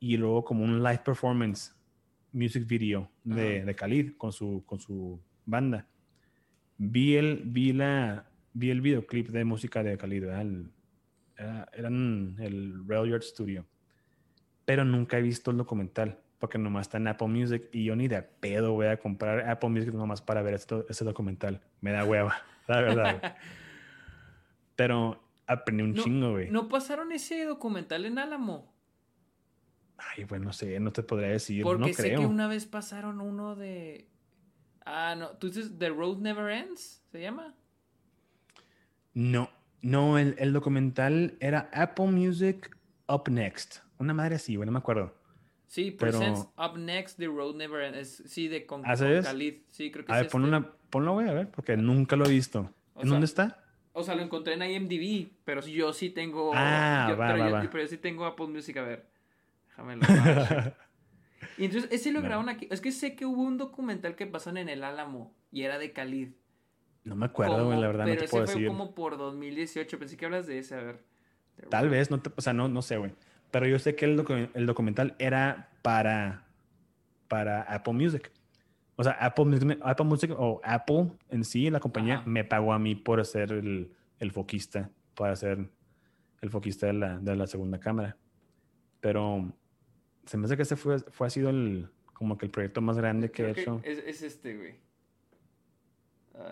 y 0.00 0.16
luego 0.16 0.44
como 0.44 0.64
un 0.64 0.82
live 0.82 1.00
performance 1.04 1.74
music 2.32 2.66
video 2.66 3.08
de, 3.22 3.64
de, 3.64 3.74
Khalid 3.74 4.16
con 4.18 4.32
su, 4.32 4.64
con 4.66 4.80
su 4.80 5.20
banda. 5.46 5.86
Vi 6.76 7.14
el, 7.14 7.42
vi, 7.44 7.72
la, 7.72 8.28
vi 8.52 8.70
el 8.70 8.80
videoclip 8.80 9.28
de 9.28 9.44
música 9.44 9.82
de 9.84 9.96
Khalid, 9.96 10.24
el, 10.24 10.70
era, 11.36 11.68
eran 11.72 12.36
el 12.40 12.86
Rail 12.86 13.10
Yard 13.12 13.22
Studio. 13.22 13.64
Pero 14.64 14.84
nunca 14.84 15.18
he 15.18 15.22
visto 15.22 15.50
el 15.50 15.56
documental 15.56 16.18
porque 16.44 16.58
nomás 16.58 16.88
está 16.88 16.98
en 16.98 17.08
Apple 17.08 17.28
Music 17.28 17.70
y 17.72 17.84
yo 17.84 17.96
ni 17.96 18.06
de 18.06 18.20
pedo 18.20 18.72
voy 18.72 18.88
a 18.88 18.98
comprar 18.98 19.48
Apple 19.48 19.70
Music 19.70 19.94
nomás 19.94 20.20
para 20.20 20.42
ver 20.42 20.52
esto, 20.52 20.84
ese 20.90 21.02
documental. 21.02 21.62
Me 21.80 21.90
da 21.90 22.04
hueva, 22.04 22.36
la 22.68 22.80
verdad. 22.82 23.36
Pero 24.76 25.22
aprendí 25.46 25.82
un 25.82 25.94
chingo, 25.94 26.32
güey. 26.32 26.50
¿No 26.50 26.68
pasaron 26.68 27.12
ese 27.12 27.44
documental 27.44 28.04
en 28.04 28.18
Álamo? 28.18 28.74
Ay, 29.96 30.24
bueno, 30.24 30.46
no 30.46 30.52
sé, 30.52 30.78
no 30.80 30.92
te 30.92 31.02
podría 31.02 31.28
decir. 31.28 31.62
Porque 31.62 31.80
no 31.80 31.94
sé 31.94 32.14
que 32.14 32.26
una 32.26 32.46
vez 32.46 32.66
pasaron 32.66 33.22
uno 33.22 33.56
de. 33.56 34.08
Ah, 34.84 35.14
no. 35.16 35.30
¿Tú 35.38 35.46
dices 35.46 35.78
The 35.78 35.88
Road 35.88 36.18
Never 36.18 36.50
Ends? 36.50 37.02
¿Se 37.10 37.22
llama? 37.22 37.54
No, 39.14 39.48
no, 39.80 40.18
el, 40.18 40.34
el 40.38 40.52
documental 40.52 41.38
era 41.40 41.70
Apple 41.72 42.08
Music 42.08 42.76
Up 43.08 43.30
Next. 43.30 43.83
Una 43.98 44.14
madre 44.14 44.36
así, 44.36 44.56
bueno, 44.56 44.70
no 44.70 44.78
me 44.78 44.80
acuerdo. 44.80 45.14
Sí, 45.66 45.90
Presents 45.90 46.48
Up 46.56 46.78
Next, 46.78 47.18
The 47.18 47.26
Road 47.26 47.56
Never 47.56 47.82
Ends. 47.82 48.22
sí, 48.26 48.48
de 48.48 48.66
con, 48.66 48.82
¿Ah, 48.84 48.96
con 48.96 49.22
Khalid. 49.22 49.54
Sí, 49.70 49.90
creo 49.90 50.04
que 50.04 50.12
a 50.12 50.16
ver, 50.16 50.28
ponlo, 50.28 50.46
este. 50.46 50.56
una, 50.56 50.72
ponlo, 50.90 51.14
voy 51.14 51.28
a 51.28 51.32
ver, 51.32 51.50
porque 51.50 51.76
nunca 51.76 52.16
lo 52.16 52.26
he 52.26 52.30
visto. 52.30 52.70
¿En 52.96 53.08
dónde 53.08 53.26
está? 53.26 53.64
O 53.92 54.02
sea, 54.02 54.14
lo 54.14 54.22
encontré 54.22 54.54
en 54.54 54.62
IMDb, 54.62 55.30
pero 55.44 55.60
yo 55.62 55.92
sí 55.92 56.10
tengo. 56.10 56.52
Ah, 56.54 57.06
yo, 57.10 57.16
va, 57.16 57.32
pero, 57.32 57.50
va, 57.50 57.62
yo, 57.64 57.70
pero 57.70 57.82
yo 57.84 57.88
sí 57.88 57.98
tengo 57.98 58.24
Apple 58.24 58.48
Music, 58.48 58.76
a 58.76 58.82
ver. 58.82 59.06
Déjame 59.68 59.94
y 61.58 61.64
entonces, 61.64 61.90
ese 61.90 62.12
lo 62.12 62.20
grabaron 62.20 62.48
aquí. 62.48 62.68
Es 62.70 62.80
que 62.80 62.92
sé 62.92 63.16
que 63.16 63.26
hubo 63.26 63.42
un 63.42 63.58
documental 63.58 64.14
que 64.16 64.26
pasaron 64.26 64.58
en 64.58 64.68
el 64.68 64.84
Álamo 64.84 65.34
y 65.50 65.62
era 65.62 65.78
de 65.78 65.92
Khalid. 65.92 66.30
No 67.04 67.16
me 67.16 67.26
acuerdo, 67.26 67.66
güey, 67.66 67.80
la 67.80 67.86
verdad 67.86 68.06
no 68.06 68.16
te 68.16 68.28
puedo 68.28 68.42
decir. 68.42 68.56
Pero 68.56 68.58
ese 68.58 68.58
fue 68.58 68.66
como 68.66 68.94
por 68.94 69.16
2018. 69.16 69.98
Pensé 69.98 70.16
que 70.16 70.24
hablas 70.24 70.46
de 70.46 70.58
ese, 70.58 70.74
a 70.74 70.82
ver. 70.82 71.04
Tal 71.68 71.88
vez, 71.88 72.10
no 72.10 72.20
te, 72.20 72.30
o 72.34 72.40
sea, 72.40 72.52
no, 72.52 72.68
no 72.68 72.82
sé, 72.82 72.96
güey. 72.96 73.12
Pero 73.54 73.68
yo 73.68 73.78
sé 73.78 73.94
que 73.94 74.04
el, 74.04 74.50
el, 74.54 74.66
documental 74.66 75.14
era 75.20 75.70
para, 75.80 76.44
para 77.28 77.62
Apple 77.62 77.92
Music. 77.92 78.32
O 78.96 79.04
sea, 79.04 79.12
Apple 79.12 79.44
Music, 79.44 79.78
Apple 79.80 80.06
Music 80.06 80.32
o 80.36 80.60
Apple 80.64 81.12
en 81.28 81.44
sí, 81.44 81.70
la 81.70 81.78
compañía, 81.78 82.20
me 82.26 82.42
pagó 82.42 82.72
a 82.72 82.80
mí 82.80 82.96
por 82.96 83.24
ser 83.24 83.52
el, 83.52 83.92
el 84.18 84.32
foquista, 84.32 84.90
para 85.14 85.36
ser 85.36 85.70
el 86.40 86.50
foquista 86.50 86.88
de 86.88 86.94
la, 86.94 87.20
de 87.20 87.36
la 87.36 87.46
segunda 87.46 87.78
cámara. 87.78 88.16
Pero 88.98 89.52
se 90.26 90.36
me 90.36 90.46
hace 90.46 90.56
que 90.56 90.64
ese 90.64 90.74
fue, 90.74 90.98
fue 90.98 91.28
ha 91.28 91.30
sido 91.30 91.48
el, 91.50 91.88
como 92.12 92.36
que 92.36 92.46
el 92.46 92.50
proyecto 92.50 92.80
más 92.80 92.98
grande 92.98 93.30
que 93.30 93.44
he 93.44 93.50
hecho. 93.52 93.80
Es, 93.84 94.20
este, 94.20 94.56
güey. 94.56 94.74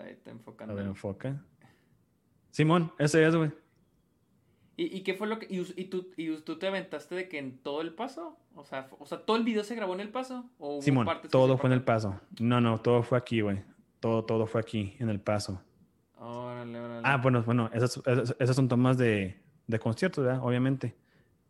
Ahí 0.05 0.11
está 0.11 0.31
enfocando. 0.31 0.71
A 0.71 0.77
ver, 0.77 0.85
enfoca. 0.85 1.43
Simón, 2.51 2.93
ese 2.97 3.27
es, 3.27 3.35
güey. 3.35 3.51
¿Y, 4.75 4.97
¿Y, 4.97 5.01
qué 5.01 5.13
fue 5.13 5.27
lo 5.27 5.37
que.? 5.37 5.47
Y, 5.49 5.85
tú, 5.85 6.09
¿Y 6.17 6.35
tú 6.37 6.57
te 6.57 6.67
aventaste 6.67 7.13
de 7.13 7.29
que 7.29 7.37
en 7.37 7.59
todo 7.59 7.81
el 7.81 7.93
paso? 7.93 8.37
O 8.55 8.63
sea, 8.63 8.89
o 8.97 9.05
sea 9.05 9.19
¿todo 9.19 9.37
el 9.37 9.43
video 9.43 9.63
se 9.63 9.75
grabó 9.75 9.93
en 9.93 9.99
el 9.99 10.09
paso? 10.09 10.49
¿O 10.57 10.81
Simón, 10.81 11.07
todo 11.29 11.57
fue 11.57 11.69
en 11.69 11.73
el 11.73 11.83
paso. 11.83 12.19
No, 12.39 12.59
no, 12.59 12.79
todo 12.79 13.03
fue 13.03 13.17
aquí, 13.17 13.41
güey. 13.41 13.61
Todo, 13.99 14.25
todo 14.25 14.47
fue 14.47 14.61
aquí, 14.61 14.95
en 14.99 15.09
el 15.09 15.19
paso. 15.19 15.61
Órale, 16.17 16.79
órale. 16.79 17.01
Ah, 17.03 17.17
bueno, 17.17 17.43
bueno, 17.43 17.69
esas, 17.73 18.01
esas, 18.39 18.55
son 18.55 18.67
tomas 18.67 18.97
de, 18.97 19.37
de 19.67 19.79
conciertos, 19.79 20.23
¿verdad? 20.23 20.43
Obviamente. 20.43 20.95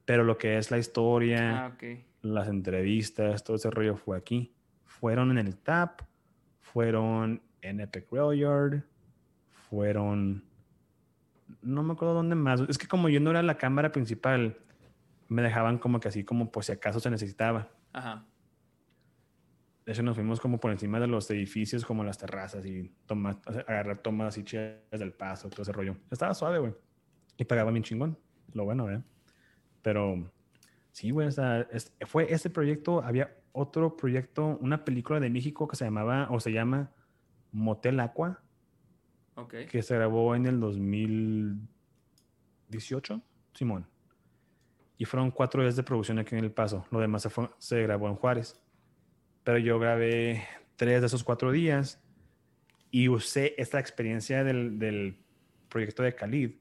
Pero 0.06 0.24
lo 0.24 0.38
que 0.38 0.58
es 0.58 0.70
la 0.70 0.78
historia, 0.78 1.68
ah, 1.68 1.78
las 2.22 2.50
entrevistas, 2.50 3.44
todo 3.44 3.56
ese 3.56 3.72
rollo 3.72 3.96
fue 3.96 4.18
aquí. 4.18 4.54
Fueron 4.86 5.32
en 5.32 5.48
el 5.48 5.56
TAP, 5.58 6.02
fueron 6.60 7.42
en 7.62 7.80
Epic 7.80 8.12
Rail 8.12 8.40
Yard, 8.40 8.84
fueron... 9.70 10.44
No 11.62 11.84
me 11.84 11.94
acuerdo 11.94 12.14
dónde 12.14 12.36
más. 12.36 12.62
Es 12.62 12.78
que 12.78 12.88
como 12.88 13.10
yo 13.10 13.20
no 13.20 13.30
era 13.30 13.44
la 13.44 13.58
cámara 13.58 13.92
principal, 13.92 14.58
me 15.28 15.42
dejaban 15.42 15.78
como 15.78 16.00
que 16.00 16.08
así 16.08 16.24
como 16.24 16.52
por 16.52 16.64
si 16.64 16.72
acaso 16.72 17.00
se 17.00 17.10
necesitaba. 17.10 17.70
Ajá. 17.92 18.26
De 19.86 19.92
hecho, 19.92 20.04
nos 20.04 20.16
fuimos 20.16 20.40
como 20.40 20.60
por 20.60 20.72
encima 20.72 21.00
de 21.00 21.08
los 21.08 21.30
edificios, 21.30 21.86
como 21.86 22.04
las 22.04 22.18
terrazas 22.18 22.66
y 22.66 22.90
tomar, 23.06 23.40
agarrar 23.46 23.98
tomas 23.98 24.38
y 24.38 24.44
chidas 24.44 24.80
del 24.92 25.12
paso, 25.12 25.50
todo 25.50 25.64
ese 25.64 25.74
rollo. 25.74 25.98
Estaba 26.10 26.34
suave, 26.34 26.60
güey. 26.60 26.74
Y 27.38 27.44
pagaba 27.44 27.72
bien 27.72 27.84
chingón. 27.84 28.18
Lo 28.54 28.64
bueno, 28.64 28.90
¿eh? 28.90 29.04
Pero 29.82 30.32
sí, 30.92 31.12
güey, 31.12 31.28
o 31.28 31.32
sea, 31.32 31.68
fue 32.06 32.32
ese 32.32 32.50
proyecto, 32.50 33.04
había 33.04 33.36
otro 33.52 33.98
proyecto, 33.98 34.58
una 34.62 34.86
película 34.86 35.20
de 35.20 35.30
México 35.30 35.68
que 35.68 35.76
se 35.76 35.84
llamaba, 35.84 36.28
o 36.32 36.40
se 36.40 36.54
llama 36.54 36.92
Motel 37.52 38.00
Aqua. 38.00 38.42
Okay. 39.36 39.68
Que 39.68 39.82
se 39.82 39.96
grabó 39.96 40.36
en 40.36 40.46
el 40.46 40.60
2018, 40.60 43.22
Simón. 43.54 43.88
Y 44.98 45.06
fueron 45.06 45.32
cuatro 45.32 45.64
días 45.64 45.76
de 45.76 45.82
producción 45.84 46.20
aquí 46.20 46.36
en 46.36 46.44
El 46.44 46.52
Paso. 46.52 46.86
Lo 46.92 47.00
demás 47.00 47.24
se, 47.24 47.32
se 47.58 47.82
grabó 47.82 48.08
en 48.08 48.14
Juárez. 48.16 48.62
Pero 49.44 49.58
yo 49.58 49.80
grabé 49.80 50.44
tres 50.76 51.02
de 51.02 51.08
esos 51.08 51.24
cuatro 51.24 51.52
días. 51.52 52.00
Y 52.92 53.10
usé 53.10 53.56
esta 53.58 53.80
experiencia 53.80 54.44
del, 54.44 54.78
del 54.78 55.18
proyecto 55.68 56.04
de 56.04 56.14
Khalid 56.14 56.52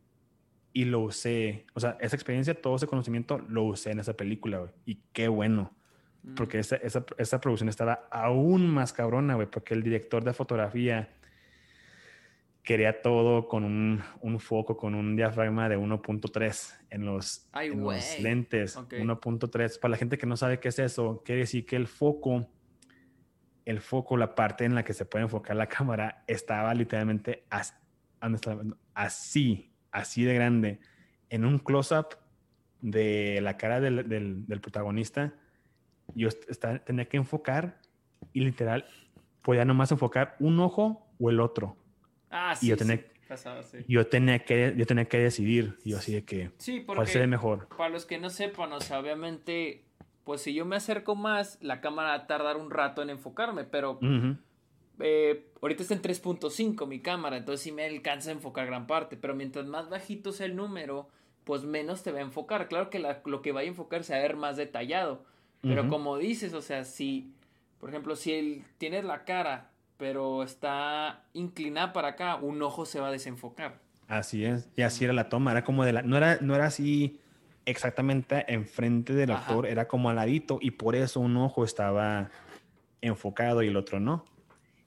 y 0.72 0.86
lo 0.86 1.00
usé, 1.00 1.66
o 1.74 1.80
sea, 1.80 1.96
esa 2.00 2.16
experiencia, 2.16 2.54
todo 2.54 2.76
ese 2.76 2.86
conocimiento 2.86 3.38
lo 3.48 3.64
usé 3.64 3.90
en 3.90 4.00
esa 4.00 4.14
película, 4.14 4.58
güey. 4.58 4.70
Y 4.86 4.94
qué 5.12 5.28
bueno. 5.28 5.72
Mm. 6.22 6.34
Porque 6.34 6.58
esa, 6.58 6.76
esa, 6.76 7.04
esa, 7.18 7.40
producción 7.40 7.68
estaba 7.68 8.08
aún 8.10 8.68
más 8.68 8.92
cabrona, 8.92 9.34
güey, 9.34 9.50
porque 9.50 9.74
el 9.74 9.82
director 9.82 10.24
de 10.24 10.32
fotografía 10.32 11.12
quería 12.62 13.02
todo 13.02 13.48
con 13.48 13.64
un, 13.64 14.02
un 14.20 14.38
foco, 14.38 14.76
con 14.76 14.94
un 14.94 15.16
diafragma 15.16 15.68
de 15.68 15.76
1.3 15.76 16.74
en, 16.90 17.06
los, 17.06 17.48
en 17.54 17.82
los, 17.82 18.20
lentes. 18.20 18.76
1.3. 18.76 19.80
Para 19.80 19.90
la 19.90 19.96
gente 19.96 20.16
que 20.16 20.26
no 20.26 20.36
sabe 20.36 20.60
qué 20.60 20.68
es 20.68 20.78
eso, 20.78 21.22
quiere 21.24 21.40
decir 21.40 21.66
que 21.66 21.76
el 21.76 21.88
foco, 21.88 22.48
el 23.64 23.80
foco, 23.80 24.16
la 24.16 24.34
parte 24.34 24.64
en 24.64 24.74
la 24.74 24.84
que 24.84 24.94
se 24.94 25.04
puede 25.04 25.24
enfocar 25.24 25.56
la 25.56 25.66
cámara, 25.68 26.24
estaba 26.26 26.72
literalmente 26.74 27.44
así, 28.94 29.72
así 29.90 30.24
de 30.24 30.34
grande, 30.34 30.80
en 31.30 31.44
un 31.44 31.58
close-up 31.58 32.18
de 32.80 33.40
la 33.42 33.56
cara 33.56 33.80
del, 33.80 34.08
del, 34.08 34.60
protagonista. 34.60 35.34
Yo 36.14 36.28
tenía 36.84 37.08
que 37.08 37.16
enfocar 37.16 37.80
y 38.32 38.40
literal 38.40 38.84
podía 39.40 39.64
nomás 39.64 39.90
enfocar 39.90 40.36
un 40.38 40.60
ojo 40.60 41.08
o 41.18 41.30
el 41.30 41.40
otro 41.40 41.81
Ah, 42.32 42.56
sí. 42.56 42.66
Y 42.66 42.70
yo 42.70 42.76
tenía, 42.76 43.04
yo 43.86 44.06
tenía 44.06 44.38
que 44.40 44.74
yo 44.76 44.86
tenía 44.86 45.04
que 45.04 45.18
decidir, 45.18 45.78
yo 45.84 45.98
así 45.98 46.12
de 46.12 46.24
que 46.24 46.50
sí, 46.58 46.84
cuál 46.84 47.06
sería 47.06 47.28
mejor. 47.28 47.68
Para 47.76 47.90
los 47.90 48.06
que 48.06 48.18
no 48.18 48.30
sepan, 48.30 48.72
o 48.72 48.80
sea, 48.80 48.98
obviamente, 48.98 49.84
pues 50.24 50.40
si 50.40 50.54
yo 50.54 50.64
me 50.64 50.76
acerco 50.76 51.14
más, 51.14 51.58
la 51.60 51.80
cámara 51.80 52.08
va 52.08 52.14
a 52.14 52.26
tardar 52.26 52.56
un 52.56 52.70
rato 52.70 53.02
en 53.02 53.10
enfocarme, 53.10 53.64
pero 53.64 53.98
eh, 54.98 55.46
ahorita 55.60 55.82
está 55.82 55.94
en 55.94 56.02
3.5 56.02 56.86
mi 56.86 57.00
cámara, 57.00 57.36
entonces 57.36 57.62
sí 57.62 57.72
me 57.72 57.84
alcanza 57.84 58.30
a 58.30 58.32
enfocar 58.32 58.66
gran 58.66 58.86
parte, 58.86 59.16
pero 59.16 59.34
mientras 59.34 59.66
más 59.66 59.90
bajito 59.90 60.32
sea 60.32 60.46
el 60.46 60.56
número, 60.56 61.08
pues 61.44 61.64
menos 61.64 62.02
te 62.02 62.12
va 62.12 62.18
a 62.18 62.22
enfocar. 62.22 62.68
Claro 62.68 62.88
que 62.88 62.98
lo 62.98 63.42
que 63.42 63.52
vaya 63.52 63.68
a 63.68 63.70
enfocar 63.70 64.04
se 64.04 64.14
va 64.14 64.20
a 64.20 64.22
ver 64.22 64.36
más 64.36 64.56
detallado, 64.56 65.24
pero 65.60 65.88
como 65.88 66.18
dices, 66.18 66.54
o 66.54 66.62
sea, 66.62 66.84
si, 66.84 67.32
por 67.78 67.90
ejemplo, 67.90 68.16
si 68.16 68.32
el, 68.32 68.64
tienes 68.78 69.04
la 69.04 69.24
cara 69.24 69.71
pero 69.96 70.42
está 70.42 71.24
inclinada 71.32 71.92
para 71.92 72.08
acá, 72.08 72.36
un 72.36 72.62
ojo 72.62 72.84
se 72.84 73.00
va 73.00 73.08
a 73.08 73.12
desenfocar. 73.12 73.80
Así 74.08 74.44
es, 74.44 74.68
y 74.76 74.82
así 74.82 75.04
era 75.04 75.12
la 75.12 75.28
toma, 75.28 75.52
era 75.52 75.64
como 75.64 75.84
de 75.84 75.92
la, 75.92 76.02
no 76.02 76.16
era, 76.16 76.38
no 76.40 76.54
era 76.54 76.66
así 76.66 77.20
exactamente 77.64 78.44
enfrente 78.52 79.14
del 79.14 79.30
actor, 79.30 79.66
era 79.66 79.86
como 79.88 80.10
al 80.10 80.16
ladito 80.16 80.58
y 80.60 80.72
por 80.72 80.96
eso 80.96 81.20
un 81.20 81.36
ojo 81.36 81.64
estaba 81.64 82.30
enfocado 83.00 83.62
y 83.62 83.68
el 83.68 83.76
otro 83.76 84.00
no. 84.00 84.24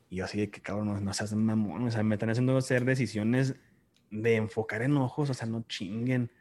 Y 0.09 0.17
yo 0.17 0.25
así 0.25 0.39
de 0.39 0.49
que 0.49 0.61
cabrón, 0.61 0.87
no, 0.87 0.99
no 0.99 1.13
seas 1.13 1.33
mamón, 1.33 1.87
o 1.87 1.91
sea, 1.91 2.03
me 2.03 2.15
están 2.15 2.29
haciendo 2.29 2.57
hacer 2.57 2.85
decisiones 2.85 3.55
de 4.11 4.35
enfocar 4.35 4.81
en 4.81 4.97
ojos, 4.97 5.29
o 5.29 5.33
sea, 5.33 5.47
no 5.47 5.63
chinguen. 5.67 6.31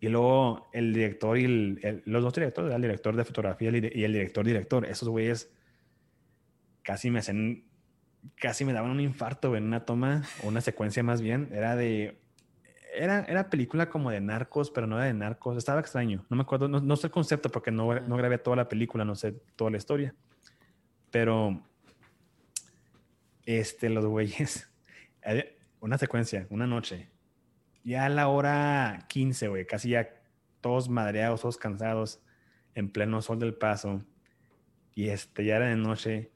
Y 0.00 0.08
luego 0.08 0.68
el 0.72 0.92
director 0.92 1.38
y 1.38 1.78
los 2.04 2.22
dos 2.22 2.34
directores, 2.34 2.74
el 2.74 2.82
director 2.82 3.16
de 3.16 3.24
fotografía 3.24 3.70
y 3.70 4.04
el 4.04 4.12
director 4.12 4.44
director, 4.44 4.84
esos 4.84 5.08
güeyes 5.08 5.50
casi 6.84 7.10
me 7.10 7.18
hacen, 7.18 7.64
casi 8.36 8.64
me 8.64 8.72
daban 8.72 8.92
un 8.92 9.00
infarto 9.00 9.56
en 9.56 9.64
una 9.64 9.84
toma, 9.84 10.22
o 10.44 10.48
una 10.48 10.60
secuencia 10.60 11.02
más 11.02 11.20
bien, 11.20 11.48
era 11.52 11.74
de, 11.74 12.20
era, 12.94 13.24
era 13.24 13.50
película 13.50 13.88
como 13.88 14.10
de 14.10 14.20
narcos, 14.20 14.70
pero 14.70 14.86
no 14.86 14.96
era 14.96 15.06
de 15.06 15.14
narcos, 15.14 15.56
estaba 15.56 15.80
extraño, 15.80 16.24
no 16.28 16.36
me 16.36 16.42
acuerdo, 16.42 16.68
no, 16.68 16.96
sé 16.96 17.08
el 17.08 17.10
concepto 17.10 17.50
porque 17.50 17.72
no, 17.72 17.98
no 18.00 18.16
grabé 18.16 18.38
toda 18.38 18.56
la 18.56 18.68
película, 18.68 19.04
no 19.04 19.16
sé 19.16 19.32
toda 19.56 19.72
la 19.72 19.78
historia, 19.78 20.14
pero, 21.10 21.66
este, 23.46 23.88
los 23.88 24.06
güeyes, 24.06 24.70
una 25.80 25.98
secuencia, 25.98 26.46
una 26.50 26.66
noche, 26.66 27.10
ya 27.82 28.04
a 28.04 28.08
la 28.08 28.28
hora 28.28 29.06
15, 29.08 29.48
güey, 29.48 29.66
casi 29.66 29.90
ya 29.90 30.08
todos 30.60 30.88
madreados, 30.88 31.40
todos 31.40 31.56
cansados, 31.56 32.20
en 32.74 32.90
pleno 32.90 33.22
sol 33.22 33.38
del 33.38 33.54
paso, 33.54 34.04
y 34.94 35.08
este, 35.08 35.44
ya 35.44 35.56
era 35.56 35.66
de 35.66 35.76
noche, 35.76 36.33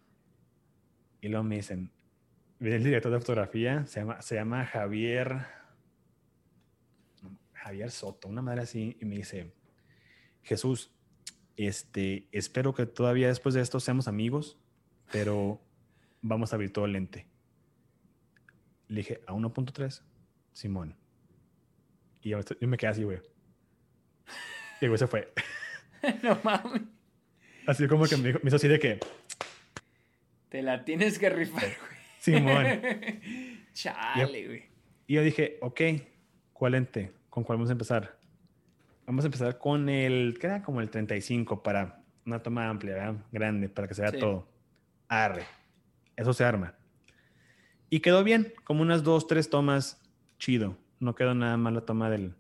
y 1.21 1.29
luego 1.29 1.45
me 1.45 1.57
dicen, 1.57 1.91
viene 2.59 2.77
el 2.77 2.85
director 2.85 3.13
de 3.13 3.21
fotografía, 3.21 3.87
se 3.87 4.01
llama, 4.01 4.23
se 4.23 4.35
llama 4.35 4.65
Javier, 4.67 5.47
Javier 7.53 7.91
Soto, 7.91 8.29
una 8.29 8.43
madre 8.43 8.63
así, 8.63 8.97
y 9.01 9.05
me 9.05 9.17
dice, 9.17 9.53
Jesús, 10.43 10.93
este, 11.57 12.29
espero 12.33 12.75
que 12.75 12.87
todavía 12.87 13.29
después 13.29 13.55
de 13.55 13.61
esto 13.61 13.81
seamos 13.81 14.09
amigos, 14.09 14.59
pero 15.11 15.61
vamos 16.23 16.53
a 16.53 16.57
abrir 16.57 16.73
todo 16.73 16.85
el 16.85 16.93
lente. 16.93 17.27
Le 18.87 18.99
dije, 18.99 19.21
a 19.27 19.33
1.3, 19.33 20.03
Simón. 20.53 20.97
Y 22.23 22.31
yo, 22.31 22.39
me 22.61 22.77
quedé 22.77 22.91
así, 22.91 23.05
güey. 23.05 23.21
Y 24.81 24.87
güey 24.87 24.99
se 24.99 25.07
fue. 25.07 25.33
no 26.23 26.39
mames. 26.43 26.83
Así 27.67 27.87
como 27.87 28.05
que 28.07 28.17
me, 28.17 28.33
me 28.33 28.41
hizo 28.45 28.57
así 28.57 28.69
de 28.69 28.79
que, 28.79 29.01
te 30.49 30.63
la 30.63 30.85
tienes 30.85 31.19
que 31.19 31.31
rifar, 31.31 31.63
güey. 31.63 31.99
Simón. 32.19 32.67
Chale, 33.73 34.47
güey. 34.47 34.63
Y 35.07 35.15
yo 35.15 35.23
dije, 35.23 35.59
ok, 35.61 35.81
¿cuál 36.53 36.75
ente? 36.75 37.13
¿Con 37.31 37.45
cuál 37.45 37.59
vamos 37.59 37.71
a 37.71 37.73
empezar? 37.73 38.19
Vamos 39.07 39.25
a 39.25 39.29
empezar 39.29 39.59
con 39.59 39.89
el, 39.89 40.39
que 40.39 40.47
era 40.47 40.63
como 40.63 40.81
el 40.81 40.91
35 40.91 41.63
para 41.63 42.03
una 42.27 42.43
toma 42.43 42.69
amplia, 42.69 42.95
¿verdad? 42.95 43.15
Grande, 43.33 43.69
para 43.69 43.89
que 43.89 43.95
se 43.95 44.03
vea 44.03 44.13
todo. 44.13 44.47
Arre. 45.09 45.45
Eso 46.17 46.33
se 46.35 46.45
arma. 46.45 46.75
Y 47.89 48.01
quedó 48.01 48.23
bien, 48.23 48.53
como 48.65 48.83
unas 48.83 49.03
dos, 49.03 49.27
tres 49.27 49.49
tomas, 49.49 50.03
chido. 50.39 50.77
No 51.01 51.15
quedó 51.15 51.35
nada 51.35 51.57
mal 51.57 51.75
la 51.75 51.83
toma 51.83 52.11
del... 52.11 52.35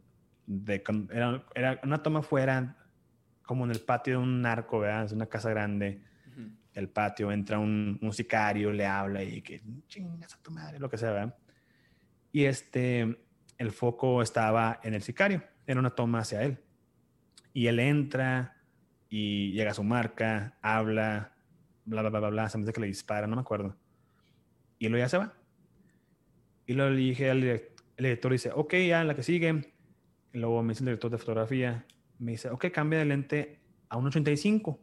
De, 0.46 0.82
era, 1.12 1.44
era 1.54 1.80
una 1.84 2.02
toma 2.02 2.22
fuera, 2.22 2.76
como 3.42 3.64
en 3.64 3.70
el 3.70 3.80
patio 3.80 4.14
de 4.14 4.24
un 4.24 4.42
narco, 4.42 4.80
¿verdad? 4.80 5.04
Es 5.04 5.12
una 5.12 5.26
casa 5.26 5.50
grande 5.50 6.02
el 6.78 6.88
patio, 6.88 7.32
entra 7.32 7.58
un, 7.58 7.98
un, 8.00 8.12
sicario, 8.12 8.72
le 8.72 8.86
habla 8.86 9.22
y 9.22 9.42
que 9.42 9.60
chingas 9.88 10.34
a 10.34 10.42
tu 10.42 10.50
madre, 10.50 10.78
lo 10.78 10.88
que 10.88 10.96
sea, 10.96 11.10
¿verdad? 11.10 11.36
Y 12.30 12.44
este, 12.44 13.18
el 13.56 13.72
foco 13.72 14.22
estaba 14.22 14.80
en 14.82 14.94
el 14.94 15.02
sicario, 15.02 15.42
era 15.66 15.80
una 15.80 15.90
toma 15.90 16.20
hacia 16.20 16.42
él. 16.42 16.58
Y 17.52 17.66
él 17.66 17.80
entra 17.80 18.56
y 19.08 19.52
llega 19.52 19.72
a 19.72 19.74
su 19.74 19.82
marca, 19.82 20.56
habla, 20.62 21.34
bla, 21.84 22.02
bla, 22.02 22.10
bla, 22.10 22.20
bla, 22.20 22.30
bla, 22.30 22.48
se 22.48 22.58
me 22.58 22.62
dice 22.62 22.72
que 22.72 22.80
le 22.80 22.86
dispara, 22.86 23.26
no 23.26 23.36
me 23.36 23.42
acuerdo. 23.42 23.76
Y 24.78 24.88
luego 24.88 25.04
ya 25.04 25.08
se 25.08 25.18
va. 25.18 25.34
Y 26.66 26.74
luego 26.74 26.90
le 26.90 26.98
dije 26.98 27.30
al 27.30 27.40
director, 27.40 27.84
el 27.96 28.04
director 28.04 28.32
dice, 28.32 28.50
ok, 28.54 28.74
ya, 28.86 29.02
la 29.02 29.14
que 29.16 29.22
sigue. 29.22 29.74
Y 30.32 30.38
luego 30.38 30.62
me 30.62 30.70
dice 30.70 30.82
el 30.82 30.86
director 30.86 31.10
de 31.10 31.18
fotografía, 31.18 31.86
me 32.18 32.32
dice, 32.32 32.50
ok, 32.50 32.66
cambia 32.70 33.00
de 33.00 33.06
lente 33.06 33.58
a 33.88 33.96
un 33.96 34.06
85. 34.06 34.78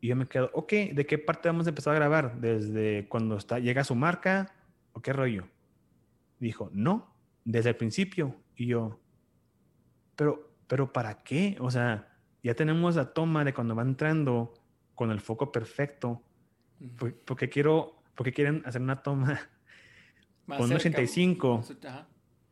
Y 0.00 0.08
yo 0.08 0.16
me 0.16 0.26
quedo, 0.26 0.50
ok, 0.54 0.72
¿de 0.92 1.06
qué 1.06 1.18
parte 1.18 1.48
vamos 1.48 1.66
a 1.66 1.70
empezar 1.70 1.92
a 1.92 1.96
grabar? 1.96 2.40
¿Desde 2.40 3.06
cuando 3.08 3.36
está, 3.36 3.58
llega 3.58 3.84
su 3.84 3.94
marca 3.94 4.54
o 4.92 5.02
qué 5.02 5.12
rollo? 5.12 5.46
Dijo, 6.38 6.70
no, 6.72 7.14
desde 7.44 7.70
el 7.70 7.76
principio. 7.76 8.34
Y 8.56 8.66
yo, 8.66 8.98
pero, 10.16 10.54
pero 10.66 10.92
¿para 10.92 11.22
qué? 11.22 11.56
O 11.60 11.70
sea, 11.70 12.08
ya 12.42 12.54
tenemos 12.54 12.96
la 12.96 13.12
toma 13.12 13.44
de 13.44 13.52
cuando 13.52 13.74
va 13.74 13.82
entrando 13.82 14.54
con 14.94 15.10
el 15.10 15.20
foco 15.20 15.52
perfecto. 15.52 16.22
Porque 17.26 17.50
quiero, 17.50 18.02
porque 18.14 18.32
quieren 18.32 18.62
hacer 18.64 18.80
una 18.80 19.02
toma 19.02 19.38
con 20.46 20.62
un 20.62 20.72
85. 20.72 21.62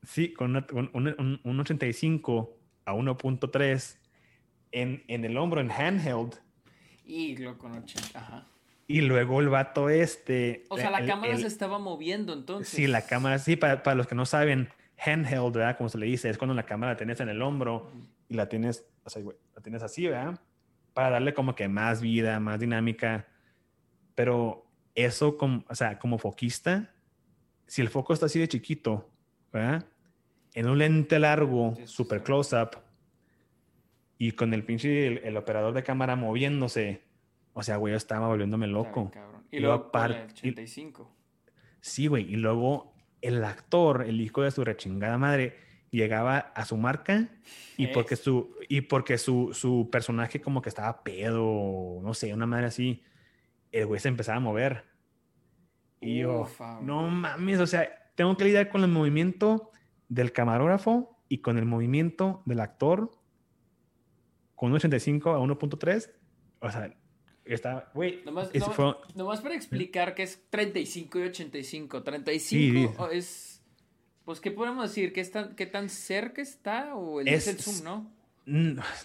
Sí, 0.02 0.34
con, 0.34 0.54
un, 0.54 1.40
un, 1.42 1.60
85 1.60 2.58
a 2.84 2.92
1.3 2.92 3.98
en, 4.72 5.02
en 5.08 5.24
el 5.24 5.36
hombro, 5.38 5.62
en 5.62 5.70
handheld 5.70 6.38
y 7.08 7.36
lo 7.38 7.56
con 7.58 7.72
80, 7.72 8.18
ajá. 8.18 8.46
Y 8.86 9.00
luego 9.00 9.40
el 9.40 9.48
vato 9.48 9.90
este... 9.90 10.64
O 10.68 10.76
sea, 10.76 10.90
la 10.90 11.04
cámara 11.04 11.36
se 11.36 11.46
estaba 11.46 11.78
moviendo 11.78 12.32
entonces. 12.32 12.68
Sí, 12.68 12.86
la 12.86 13.06
cámara, 13.06 13.38
sí, 13.38 13.56
para, 13.56 13.82
para, 13.82 13.94
los 13.96 14.06
que 14.06 14.14
no 14.14 14.24
saben, 14.24 14.68
handheld, 14.98 15.54
¿verdad? 15.54 15.76
Como 15.76 15.88
se 15.88 15.98
le 15.98 16.06
dice, 16.06 16.30
es 16.30 16.38
cuando 16.38 16.54
la 16.54 16.64
cámara 16.64 16.92
la 16.92 16.96
tienes 16.96 17.20
en 17.20 17.28
el 17.28 17.42
hombro 17.42 17.90
y 18.28 18.34
la 18.34 18.48
tienes, 18.48 18.86
o 19.04 19.10
sea, 19.10 19.22
la 19.54 19.62
tienes 19.62 19.82
así, 19.82 20.06
¿verdad? 20.06 20.38
Para 20.94 21.10
darle 21.10 21.34
como 21.34 21.54
que 21.54 21.68
más 21.68 22.00
vida, 22.00 22.40
más 22.40 22.60
dinámica. 22.60 23.26
Pero 24.14 24.66
eso, 24.94 25.36
como, 25.36 25.64
o 25.68 25.74
sea, 25.74 25.98
como 25.98 26.18
foquista, 26.18 26.90
si 27.66 27.82
el 27.82 27.88
foco 27.88 28.12
está 28.12 28.26
así 28.26 28.38
de 28.38 28.48
chiquito, 28.48 29.10
¿verdad? 29.52 29.84
En 30.54 30.68
un 30.68 30.78
lente 30.78 31.18
largo, 31.18 31.74
super 31.84 32.22
close-up, 32.22 32.87
y 34.18 34.32
con 34.32 34.52
el 34.52 34.64
pinche, 34.64 35.26
el, 35.26 35.36
operador 35.36 35.72
de 35.72 35.84
cámara 35.84 36.16
moviéndose. 36.16 37.02
O 37.52 37.62
sea, 37.62 37.76
güey, 37.76 37.92
yo 37.92 37.96
estaba 37.96 38.26
volviéndome 38.26 38.66
loco. 38.66 39.12
Y, 39.50 39.60
luego, 39.60 39.90
para 39.92 40.24
el 40.24 40.30
85. 40.30 41.10
Sí, 41.80 42.08
güey. 42.08 42.32
Y 42.32 42.36
luego 42.36 42.94
el 43.22 43.44
actor, 43.44 44.02
el 44.02 44.20
hijo 44.20 44.42
de 44.42 44.50
su 44.50 44.64
rechingada 44.64 45.18
madre, 45.18 45.56
llegaba 45.90 46.38
a 46.38 46.64
su 46.64 46.76
marca 46.76 47.28
y 47.78 47.86
porque 47.88 48.16
su 48.16 48.54
y 48.68 48.82
porque 48.82 49.16
su, 49.16 49.50
su 49.54 49.88
personaje 49.90 50.40
como 50.40 50.60
que 50.60 50.68
estaba 50.68 51.02
pedo, 51.02 52.00
no 52.02 52.12
sé, 52.12 52.34
una 52.34 52.46
madre 52.46 52.66
así, 52.66 53.02
el 53.72 53.86
güey 53.86 54.00
se 54.00 54.08
empezaba 54.08 54.36
a 54.36 54.40
mover. 54.40 54.84
Y 56.00 56.18
yo, 56.18 56.48
no 56.82 57.08
mames, 57.08 57.58
o 57.60 57.66
sea, 57.66 57.88
tengo 58.14 58.36
que 58.36 58.44
lidiar 58.44 58.68
con 58.68 58.82
el 58.82 58.90
movimiento 58.90 59.70
del 60.08 60.32
camarógrafo 60.32 61.18
y 61.28 61.38
con 61.38 61.58
el 61.58 61.64
movimiento 61.64 62.42
del 62.44 62.60
actor 62.60 63.17
con 64.58 64.72
1.85 64.72 65.34
a 65.34 65.38
1.3. 65.38 66.10
O 66.58 66.70
sea, 66.70 66.92
está, 67.44 67.90
güey. 67.94 68.22
Nomás, 68.24 69.40
para 69.40 69.54
explicar 69.54 70.16
que 70.16 70.24
es 70.24 70.42
35 70.50 71.18
y 71.20 71.22
85. 71.22 72.02
35 72.02 73.10
es. 73.10 73.62
Pues, 74.24 74.40
¿qué 74.40 74.50
podemos 74.50 74.82
decir? 74.90 75.12
¿Qué, 75.12 75.20
está, 75.20 75.54
qué 75.54 75.66
tan 75.66 75.88
cerca 75.88 76.42
está? 76.42 76.96
¿O 76.96 77.20
el, 77.20 77.28
es, 77.28 77.46
el 77.46 77.58
zoom, 77.58 77.84
no? 77.84 78.12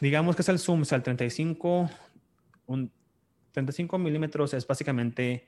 Digamos 0.01 0.35
que 0.35 0.41
es 0.41 0.49
el 0.49 0.57
zoom, 0.57 0.81
o 0.81 0.85
sea, 0.85 0.97
el 0.97 1.03
35. 1.03 1.87
Un, 2.65 2.91
35 3.51 3.99
milímetros 3.99 4.55
es 4.55 4.65
básicamente 4.65 5.47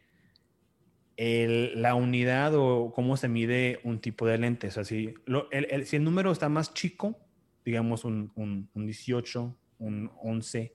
la 1.18 1.96
unidad 1.96 2.54
o 2.54 2.92
cómo 2.94 3.18
se 3.18 3.28
mide 3.28 3.80
un 3.84 4.00
tipo 4.00 4.28
de 4.28 4.38
lente. 4.38 4.68
O 4.68 4.72
sea, 4.72 4.84
si, 4.84 5.16
el, 5.52 5.86
si 5.88 5.96
el 5.96 6.04
número 6.04 6.32
está 6.32 6.48
más 6.48 6.76
chico, 6.76 7.18
digamos 7.66 8.06
un, 8.06 8.32
un, 8.36 8.86
18, 8.86 9.58
un 9.80 10.12
11, 10.22 10.74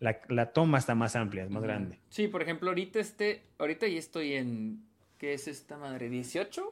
la, 0.00 0.20
la, 0.28 0.52
toma 0.52 0.78
está 0.78 0.94
más 0.94 1.16
amplia, 1.16 1.44
es 1.44 1.50
más 1.50 1.62
grande. 1.62 2.00
Sí, 2.08 2.28
por 2.28 2.42
ejemplo, 2.42 2.70
ahorita 2.70 2.98
este, 2.98 3.44
ahorita 3.58 3.86
ya 3.86 3.98
estoy 3.98 4.34
en, 4.34 4.84
¿qué 5.18 5.34
es 5.34 5.48
esta 5.48 5.76
madre? 5.76 6.10
¿18? 6.10 6.62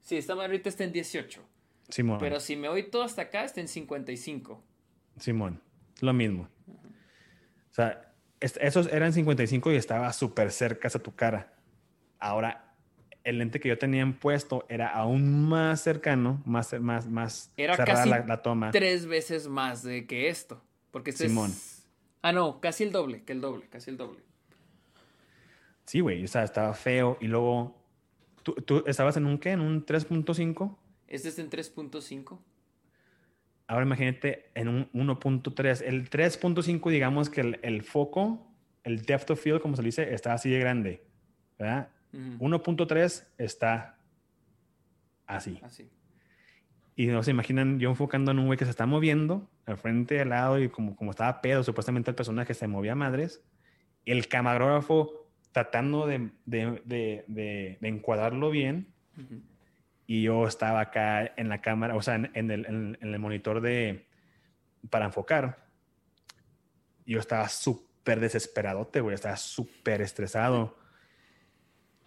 Sí, 0.00 0.16
esta 0.16 0.34
madre 0.34 0.52
ahorita 0.52 0.68
está 0.68 0.84
en 0.84 0.92
18. 0.92 1.42
Simón. 1.88 2.18
Pero 2.20 2.40
si 2.40 2.56
me 2.56 2.68
voy 2.68 2.84
todo 2.84 3.02
hasta 3.02 3.22
acá, 3.22 3.44
está 3.44 3.60
en 3.60 3.68
55. 3.68 4.62
Simón, 5.18 5.60
lo 6.00 6.12
mismo. 6.12 6.48
O 6.68 7.74
sea, 7.74 8.12
esos 8.40 8.86
eran 8.92 9.12
55 9.12 9.72
y 9.72 9.76
estaba 9.76 10.12
súper 10.12 10.50
cerca 10.50 10.88
a 10.88 10.98
tu 10.98 11.14
cara. 11.14 11.52
Ahora, 12.18 12.74
el 13.24 13.38
lente 13.38 13.60
que 13.60 13.68
yo 13.68 13.78
tenía 13.78 14.06
puesto 14.18 14.66
era 14.68 14.88
aún 14.88 15.48
más 15.48 15.80
cercano, 15.80 16.42
más, 16.44 16.78
más, 16.80 17.06
más 17.06 17.52
era 17.56 17.76
cerrada 17.76 18.04
casi 18.04 18.28
la, 18.28 18.42
toma. 18.42 18.70
Tres 18.70 19.06
veces 19.06 19.48
más 19.48 19.82
de 19.82 20.06
que 20.06 20.28
esto. 20.28 20.62
Porque 20.90 21.10
este 21.10 21.28
Simón. 21.28 21.52
Ah, 22.22 22.32
no, 22.32 22.60
casi 22.60 22.84
el 22.84 22.92
doble, 22.92 23.22
que 23.22 23.32
el 23.32 23.40
doble, 23.40 23.68
casi 23.68 23.90
el 23.90 23.96
doble. 23.96 24.20
Sí, 25.86 26.00
güey, 26.00 26.22
o 26.22 26.28
sea, 26.28 26.44
estaba 26.44 26.74
feo. 26.74 27.16
Y 27.20 27.26
luego, 27.26 27.76
¿tú, 28.42 28.84
estabas 28.86 29.16
en 29.16 29.26
un 29.26 29.38
qué? 29.38 29.50
¿En 29.50 29.60
un 29.60 29.84
3.5? 29.84 30.76
Este 31.08 31.28
es 31.28 31.38
en 31.38 31.50
3.5. 31.50 32.38
Ahora 33.66 33.84
imagínate 33.84 34.50
en 34.54 34.68
un 34.68 34.92
1.3. 34.92 35.82
El 35.82 36.10
3.5, 36.10 36.90
digamos 36.90 37.30
que 37.30 37.58
el, 37.62 37.82
foco, 37.82 38.46
el 38.84 39.02
depth 39.02 39.30
of 39.30 39.40
field, 39.40 39.60
como 39.60 39.76
se 39.76 39.82
dice, 39.82 40.14
está 40.14 40.34
así 40.34 40.50
de 40.50 40.58
grande. 40.58 41.02
¿Verdad? 41.58 41.88
1.3 42.12 43.24
está 43.38 43.98
así. 45.26 45.58
Así. 45.62 45.90
Y 47.00 47.06
no 47.06 47.22
se 47.22 47.30
imaginan 47.30 47.80
yo 47.80 47.88
enfocando 47.88 48.30
en 48.30 48.38
un 48.40 48.44
güey 48.44 48.58
que 48.58 48.66
se 48.66 48.72
está 48.72 48.84
moviendo 48.84 49.48
al 49.64 49.78
frente, 49.78 50.20
al 50.20 50.28
lado, 50.28 50.60
y 50.60 50.68
como, 50.68 50.96
como 50.96 51.12
estaba 51.12 51.40
pedo, 51.40 51.62
supuestamente 51.62 52.10
el 52.10 52.14
personaje 52.14 52.52
se 52.52 52.68
movía 52.68 52.92
a 52.92 52.94
madres. 52.94 53.42
El 54.04 54.28
camarógrafo 54.28 55.26
tratando 55.50 56.06
de, 56.06 56.30
de, 56.44 56.82
de, 56.84 57.24
de 57.80 57.88
encuadrarlo 57.88 58.50
bien 58.50 58.92
y 60.06 60.24
yo 60.24 60.46
estaba 60.46 60.80
acá 60.80 61.32
en 61.38 61.48
la 61.48 61.62
cámara, 61.62 61.96
o 61.96 62.02
sea, 62.02 62.16
en, 62.16 62.50
el, 62.50 62.66
en, 62.66 62.98
el, 63.00 63.18
monitor 63.18 63.62
de 63.62 64.06
para 64.90 65.06
enfocar. 65.06 65.70
yo 67.06 67.18
estaba 67.18 67.48
súper 67.48 68.20
desesperadote, 68.20 69.00
güey, 69.00 69.14
estaba 69.14 69.38
súper 69.38 70.02
estresado. 70.02 70.76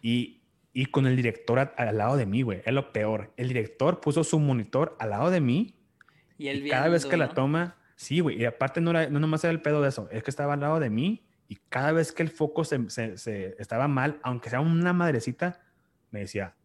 Y, 0.04 0.43
y, 0.74 0.88
con 0.88 1.06
el 1.06 1.16
director 1.16 1.74
al 1.78 1.98
lado 1.98 2.18
de 2.18 2.26
mí, 2.26 2.42
güey, 2.42 2.62
es 2.66 2.74
lo 2.74 2.92
peor. 2.92 3.32
El 3.38 3.48
director 3.48 4.02
puso 4.02 4.24
su 4.24 4.40
monitor 4.40 4.96
al 5.00 5.12
lado 5.12 5.30
de 5.30 5.40
mí. 5.40 5.76
Y, 6.38 6.48
él 6.48 6.68
cada 6.70 6.90
vez 6.90 7.06
que 7.06 7.16
la 7.16 7.30
toma, 7.30 7.78
sí, 7.96 8.20
güey, 8.20 8.42
y 8.42 8.46
aparte 8.46 8.82
no, 8.82 8.92
era, 8.92 9.08
no 9.10 9.20
nomás 9.20 9.44
era 9.44 9.52
el 9.52 9.62
pedo 9.62 9.82
de 9.82 9.90
eso, 9.90 10.10
es 10.12 10.24
que 10.24 10.32
estaba 10.32 10.54
al 10.54 10.60
lado 10.60 10.80
de 10.80 10.90
mí 10.90 11.26
y 11.48 11.58
cada 11.70 11.92
vez 11.92 12.12
que 12.12 12.24
el 12.24 12.30
foco 12.30 12.66
se, 12.66 12.90
se, 12.90 13.18
se 13.18 13.56
estaba 13.60 13.88
mal, 13.88 14.20
aunque 14.24 14.50
sea 14.50 14.60
una 14.60 14.94
madrecita, 14.94 15.62
me 16.10 16.22
decía, 16.22 16.56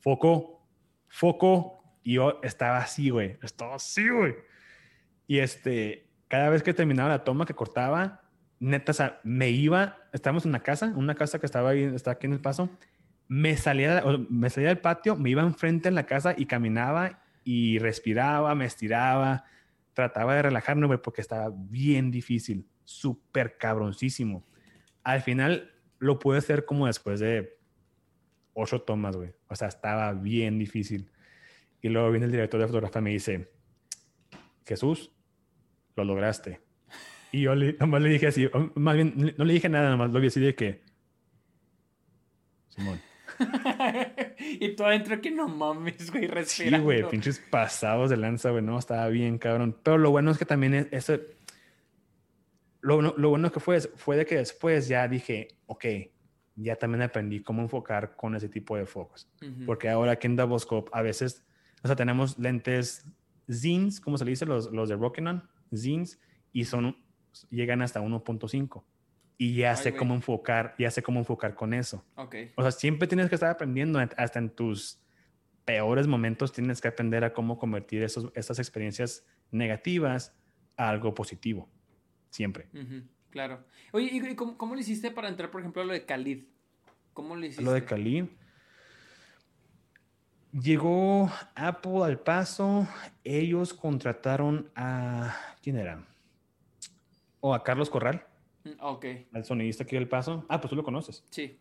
foco, 0.00 0.66
foco, 1.08 1.82
y 2.02 2.14
yo 2.14 2.38
estaba 2.42 2.78
así, 2.78 3.08
güey, 3.08 3.38
estaba 3.42 3.76
así, 3.76 4.08
güey. 4.08 4.34
Y 5.26 5.38
este, 5.38 6.06
cada 6.28 6.50
vez 6.50 6.62
que 6.62 6.74
terminaba 6.74 7.08
la 7.08 7.24
toma 7.24 7.46
que 7.46 7.54
cortaba, 7.54 8.22
neta, 8.60 8.92
o 8.92 8.94
sea, 8.94 9.20
me 9.24 9.50
iba, 9.50 9.96
estábamos 10.12 10.44
en 10.44 10.50
una 10.50 10.62
casa, 10.62 10.92
una 10.94 11.14
casa 11.14 11.38
que 11.38 11.46
estaba 11.46 11.70
ahí, 11.70 11.82
está 11.84 12.12
aquí 12.12 12.26
en 12.26 12.34
el 12.34 12.40
paso, 12.40 12.68
me 13.28 13.56
salía, 13.56 14.02
me 14.28 14.50
salía 14.50 14.68
del 14.68 14.78
patio, 14.78 15.16
me 15.16 15.30
iba 15.30 15.42
enfrente 15.42 15.88
en 15.88 15.94
la 15.94 16.06
casa 16.06 16.34
y 16.36 16.46
caminaba 16.46 17.22
y 17.42 17.78
respiraba, 17.78 18.54
me 18.54 18.64
estiraba, 18.64 19.44
trataba 19.92 20.34
de 20.34 20.42
relajarme, 20.42 20.98
porque 20.98 21.20
estaba 21.20 21.52
bien 21.54 22.10
difícil, 22.10 22.66
súper 22.84 23.56
cabroncísimo. 23.56 24.46
Al 25.02 25.22
final 25.22 25.72
lo 25.98 26.18
pude 26.18 26.38
hacer 26.38 26.64
como 26.64 26.86
después 26.86 27.20
de 27.20 27.58
ocho 28.52 28.82
tomas, 28.82 29.16
güey. 29.16 29.32
O 29.48 29.56
sea, 29.56 29.68
estaba 29.68 30.12
bien 30.12 30.58
difícil. 30.58 31.10
Y 31.80 31.88
luego 31.88 32.10
viene 32.10 32.26
el 32.26 32.32
director 32.32 32.60
de 32.60 32.66
fotografía 32.66 33.00
y 33.00 33.04
me 33.04 33.10
dice, 33.10 33.52
Jesús, 34.66 35.12
lo 35.96 36.04
lograste. 36.04 36.60
Y 37.30 37.42
yo 37.42 37.54
le, 37.54 37.74
nomás 37.74 38.00
le 38.00 38.08
dije 38.08 38.28
así, 38.28 38.48
más 38.74 38.94
bien, 38.94 39.34
no 39.36 39.44
le 39.44 39.52
dije 39.52 39.68
nada, 39.68 39.90
nomás 39.90 40.10
lo 40.10 40.20
vi 40.20 40.28
así 40.28 40.40
de 40.40 40.54
que, 40.54 40.82
Simón. 42.68 43.00
y 44.38 44.74
tú 44.74 44.84
adentro 44.84 45.20
que 45.20 45.30
no 45.30 45.48
mames, 45.48 46.10
güey, 46.10 46.26
respirando. 46.26 46.78
Sí, 46.78 46.82
güey, 46.84 47.08
pinches 47.08 47.38
pasados 47.38 48.10
de 48.10 48.16
lanza, 48.16 48.50
güey, 48.50 48.62
no, 48.62 48.78
estaba 48.78 49.08
bien, 49.08 49.38
cabrón. 49.38 49.76
Pero 49.82 49.98
lo 49.98 50.10
bueno 50.10 50.30
es 50.30 50.38
que 50.38 50.44
también 50.44 50.74
es, 50.74 50.86
eso, 50.90 51.18
lo, 52.80 53.00
lo 53.00 53.28
bueno 53.30 53.50
que 53.50 53.60
fue, 53.60 53.80
fue 53.80 54.16
de 54.16 54.26
que 54.26 54.36
después 54.36 54.88
ya 54.88 55.08
dije, 55.08 55.48
ok, 55.66 55.84
ya 56.56 56.76
también 56.76 57.02
aprendí 57.02 57.40
cómo 57.42 57.62
enfocar 57.62 58.14
con 58.16 58.34
ese 58.34 58.48
tipo 58.48 58.76
de 58.76 58.86
focos. 58.86 59.28
Porque 59.66 59.88
ahora 59.88 60.12
aquí 60.12 60.26
en 60.26 60.36
Doublescope 60.36 60.90
a 60.92 61.02
veces, 61.02 61.44
o 61.82 61.88
sea, 61.88 61.96
tenemos 61.96 62.38
lentes 62.38 63.06
zines, 63.50 64.00
como 64.00 64.18
se 64.18 64.24
le 64.24 64.30
dice, 64.30 64.46
los, 64.46 64.70
los 64.72 64.88
de 64.88 64.96
Rokinon, 64.96 65.48
zines, 65.74 66.20
y 66.52 66.64
son, 66.64 66.96
llegan 67.50 67.82
hasta 67.82 68.00
1.5. 68.00 68.84
Y 69.36 69.56
ya 69.56 69.74
sé 69.76 69.96
cómo 69.96 70.14
enfocar, 70.14 70.74
ya 70.78 70.90
sé 70.90 71.02
cómo 71.02 71.18
enfocar 71.18 71.54
con 71.54 71.74
eso. 71.74 72.04
Okay. 72.14 72.52
O 72.56 72.62
sea, 72.62 72.70
siempre 72.70 73.08
tienes 73.08 73.28
que 73.28 73.34
estar 73.34 73.50
aprendiendo, 73.50 73.98
hasta 74.16 74.38
en 74.38 74.50
tus 74.50 75.00
peores 75.64 76.06
momentos 76.06 76.52
tienes 76.52 76.80
que 76.80 76.88
aprender 76.88 77.24
a 77.24 77.32
cómo 77.32 77.58
convertir 77.58 78.02
esos, 78.02 78.30
esas 78.34 78.58
experiencias 78.58 79.26
negativas 79.50 80.34
a 80.76 80.88
algo 80.88 81.14
positivo. 81.14 81.68
Siempre. 82.30 82.68
Claro. 83.30 83.64
Oye, 83.92 84.10
¿y 84.12 84.34
cómo, 84.34 84.56
cómo, 84.56 84.74
lo 84.74 84.80
hiciste 84.80 85.10
para 85.10 85.28
entrar, 85.28 85.50
por 85.50 85.60
ejemplo, 85.60 85.82
a 85.82 85.84
lo 85.84 85.92
de 85.92 86.04
Khalid? 86.04 86.44
¿Cómo 87.12 87.36
lo 87.36 87.44
hiciste? 87.44 87.62
Lo 87.62 87.72
de 87.72 87.84
Khalid. 87.84 88.26
Llegó 90.52 91.30
Apple 91.56 92.04
al 92.04 92.20
paso. 92.20 92.86
Ellos 93.24 93.74
contrataron 93.74 94.70
a. 94.76 95.36
¿Quién 95.62 95.78
era? 95.78 96.04
O 97.40 97.54
a 97.54 97.64
Carlos 97.64 97.90
Corral. 97.90 98.26
Mm, 98.64 98.80
ok. 98.80 99.06
Al 99.32 99.44
sonidista 99.44 99.84
aquí 99.84 99.96
del 99.96 100.08
paso. 100.08 100.44
Ah, 100.48 100.60
pues 100.60 100.70
tú 100.70 100.76
lo 100.76 100.84
conoces. 100.84 101.24
Sí. 101.30 101.58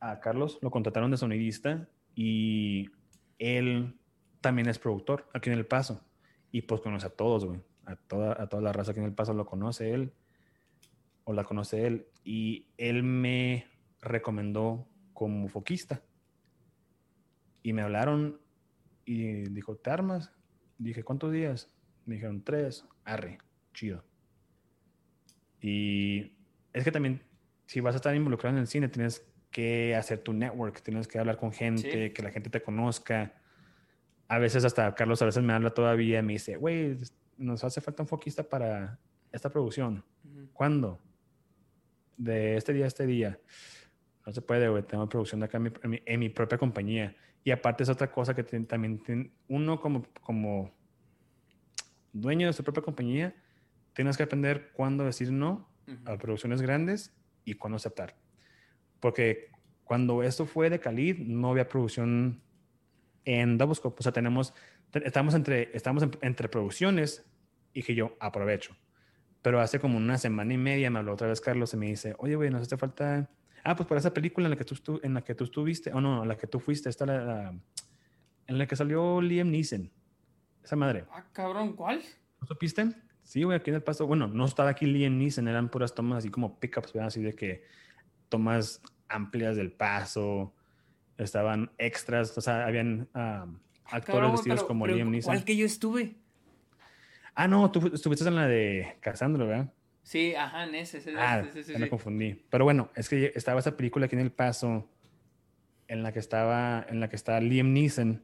A 0.00 0.20
Carlos 0.20 0.58
lo 0.62 0.70
contrataron 0.70 1.10
de 1.10 1.16
sonidista 1.16 1.88
y 2.14 2.90
él 3.38 3.98
también 4.40 4.68
es 4.68 4.78
productor 4.78 5.28
aquí 5.32 5.50
en 5.50 5.58
El 5.58 5.66
Paso. 5.66 6.04
Y 6.52 6.62
pues 6.62 6.80
conoce 6.80 7.06
a 7.06 7.10
todos, 7.10 7.44
güey. 7.44 7.60
A 7.84 7.96
toda, 7.96 8.40
a 8.40 8.48
toda 8.48 8.62
la 8.62 8.72
raza 8.72 8.90
aquí 8.90 9.00
en 9.00 9.06
El 9.06 9.14
Paso 9.14 9.32
lo 9.32 9.46
conoce 9.46 9.92
él 9.92 10.12
o 11.26 11.32
la 11.32 11.44
conoce 11.44 11.86
él, 11.86 12.06
y 12.24 12.68
él 12.78 13.02
me 13.02 13.66
recomendó 14.00 14.88
como 15.12 15.48
foquista. 15.48 16.02
Y 17.64 17.72
me 17.72 17.82
hablaron 17.82 18.40
y 19.04 19.42
dijo, 19.50 19.76
¿te 19.76 19.90
armas? 19.90 20.32
Dije, 20.78 21.02
¿cuántos 21.02 21.32
días? 21.32 21.68
Me 22.04 22.14
dijeron, 22.14 22.44
tres. 22.44 22.86
Arre, 23.04 23.38
chido. 23.74 24.04
Y 25.60 26.35
es 26.76 26.84
que 26.84 26.92
también, 26.92 27.22
si 27.66 27.80
vas 27.80 27.94
a 27.94 27.96
estar 27.96 28.14
involucrado 28.14 28.56
en 28.56 28.60
el 28.60 28.66
cine, 28.66 28.88
tienes 28.88 29.26
que 29.50 29.94
hacer 29.96 30.18
tu 30.18 30.32
network, 30.32 30.82
tienes 30.82 31.08
que 31.08 31.18
hablar 31.18 31.36
con 31.38 31.52
gente, 31.52 32.12
que 32.12 32.22
la 32.22 32.30
gente 32.30 32.50
te 32.50 32.62
conozca. 32.62 33.34
A 34.28 34.38
veces 34.38 34.64
hasta 34.64 34.94
Carlos 34.94 35.22
a 35.22 35.26
veces 35.26 35.42
me 35.42 35.52
habla 35.52 35.70
todavía 35.70 36.18
y 36.18 36.22
me 36.22 36.34
dice, 36.34 36.56
güey, 36.56 36.98
nos 37.36 37.64
hace 37.64 37.80
falta 37.80 38.02
un 38.02 38.08
foquista 38.08 38.42
para 38.42 38.98
esta 39.32 39.50
producción. 39.50 40.04
¿Cuándo? 40.52 41.00
de 42.16 42.56
este 42.56 42.72
día 42.72 42.84
a 42.84 42.88
este 42.88 43.06
día. 43.06 43.38
No 44.24 44.32
se 44.32 44.42
puede, 44.42 44.68
güey. 44.68 44.82
Tengo 44.82 45.08
producción 45.08 45.40
de 45.40 45.46
acá 45.46 45.58
en 45.58 46.20
mi, 46.20 46.28
propia 46.28 46.58
compañía. 46.58 47.14
Y 47.44 47.50
aparte 47.50 47.84
es 47.84 47.88
otra 47.88 48.10
cosa 48.10 48.34
que 48.34 48.42
también 48.42 49.32
uno 49.48 49.80
como, 49.80 50.04
como 50.20 50.74
dueño 52.12 52.48
de 52.48 52.52
su 52.52 52.64
propia 52.64 52.82
compañía, 52.82 53.34
tienes 53.92 54.16
que 54.16 54.24
aprender 54.24 54.72
cuándo 54.72 55.04
decir 55.04 55.30
no 55.30 55.68
a 56.04 56.16
producciones 56.16 56.62
grandes 56.62 57.14
y 57.44 57.54
cuándo 57.54 57.76
aceptar. 57.76 58.16
Porque 59.00 59.50
cuando 59.84 60.22
esto 60.22 60.46
fue 60.46 60.68
de 60.70 60.80
Khalid, 60.80 61.18
no 61.18 61.50
había 61.50 61.68
producción 61.68 62.42
en 63.24 63.58
Doublescope. 63.58 63.96
O 63.98 64.02
sea, 64.02 64.12
tenemos, 64.12 64.54
estamos, 64.92 65.34
entre, 65.34 65.70
estamos 65.76 66.08
entre 66.22 66.48
producciones 66.48 67.24
y 67.72 67.82
que 67.82 67.94
yo 67.94 68.16
aprovecho. 68.20 68.76
Pero 69.42 69.60
hace 69.60 69.78
como 69.78 69.96
una 69.96 70.18
semana 70.18 70.54
y 70.54 70.58
media 70.58 70.90
me 70.90 70.98
habló 70.98 71.12
otra 71.12 71.28
vez 71.28 71.40
Carlos 71.40 71.72
y 71.74 71.76
me 71.76 71.86
dice, 71.86 72.14
oye, 72.18 72.34
güey, 72.34 72.50
nos 72.50 72.62
hace 72.62 72.76
falta... 72.76 73.30
Ah, 73.62 73.76
pues 73.76 73.88
para 73.88 73.98
esa 73.98 74.14
película 74.14 74.46
en 74.46 74.50
la 74.50 74.56
que 74.56 74.64
tú, 74.64 75.00
en 75.02 75.14
la 75.14 75.22
que 75.22 75.34
tú 75.34 75.44
estuviste, 75.44 75.92
o 75.92 76.00
no, 76.00 76.22
en 76.22 76.28
la 76.28 76.36
que 76.36 76.46
tú 76.46 76.60
fuiste, 76.60 76.88
está 76.88 77.04
la, 77.04 77.52
en 78.46 78.58
la 78.58 78.66
que 78.66 78.76
salió 78.76 79.20
Liam 79.20 79.50
Neeson. 79.50 79.90
Esa 80.62 80.76
madre. 80.76 81.04
Ah, 81.10 81.24
cabrón, 81.32 81.74
¿cuál? 81.74 82.00
¿No 82.40 82.46
supiste? 82.46 82.92
Sí, 83.26 83.42
güey, 83.42 83.58
aquí 83.58 83.70
en 83.70 83.76
el 83.76 83.82
paso. 83.82 84.06
Bueno, 84.06 84.28
no 84.28 84.44
estaba 84.44 84.70
aquí 84.70 84.86
Liam 84.86 85.18
Neeson, 85.18 85.48
eran 85.48 85.68
puras 85.68 85.96
tomas 85.96 86.18
así 86.18 86.30
como 86.30 86.60
pickups, 86.60 86.94
así 86.94 87.20
de 87.20 87.34
que 87.34 87.64
tomas 88.28 88.80
amplias 89.08 89.56
del 89.56 89.72
paso, 89.72 90.54
estaban 91.18 91.72
extras, 91.76 92.38
o 92.38 92.40
sea, 92.40 92.64
habían 92.64 93.08
ah, 93.14 93.48
actores 93.86 94.30
vestidos 94.30 94.62
como 94.62 94.86
Liam 94.86 95.10
Neeson. 95.10 95.34
¿Cuál 95.34 95.44
que 95.44 95.56
yo 95.56 95.66
estuve? 95.66 96.14
Ah, 97.34 97.48
no, 97.48 97.68
tú 97.72 97.90
estuviste 97.92 98.28
en 98.28 98.36
la 98.36 98.46
de 98.46 98.96
Cassandra, 99.00 99.44
¿verdad? 99.44 99.72
Sí, 100.04 100.36
ajá, 100.36 100.62
en 100.62 100.76
ese. 100.76 100.98
ese 100.98 101.12
ah, 101.18 101.40
ese, 101.52 101.76
me 101.80 101.88
confundí. 101.88 102.44
Pero 102.48 102.62
bueno, 102.62 102.90
es 102.94 103.08
que 103.08 103.32
estaba 103.34 103.58
esa 103.58 103.76
película 103.76 104.06
aquí 104.06 104.14
en 104.14 104.22
El 104.22 104.30
Paso 104.30 104.88
en 105.88 106.04
la 106.04 106.12
que 106.12 106.20
estaba, 106.20 106.86
en 106.88 107.00
la 107.00 107.08
que 107.08 107.16
está 107.16 107.40
Liam 107.40 107.72
Neeson. 107.72 108.22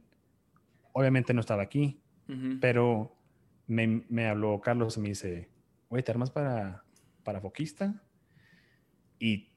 Obviamente 0.93 1.33
no 1.33 1.41
estaba 1.41 1.61
aquí, 1.61 1.99
pero 2.61 3.17
me, 3.67 4.03
me, 4.09 4.27
habló 4.27 4.59
Carlos 4.61 4.97
y 4.97 4.99
me 4.99 5.09
dice, 5.09 5.49
oye, 5.89 6.03
¿te 6.03 6.11
armas 6.11 6.31
para, 6.31 6.83
para 7.23 7.41
foquista? 7.41 8.01
Y 9.19 9.49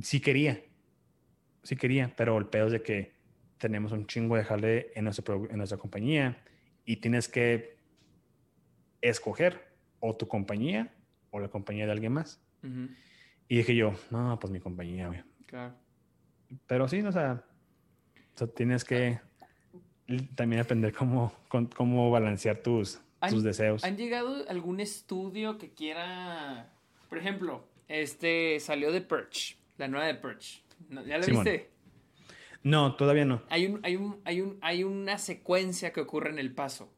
sí 0.00 0.20
quería, 0.20 0.62
sí 1.62 1.76
quería, 1.76 2.12
pero 2.16 2.38
el 2.38 2.46
pedo 2.46 2.66
es 2.66 2.72
de 2.72 2.82
que 2.82 3.14
tenemos 3.58 3.92
un 3.92 4.06
chingo 4.06 4.36
de 4.36 4.44
jale 4.44 4.90
en 4.94 5.04
nuestra, 5.04 5.34
en 5.34 5.56
nuestra 5.56 5.78
compañía 5.78 6.42
y 6.84 6.96
tienes 6.96 7.28
que 7.28 7.76
escoger 9.00 9.74
o 10.00 10.16
tu 10.16 10.28
compañía 10.28 10.92
o 11.30 11.40
la 11.40 11.48
compañía 11.48 11.86
de 11.86 11.92
alguien 11.92 12.12
más. 12.12 12.40
Y 13.48 13.56
dije 13.56 13.76
yo, 13.76 13.94
no, 14.10 14.38
pues 14.38 14.50
mi 14.50 14.60
compañía, 14.60 15.08
güey. 15.08 15.22
Claro. 15.46 15.74
Pero 16.66 16.88
sí, 16.88 17.00
o 17.00 17.12
sea, 17.12 17.44
tienes 18.54 18.84
que 18.84 19.20
también 20.34 20.62
aprender 20.62 20.92
cómo, 20.92 21.32
cómo 21.48 22.10
balancear 22.10 22.58
tus, 22.58 23.00
tus 23.30 23.42
deseos. 23.42 23.84
¿Han 23.84 23.96
llegado 23.96 24.44
algún 24.48 24.80
estudio 24.80 25.58
que 25.58 25.70
quiera, 25.70 26.72
por 27.08 27.18
ejemplo, 27.18 27.66
este 27.88 28.60
salió 28.60 28.92
de 28.92 29.00
Perch, 29.00 29.56
la 29.78 29.88
nueva 29.88 30.06
de 30.06 30.14
Perch? 30.14 30.62
¿Ya 31.06 31.18
la 31.18 31.26
viste? 31.26 31.70
No, 32.62 32.96
todavía 32.96 33.24
no. 33.24 33.42
Hay, 33.50 33.66
un, 33.66 33.80
hay, 33.84 33.96
un, 33.96 34.20
hay, 34.24 34.40
un, 34.40 34.58
hay 34.62 34.84
una 34.84 35.18
secuencia 35.18 35.92
que 35.92 36.00
ocurre 36.00 36.30
en 36.30 36.38
el 36.38 36.54
paso. 36.54 36.90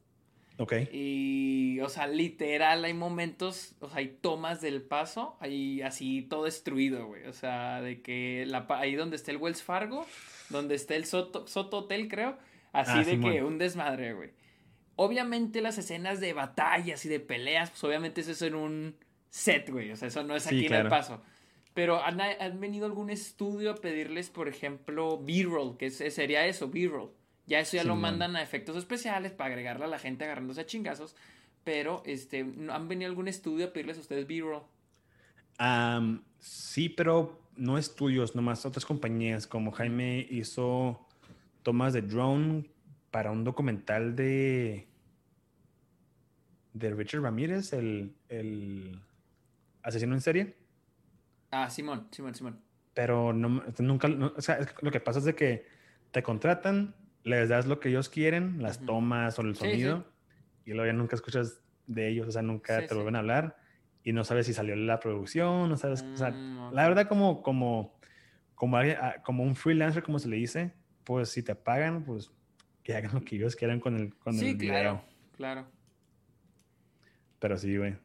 Ok. 0.59 0.73
Y, 0.93 1.81
o 1.81 1.89
sea, 1.89 2.07
literal, 2.07 2.85
hay 2.85 2.95
momentos, 2.95 3.75
o 3.81 3.89
sea, 3.89 3.99
hay 3.99 4.17
tomas 4.21 4.61
del 4.61 4.81
paso, 4.81 5.37
hay 5.41 5.83
así 5.83 6.23
todo 6.23 6.45
destruido, 6.45 7.07
güey. 7.07 7.27
O 7.27 7.33
sea, 7.33 7.83
de 7.83 8.01
que 8.01 8.45
la, 8.47 8.67
ahí 8.71 8.95
donde 8.95 9.17
está 9.17 9.33
el 9.33 9.37
Wells 9.37 9.63
Fargo, 9.63 10.07
donde 10.49 10.77
está 10.77 10.95
el 10.95 11.05
Soto, 11.05 11.47
Soto 11.47 11.79
Hotel, 11.79 12.09
creo, 12.09 12.39
así 12.73 12.93
ah, 12.95 13.05
de 13.05 13.21
que 13.21 13.43
un 13.43 13.59
desmadre, 13.59 14.15
güey. 14.15 14.31
Obviamente 14.97 15.61
las 15.61 15.77
escenas 15.77 16.21
de 16.21 16.33
batallas 16.33 17.05
y 17.05 17.09
de 17.09 17.21
peleas, 17.21 17.71
pues 17.71 17.85
obviamente 17.85 18.23
eso 18.23 18.33
es 18.33 18.43
en 18.43 18.55
un 18.55 18.97
set, 19.29 19.71
güey. 19.71 19.93
O 19.93 19.97
sea, 19.97 20.09
eso 20.09 20.23
no 20.23 20.35
es 20.35 20.47
aquí 20.47 20.67
en 20.67 20.75
el 20.75 20.89
paso. 20.89 21.21
Pero 21.75 22.03
¿han, 22.03 22.59
venido 22.59 22.87
algún 22.87 23.11
estudio 23.11 23.73
a 23.73 23.75
pedirles, 23.75 24.31
por 24.31 24.49
ejemplo, 24.49 25.21
B-roll, 25.23 25.77
que 25.77 25.91
sería 25.91 26.47
eso, 26.47 26.71
B-roll. 26.71 27.11
Ya 27.47 27.61
eso 27.61 27.77
ya 27.77 27.85
lo 27.85 27.95
mandan 27.95 28.35
a 28.35 28.43
efectos 28.43 28.77
especiales 28.77 29.33
para 29.33 29.51
agregarle 29.51 29.85
a 29.85 29.89
la 29.89 29.99
gente 29.99 30.25
agarrándose 30.25 30.63
a 30.63 30.67
chingazos. 30.67 31.15
Pero, 31.63 32.03
este, 32.07 32.47
¿han 32.71 32.89
venido 32.89 33.11
algún 33.11 33.29
estudio 33.29 33.67
a 33.67 33.73
pedirles 33.75 33.99
a 33.99 34.01
ustedes 34.01 34.27
B-roll? 34.27 34.63
sí, 36.41 36.89
pero 36.89 37.39
no 37.57 37.77
estudios, 37.77 38.35
nomás 38.35 38.65
otras 38.65 38.87
compañías. 38.87 39.47
Como 39.47 39.71
Jaime 39.73 40.27
hizo 40.31 41.07
tomas 41.63 41.93
de 41.93 42.03
drone 42.03 42.65
para 43.17 43.31
un 43.31 43.45
documental 43.45 44.15
de 44.15 44.91
de 46.75 46.91
Richard 46.91 47.23
Ramírez, 47.23 47.73
el, 47.73 48.15
el 48.29 49.01
asesino 49.83 50.15
en 50.15 50.21
serie. 50.21 50.57
Ah, 51.51 51.71
Simón, 51.71 52.09
Simón, 52.11 52.35
Simón. 52.35 52.61
Pero 52.93 53.33
no, 53.33 53.63
nunca, 53.79 54.09
o 54.37 54.43
sea, 54.43 54.59
lo 54.83 54.91
que 54.91 55.01
pasa 55.01 55.21
es 55.21 55.25
de 55.25 55.35
que 55.35 55.65
te 56.11 56.23
contratan, 56.23 56.95
les 57.23 57.49
das 57.49 57.65
lo 57.65 57.81
que 57.81 57.89
ellos 57.89 58.11
quieren, 58.11 58.63
las 58.63 58.85
tomas 58.85 59.39
o 59.39 59.43
el 59.43 59.57
sonido, 59.57 60.05
y 60.67 60.75
luego 60.75 60.85
ya 60.85 60.93
nunca 60.93 61.17
escuchas 61.17 61.63
de 61.87 62.11
ellos, 62.11 62.29
o 62.29 62.33
sea, 62.33 62.43
nunca 62.43 62.87
te 62.87 62.95
vuelven 62.95 63.17
a 63.17 63.21
hablar 63.21 63.57
y 64.05 64.13
no 64.13 64.25
sabes 64.25 64.45
si 64.45 64.53
salió 64.53 64.77
la 64.77 65.01
producción, 65.01 65.71
no 65.71 65.79
sabes, 65.79 66.03
o 66.03 66.19
sea, 66.19 66.33
mm, 66.33 66.75
la 66.75 66.87
verdad 66.87 67.09
como, 67.09 67.43
como, 67.43 67.99
como, 68.55 68.77
ah, 68.77 69.23
como 69.25 69.43
un 69.43 69.57
freelancer, 69.57 70.03
como 70.03 70.19
se 70.19 70.29
le 70.29 70.37
dice, 70.37 70.75
pues 71.03 71.31
si 71.31 71.43
te 71.43 71.55
pagan, 71.55 72.05
pues 72.05 72.31
que 72.87 72.95
hagan 72.95 73.15
lo 73.15 73.21
que 73.21 73.35
ellos 73.35 73.57
quieran 73.57 73.81
con 73.81 73.97
el, 73.97 74.15
con 74.15 74.39
el 74.39 74.55
video. 74.55 74.71
claro, 74.71 75.03
claro. 75.37 75.67
Pero 77.41 77.59
sí, 77.59 77.77
güey. 77.77 77.97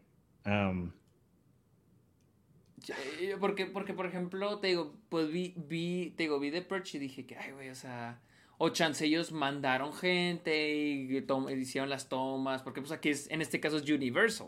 porque, 3.40 3.68
porque, 3.68 3.94
por 3.94 4.08
ejemplo, 4.08 4.58
te 4.58 4.70
digo, 4.70 4.98
pues 5.10 5.32
vi, 5.32 5.54
vi, 5.56 6.16
te 6.18 6.24
digo, 6.24 6.40
vi 6.40 6.50
The 6.50 6.64
Perch 6.64 6.96
y 6.96 6.98
dije 6.98 7.28
que, 7.28 7.38
ay, 7.38 7.52
güey, 7.52 7.70
o 7.70 7.76
sea, 7.76 8.22
o 8.58 8.70
chance 8.70 9.06
ellos 9.06 9.32
mandaron 9.32 9.94
gente 9.94 10.74
y 10.76 11.24
hicieron 11.60 11.92
las 11.92 12.10
tomas, 12.10 12.64
porque 12.64 12.82
pues 12.82 12.92
aquí 12.92 13.10
es, 13.10 13.30
en 13.30 13.44
este 13.44 13.60
caso 13.60 13.78
es 13.78 13.88
Universal. 13.88 14.48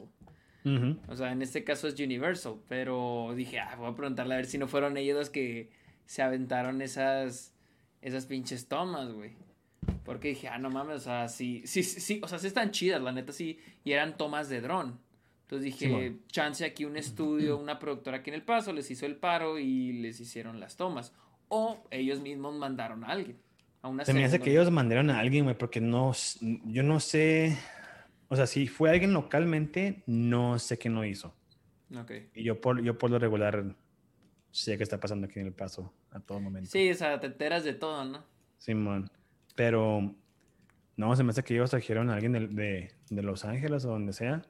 O 1.10 1.16
sea, 1.16 1.32
en 1.32 1.44
este 1.44 1.64
caso 1.64 1.88
es 1.88 2.00
Universal, 2.00 2.56
pero 2.68 3.34
dije, 3.36 3.60
ah, 3.60 3.76
voy 3.78 3.92
a 3.92 3.96
preguntarle 3.96 4.34
a 4.34 4.38
ver 4.38 4.48
si 4.48 4.58
no 4.58 4.68
fueron 4.68 4.98
ellos 4.98 5.16
los 5.16 5.30
que 5.30 5.70
se 6.08 6.24
aventaron 6.24 6.82
esas, 6.82 7.54
esas 8.02 8.26
pinches 8.26 8.68
tomas, 8.68 9.12
güey. 9.12 9.36
Porque 10.04 10.30
dije, 10.30 10.48
ah, 10.50 10.58
no 10.58 10.70
mames, 10.70 10.98
o 10.98 11.00
sea, 11.00 11.28
sí, 11.30 11.64
sí, 11.66 11.84
sí, 11.84 12.20
o 12.24 12.28
sea, 12.28 12.40
sí 12.40 12.48
están 12.48 12.72
chidas, 12.72 13.02
la 13.02 13.12
neta 13.12 13.32
sí, 13.32 13.60
y 13.84 13.94
eran 13.94 14.18
tomas 14.18 14.50
de 14.50 14.62
dron. 14.62 15.00
Entonces 15.44 15.66
dije, 15.66 16.18
chance 16.28 16.66
aquí 16.66 16.86
un 16.86 16.98
estudio, 16.98 17.58
una 17.60 17.80
productora 17.80 18.18
aquí 18.18 18.30
en 18.30 18.36
El 18.36 18.44
Paso 18.44 18.74
les 18.74 18.90
hizo 18.92 19.06
el 19.06 19.16
paro 19.16 19.60
y 19.60 19.94
les 19.94 20.20
hicieron 20.20 20.60
las 20.60 20.76
tomas. 20.76 21.14
O 21.48 21.86
ellos 21.92 22.20
mismos 22.20 22.56
mandaron 22.56 23.04
a 23.04 23.08
alguien. 23.08 23.38
Se 24.04 24.14
me 24.14 24.24
hace 24.24 24.40
que 24.40 24.52
ellos 24.52 24.72
mandaron 24.72 25.10
a 25.10 25.20
alguien, 25.20 25.44
güey, 25.44 25.58
porque 25.58 25.82
no, 25.82 26.14
yo 26.40 26.84
no 26.84 27.02
sé, 27.02 27.58
o 28.30 28.36
sea, 28.36 28.48
si 28.48 28.68
fue 28.68 28.90
alguien 28.90 29.12
localmente, 29.12 30.04
no 30.06 30.58
sé 30.58 30.80
qué 30.80 30.90
no 30.90 31.04
hizo. 31.04 31.36
Ok. 31.94 32.12
Y 32.34 32.44
yo 32.44 32.62
por, 32.62 32.82
yo 32.82 32.98
por 32.98 33.12
lo 33.12 33.20
regular 33.20 33.76
sé 34.52 34.78
qué 34.78 34.84
está 34.84 35.02
pasando 35.02 35.28
aquí 35.28 35.40
en 35.40 35.48
El 35.48 35.54
Paso 35.54 35.94
a 36.12 36.22
todo 36.22 36.40
momento. 36.40 36.70
Sí, 36.72 36.90
o 36.90 36.96
sea, 36.96 37.20
te 37.20 37.28
enteras 37.28 37.66
de 37.66 37.74
todo, 37.74 38.06
¿no? 38.06 38.24
Simón. 38.58 39.12
Pero 39.56 40.16
no, 40.96 41.16
se 41.16 41.24
me 41.24 41.32
hace 41.32 41.44
que 41.44 41.56
ellos 41.56 41.70
trajeron 41.70 42.10
a 42.10 42.16
alguien 42.16 42.34
de, 42.34 42.92
de, 43.10 43.22
Los 43.22 43.46
Ángeles 43.46 43.86
o 43.86 43.90
donde 43.90 44.14
sea 44.14 44.44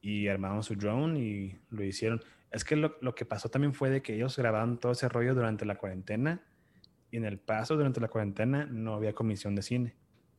y 0.00 0.28
armaron 0.28 0.62
su 0.62 0.74
drone 0.74 1.18
y 1.18 1.58
lo 1.70 1.84
hicieron. 1.84 2.22
Es 2.50 2.64
que 2.64 2.76
lo, 2.76 2.96
lo, 3.00 3.14
que 3.14 3.24
pasó 3.24 3.48
también 3.48 3.74
fue 3.74 3.90
de 3.90 4.02
que 4.02 4.14
ellos 4.14 4.36
grabaron 4.36 4.78
todo 4.78 4.92
ese 4.92 5.08
rollo 5.08 5.34
durante 5.34 5.64
la 5.64 5.76
cuarentena 5.76 6.42
y 7.10 7.16
en 7.16 7.24
el 7.24 7.38
paso 7.38 7.76
durante 7.76 8.00
la 8.00 8.08
cuarentena 8.08 8.66
no 8.66 8.94
había 8.94 9.14
comisión 9.14 9.54
de 9.54 9.62
cine. 9.62 9.94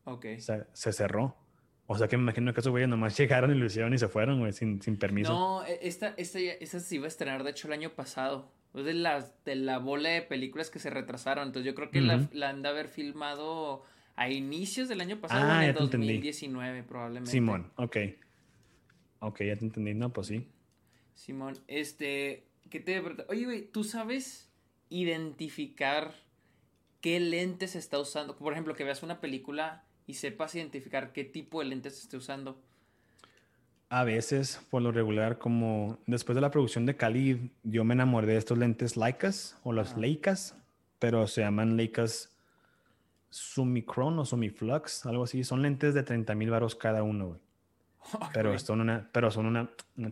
Ok. 0.06 0.26
O 0.38 0.42
sea, 0.42 0.68
se 0.74 0.94
cerró. 0.94 1.36
O 1.86 1.98
sea 1.98 2.08
que 2.08 2.18
me 2.18 2.24
imagino 2.24 2.54
que 2.54 2.60
esos 2.60 2.72
güeyes 2.72 2.90
nomás 2.90 3.18
llegaron 3.18 3.52
y 3.52 3.56
lo 3.56 3.66
hicieron 3.66 3.94
y 3.94 3.98
se 3.98 4.08
fueron, 4.08 4.40
güey, 4.40 4.54
sin, 4.54 4.82
sin 4.82 4.98
permiso. 4.98 5.34
No, 5.34 5.66
e, 5.66 5.80
esta, 5.82 6.14
esta, 6.18 6.40
esta 6.40 6.80
se 6.80 6.96
iba 6.96 7.06
a 7.06 7.08
estrenar, 7.08 7.44
de 7.44 7.52
hecho, 7.52 7.68
el 7.68 7.74
año 7.74 7.92
pasado. 7.92 8.52
De 8.74 8.94
la, 8.94 9.28
de 9.44 9.56
la 9.56 9.80
bola 9.80 10.10
de 10.10 10.22
películas 10.22 10.70
que 10.70 10.80
se 10.80 10.90
retrasaron. 10.90 11.48
Entonces 11.48 11.66
yo 11.66 11.76
creo 11.76 11.90
que 11.90 12.02
la, 12.02 12.28
la, 12.32 12.50
han 12.50 12.62
de 12.62 12.70
haber 12.70 12.88
filmado 12.88 13.84
a 14.16 14.30
inicios 14.30 14.88
del 14.88 15.02
año 15.02 15.20
pasado, 15.20 15.50
ah, 15.50 15.64
en 15.64 15.70
el 15.70 15.76
2019 15.76 16.84
probablemente. 16.84 17.32
Simón, 17.32 17.72
ok. 17.76 17.98
Ok, 19.20 19.42
ya 19.44 19.56
te 19.56 19.66
entendí. 19.66 19.96
No, 19.96 20.14
pues 20.14 20.28
sí. 20.28 20.48
Simón, 21.16 21.58
este, 21.68 22.46
¿qué 22.70 22.80
te 22.80 23.00
Oye, 23.30 23.46
güey, 23.46 23.66
¿tú 23.72 23.84
sabes 23.84 24.48
identificar 24.90 26.14
qué 27.02 27.20
lentes 27.20 27.76
está 27.76 28.00
usando. 28.00 28.36
Por 28.36 28.54
ejemplo, 28.54 28.76
que 28.76 28.84
veas 28.84 29.04
una 29.04 29.20
película 29.20 29.84
y 30.06 30.16
sepas 30.16 30.56
identificar 30.56 31.14
qué 31.14 31.24
tipo 31.24 31.60
de 31.60 31.66
lentes 31.66 32.00
esté 32.00 32.18
usando. 32.18 32.62
A 33.90 34.04
veces, 34.04 34.62
por 34.70 34.82
lo 34.82 34.92
regular, 34.92 35.38
como 35.38 36.00
después 36.08 36.36
de 36.36 36.42
la 36.42 36.52
producción 36.52 36.86
de 36.86 36.98
Cali, 36.98 37.52
yo 37.64 37.84
me 37.84 37.94
enamoré 37.94 38.28
de 38.28 38.38
estos 38.38 38.58
lentes 38.58 38.98
Leicas 38.98 39.58
o 39.64 39.72
las 39.72 39.98
Leicas, 39.98 40.56
pero 41.00 41.28
se 41.28 41.42
llaman 41.42 41.78
Leicas 41.78 42.34
Sumicron 43.30 44.20
o 44.20 44.26
Sumiflux, 44.26 45.06
algo 45.06 45.24
así. 45.24 45.44
Son 45.44 45.62
lentes 45.62 45.94
de 45.94 46.04
30 46.04 46.36
mil 46.36 46.50
baros 46.50 46.76
cada 46.76 47.04
uno, 47.04 47.28
güey. 47.28 47.40
Pero, 48.34 48.58
son 48.60 48.82
una, 48.82 49.10
pero 49.12 49.32
son 49.32 49.46
una, 49.46 49.70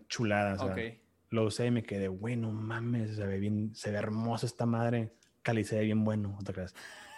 chulada. 0.08 0.56
O 0.56 0.76
sea, 0.76 0.94
Lo 1.30 1.46
usé 1.46 1.68
y 1.68 1.72
me 1.72 1.84
quedé, 1.84 2.08
bueno, 2.08 2.52
mames, 2.52 3.16
se 3.16 3.26
ve 3.26 3.40
bien, 3.40 3.74
se 3.74 3.92
ve 3.92 3.98
hermosa 3.98 4.46
esta 4.46 4.66
madre 4.66 5.12
Cali 5.46 5.64
se 5.64 5.78
ve 5.78 5.84
bien 5.84 6.04
bueno, 6.04 6.36
otra 6.42 6.64
vez. 6.64 6.74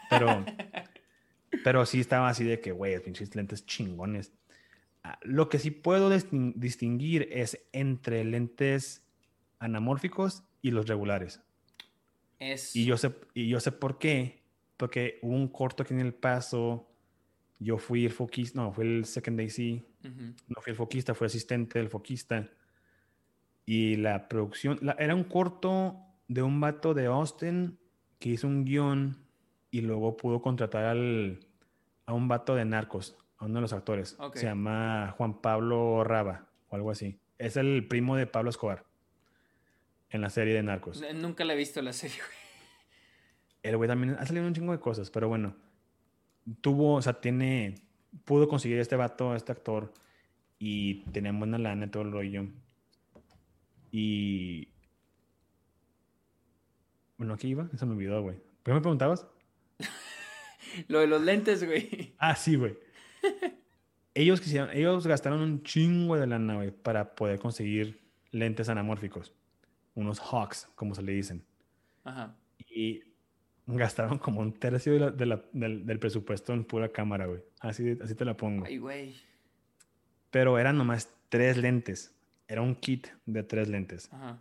Pero, 0.10 0.28
pero 1.64 1.86
sí 1.86 2.02
estaba 2.02 2.28
así 2.28 2.44
de 2.44 2.60
que, 2.60 2.74
güey, 2.74 3.00
pinches 3.02 3.34
lentes 3.36 3.66
chingones. 3.66 4.34
Ah, 5.08 5.18
lo 5.22 5.48
que 5.48 5.58
sí 5.58 5.72
puedo 5.72 6.10
distinguir 6.10 7.30
es 7.32 7.66
entre 7.72 8.26
lentes 8.26 9.08
anamórficos 9.58 10.44
y 10.62 10.72
los 10.72 10.86
regulares. 10.86 11.42
Y, 12.74 12.84
yo 12.84 12.98
sé, 12.98 13.16
y 13.34 13.48
yo 13.48 13.62
sé 13.62 13.72
por 13.72 14.00
qué. 14.00 14.44
Porque 14.76 15.18
hubo 15.22 15.34
un 15.34 15.48
corto 15.48 15.84
aquí 15.84 15.94
en 15.94 16.02
El 16.02 16.14
Paso. 16.14 16.90
Yo 17.58 17.78
fui 17.78 18.04
el 18.04 18.12
foquista, 18.12 18.62
no, 18.62 18.74
fue 18.74 18.84
el 18.84 19.06
second 19.06 19.40
AC. 19.40 19.82
No 20.50 20.62
fui 20.62 20.72
el 20.72 20.76
foquista, 20.76 21.16
fui 21.16 21.28
asistente 21.28 21.80
del 21.80 21.88
foquista. 21.88 22.50
Y 23.66 23.96
la 23.96 24.28
producción, 24.28 24.78
era 25.00 25.16
un 25.16 25.24
corto 25.24 25.96
de 26.28 26.42
un 26.42 26.60
vato 26.60 26.94
de 26.94 27.06
Austin 27.06 27.80
que 28.20 28.32
hizo 28.32 28.46
un 28.46 28.66
guion 28.66 29.26
y 29.72 29.80
luego 29.82 30.18
pudo 30.18 30.42
contratar 30.42 30.84
al, 30.84 31.40
a 32.06 32.14
un 32.14 32.28
vato 32.28 32.56
de 32.56 32.66
narcos, 32.66 33.18
a 33.38 33.45
uno 33.45 33.55
de 33.55 33.61
los 33.61 33.73
actores. 33.73 34.18
Se 34.34 34.45
llama 34.45 35.14
Juan 35.18 35.41
Pablo 35.41 36.03
Raba 36.03 36.47
o 36.69 36.76
algo 36.76 36.91
así. 36.91 37.19
Es 37.38 37.57
el 37.57 37.88
primo 37.88 38.15
de 38.15 38.27
Pablo 38.27 38.49
Escobar 38.49 38.85
en 40.09 40.22
la 40.22 40.30
serie 40.30 40.53
de 40.53 40.64
narcos. 40.64 41.03
Nunca 41.15 41.45
la 41.45 41.53
he 41.53 41.57
visto 41.57 41.81
la 41.81 41.93
serie, 41.93 42.18
güey. 42.18 42.38
El 43.64 43.77
güey 43.77 43.88
también 43.88 44.15
ha 44.18 44.26
salido 44.26 44.47
un 44.47 44.53
chingo 44.53 44.72
de 44.72 44.80
cosas, 44.80 45.09
pero 45.11 45.27
bueno. 45.27 45.55
Tuvo, 46.61 46.95
o 46.95 47.01
sea, 47.01 47.19
tiene. 47.19 47.76
Pudo 48.23 48.47
conseguir 48.47 48.80
este 48.80 48.95
vato, 48.95 49.35
este 49.35 49.51
actor, 49.51 49.93
y 50.57 51.03
tenía 51.11 51.31
buena 51.34 51.57
lana 51.57 51.85
y 51.85 51.89
todo 51.89 52.03
el 52.03 52.11
rollo. 52.11 52.47
Y. 53.91 54.69
Bueno, 57.18 57.34
aquí 57.34 57.49
iba, 57.49 57.69
eso 57.73 57.85
me 57.85 57.93
olvidó, 57.93 58.22
güey. 58.22 58.38
¿Por 58.38 58.64
qué 58.64 58.73
me 58.73 58.81
preguntabas? 58.81 59.27
Lo 60.88 60.99
de 60.99 61.07
los 61.07 61.22
lentes, 61.22 61.65
güey. 61.65 62.14
Ah, 62.18 62.35
sí, 62.35 62.55
güey. 62.55 62.77
Ellos 64.14 64.41
quisieron, 64.41 64.69
ellos 64.72 65.06
gastaron 65.06 65.41
un 65.41 65.64
chingo 65.64 66.18
de 66.18 66.27
lana, 66.27 66.56
güey, 66.56 66.72
para 66.72 67.15
poder 67.15 67.39
conseguir 67.39 68.02
lentes 68.31 68.69
anamórficos. 68.69 69.34
Unos 69.95 70.19
hawks, 70.19 70.68
como 70.76 70.95
se 70.95 71.02
le 71.02 71.11
dicen. 71.11 71.44
Ajá. 72.03 72.35
Y 72.69 73.03
gastaron 73.65 74.18
como 74.18 74.41
un 74.41 74.53
tercio 74.53 75.11
del, 75.11 75.99
presupuesto 75.99 76.53
en 76.53 76.64
pura 76.64 76.89
cámara, 76.89 77.26
güey. 77.26 77.41
Así, 77.60 77.98
así 78.02 78.15
te 78.15 78.26
la 78.26 78.38
pongo. 78.38 78.65
Ay, 78.65 78.77
güey. 78.77 79.15
Pero 80.30 80.60
eran 80.60 80.77
nomás 80.77 81.10
tres 81.30 81.57
lentes. 81.57 82.14
Era 82.48 82.61
un 82.61 82.76
kit 82.76 83.07
de 83.26 83.44
tres 83.44 83.68
lentes. 83.68 84.11
Ajá. 84.14 84.39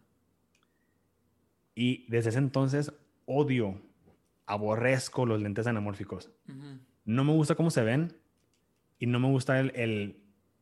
Y 1.76 2.06
desde 2.08 2.30
ese 2.30 2.38
entonces 2.38 2.90
odio, 3.26 3.78
aborrezco 4.46 5.26
los 5.26 5.42
lentes 5.42 5.66
anamórficos. 5.66 6.30
No 7.04 7.22
me 7.22 7.32
gusta 7.32 7.54
cómo 7.54 7.70
se 7.70 7.84
ven 7.84 8.16
y 8.98 9.06
no 9.06 9.20
me 9.20 9.28
gusta 9.28 9.60
el, 9.60 10.16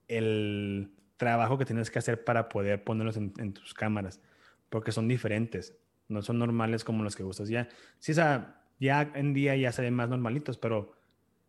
el, 0.08 0.90
trabajo 1.16 1.56
que 1.56 1.64
tienes 1.64 1.90
que 1.90 1.98
hacer 1.98 2.24
para 2.24 2.48
poder 2.48 2.82
ponerlos 2.82 3.16
en, 3.16 3.32
en 3.38 3.52
tus 3.52 3.72
cámaras. 3.72 4.20
Porque 4.68 4.92
son 4.92 5.06
diferentes 5.06 5.78
no 6.08 6.22
son 6.22 6.38
normales 6.38 6.84
como 6.84 7.02
los 7.02 7.16
que 7.16 7.22
gustas 7.22 7.48
ya. 7.48 7.68
Sí, 7.98 8.12
o 8.12 8.14
sea, 8.14 8.62
ya 8.78 9.12
en 9.14 9.34
día 9.34 9.56
ya 9.56 9.72
se 9.72 9.82
ven 9.82 9.94
más 9.94 10.08
normalitos, 10.08 10.58
pero 10.58 10.92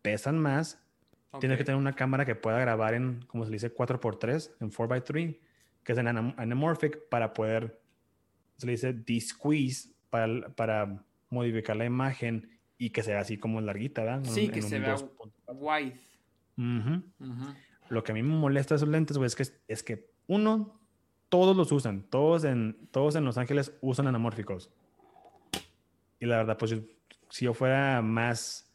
pesan 0.02 0.38
más. 0.38 0.82
Tienes 1.40 1.58
que 1.58 1.64
tener 1.64 1.78
una 1.78 1.94
cámara 1.94 2.24
que 2.24 2.34
pueda 2.34 2.58
grabar 2.58 2.94
en, 2.94 3.22
como 3.26 3.44
se 3.44 3.50
dice, 3.50 3.74
4x3, 3.74 4.52
en 4.60 4.70
4x3, 4.70 5.38
que 5.84 5.92
es 5.92 5.98
en 5.98 6.08
anamorphic, 6.08 7.08
para 7.10 7.34
poder, 7.34 7.78
se 8.56 8.66
le 8.66 8.72
dice, 8.72 8.94
de-squeeze, 8.94 9.90
para, 10.08 10.48
para 10.54 11.04
modificar 11.28 11.76
la 11.76 11.84
imagen 11.84 12.48
y 12.78 12.88
que 12.88 13.02
sea 13.02 13.20
así 13.20 13.36
como 13.36 13.60
larguita, 13.60 14.02
¿verdad? 14.02 14.24
Sí, 14.24 14.48
que 14.48 14.62
se 14.62 14.78
vea 14.78 14.96
wide. 15.48 16.00
Lo 16.56 18.02
que 18.02 18.12
a 18.12 18.14
mí 18.14 18.22
me 18.22 18.34
molesta 18.34 18.74
de 18.74 18.76
esos 18.76 18.88
lentes, 18.88 19.16
güey, 19.16 19.26
es 19.26 19.36
que, 19.36 19.44
es 19.68 19.82
que 19.82 20.10
uno, 20.26 20.80
todos 21.28 21.56
los 21.56 21.70
usan, 21.72 22.02
todos 22.10 22.44
en, 22.44 22.88
todos 22.90 23.14
en 23.16 23.24
Los 23.24 23.38
Ángeles 23.38 23.76
usan 23.80 24.06
anamórficos. 24.06 24.70
Y 26.18 26.26
la 26.26 26.38
verdad, 26.38 26.58
pues 26.58 26.74
si 27.30 27.44
yo 27.44 27.54
fuera 27.54 28.02
más 28.02 28.72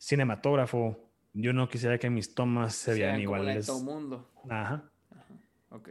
cinematógrafo, 0.00 0.98
yo 1.34 1.52
no 1.52 1.68
quisiera 1.68 1.98
que 1.98 2.10
mis 2.10 2.34
tomas 2.34 2.74
se 2.74 2.94
vean 2.94 3.20
iguales. 3.20 3.66
todo 3.66 3.82
mundo. 3.82 4.30
Ajá. 4.48 4.84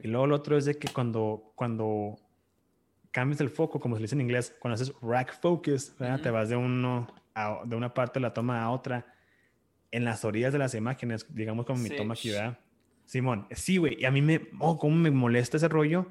Y 0.04 0.08
luego 0.08 0.28
lo 0.28 0.36
otro 0.36 0.58
es 0.58 0.66
de 0.66 0.78
que 0.78 0.88
cuando, 0.90 1.54
cuando 1.56 2.16
cambias 3.12 3.42
el 3.42 3.50
foco, 3.50 3.80
como 3.80 3.96
se 3.96 4.04
dice 4.04 4.16
en 4.16 4.22
inglés, 4.22 4.56
cuando 4.60 4.76
haces 4.76 4.94
rack 5.02 5.40
focus, 5.40 5.96
te 5.96 6.30
vas 6.30 6.50
de, 6.50 6.56
uno 6.56 7.08
de 7.66 7.76
una 7.76 7.94
parte 7.94 8.20
de 8.20 8.22
la 8.22 8.34
toma 8.34 8.62
a 8.62 8.70
otra, 8.70 9.06
en 9.92 10.06
las 10.06 10.26
orillas 10.26 10.54
de 10.54 10.60
las 10.60 10.74
imágenes, 10.74 11.26
digamos 11.34 11.66
como 11.66 11.80
mi 11.80 11.90
toma 11.90 12.14
aquí, 12.14 12.32
¿verdad? 12.32 12.60
Simón, 13.06 13.48
sí, 13.52 13.78
güey. 13.78 14.00
Y 14.00 14.06
a 14.06 14.12
mí 14.12 14.22
me, 14.22 14.48
oh, 14.60 14.78
cómo 14.78 14.96
me 14.96 15.12
molesta 15.12 15.58
ese 15.58 15.68
rollo 15.68 16.08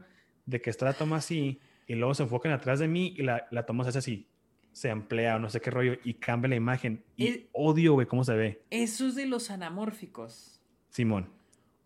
de 0.47 0.61
que 0.61 0.71
está 0.71 0.85
la 0.85 0.93
toma 0.93 1.17
así 1.17 1.61
y 1.87 1.95
luego 1.95 2.15
se 2.15 2.25
enfocan 2.25 2.53
atrás 2.53 2.79
de 2.79 2.89
mí 2.89 3.15
y 3.17 3.23
la, 3.23 3.47
la 3.51 3.65
toma 3.65 3.85
se 3.85 3.91
hace 3.91 3.99
así. 3.99 4.27
Se 4.73 4.91
amplía 4.91 5.37
o 5.37 5.39
no 5.39 5.49
sé 5.51 5.61
qué 5.61 5.71
rollo 5.71 5.95
y 6.05 6.15
cambia 6.15 6.51
la 6.51 6.57
imagen. 6.57 7.03
Y 7.17 7.47
odio, 7.53 7.95
güey, 7.95 8.07
cómo 8.07 8.23
se 8.23 8.35
ve. 8.35 8.63
Eso 8.71 9.09
es 9.09 9.15
de 9.15 9.27
los 9.27 9.51
anamórficos. 9.51 10.61
Simón. 10.91 11.31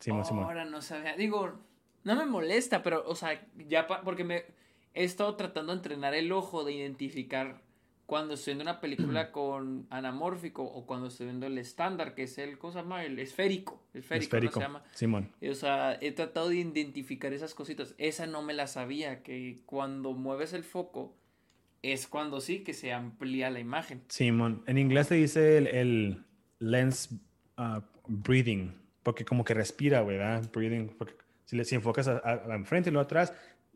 Simón, 0.00 0.24
Simón. 0.24 0.44
Ahora 0.44 0.64
no 0.64 0.82
sabía. 0.82 1.16
Digo, 1.16 1.58
no 2.02 2.16
me 2.16 2.26
molesta, 2.26 2.82
pero, 2.82 3.04
o 3.06 3.14
sea, 3.14 3.46
ya 3.68 3.86
porque 3.86 4.24
me 4.24 4.44
he 4.92 5.04
estado 5.04 5.34
tratando 5.36 5.72
de 5.72 5.78
entrenar 5.78 6.14
el 6.14 6.32
ojo 6.32 6.64
de 6.64 6.72
identificar 6.72 7.62
cuando 8.06 8.34
estoy 8.34 8.54
viendo 8.54 8.70
una 8.70 8.80
película 8.80 9.30
con 9.32 9.86
anamórfico 9.90 10.62
o 10.62 10.86
cuando 10.86 11.08
estoy 11.08 11.26
viendo 11.26 11.46
el 11.46 11.58
estándar, 11.58 12.14
que 12.14 12.24
es 12.24 12.38
el, 12.38 12.58
¿cómo 12.58 12.72
se 12.72 12.80
llama? 12.80 13.04
El 13.04 13.18
esférico. 13.18 13.82
Esférico, 13.94 14.40
¿no 14.40 14.50
se 14.50 14.60
llama? 14.60 14.84
Simón. 14.92 15.30
O 15.50 15.54
sea, 15.54 15.98
he 16.00 16.12
tratado 16.12 16.48
de 16.48 16.56
identificar 16.56 17.32
esas 17.32 17.54
cositas. 17.54 17.94
Esa 17.98 18.26
no 18.26 18.42
me 18.42 18.54
la 18.54 18.66
sabía, 18.66 19.22
que 19.22 19.62
cuando 19.66 20.12
mueves 20.12 20.52
el 20.52 20.64
foco 20.64 21.16
es 21.82 22.06
cuando 22.06 22.40
sí 22.40 22.60
que 22.60 22.72
se 22.72 22.92
amplía 22.92 23.50
la 23.50 23.60
imagen. 23.60 24.02
Simón. 24.08 24.62
En 24.66 24.78
inglés 24.78 25.08
se 25.08 25.16
dice 25.16 25.58
el, 25.58 26.24
lens 26.58 27.10
uh, 27.58 27.80
breathing, 28.06 28.74
porque 29.02 29.24
como 29.24 29.44
que 29.44 29.54
respira, 29.54 30.02
¿verdad? 30.02 30.50
Breathing, 30.52 30.94
porque 30.96 31.14
si, 31.44 31.56
le, 31.56 31.64
si 31.64 31.74
enfocas 31.74 32.08
a, 32.08 32.42
enfrente 32.54 32.88
y 32.88 32.92
luego 32.92 33.04
atrás, 33.04 33.34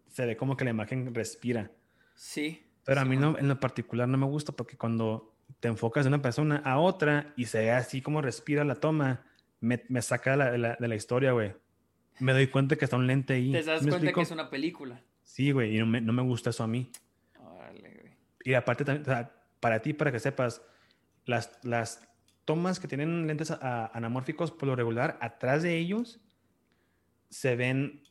se 0.09 0.24
ve 0.24 0.36
como 0.36 0.56
que 0.56 0.64
la 0.64 0.70
imagen 0.70 1.14
respira. 1.14 1.70
Sí. 2.14 2.64
Pero 2.89 3.02
a 3.02 3.05
mí 3.05 3.19
no, 3.19 3.36
en 3.36 3.48
lo 3.48 3.60
particular 3.60 4.09
no 4.09 4.16
me 4.16 4.24
gusta 4.24 4.52
porque 4.52 4.78
cuando 4.78 5.36
te 5.60 5.69
enfocas 5.69 6.06
de 6.06 6.09
una 6.09 6.23
persona 6.23 6.62
a 6.65 6.78
otra 6.78 7.35
y 7.36 7.44
se 7.44 7.59
ve 7.59 7.70
así 7.70 8.01
como 8.01 8.23
respira 8.23 8.65
la 8.65 8.77
toma, 8.77 9.27
me, 9.60 9.85
me 9.90 10.01
saca 10.01 10.39
de 10.39 10.56
la, 10.56 10.74
de 10.77 10.89
la 10.89 10.94
historia, 10.94 11.32
güey. 11.32 11.52
Me 12.19 12.32
doy 12.32 12.47
cuenta 12.47 12.77
que 12.77 12.86
está 12.86 12.97
un 12.97 13.06
lente 13.06 13.35
ahí. 13.35 13.52
Te 13.52 13.62
das 13.62 13.86
cuenta 13.86 14.10
que 14.10 14.20
es 14.23 14.31
una 14.31 14.48
película. 14.48 15.02
Sí, 15.23 15.52
güey, 15.52 15.77
y 15.77 15.78
no 15.81 15.85
me, 15.85 16.01
no 16.01 16.15
me 16.15 16.23
gusta 16.23 16.48
eso 16.48 16.65
a 16.65 16.66
mí. 16.66 16.90
Órale, 17.39 17.90
güey. 18.01 18.16
Y 18.44 18.55
aparte 18.55 18.86
también, 18.86 19.02
o 19.02 19.12
sea, 19.12 19.35
para 19.60 19.82
ti, 19.82 19.93
para 19.93 20.10
que 20.10 20.19
sepas, 20.19 20.62
las, 21.27 21.59
las 21.65 22.09
tomas 22.47 22.81
que 22.81 22.89
tienen 22.89 23.27
lentes 23.27 23.51
anamórficos, 23.51 24.51
por 24.51 24.66
lo 24.66 24.77
regular, 24.77 25.19
atrás 25.20 25.62
de 25.62 25.77
ellos 25.77 26.20
se 27.28 27.55
ven 27.55 28.02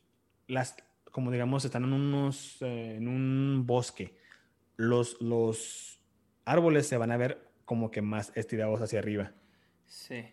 las, 0.46 0.76
como 1.10 1.32
digamos, 1.32 1.64
están 1.64 1.82
en 1.82 1.94
unos, 1.94 2.62
eh, 2.62 2.94
en 2.98 3.08
un 3.08 3.64
bosque 3.66 4.16
los, 4.78 5.20
los 5.20 6.00
árboles 6.46 6.86
se 6.86 6.96
van 6.96 7.10
a 7.10 7.18
ver 7.18 7.46
como 7.66 7.90
que 7.90 8.00
más 8.00 8.32
estirados 8.34 8.80
hacia 8.80 9.00
arriba. 9.00 9.32
Sí. 9.86 10.24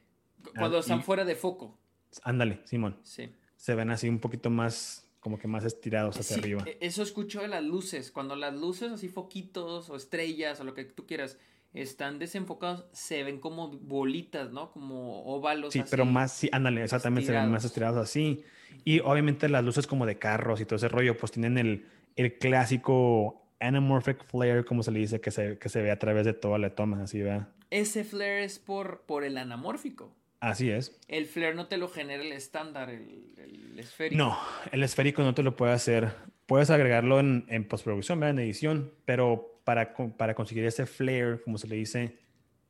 Cuando 0.57 0.77
ah, 0.77 0.79
están 0.79 1.03
fuera 1.03 1.25
de 1.25 1.35
foco. 1.35 1.77
Ándale, 2.23 2.61
Simón. 2.63 2.97
Sí. 3.03 3.29
Se 3.57 3.75
ven 3.75 3.89
así 3.89 4.07
un 4.07 4.19
poquito 4.19 4.49
más, 4.49 5.09
como 5.19 5.37
que 5.37 5.47
más 5.47 5.65
estirados 5.65 6.17
hacia 6.17 6.37
arriba. 6.37 6.63
E, 6.65 6.77
eso 6.79 7.01
escucho 7.03 7.41
de 7.41 7.49
las 7.49 7.63
luces. 7.63 8.11
Cuando 8.11 8.35
las 8.35 8.53
luces, 8.53 8.91
así 8.91 9.09
foquitos 9.09 9.89
o 9.89 9.95
estrellas 9.95 10.61
o 10.61 10.63
lo 10.63 10.75
que 10.75 10.85
tú 10.85 11.05
quieras, 11.07 11.37
están 11.73 12.19
desenfocados, 12.19 12.85
se 12.93 13.23
ven 13.23 13.39
como 13.39 13.69
bolitas, 13.69 14.51
¿no? 14.51 14.71
Como 14.71 15.23
óvalos. 15.25 15.73
Sí, 15.73 15.83
pero 15.89 16.05
más, 16.05 16.31
sí, 16.31 16.49
ándale, 16.53 16.83
exactamente, 16.83 17.27
se 17.27 17.33
ven 17.33 17.51
más 17.51 17.65
estirados 17.65 17.97
así. 17.97 18.43
Y 18.85 18.99
obviamente 18.99 19.49
las 19.49 19.63
luces 19.65 19.87
como 19.87 20.05
de 20.05 20.19
carros 20.19 20.61
y 20.61 20.65
todo 20.65 20.77
ese 20.77 20.87
rollo, 20.87 21.17
pues 21.17 21.31
tienen 21.31 21.57
el, 21.57 21.87
el 22.15 22.37
clásico 22.37 23.44
anamorphic 23.59 24.23
flare, 24.25 24.65
como 24.65 24.83
se 24.83 24.91
le 24.91 24.99
dice, 24.99 25.21
que 25.21 25.31
se, 25.31 25.57
que 25.57 25.69
se 25.69 25.81
ve 25.81 25.91
a 25.91 25.99
través 25.99 26.25
de 26.25 26.33
toda 26.33 26.57
la 26.57 26.75
toma, 26.75 27.03
así, 27.03 27.21
¿verdad? 27.21 27.47
Ese 27.69 28.03
flare 28.03 28.43
es 28.43 28.59
por, 28.59 29.01
por 29.01 29.23
el 29.23 29.37
anamórfico. 29.37 30.13
Así 30.39 30.69
es. 30.69 30.97
El 31.07 31.25
flare 31.25 31.55
no 31.55 31.67
te 31.67 31.77
lo 31.77 31.89
genera 31.89 32.21
el 32.21 32.31
estándar, 32.31 32.89
el, 32.89 33.77
esférico. 33.77 34.17
No, 34.17 34.37
el 34.71 34.83
esférico 34.83 35.23
no 35.23 35.33
te 35.33 35.43
lo 35.43 35.55
puede 35.55 35.73
hacer. 35.73 36.13
Puedes 36.45 36.69
agregarlo 36.69 37.19
en, 37.19 37.45
en 37.49 37.67
postproducción, 37.67 38.19
¿verdad? 38.19 38.31
En 38.31 38.39
edición, 38.39 38.93
pero 39.05 39.59
para, 39.63 39.93
para 39.93 40.35
conseguir 40.35 40.65
ese 40.65 40.85
flare, 40.85 41.41
como 41.41 41.57
se 41.57 41.67
le 41.67 41.75
dice, 41.75 42.19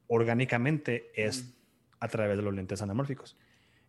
orgánicamente, 0.08 1.12
es 1.16 1.54
a 2.00 2.08
través 2.08 2.38
de 2.38 2.44
los 2.44 2.54
lentes 2.54 2.82
anamórficos. 2.82 3.38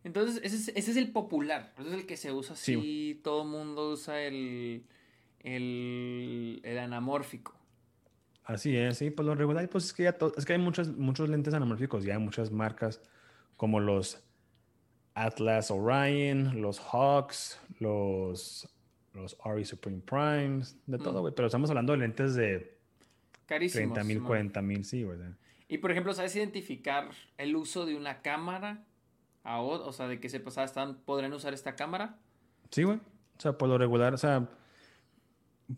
Entonces, 0.04 0.40
ese 0.44 0.56
es, 0.56 0.68
ese 0.68 0.90
es 0.90 0.96
el 0.96 1.10
popular, 1.10 1.72
ese 1.78 1.88
es 1.88 1.94
el 1.94 2.06
que 2.06 2.16
se 2.16 2.32
usa 2.32 2.54
así, 2.54 3.20
todo 3.24 3.42
el 3.42 3.48
mundo 3.48 3.90
usa 3.90 4.22
el 4.22 4.84
el, 5.46 6.60
el 6.64 6.78
anamórfico. 6.78 7.54
Así 8.44 8.76
es, 8.76 8.98
sí, 8.98 9.10
por 9.10 9.24
lo 9.24 9.34
regular, 9.34 9.68
pues 9.68 9.86
es 9.86 9.92
que 9.92 10.04
ya 10.04 10.16
es 10.36 10.44
que 10.44 10.52
hay 10.52 10.58
muchos, 10.58 10.96
muchos 10.96 11.28
lentes 11.28 11.54
anamórficos, 11.54 12.04
ya 12.04 12.14
hay 12.14 12.20
muchas 12.20 12.50
marcas 12.50 13.00
como 13.56 13.80
los 13.80 14.22
Atlas 15.14 15.70
Orion, 15.70 16.60
los 16.60 16.78
Hawks, 16.78 17.60
los, 17.80 18.68
los 19.14 19.36
RE 19.44 19.64
Supreme 19.64 20.00
Primes, 20.00 20.76
de 20.86 20.98
todo, 20.98 21.18
mm. 21.18 21.20
güey. 21.22 21.34
Pero 21.34 21.46
estamos 21.46 21.70
hablando 21.70 21.92
de 21.92 21.98
lentes 21.98 22.34
de 22.34 22.76
Carísimos, 23.46 23.94
30 23.94 24.04
mil, 24.04 24.22
40 24.22 24.62
mil, 24.62 24.84
sí, 24.84 25.02
güey. 25.02 25.18
Y 25.68 25.78
por 25.78 25.90
ejemplo, 25.90 26.12
¿sabes 26.12 26.36
identificar 26.36 27.10
el 27.38 27.56
uso 27.56 27.86
de 27.86 27.96
una 27.96 28.20
cámara? 28.20 28.84
A, 29.42 29.60
o 29.60 29.92
sea, 29.92 30.06
de 30.08 30.20
que 30.20 30.28
se 30.28 30.40
pasaba, 30.40 30.64
están, 30.64 30.96
¿podrían 31.04 31.32
usar 31.32 31.54
esta 31.54 31.76
cámara? 31.76 32.18
Sí, 32.70 32.82
güey. 32.82 32.98
O 32.98 33.40
sea, 33.40 33.56
por 33.56 33.68
lo 33.68 33.78
regular, 33.78 34.14
o 34.14 34.18
sea, 34.18 34.48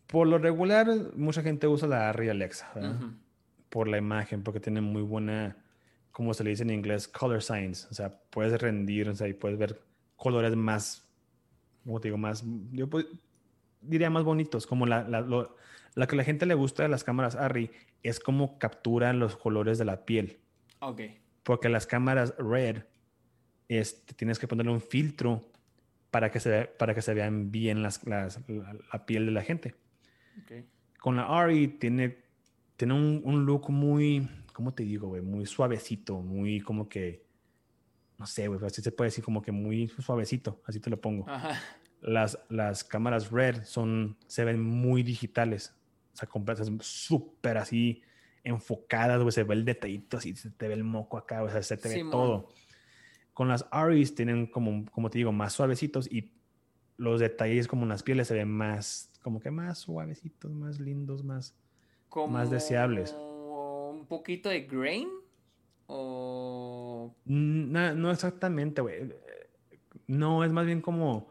por 0.07 0.27
lo 0.27 0.39
regular, 0.39 0.87
mucha 1.17 1.43
gente 1.43 1.67
usa 1.67 1.89
la 1.89 2.11
Arri 2.11 2.29
Alexa, 2.29 2.71
Por 3.69 3.89
la 3.89 3.99
imagen, 3.99 4.43
porque 4.43 4.61
tiene 4.61 4.81
muy 4.81 5.03
buena 5.03 5.57
como 6.19 6.35
se 6.35 6.43
le 6.43 6.51
dice 6.51 6.65
en 6.65 6.71
inglés, 6.71 7.07
color 7.07 7.41
science. 7.41 7.87
O 7.93 7.95
sea, 7.95 8.21
puedes 8.31 8.61
rendir, 8.61 9.09
o 9.09 9.15
sea, 9.15 9.29
y 9.29 9.35
puedes 9.35 9.57
ver 9.57 9.81
colores 10.17 10.57
más, 10.57 11.09
como 11.85 12.01
te 12.01 12.09
digo, 12.09 12.19
más, 12.19 12.45
yo 12.73 12.89
diría 13.81 14.11
más 14.11 14.25
bonitos, 14.25 14.67
como 14.67 14.85
la, 14.85 15.09
la, 15.09 16.07
que 16.09 16.17
a 16.17 16.19
la 16.19 16.25
gente 16.25 16.45
le 16.45 16.55
gusta 16.55 16.83
de 16.83 16.89
las 16.89 17.05
cámaras 17.05 17.37
ARRI 17.37 17.71
es 18.03 18.19
como 18.19 18.59
capturan 18.59 19.21
los 19.21 19.37
colores 19.37 19.79
de 19.79 19.85
la 19.85 20.05
piel. 20.05 20.41
Ok. 20.81 21.03
Porque 21.45 21.69
las 21.69 21.87
cámaras 21.87 22.35
RED, 22.37 22.83
este, 23.69 24.13
tienes 24.15 24.41
que 24.41 24.49
ponerle 24.49 24.73
un 24.73 24.81
filtro 24.81 25.49
para 26.11 26.31
que 26.31 26.41
se, 26.41 26.65
para 26.65 26.95
que 26.95 27.03
se 27.03 27.15
vean 27.15 27.51
bien 27.51 27.83
las, 27.83 28.07
las 28.07 28.41
la, 28.49 29.07
piel 29.07 29.27
de 29.27 29.33
la 29.33 29.43
gente. 29.43 29.75
Okay. 30.43 30.65
Con 31.01 31.17
la 31.17 31.25
ARRI 31.25 31.69
tiene, 31.69 32.19
tiene 32.77 32.95
un, 32.95 33.21
un 33.25 33.45
look 33.45 33.71
muy, 33.71 34.29
¿cómo 34.53 34.73
te 34.73 34.85
digo, 34.85 35.09
güey? 35.09 35.23
Muy 35.23 35.47
suavecito, 35.47 36.21
muy 36.21 36.61
como 36.61 36.89
que, 36.89 37.25
no 38.19 38.27
sé, 38.27 38.49
güey, 38.49 38.61
así 38.65 38.83
se 38.83 38.93
puede 38.93 39.09
decir 39.09 39.25
como 39.25 39.43
que 39.43 39.53
muy 39.53 39.89
suavecito, 39.89 40.63
así 40.67 40.81
te 40.81 40.91
lo 40.91 41.01
pongo. 41.01 41.27
Las, 42.01 42.39
las 42.49 42.85
cámaras 42.85 43.31
RED 43.31 43.65
son, 43.65 44.17
se 44.27 44.45
ven 44.45 44.63
muy 44.63 45.03
digitales, 45.03 45.75
o 46.15 46.17
sea, 46.17 46.29
completas, 46.29 46.71
súper 46.81 47.59
así 47.59 48.03
enfocadas, 48.45 49.21
güey, 49.21 49.33
se 49.33 49.45
ve 49.45 49.55
el 49.55 49.65
detallito 49.65 50.17
así, 50.17 50.35
se 50.35 50.51
te 50.51 50.69
ve 50.69 50.75
el 50.75 50.85
moco 50.85 51.19
acá, 51.19 51.43
o 51.43 51.51
sea, 51.51 51.63
se 51.63 51.77
te 51.77 51.89
ve 51.89 52.11
todo. 52.11 52.49
Con 53.39 53.47
las 53.47 53.67
ARIs 53.71 54.17
tienen 54.17 54.49
como, 54.49 54.85
como 54.91 55.11
te 55.11 55.19
digo, 55.19 55.31
más 55.31 55.53
suavecitos 55.53 56.11
y 56.11 56.33
los 56.97 57.21
detalles 57.21 57.69
como 57.69 57.85
en 57.85 57.91
las 57.91 58.03
pieles 58.03 58.27
se 58.27 58.35
ven 58.35 58.51
más, 58.51 59.13
como 59.23 59.39
que 59.39 59.53
más 59.53 59.79
suavecitos, 59.79 60.51
más 60.51 60.81
lindos, 60.81 61.23
más, 61.23 61.55
más 62.29 62.51
deseables 62.51 63.15
poquito 64.09 64.49
de 64.49 64.63
grain? 64.63 65.09
¿O.? 65.87 67.15
Mm, 67.27 67.73
no, 67.73 67.95
no 67.95 68.11
exactamente, 68.11 68.81
güey. 68.81 69.15
No, 70.07 70.43
es 70.45 70.53
más 70.53 70.67
bien 70.67 70.81
como. 70.81 71.29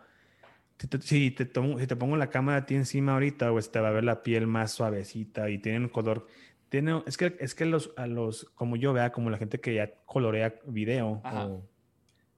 Si 0.77 0.87
te, 0.87 1.01
si 1.01 1.31
te 1.31 1.95
pongo 1.95 2.17
la 2.17 2.29
cámara 2.29 2.59
a 2.59 2.65
ti 2.67 2.75
encima 2.75 3.13
ahorita, 3.13 3.51
pues 3.51 3.71
te 3.71 3.79
va 3.79 3.87
a 3.87 3.91
ver 3.91 4.03
la 4.03 4.21
piel 4.21 4.45
más 4.45 4.71
suavecita 4.71 5.49
y 5.49 5.57
tiene 5.57 5.79
un 5.79 5.89
color. 5.89 6.27
Tiene, 6.69 7.01
es 7.07 7.17
que, 7.17 7.35
es 7.39 7.55
que 7.55 7.65
los, 7.65 7.93
a 7.97 8.05
los, 8.05 8.45
como 8.53 8.75
yo 8.75 8.93
vea, 8.93 9.11
como 9.11 9.31
la 9.31 9.39
gente 9.39 9.59
que 9.59 9.73
ya 9.73 9.91
colorea 10.05 10.53
video, 10.67 11.23
o, 11.23 11.63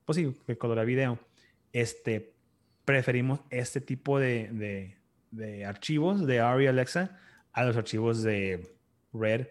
pues 0.09 0.15
sí, 0.17 0.35
que 0.47 0.57
colorea 0.57 0.85
video, 0.85 1.19
este, 1.71 2.33
preferimos 2.83 3.41
este 3.51 3.79
tipo 3.79 4.17
de, 4.17 4.95
de, 5.29 5.65
archivos 5.65 6.25
de 6.25 6.39
ARRI 6.39 6.65
Alexa 6.65 7.15
a 7.53 7.63
los 7.63 7.77
archivos 7.77 8.23
de 8.23 8.73
Red. 9.13 9.49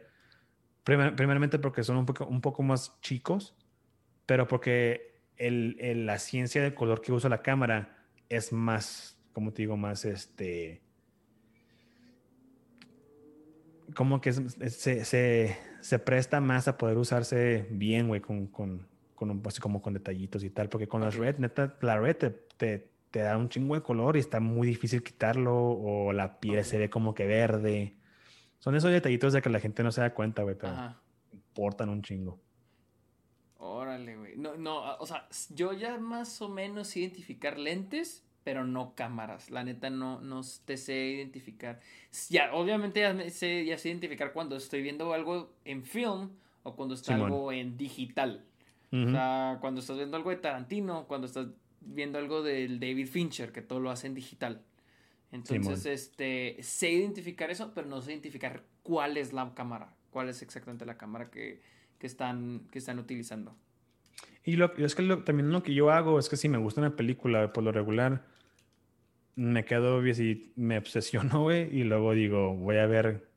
Primeramente 0.82 1.60
porque 1.60 1.84
son 1.84 1.98
un 1.98 2.06
poco, 2.06 2.26
un 2.26 2.40
poco 2.40 2.64
más 2.64 3.00
chicos, 3.02 3.54
pero 4.26 4.48
porque 4.48 5.20
el, 5.36 6.06
la 6.06 6.18
ciencia 6.18 6.60
del 6.60 6.74
color 6.74 7.02
que 7.02 7.12
usa 7.12 7.30
la 7.30 7.42
cámara 7.42 7.96
es 8.28 8.52
más, 8.52 9.16
como 9.32 9.52
te 9.52 9.62
digo, 9.62 9.76
más 9.76 10.04
este... 10.04 10.82
Como 13.94 14.20
que 14.20 14.32
se, 14.32 15.04
se, 15.04 15.56
se 15.80 15.98
presta 16.00 16.40
más 16.40 16.66
a 16.66 16.76
poder 16.76 16.98
usarse 16.98 17.68
bien, 17.70 18.08
güey, 18.08 18.20
con, 18.20 18.48
con, 18.48 18.88
con 19.18 19.40
pues, 19.42 19.58
como 19.58 19.82
con 19.82 19.94
detallitos 19.94 20.44
y 20.44 20.50
tal, 20.50 20.68
porque 20.68 20.86
con 20.86 21.00
las 21.00 21.16
red, 21.16 21.38
neta, 21.38 21.76
la 21.80 21.98
red 21.98 22.16
te, 22.16 22.30
te, 22.30 22.88
te, 23.10 23.20
da 23.20 23.36
un 23.36 23.48
chingo 23.48 23.74
de 23.74 23.82
color 23.82 24.16
y 24.16 24.20
está 24.20 24.38
muy 24.38 24.68
difícil 24.68 25.02
quitarlo, 25.02 25.56
o 25.56 26.12
la 26.12 26.38
piel 26.38 26.64
se 26.64 26.78
ve 26.78 26.88
como 26.88 27.14
que 27.14 27.26
verde. 27.26 27.96
Son 28.60 28.76
esos 28.76 28.92
detallitos 28.92 29.32
de 29.32 29.42
que 29.42 29.50
la 29.50 29.58
gente 29.58 29.82
no 29.82 29.90
se 29.90 30.02
da 30.02 30.14
cuenta, 30.14 30.44
güey, 30.44 30.56
pero 30.56 30.94
importan 31.32 31.88
un 31.88 32.02
chingo. 32.02 32.38
Órale, 33.56 34.16
güey. 34.16 34.36
No, 34.36 34.56
no, 34.56 34.96
o 34.98 35.06
sea, 35.06 35.26
yo 35.50 35.72
ya 35.72 35.98
más 35.98 36.40
o 36.40 36.48
menos 36.48 36.96
identificar 36.96 37.58
lentes, 37.58 38.24
pero 38.44 38.64
no 38.64 38.94
cámaras. 38.94 39.50
La 39.50 39.64
neta 39.64 39.90
no, 39.90 40.20
no 40.20 40.42
te 40.64 40.76
sé 40.76 40.94
identificar. 40.94 41.80
Ya, 42.30 42.54
obviamente 42.54 43.00
ya 43.00 43.30
sé, 43.30 43.64
ya 43.64 43.76
sé 43.78 43.88
identificar 43.88 44.32
cuando 44.32 44.54
estoy 44.56 44.80
viendo 44.80 45.12
algo 45.12 45.52
en 45.64 45.82
film 45.82 46.30
o 46.62 46.76
cuando 46.76 46.94
está 46.94 47.16
algo 47.16 47.50
en 47.50 47.76
digital. 47.76 48.44
O 48.90 49.10
sea, 49.10 49.58
cuando 49.60 49.80
estás 49.80 49.96
viendo 49.96 50.16
algo 50.16 50.30
de 50.30 50.36
Tarantino, 50.36 51.06
cuando 51.06 51.26
estás 51.26 51.48
viendo 51.80 52.18
algo 52.18 52.42
del 52.42 52.80
David 52.80 53.06
Fincher, 53.06 53.52
que 53.52 53.62
todo 53.62 53.80
lo 53.80 53.90
hace 53.90 54.06
en 54.06 54.14
digital. 54.14 54.62
Entonces, 55.30 55.84
este, 55.84 56.56
sé 56.62 56.90
identificar 56.90 57.50
eso, 57.50 57.72
pero 57.74 57.86
no 57.86 58.00
sé 58.00 58.12
identificar 58.12 58.64
cuál 58.82 59.18
es 59.18 59.32
la 59.32 59.54
cámara, 59.54 59.94
cuál 60.10 60.30
es 60.30 60.40
exactamente 60.40 60.86
la 60.86 60.96
cámara 60.96 61.30
que, 61.30 61.60
están, 62.00 62.62
que 62.70 62.78
están 62.78 62.98
utilizando. 62.98 63.54
Y 64.42 64.56
lo, 64.56 64.74
es 64.76 64.94
que 64.94 65.04
también 65.24 65.50
lo 65.50 65.62
que 65.62 65.74
yo 65.74 65.90
hago 65.90 66.18
es 66.18 66.30
que 66.30 66.38
si 66.38 66.48
me 66.48 66.56
gusta 66.56 66.80
una 66.80 66.96
película, 66.96 67.52
por 67.52 67.64
lo 67.64 67.72
regular, 67.72 68.24
me 69.36 69.66
quedo 69.66 70.06
y 70.06 70.52
me 70.56 70.78
obsesiono, 70.78 71.42
güey, 71.42 71.76
y 71.76 71.84
luego 71.84 72.14
digo, 72.14 72.54
voy 72.54 72.76
a 72.78 72.86
ver 72.86 73.28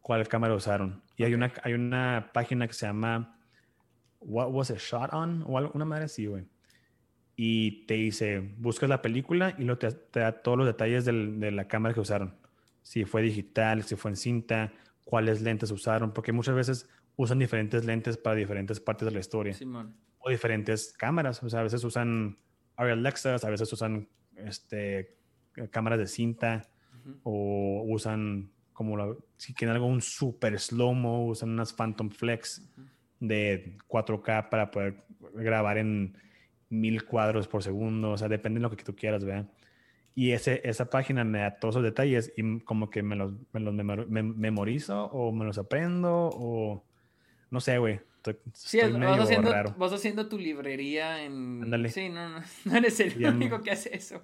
cuál 0.00 0.26
cámara 0.26 0.54
usaron. 0.54 1.02
Y 1.16 1.22
hay, 1.22 1.34
una, 1.34 1.52
hay 1.62 1.74
una 1.74 2.30
página 2.34 2.66
que 2.66 2.74
se 2.74 2.86
llama 2.86 3.39
What 4.20 4.50
Was 4.50 4.70
It 4.70 4.78
Shot 4.78 5.12
On? 5.12 5.42
O 5.46 5.58
una 5.74 5.84
madre 5.84 6.04
así, 6.04 6.26
güey 6.26 6.46
y 7.42 7.86
te 7.86 7.94
dice, 7.94 8.52
buscas 8.58 8.90
la 8.90 9.00
película 9.00 9.54
y 9.56 9.64
luego 9.64 9.78
te, 9.78 10.20
da 10.20 10.42
todos 10.42 10.58
los 10.58 10.66
detalles 10.66 11.06
de 11.06 11.50
la 11.50 11.66
cámara 11.66 11.94
que 11.94 12.00
usaron. 12.00 12.34
Si 12.82 13.06
fue 13.06 13.22
digital, 13.22 13.82
si 13.82 13.96
fue 13.96 14.10
en 14.10 14.18
cinta, 14.18 14.74
cuáles 15.06 15.40
lentes 15.40 15.70
usaron, 15.70 16.12
porque 16.12 16.32
muchas 16.32 16.54
veces 16.54 16.86
usan 17.16 17.38
diferentes 17.38 17.86
lentes 17.86 18.18
para 18.18 18.36
diferentes 18.36 18.78
partes 18.78 19.06
de 19.06 19.12
la 19.12 19.20
historia. 19.20 19.56
O 20.18 20.28
diferentes 20.28 20.92
cámaras, 20.92 21.42
o 21.42 21.48
sea, 21.48 21.60
a 21.60 21.62
veces 21.62 21.82
usan 21.82 22.38
Arial 22.76 22.98
Alexas, 22.98 23.42
a 23.42 23.48
veces 23.48 23.72
usan 23.72 24.06
este, 24.36 25.16
cámaras 25.70 25.98
de 25.98 26.08
cinta, 26.08 26.68
o 27.22 27.84
usan 27.86 28.52
como 28.74 28.98
la, 28.98 29.14
si 29.38 29.54
quieren 29.54 29.76
algo 29.76 29.86
un 29.86 30.02
super 30.02 30.60
slow-mo, 30.60 31.26
usan 31.26 31.48
unas 31.48 31.72
Phantom 31.72 32.10
Flex 32.10 32.68
de 33.20 33.76
4K 33.88 34.48
para 34.48 34.70
poder 34.70 34.96
grabar 35.34 35.78
en 35.78 36.16
mil 36.70 37.04
cuadros 37.04 37.48
por 37.48 37.62
segundo, 37.62 38.12
o 38.12 38.18
sea, 38.18 38.28
depende 38.28 38.58
de 38.58 38.62
lo 38.62 38.70
que 38.70 38.82
tú 38.82 38.96
quieras, 38.96 39.24
vean. 39.24 39.50
Y 40.14 40.32
ese, 40.32 40.60
esa 40.64 40.90
página 40.90 41.24
me 41.24 41.38
da 41.38 41.56
todos 41.56 41.76
los 41.76 41.84
detalles 41.84 42.32
y 42.36 42.60
como 42.60 42.90
que 42.90 43.02
me 43.02 43.16
los, 43.16 43.32
me 43.52 43.60
los 43.60 43.74
memorizo 43.74 45.04
o 45.06 45.32
me 45.32 45.44
los 45.44 45.58
aprendo 45.58 46.30
o 46.32 46.84
no 47.50 47.60
sé, 47.60 47.78
güey. 47.78 48.00
sí, 48.52 48.80
vas, 48.80 49.20
haciendo, 49.20 49.74
vas 49.76 49.92
haciendo 49.92 50.28
tu 50.28 50.38
librería 50.38 51.24
en... 51.24 51.62
Ándale. 51.64 51.90
Sí, 51.90 52.08
no, 52.08 52.28
no, 52.28 52.42
no 52.64 52.76
eres 52.76 53.00
el 53.00 53.24
único 53.24 53.60
que 53.60 53.70
hace 53.70 53.94
eso. 53.94 54.22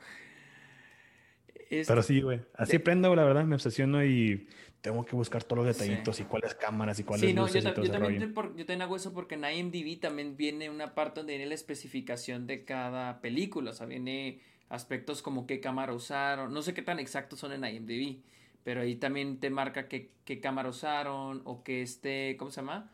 Pero 1.69 2.03
sí, 2.03 2.21
güey. 2.21 2.41
Así 2.55 2.77
aprendo, 2.77 3.15
la 3.15 3.25
verdad, 3.25 3.45
me 3.45 3.57
obsesiono 3.57 4.05
y 4.05 4.47
tengo 4.81 5.05
que 5.05 5.17
buscar 5.17 5.43
todos 5.43 5.65
los 5.65 5.77
detallitos 5.77 6.21
y 6.21 6.25
cuáles 6.25 6.55
cámaras 6.55 6.99
y 7.01 7.05
cuáles 7.05 7.29
sí, 7.29 7.35
no, 7.35 7.49
yo, 7.49 7.63
también 7.63 8.21
yo 8.21 8.67
también 8.67 8.83
hago 8.83 8.97
eso 8.97 9.13
porque 9.13 9.35
en 9.35 9.45
IMDb 9.45 9.99
también 10.01 10.37
viene 10.37 10.71
una 10.71 10.95
parte 10.95 11.21
donde 11.21 11.35
viene 11.35 11.47
la 11.47 11.55
especificación 11.55 12.47
de 12.47 12.65
cada 12.65 13.21
película, 13.21 13.73
o 13.73 13.75
sea, 13.75 13.87
viene 13.87 14.41
aspectos 14.69 15.23
como 15.23 15.47
qué 15.47 15.61
cámara 15.61 15.93
usaron, 15.93 16.53
no 16.53 16.63
sé 16.63 16.75
qué 16.75 16.83
tan 16.83 16.99
exactos 16.99 17.41
son 17.41 17.53
en 17.53 17.65
IMDb, 17.65 18.21
pero 18.65 18.81
ahí 18.81 18.97
también 18.97 19.39
te 19.39 19.51
marca 19.51 19.89
qué, 19.89 20.11
qué 20.25 20.41
cámara 20.41 20.69
usaron 20.69 21.43
o 21.45 21.63
que 21.63 21.83
este, 21.83 22.37
¿cómo 22.39 22.51
se 22.51 22.61
llama? 22.61 22.91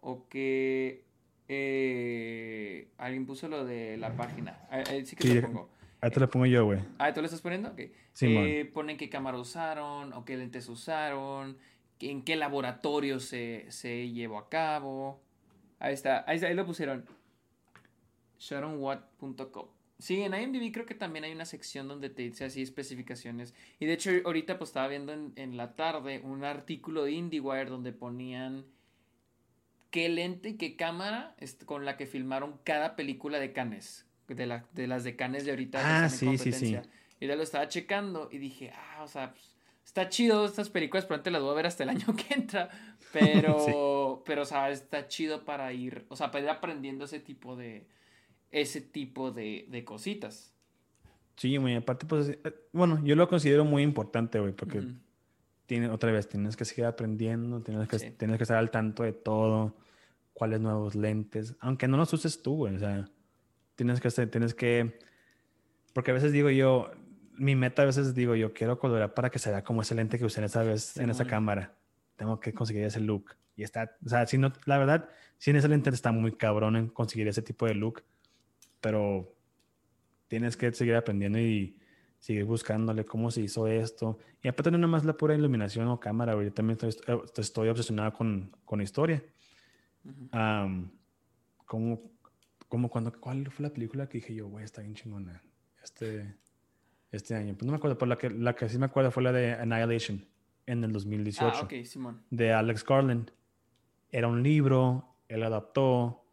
O 0.00 0.28
que 0.28 1.02
eh, 1.48 2.88
alguien 2.98 3.26
puso 3.26 3.48
lo 3.48 3.64
de 3.64 3.96
la 3.96 4.16
página. 4.16 4.66
Ahí, 4.70 5.04
sí 5.06 5.16
que 5.16 5.34
lo 5.34 5.42
pongo. 5.42 5.75
Ahí 6.00 6.10
te 6.10 6.20
lo 6.20 6.28
pongo 6.28 6.46
yo, 6.46 6.64
güey. 6.64 6.80
Ah, 6.98 7.12
¿tú 7.12 7.20
lo 7.20 7.26
estás 7.26 7.40
poniendo? 7.40 7.70
Ok. 7.70 7.80
Sí, 8.12 8.36
eh, 8.36 8.64
ponen 8.72 8.96
qué 8.96 9.08
cámara 9.08 9.38
usaron, 9.38 10.12
o 10.12 10.24
qué 10.24 10.36
lentes 10.36 10.68
usaron, 10.68 11.56
en 12.00 12.22
qué 12.22 12.36
laboratorio 12.36 13.20
se, 13.20 13.66
se 13.70 14.10
llevó 14.10 14.38
a 14.38 14.48
cabo. 14.48 15.20
Ahí 15.78 15.94
está, 15.94 16.24
ahí, 16.26 16.38
ahí 16.44 16.54
lo 16.54 16.66
pusieron. 16.66 17.06
SharonWatt.com. 18.38 19.66
Sí, 19.98 20.20
en 20.20 20.34
IMDb 20.34 20.72
creo 20.72 20.84
que 20.84 20.94
también 20.94 21.24
hay 21.24 21.32
una 21.32 21.46
sección 21.46 21.88
donde 21.88 22.10
te 22.10 22.22
dice 22.22 22.44
así 22.44 22.60
especificaciones. 22.60 23.54
Y 23.80 23.86
de 23.86 23.94
hecho, 23.94 24.10
ahorita 24.24 24.58
pues 24.58 24.70
estaba 24.70 24.88
viendo 24.88 25.12
en, 25.14 25.56
la 25.56 25.74
tarde 25.74 26.20
un 26.22 26.44
artículo 26.44 27.04
de 27.04 27.12
IndieWire 27.12 27.70
donde 27.70 27.92
ponían 27.92 28.66
qué 29.90 30.10
lente 30.10 30.50
y 30.50 30.56
qué 30.58 30.76
cámara 30.76 31.34
con 31.64 31.86
la 31.86 31.96
que 31.96 32.06
filmaron 32.06 32.58
cada 32.62 32.94
película 32.94 33.38
de 33.38 33.52
Cannes. 33.52 34.05
De, 34.28 34.62
de 34.72 34.86
las 34.86 35.04
de 35.04 35.16
Cannes 35.16 35.44
de 35.44 35.52
ahorita. 35.52 36.04
Ah, 36.04 36.08
sí, 36.08 36.36
sí, 36.38 36.52
sí. 36.52 36.76
Y 37.20 37.26
ya 37.26 37.36
lo 37.36 37.42
estaba 37.42 37.68
checando 37.68 38.28
y 38.30 38.38
dije, 38.38 38.72
ah, 38.74 39.02
o 39.02 39.08
sea, 39.08 39.32
pues, 39.32 39.56
está 39.84 40.08
chido 40.08 40.44
estas 40.44 40.68
películas, 40.68 41.06
pero 41.06 41.16
antes 41.16 41.32
las 41.32 41.42
voy 41.42 41.52
a 41.52 41.54
ver 41.54 41.66
hasta 41.66 41.84
el 41.84 41.90
año 41.90 42.06
que 42.16 42.34
entra. 42.34 42.68
Pero, 43.12 44.22
pero, 44.26 44.42
o 44.42 44.44
sea, 44.44 44.70
está 44.70 45.08
chido 45.08 45.44
para 45.44 45.72
ir, 45.72 46.04
o 46.08 46.16
sea, 46.16 46.30
para 46.30 46.44
ir 46.44 46.50
aprendiendo 46.50 47.04
ese 47.04 47.20
tipo 47.20 47.56
de 47.56 47.86
ese 48.50 48.80
tipo 48.80 49.30
de, 49.30 49.66
de 49.68 49.84
cositas. 49.84 50.52
Sí, 51.36 51.58
muy 51.58 51.74
aparte, 51.74 52.06
pues, 52.06 52.30
eh, 52.30 52.40
bueno, 52.72 53.04
yo 53.04 53.14
lo 53.16 53.28
considero 53.28 53.64
muy 53.64 53.82
importante, 53.82 54.40
güey, 54.40 54.52
porque 54.52 54.82
tiene, 55.66 55.90
otra 55.90 56.10
vez 56.10 56.28
tienes 56.28 56.56
que 56.56 56.64
seguir 56.64 56.86
aprendiendo, 56.86 57.60
tienes 57.60 57.88
que, 57.88 57.98
tienes 58.12 58.38
que 58.38 58.44
estar 58.44 58.56
al 58.56 58.70
tanto 58.70 59.02
de 59.02 59.12
todo, 59.12 59.74
cuáles 60.32 60.60
nuevos 60.60 60.94
lentes, 60.94 61.54
aunque 61.60 61.88
no 61.88 61.98
los 61.98 62.12
uses 62.12 62.42
tú, 62.42 62.56
güey, 62.56 62.76
o 62.76 62.78
sea, 62.78 63.10
tienes 63.76 64.00
que, 64.00 64.10
tienes 64.26 64.54
que, 64.54 64.98
porque 65.92 66.10
a 66.10 66.14
veces 66.14 66.32
digo 66.32 66.50
yo, 66.50 66.90
mi 67.34 67.54
meta 67.54 67.82
a 67.82 67.86
veces 67.86 68.14
digo 68.14 68.34
yo, 68.34 68.52
quiero 68.52 68.78
colorar 68.78 69.14
para 69.14 69.30
que 69.30 69.38
se 69.38 69.50
vea 69.50 69.62
como 69.62 69.82
ese 69.82 69.94
lente 69.94 70.18
que 70.18 70.24
usé 70.24 70.44
esa 70.44 70.62
vez 70.62 70.96
en 70.96 71.10
esa 71.10 71.26
cámara, 71.26 71.74
tengo 72.16 72.40
que 72.40 72.52
conseguir 72.52 72.82
ese 72.84 73.00
look, 73.00 73.36
y 73.56 73.62
está, 73.62 73.96
o 74.04 74.08
sea, 74.08 74.26
si 74.26 74.38
no, 74.38 74.52
la 74.64 74.78
verdad, 74.78 75.08
si 75.38 75.50
en 75.50 75.56
ese 75.56 75.68
lente 75.68 75.90
está 75.90 76.12
muy 76.12 76.32
cabrón 76.32 76.76
en 76.76 76.88
conseguir 76.88 77.28
ese 77.28 77.42
tipo 77.42 77.66
de 77.66 77.74
look, 77.74 78.02
pero 78.80 79.34
tienes 80.28 80.56
que 80.56 80.72
seguir 80.72 80.94
aprendiendo 80.94 81.38
y 81.38 81.76
seguir 82.18 82.44
buscándole 82.44 83.04
cómo 83.04 83.30
se 83.30 83.42
hizo 83.42 83.66
esto. 83.66 84.18
Y 84.42 84.48
aparte 84.48 84.70
no 84.70 84.78
nada 84.78 84.88
más 84.90 85.04
la 85.04 85.16
pura 85.16 85.34
iluminación 85.34 85.88
o 85.88 86.00
cámara, 86.00 86.32
Yo 86.42 86.52
también 86.52 86.78
estoy, 86.80 86.94
estoy 87.36 87.68
obsesionado 87.68 88.12
con, 88.12 88.50
con 88.64 88.80
historia. 88.80 89.22
como, 91.64 92.10
como 92.68 92.88
cuando, 92.88 93.12
¿cuál 93.12 93.50
fue 93.50 93.64
la 93.64 93.72
película 93.72 94.08
que 94.08 94.18
dije 94.18 94.34
yo, 94.34 94.48
güey, 94.48 94.64
está 94.64 94.82
bien 94.82 94.94
chingona? 94.94 95.42
Este, 95.82 96.34
este 97.12 97.34
año. 97.34 97.54
Pues 97.54 97.66
no 97.66 97.72
me 97.72 97.76
acuerdo, 97.76 97.98
pero 97.98 98.08
la 98.08 98.18
que, 98.18 98.30
la 98.30 98.54
que 98.54 98.68
sí 98.68 98.78
me 98.78 98.86
acuerdo 98.86 99.10
fue 99.10 99.22
la 99.22 99.32
de 99.32 99.52
Annihilation 99.52 100.24
en 100.66 100.84
el 100.84 100.92
2018. 100.92 101.52
Ah, 101.54 101.60
ok, 101.62 101.84
Simón. 101.84 102.22
De 102.30 102.52
Alex 102.52 102.84
Garland. 102.84 103.30
Era 104.10 104.28
un 104.28 104.42
libro, 104.42 105.16
él 105.28 105.42
adaptó, 105.42 106.24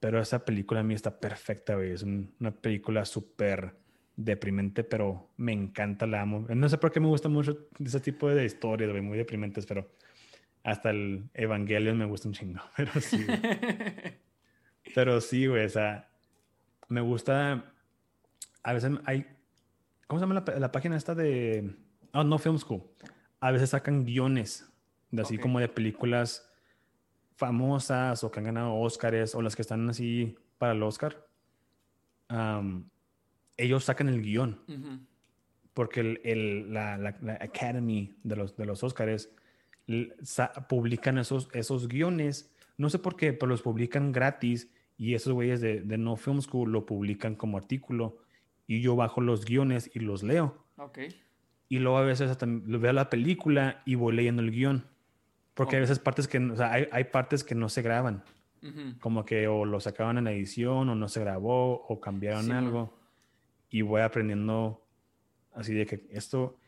pero 0.00 0.20
esa 0.20 0.44
película 0.44 0.80
a 0.80 0.82
mí 0.82 0.94
está 0.94 1.18
perfecta, 1.20 1.74
güey. 1.74 1.92
Es 1.92 2.02
una 2.02 2.50
película 2.50 3.04
súper 3.04 3.74
deprimente, 4.16 4.84
pero 4.84 5.30
me 5.36 5.52
encanta, 5.52 6.06
la 6.06 6.22
amo. 6.22 6.46
No 6.48 6.68
sé 6.68 6.78
por 6.78 6.90
qué 6.90 7.00
me 7.00 7.06
gusta 7.06 7.28
mucho 7.28 7.68
ese 7.78 8.00
tipo 8.00 8.28
de 8.28 8.44
historias, 8.44 8.90
güey, 8.90 9.02
muy 9.02 9.16
deprimentes, 9.16 9.66
pero 9.66 9.90
hasta 10.62 10.90
el 10.90 11.28
Evangelion 11.34 11.96
me 11.96 12.04
gusta 12.04 12.28
un 12.28 12.34
chingo. 12.34 12.60
Pero 12.76 12.92
sí. 13.00 13.26
pero 14.94 15.20
sí, 15.20 15.46
güey, 15.46 15.64
o 15.64 15.68
sea, 15.68 16.08
me 16.88 17.00
gusta. 17.00 17.72
A 18.62 18.72
veces 18.72 18.92
hay. 19.04 19.26
¿Cómo 20.06 20.18
se 20.18 20.26
llama 20.26 20.44
la, 20.44 20.72
página 20.72 20.96
esta 20.96 21.14
de. 21.14 21.76
Oh, 22.12 22.24
no 22.24 22.38
Film 22.38 22.58
School. 22.58 22.82
A 23.40 23.52
veces 23.52 23.70
sacan 23.70 24.04
guiones, 24.04 24.70
de 25.10 25.22
así 25.22 25.38
como 25.38 25.60
de 25.60 25.68
películas 25.68 26.50
famosas 27.36 28.22
o 28.22 28.30
que 28.30 28.40
han 28.40 28.44
ganado 28.44 28.74
Oscars 28.74 29.34
o 29.34 29.40
las 29.40 29.56
que 29.56 29.62
están 29.62 29.88
así 29.88 30.36
para 30.58 30.72
el 30.72 30.82
Oscar, 30.82 31.26
ellos 33.56 33.84
sacan 33.84 34.08
el 34.08 34.20
guion. 34.20 34.60
Porque 35.72 36.20
el, 36.22 36.74
la, 36.74 36.98
la, 36.98 37.16
Academy 37.40 38.14
de 38.24 38.36
los, 38.36 38.56
de 38.56 38.66
los 38.66 38.82
Oscars 38.82 39.30
publican 40.68 41.18
esos, 41.18 41.48
esos 41.52 41.88
guiones. 41.88 42.52
No 42.76 42.90
sé 42.90 42.98
por 42.98 43.16
qué, 43.16 43.32
pero 43.32 43.48
los 43.48 43.62
publican 43.62 44.12
gratis 44.12 44.70
y 45.00 45.14
esos 45.14 45.32
güeyes 45.32 45.62
de, 45.62 45.80
de, 45.80 45.96
No 45.96 46.14
Film 46.16 46.42
School 46.42 46.70
lo 46.70 46.84
publican 46.84 47.34
como 47.34 47.56
artículo 47.56 48.18
y 48.66 48.82
yo 48.82 48.96
bajo 48.96 49.22
los 49.22 49.46
guiones 49.46 49.90
y 49.94 50.00
los 50.00 50.22
leo. 50.22 50.62
Y 51.70 51.78
luego 51.78 51.96
a 51.96 52.02
veces 52.02 52.30
hasta 52.30 52.44
veo 52.46 52.92
la 52.92 53.08
película 53.08 53.80
y 53.86 53.94
voy 53.94 54.14
leyendo 54.14 54.42
el 54.42 54.50
guion. 54.50 54.84
Porque 55.54 55.76
hay 55.76 55.80
veces 55.80 55.98
partes 56.00 56.28
que, 56.28 56.36
o 56.36 56.54
sea, 56.54 56.70
hay, 56.70 56.86
hay 56.92 57.04
partes 57.04 57.44
que 57.44 57.54
no 57.54 57.70
se 57.70 57.80
graban. 57.80 58.22
Como 59.00 59.24
que 59.24 59.48
o 59.48 59.64
lo 59.64 59.80
sacaban 59.80 60.18
en 60.18 60.24
la 60.24 60.32
edición 60.32 60.90
o 60.90 60.94
no 60.94 61.08
se 61.08 61.20
grabó 61.20 61.82
o 61.88 61.98
cambiaron 61.98 62.52
algo. 62.52 62.94
Y 63.70 63.80
voy 63.80 64.02
aprendiendo 64.02 64.84
así 65.54 65.72
de 65.72 65.86
que 65.86 66.06
esto, 66.10 66.58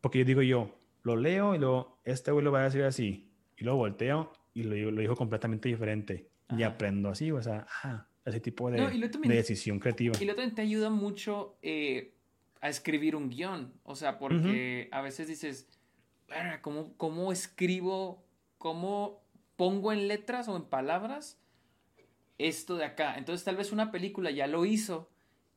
porque 0.00 0.18
yo 0.18 0.24
digo 0.24 0.42
yo, 0.42 0.76
lo 1.04 1.14
leo 1.14 1.54
y 1.54 1.58
luego 1.58 2.00
este 2.02 2.32
güey 2.32 2.44
lo 2.44 2.50
va 2.50 2.62
a 2.62 2.64
decir 2.64 2.82
así. 2.82 3.30
Y 3.56 3.62
luego 3.62 3.78
volteo 3.78 4.32
y 4.54 4.64
lo, 4.64 4.90
lo 4.90 5.00
dijo 5.00 5.14
completamente 5.14 5.68
diferente. 5.68 6.28
Y 6.56 6.62
aprendo 6.62 7.08
así, 7.08 7.30
o 7.32 7.42
sea, 7.42 7.66
ese 8.24 8.40
tipo 8.40 8.70
de, 8.70 8.78
de, 8.80 9.34
decisión 9.34 9.78
creativa. 9.80 10.14
Y 10.20 10.24
lo 10.24 10.34
también 10.34 10.54
te 10.54 10.62
ayuda 10.62 10.90
mucho 10.90 11.56
eh, 11.62 12.12
a 12.60 12.68
escribir 12.68 13.16
un 13.16 13.30
guion. 13.30 13.72
O 13.82 13.96
sea, 13.96 14.18
porque 14.18 14.88
a 14.92 15.00
veces 15.00 15.26
dices, 15.26 15.68
¿cómo, 16.60 16.92
¿cómo 16.96 17.32
escribo 17.32 18.24
cómo 18.58 19.22
pongo 19.56 19.92
en 19.92 20.08
letras 20.08 20.48
o 20.48 20.56
en 20.56 20.64
palabras 20.64 21.40
esto 22.38 22.76
de 22.76 22.84
acá. 22.84 23.16
Entonces 23.16 23.44
tal 23.44 23.56
vez 23.56 23.72
una 23.72 23.90
película 23.90 24.30
ya 24.30 24.46
lo 24.46 24.64
hizo 24.64 25.10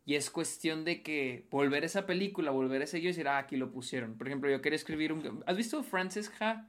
y 0.05 0.15
es 0.15 0.29
cuestión 0.29 0.85
de 0.85 1.03
que 1.03 1.45
volver 1.51 1.83
a 1.83 1.85
esa 1.85 2.05
película, 2.05 2.51
volver 2.51 2.81
a 2.81 2.85
ese 2.85 2.99
yo 3.01 3.05
y 3.05 3.11
decir, 3.11 3.27
ah, 3.27 3.37
aquí 3.37 3.57
lo 3.57 3.71
pusieron. 3.71 4.17
Por 4.17 4.27
ejemplo, 4.27 4.49
yo 4.49 4.61
quería 4.61 4.75
escribir 4.75 5.13
un... 5.13 5.43
¿Has 5.45 5.57
visto 5.57 5.83
Frances 5.83 6.31
Ha 6.39 6.67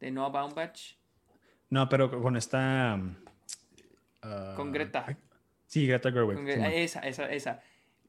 de 0.00 0.10
Noah 0.10 0.30
Baumbach? 0.30 0.96
No, 1.70 1.88
pero 1.88 2.10
con 2.20 2.36
esta... 2.36 3.00
Uh, 4.26 4.56
con 4.56 4.72
Greta. 4.72 5.16
Sí, 5.66 5.86
Greta 5.86 6.10
Gerwig. 6.10 6.48
Esa, 6.48 7.00
esa, 7.00 7.30
esa. 7.32 7.60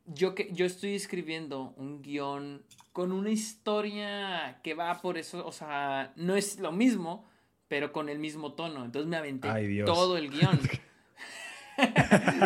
Yo, 0.05 0.35
que, 0.35 0.49
yo 0.53 0.65
estoy 0.65 0.95
escribiendo 0.95 1.73
un 1.77 2.01
guion 2.01 2.63
con 2.93 3.11
una 3.11 3.29
historia 3.29 4.59
que 4.63 4.73
va 4.73 5.01
por 5.01 5.17
eso, 5.17 5.45
o 5.45 5.51
sea, 5.51 6.13
no 6.15 6.35
es 6.35 6.59
lo 6.59 6.71
mismo, 6.71 7.27
pero 7.67 7.91
con 7.91 8.09
el 8.09 8.19
mismo 8.19 8.53
tono. 8.53 8.85
Entonces 8.85 9.09
me 9.09 9.17
aventé 9.17 9.49
todo 9.85 10.17
el 10.17 10.29
guion. 10.29 10.59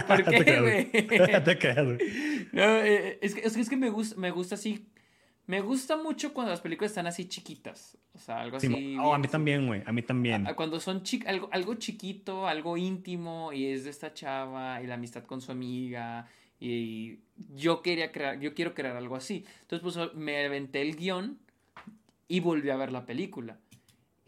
¿Por 0.07 0.23
qué, 0.29 0.59
güey? 1.81 2.49
no, 2.51 2.77
eh, 2.77 3.17
es, 3.21 3.33
que, 3.33 3.41
es, 3.41 3.69
que, 3.69 3.77
me 3.77 3.89
gusta, 3.89 4.19
me 4.19 4.31
gusta 4.31 4.55
así. 4.55 4.90
Me 5.51 5.59
gusta 5.59 5.97
mucho 5.97 6.33
cuando 6.33 6.51
las 6.51 6.61
películas 6.61 6.91
están 6.91 7.07
así 7.07 7.27
chiquitas. 7.27 7.97
O 8.13 8.17
sea, 8.17 8.39
algo 8.39 8.55
así. 8.55 8.95
Oh, 8.97 9.13
a 9.13 9.17
mí 9.17 9.27
también, 9.27 9.67
güey. 9.67 9.83
A 9.85 9.91
mí 9.91 10.01
también. 10.01 10.47
cuando 10.55 10.79
son 10.79 11.03
algo, 11.25 11.49
algo 11.51 11.75
chiquito, 11.75 12.47
algo 12.47 12.77
íntimo, 12.77 13.51
y 13.51 13.65
es 13.65 13.83
de 13.83 13.89
esta 13.89 14.13
chava, 14.13 14.81
y 14.81 14.87
la 14.87 14.93
amistad 14.93 15.25
con 15.25 15.41
su 15.41 15.51
amiga. 15.51 16.25
Y 16.57 17.19
yo 17.53 17.81
quería 17.81 18.13
crear, 18.13 18.39
yo 18.39 18.53
quiero 18.53 18.73
crear 18.73 18.95
algo 18.95 19.17
así. 19.17 19.43
Entonces, 19.63 19.81
pues 19.81 20.15
me 20.15 20.45
aventé 20.45 20.83
el 20.83 20.95
guion 20.95 21.37
y 22.29 22.39
volví 22.39 22.69
a 22.69 22.77
ver 22.77 22.93
la 22.93 23.05
película. 23.05 23.59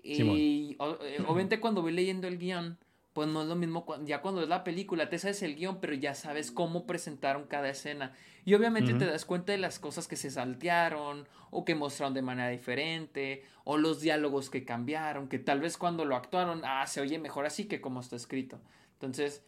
Y 0.03 0.73
eh, 0.73 0.77
obviamente 1.25 1.61
cuando 1.61 1.81
voy 1.81 1.93
leyendo 1.93 2.27
el 2.27 2.37
guion, 2.37 2.77
pues 3.13 3.27
no 3.27 3.43
es 3.43 3.47
lo 3.47 3.55
mismo, 3.55 3.85
ya 4.03 4.21
cuando 4.21 4.41
es 4.41 4.49
la 4.49 4.63
película, 4.63 5.09
te 5.09 5.19
sabes 5.19 5.43
el 5.43 5.55
guion, 5.55 5.79
pero 5.79 5.93
ya 5.93 6.15
sabes 6.15 6.51
cómo 6.51 6.87
presentaron 6.87 7.45
cada 7.45 7.69
escena. 7.69 8.13
Y 8.43 8.55
obviamente 8.55 8.93
te 8.95 9.05
das 9.05 9.23
cuenta 9.23 9.51
de 9.51 9.59
las 9.59 9.79
cosas 9.79 10.07
que 10.07 10.15
se 10.15 10.31
saltearon, 10.31 11.27
o 11.51 11.63
que 11.63 11.75
mostraron 11.75 12.13
de 12.13 12.23
manera 12.23 12.49
diferente, 12.49 13.43
o 13.63 13.77
los 13.77 14.01
diálogos 14.01 14.49
que 14.49 14.65
cambiaron, 14.65 15.29
que 15.29 15.39
tal 15.39 15.61
vez 15.61 15.77
cuando 15.77 16.05
lo 16.05 16.15
actuaron, 16.15 16.61
ah, 16.65 16.85
se 16.87 17.01
oye 17.01 17.19
mejor 17.19 17.45
así 17.45 17.65
que 17.65 17.81
como 17.81 17.99
está 17.99 18.15
escrito. 18.15 18.59
Entonces, 18.93 19.45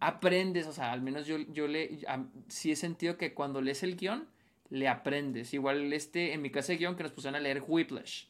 aprendes, 0.00 0.66
o 0.66 0.72
sea, 0.72 0.92
al 0.92 1.00
menos 1.00 1.26
yo, 1.26 1.38
yo 1.38 1.68
le, 1.68 2.00
sí 2.48 2.72
he 2.72 2.76
sentido 2.76 3.16
que 3.16 3.32
cuando 3.32 3.60
lees 3.60 3.82
el 3.84 3.96
guion, 3.96 4.28
le 4.70 4.88
aprendes. 4.88 5.54
Igual 5.54 5.92
este, 5.92 6.32
en 6.32 6.42
mi 6.42 6.50
clase 6.50 6.72
de 6.72 6.78
guion 6.78 6.96
que 6.96 7.04
nos 7.04 7.12
pusieron 7.12 7.36
a 7.36 7.40
leer 7.40 7.62
Whiplash 7.66 8.24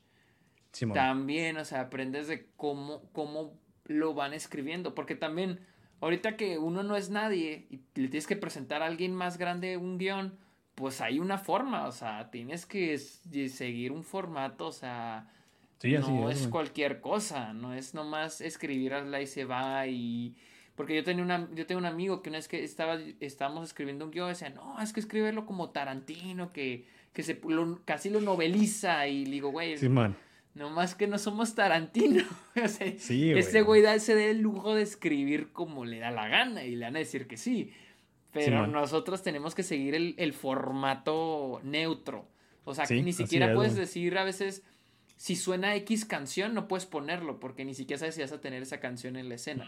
también, 0.93 1.57
o 1.57 1.65
sea, 1.65 1.83
aprendes 1.83 2.29
de 2.29 2.47
cómo, 2.57 3.09
cómo 3.13 3.59
lo 3.87 4.15
van 4.15 4.33
escribiendo, 4.33 4.95
porque 4.95 5.15
también 5.15 5.61
ahorita 6.01 6.37
que 6.37 6.59
uno 6.59 6.83
no 6.83 6.97
es 6.97 7.11
nadie 7.11 7.67
y 7.71 7.77
le 8.01 8.09
tienes 8.09 8.27
que 8.27 8.37
presentar 8.37 8.83
a 8.83 8.87
alguien 8.87 9.15
más 9.15 9.39
grande 9.39 9.77
un 9.77 9.99
guion, 9.99 10.39
pues 10.75 11.01
hay 11.01 11.19
una 11.19 11.39
forma, 11.39 11.87
o 11.87 11.93
sea, 11.93 12.31
tienes 12.31 12.67
que 12.67 12.99
seguir 12.99 13.93
un 13.93 14.03
formato, 14.03 14.67
o 14.67 14.73
sea, 14.73 15.31
no 15.83 16.31
es, 16.31 16.49
cualquier 16.49 17.01
cosa, 17.01 17.53
no 17.53 17.75
es 17.75 17.95
nomás 17.95 18.41
escribir 18.41 18.95
hazla 18.95 19.21
y 19.21 19.27
se 19.27 19.45
va 19.45 19.87
y 19.87 20.35
porque 20.75 20.97
yo 20.97 21.05
tenía 21.05 21.23
una 21.23 21.49
yo 21.55 21.67
tengo 21.67 21.79
un 21.79 21.87
amigo 21.87 22.21
que 22.23 22.31
una 22.31 22.39
vez 22.39 22.49
que 22.49 22.65
estaba 22.65 22.99
estábamos 23.21 23.69
escribiendo 23.69 24.05
un 24.07 24.11
guion 24.11 24.29
decía, 24.29 24.51
"No, 24.51 24.81
es 24.81 24.93
que 24.93 25.01
escribirlo 25.01 25.47
como 25.47 25.71
Tarantino 25.71 26.53
que 26.53 26.87
que 27.13 27.23
se 27.23 27.41
casi 27.85 28.11
lo 28.11 28.21
noveliza" 28.21 29.07
y 29.07 29.27
le 29.27 29.33
digo, 29.33 29.51
"Güey, 29.51 29.79
sí, 29.79 29.89
man. 29.89 30.17
No 30.55 30.71
más 30.71 30.95
que 30.95 31.07
no 31.07 31.19
somos 31.19 31.55
Tarantino. 31.55 32.23
o 32.65 32.69
sea, 32.69 32.87
ese 32.87 33.63
güey 33.63 33.83
da 33.83 33.95
ese 33.95 34.31
el 34.31 34.41
lujo 34.41 34.75
de 34.75 34.83
escribir 34.83 35.53
como 35.53 35.85
le 35.85 35.99
da 35.99 36.11
la 36.11 36.29
gana 36.29 36.65
y 36.65 36.77
le 36.77 36.85
van 36.85 36.97
a 36.97 37.01
decir 37.01 37.27
que 37.27 37.37
sí. 37.37 37.73
Pero 38.33 38.67
nosotros 38.67 39.23
tenemos 39.23 39.55
que 39.55 39.63
seguir 39.63 39.95
el, 39.95 40.33
formato 40.33 41.61
neutro. 41.63 42.29
O 42.65 42.75
sea, 42.75 42.85
que 42.85 43.03
ni 43.03 43.13
siquiera 43.13 43.55
puedes 43.55 43.77
decir 43.77 44.19
a 44.19 44.25
veces, 44.25 44.65
si 45.17 45.37
suena 45.37 45.77
X 45.77 46.05
canción, 46.05 46.53
no 46.53 46.67
puedes 46.67 46.85
ponerlo, 46.85 47.39
porque 47.39 47.65
ni 47.65 47.75
siquiera 47.75 48.01
sabes 48.01 48.17
si 48.17 48.23
vas 48.23 48.33
a 48.33 48.41
tener 48.41 48.63
esa 48.63 48.81
canción 48.81 49.17
en 49.17 49.29
la 49.29 49.37
escena. 49.37 49.65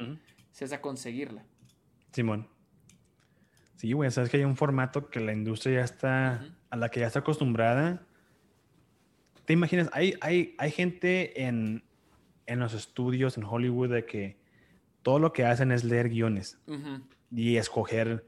Si 0.51 0.65
vas 0.65 0.73
a 0.73 0.81
conseguirla. 0.81 1.45
Simón. 2.13 2.49
Sí, 3.77 3.93
güey, 3.93 4.11
sabes 4.11 4.31
que 4.31 4.39
hay 4.39 4.45
un 4.45 4.57
formato 4.57 5.11
que 5.11 5.21
la 5.21 5.33
industria 5.33 5.81
ya 5.81 5.85
está, 5.85 6.45
a 6.71 6.77
la 6.77 6.89
que 6.89 7.01
ya 7.01 7.07
está 7.07 7.21
acostumbrada. 7.21 8.03
¿Te 9.47 9.53
imaginas? 9.53 9.89
Hay, 9.93 10.15
hay, 10.21 10.55
hay 10.59 10.71
gente 10.71 11.47
en, 11.47 11.85
en 12.47 12.59
los 12.59 12.75
estudios 12.75 13.39
en 13.39 13.45
Hollywood 13.45 13.91
de 13.91 14.05
que 14.05 14.37
todo 15.03 15.19
lo 15.21 15.33
que 15.33 15.45
hacen 15.45 15.71
es 15.71 15.85
leer 15.85 16.09
guiones 16.09 16.59
y 17.31 17.57
escoger 17.57 18.27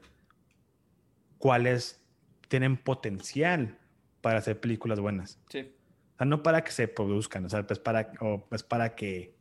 cuáles 1.37 2.01
tienen 2.47 2.77
potencial 2.77 3.77
para 4.21 4.39
hacer 4.39 4.59
películas 4.59 4.99
buenas. 4.99 5.41
Sí. 5.49 5.73
O 6.13 6.17
sea, 6.17 6.25
no 6.25 6.41
para 6.41 6.63
que 6.63 6.71
se 6.71 6.87
produzcan, 6.87 7.45
o 7.45 7.49
sea, 7.49 7.67
pues 7.67 7.79
para, 7.79 8.11
o 8.21 8.45
pues 8.47 8.63
para 8.63 8.95
que 8.95 9.35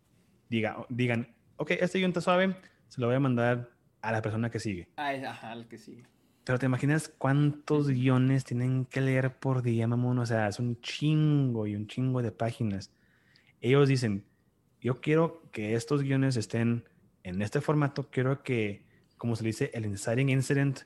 diga, 0.49 0.85
digan, 0.89 1.35
ok, 1.57 1.73
este 1.73 1.99
guion 1.99 2.11
está 2.11 2.21
suave, 2.21 2.57
se 2.89 3.01
lo 3.01 3.07
voy 3.07 3.17
a 3.17 3.21
mandar 3.21 3.71
a 4.01 4.13
la 4.13 4.21
persona 4.23 4.51
que 4.51 4.59
sigue. 4.59 4.89
Ah, 4.97 5.11
ajá, 5.11 5.53
al 5.53 5.69
que 5.69 5.79
sigue. 5.79 6.07
Pero 6.49 6.59
te 6.59 6.65
imaginas 6.65 7.11
cuántos 7.11 7.89
guiones 7.89 8.43
tienen 8.47 8.87
que 8.87 9.03
leer 9.03 9.37
por 9.39 9.61
día, 9.61 9.87
mamón. 9.87 10.19
O 10.19 10.25
sea, 10.25 10.49
es 10.49 10.59
un 10.59 10.81
chingo 10.81 11.67
y 11.67 11.77
un 11.77 11.87
chingo 11.87 12.23
de 12.23 12.33
páginas. 12.33 12.91
Ellos 13.61 13.87
dicen, 13.87 14.25
yo 14.81 15.03
quiero 15.03 15.43
que 15.53 15.75
estos 15.75 16.03
guiones 16.03 16.39
estén 16.39 16.89
en 17.23 17.43
este 17.43 17.61
formato. 17.61 18.09
Quiero 18.09 18.43
que, 18.43 18.83
como 19.19 19.37
se 19.37 19.45
dice, 19.45 19.71
el 19.75 19.85
inciting 19.85 20.31
incident 20.31 20.85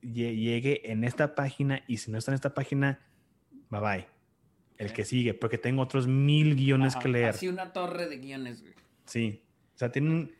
llegue 0.00 0.90
en 0.90 1.04
esta 1.04 1.34
página 1.34 1.84
y 1.86 1.98
si 1.98 2.10
no 2.10 2.16
está 2.16 2.30
en 2.30 2.36
esta 2.36 2.54
página, 2.54 3.00
bye 3.68 3.80
bye. 3.80 4.06
El 4.78 4.94
que 4.94 5.04
sigue, 5.04 5.34
porque 5.34 5.58
tengo 5.58 5.82
otros 5.82 6.06
mil 6.06 6.56
guiones 6.56 6.96
que 6.96 7.10
leer. 7.10 7.34
Así 7.34 7.48
una 7.48 7.74
torre 7.74 8.08
de 8.08 8.16
guiones, 8.16 8.62
güey. 8.62 8.72
Sí. 9.04 9.42
O 9.74 9.78
sea, 9.78 9.92
tienen. 9.92 10.34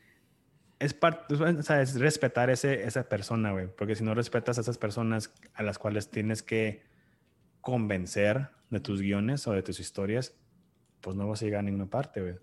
Es, 0.82 0.94
parte, 0.94 1.34
o 1.34 1.62
sea, 1.62 1.80
es 1.80 1.98
respetar 1.98 2.50
ese, 2.50 2.84
esa 2.84 3.08
persona, 3.08 3.52
güey. 3.52 3.68
Porque 3.68 3.94
si 3.94 4.02
no 4.02 4.14
respetas 4.14 4.58
a 4.58 4.62
esas 4.62 4.78
personas 4.78 5.32
a 5.54 5.62
las 5.62 5.78
cuales 5.78 6.10
tienes 6.10 6.42
que 6.42 6.82
convencer 7.60 8.48
de 8.70 8.80
tus 8.80 9.00
guiones 9.00 9.46
o 9.46 9.52
de 9.52 9.62
tus 9.62 9.78
historias, 9.78 10.34
pues 11.00 11.16
no 11.16 11.28
vas 11.28 11.40
a 11.40 11.44
llegar 11.44 11.60
a 11.60 11.62
ninguna 11.62 11.86
parte, 11.86 12.20
güey. 12.20 12.34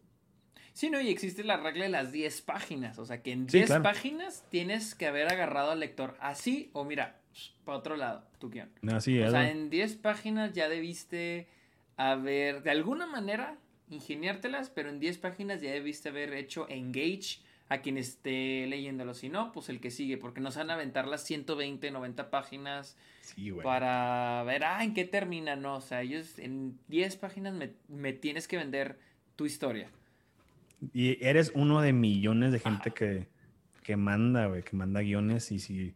Sí, 0.73 0.89
no, 0.89 1.01
y 1.01 1.09
existe 1.09 1.43
la 1.43 1.57
regla 1.57 1.83
de 1.83 1.89
las 1.89 2.13
10 2.13 2.41
páginas. 2.43 2.99
O 2.99 3.05
sea, 3.05 3.21
que 3.21 3.33
en 3.33 3.45
10 3.45 3.79
páginas 3.83 4.45
tienes 4.49 4.95
que 4.95 5.07
haber 5.07 5.27
agarrado 5.27 5.71
al 5.71 5.81
lector 5.81 6.15
así 6.21 6.69
o 6.71 6.85
mira, 6.85 7.19
para 7.65 7.77
otro 7.77 7.97
lado, 7.97 8.23
tu 8.39 8.49
guion. 8.49 8.69
Así 8.93 9.21
o 9.21 9.29
sea, 9.29 9.51
en 9.51 9.69
10 9.69 9.97
páginas 9.97 10.53
ya 10.53 10.69
debiste 10.69 11.49
haber, 11.97 12.63
de 12.63 12.71
alguna 12.71 13.05
manera, 13.05 13.57
ingeniártelas, 13.89 14.69
pero 14.69 14.87
en 14.87 15.01
10 15.01 15.17
páginas 15.17 15.61
ya 15.61 15.71
debiste 15.71 16.07
haber 16.07 16.33
hecho 16.33 16.65
engage 16.69 17.39
a 17.69 17.81
quien 17.81 17.97
esté 17.97 18.65
leyéndolo. 18.67 19.13
Si 19.13 19.29
no, 19.29 19.51
pues 19.51 19.69
el 19.69 19.79
que 19.79 19.91
sigue, 19.91 20.17
porque 20.17 20.41
nos 20.41 20.57
van 20.57 20.71
a 20.71 20.73
aventar 20.73 21.07
las 21.07 21.23
120, 21.23 21.91
90 21.91 22.31
páginas 22.31 22.97
para 23.63 24.43
ver, 24.43 24.63
ah, 24.63 24.83
en 24.83 24.95
qué 24.95 25.05
termina, 25.05 25.55
no. 25.55 25.75
O 25.75 25.81
sea, 25.81 26.01
ellos 26.01 26.39
en 26.39 26.79
10 26.87 27.15
páginas 27.17 27.53
me, 27.53 27.73
me 27.87 28.11
tienes 28.11 28.47
que 28.47 28.57
vender 28.57 28.99
tu 29.35 29.45
historia. 29.45 29.89
Y 30.93 31.23
eres 31.23 31.51
uno 31.53 31.81
de 31.81 31.93
millones 31.93 32.51
de 32.51 32.59
gente 32.59 32.91
que, 32.91 33.27
que 33.83 33.95
manda, 33.95 34.47
güey, 34.47 34.63
que 34.63 34.75
manda 34.75 35.01
guiones. 35.01 35.51
Y 35.51 35.59
si 35.59 35.93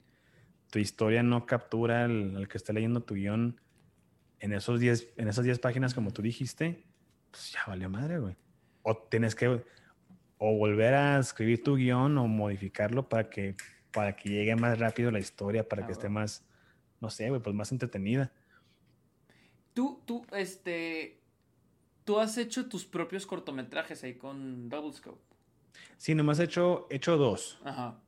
tu 0.69 0.77
historia 0.79 1.23
no 1.23 1.45
captura 1.47 2.05
al, 2.05 2.47
que 2.49 2.57
está 2.57 2.71
leyendo 2.71 3.01
tu 3.01 3.15
guion 3.15 3.59
en, 4.39 4.53
esos 4.53 4.79
diez, 4.79 5.09
en 5.17 5.27
esas 5.27 5.43
10 5.43 5.57
páginas, 5.59 5.93
como 5.95 6.11
tú 6.11 6.21
dijiste, 6.21 6.83
pues 7.31 7.51
ya 7.51 7.61
valió 7.65 7.89
madre, 7.89 8.19
güey. 8.19 8.35
O 8.83 8.97
tienes 8.97 9.33
que 9.33 9.63
o 10.45 10.57
volver 10.57 10.93
a 10.93 11.19
escribir 11.19 11.63
tu 11.63 11.77
guion 11.77 12.17
o 12.17 12.27
modificarlo 12.27 13.07
para 13.07 13.29
que, 13.29 13.55
para 13.93 14.13
que 14.13 14.27
llegue 14.27 14.57
más 14.57 14.77
rápido 14.77 15.09
la 15.09 15.19
historia, 15.19 15.69
para 15.69 15.85
que 15.85 15.93
esté 15.93 16.09
más, 16.09 16.45
no 16.99 17.09
sé, 17.09 17.29
güey, 17.29 17.41
pues 17.41 17.55
más 17.55 17.71
entretenida. 17.71 18.29
Tú, 19.73 20.01
tú, 20.03 20.25
este, 20.33 21.21
tú 22.03 22.19
has 22.19 22.37
hecho 22.37 22.67
tus 22.67 22.85
propios 22.85 23.25
cortometrajes 23.25 24.03
ahí 24.03 24.15
con 24.15 24.67
Double 24.67 24.91
Scope. 24.91 25.21
Sí, 25.95 26.13
nomás 26.13 26.39
he 26.39 26.43
hecho, 26.43 26.87
hecho 26.89 27.15
dos. 27.15 27.61
Ajá. 27.63 28.01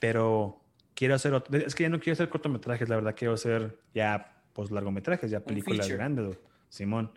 pero 0.00 0.60
quiero 0.94 1.14
hacer 1.14 1.34
otro. 1.34 1.56
Es 1.56 1.76
que 1.76 1.84
ya 1.84 1.88
no 1.88 2.00
quiero 2.00 2.14
hacer 2.14 2.28
cortometrajes, 2.28 2.88
la 2.88 2.96
verdad 2.96 3.14
quiero 3.16 3.34
hacer 3.34 3.78
ya 3.94 4.42
pues 4.52 4.72
largometrajes, 4.72 5.30
ya 5.30 5.38
películas 5.38 5.88
grandes, 5.88 6.36
Simón. 6.68 7.12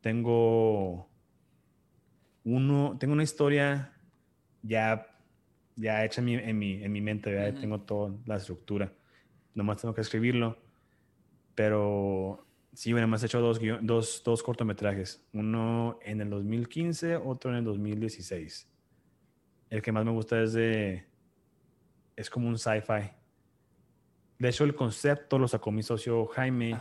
Tengo 0.00 1.10
uno, 2.46 2.96
tengo 2.98 3.12
una 3.12 3.22
historia 3.22 3.92
ya, 4.62 5.06
ya 5.76 6.04
hecha 6.04 6.22
en 6.22 6.24
mi, 6.24 6.34
en 6.34 6.58
mi, 6.58 6.82
en 6.82 6.90
mi 6.90 7.00
mente, 7.02 7.34
ya 7.34 7.54
tengo 7.60 7.82
toda 7.82 8.14
la 8.24 8.36
estructura. 8.36 8.90
Nomás 9.54 9.82
tengo 9.82 9.94
que 9.94 10.00
escribirlo. 10.00 10.56
Pero 11.54 12.46
Sí, 12.76 12.92
bueno, 12.92 13.08
me 13.08 13.16
has 13.16 13.24
hecho 13.24 13.40
dos, 13.40 13.58
dos, 13.80 14.22
dos, 14.22 14.42
cortometrajes. 14.42 15.26
Uno 15.32 15.98
en 16.02 16.20
el 16.20 16.28
2015, 16.28 17.16
otro 17.16 17.50
en 17.50 17.56
el 17.56 17.64
2016. 17.64 18.68
El 19.70 19.80
que 19.80 19.92
más 19.92 20.04
me 20.04 20.10
gusta 20.10 20.42
es 20.42 20.52
de... 20.52 21.06
Es 22.14 22.28
como 22.28 22.48
un 22.48 22.58
sci-fi. 22.58 23.12
De 24.38 24.50
hecho, 24.50 24.64
el 24.64 24.74
concepto 24.74 25.38
lo 25.38 25.48
sacó 25.48 25.72
mi 25.72 25.82
socio 25.82 26.26
Jaime 26.26 26.78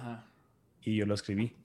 y 0.81 0.97
yo 0.97 1.05
lo 1.05 1.13
escribí. 1.13 1.55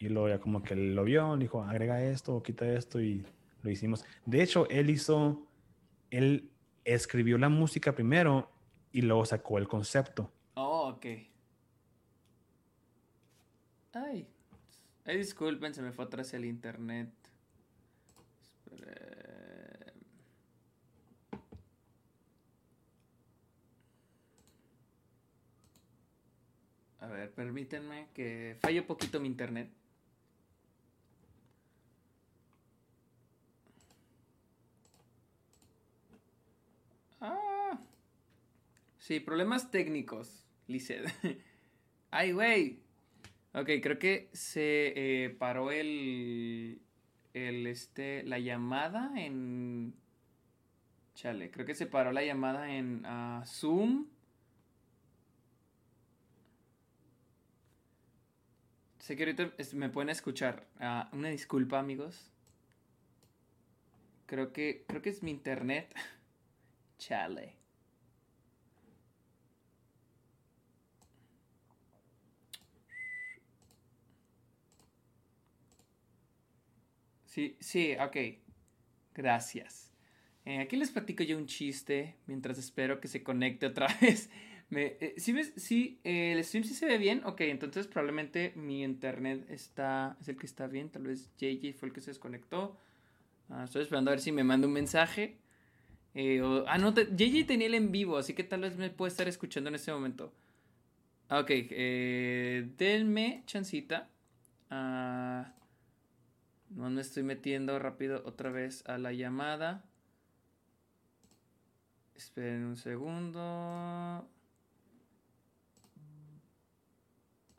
Y 0.00 0.08
luego 0.08 0.30
ya 0.30 0.40
como 0.40 0.62
que 0.62 0.74
lo 0.74 1.04
vio, 1.04 1.36
dijo, 1.36 1.62
agrega 1.62 2.02
esto, 2.02 2.42
quita 2.42 2.66
esto 2.66 3.02
y 3.02 3.22
lo 3.62 3.70
hicimos. 3.70 4.04
De 4.24 4.42
hecho, 4.42 4.68
él 4.70 4.90
hizo... 4.90 5.46
Él 6.10 6.50
escribió 6.84 7.36
la 7.38 7.50
música 7.50 7.94
primero 7.94 8.50
y 8.92 9.02
luego 9.02 9.24
sacó 9.26 9.58
el 9.58 9.68
concepto. 9.68 10.32
Oh, 10.54 10.88
ok. 10.88 11.06
Ay. 13.92 14.26
Ay, 15.04 15.18
disculpen, 15.18 15.74
se 15.74 15.82
me 15.82 15.92
fue 15.92 16.06
atrás 16.06 16.32
el 16.32 16.46
internet. 16.46 17.10
A 27.00 27.06
ver, 27.06 27.30
permítanme 27.32 28.08
que 28.14 28.56
falle 28.62 28.80
un 28.80 28.86
poquito 28.86 29.20
mi 29.20 29.28
internet. 29.28 29.70
Ah. 37.20 37.78
Sí, 39.10 39.18
problemas 39.18 39.72
técnicos, 39.72 40.46
Lizeth. 40.68 41.04
Ay, 42.12 42.30
güey. 42.30 42.78
Ok, 43.54 43.68
creo 43.82 43.98
que 43.98 44.30
se 44.32 44.92
eh, 45.24 45.30
paró 45.30 45.72
el, 45.72 46.80
el, 47.34 47.66
este, 47.66 48.22
la 48.22 48.38
llamada 48.38 49.10
en... 49.16 49.96
Chale, 51.16 51.50
creo 51.50 51.66
que 51.66 51.74
se 51.74 51.86
paró 51.86 52.12
la 52.12 52.22
llamada 52.22 52.72
en 52.72 53.04
uh, 53.04 53.44
Zoom. 53.44 54.06
Sé 59.00 59.16
que 59.16 59.24
ahorita 59.24 59.52
me 59.72 59.88
pueden 59.88 60.10
escuchar. 60.10 60.68
Uh, 60.78 61.16
una 61.16 61.30
disculpa, 61.30 61.80
amigos. 61.80 62.30
Creo 64.26 64.52
que, 64.52 64.84
creo 64.86 65.02
que 65.02 65.10
es 65.10 65.24
mi 65.24 65.32
internet. 65.32 65.92
Chale. 66.98 67.59
Sí, 77.30 77.56
sí, 77.60 77.94
ok. 78.00 78.16
Gracias. 79.14 79.92
Eh, 80.44 80.58
aquí 80.58 80.76
les 80.76 80.90
platico 80.90 81.22
yo 81.22 81.36
un 81.36 81.46
chiste 81.46 82.16
mientras 82.26 82.58
espero 82.58 83.00
que 83.00 83.06
se 83.06 83.22
conecte 83.22 83.66
otra 83.66 83.86
vez. 84.00 84.30
Eh, 84.72 85.14
¿Sí 85.16 85.32
ves? 85.32 85.52
Sí, 85.56 86.00
eh, 86.02 86.32
el 86.32 86.42
stream 86.44 86.64
sí 86.64 86.74
se 86.74 86.86
ve 86.86 86.98
bien. 86.98 87.22
Ok, 87.24 87.42
entonces 87.42 87.86
probablemente 87.86 88.52
mi 88.56 88.82
internet 88.82 89.46
está, 89.48 90.16
es 90.20 90.28
el 90.28 90.36
que 90.36 90.46
está 90.46 90.66
bien. 90.66 90.90
Tal 90.90 91.04
vez 91.04 91.30
JJ 91.38 91.72
fue 91.74 91.88
el 91.88 91.94
que 91.94 92.00
se 92.00 92.10
desconectó. 92.10 92.76
Ah, 93.48 93.62
estoy 93.64 93.82
esperando 93.82 94.10
a 94.10 94.14
ver 94.14 94.20
si 94.20 94.32
me 94.32 94.42
manda 94.42 94.66
un 94.66 94.72
mensaje. 94.72 95.38
ah, 96.66 96.78
no, 96.78 96.92
JJ 96.92 97.46
tenía 97.46 97.68
el 97.68 97.74
en 97.74 97.92
vivo, 97.92 98.18
así 98.18 98.34
que 98.34 98.42
tal 98.42 98.62
vez 98.62 98.76
me 98.76 98.90
puede 98.90 99.10
estar 99.10 99.28
escuchando 99.28 99.68
en 99.68 99.76
este 99.76 99.92
momento. 99.92 100.32
Ok, 101.30 101.48
denme 102.76 103.44
chancita. 103.46 104.08
Ah... 104.68 105.54
No 106.70 106.88
me 106.88 107.00
estoy 107.00 107.24
metiendo 107.24 107.78
rápido 107.78 108.22
otra 108.24 108.50
vez 108.50 108.88
a 108.88 108.96
la 108.96 109.12
llamada. 109.12 109.84
Esperen 112.14 112.64
un 112.64 112.76
segundo. 112.76 113.40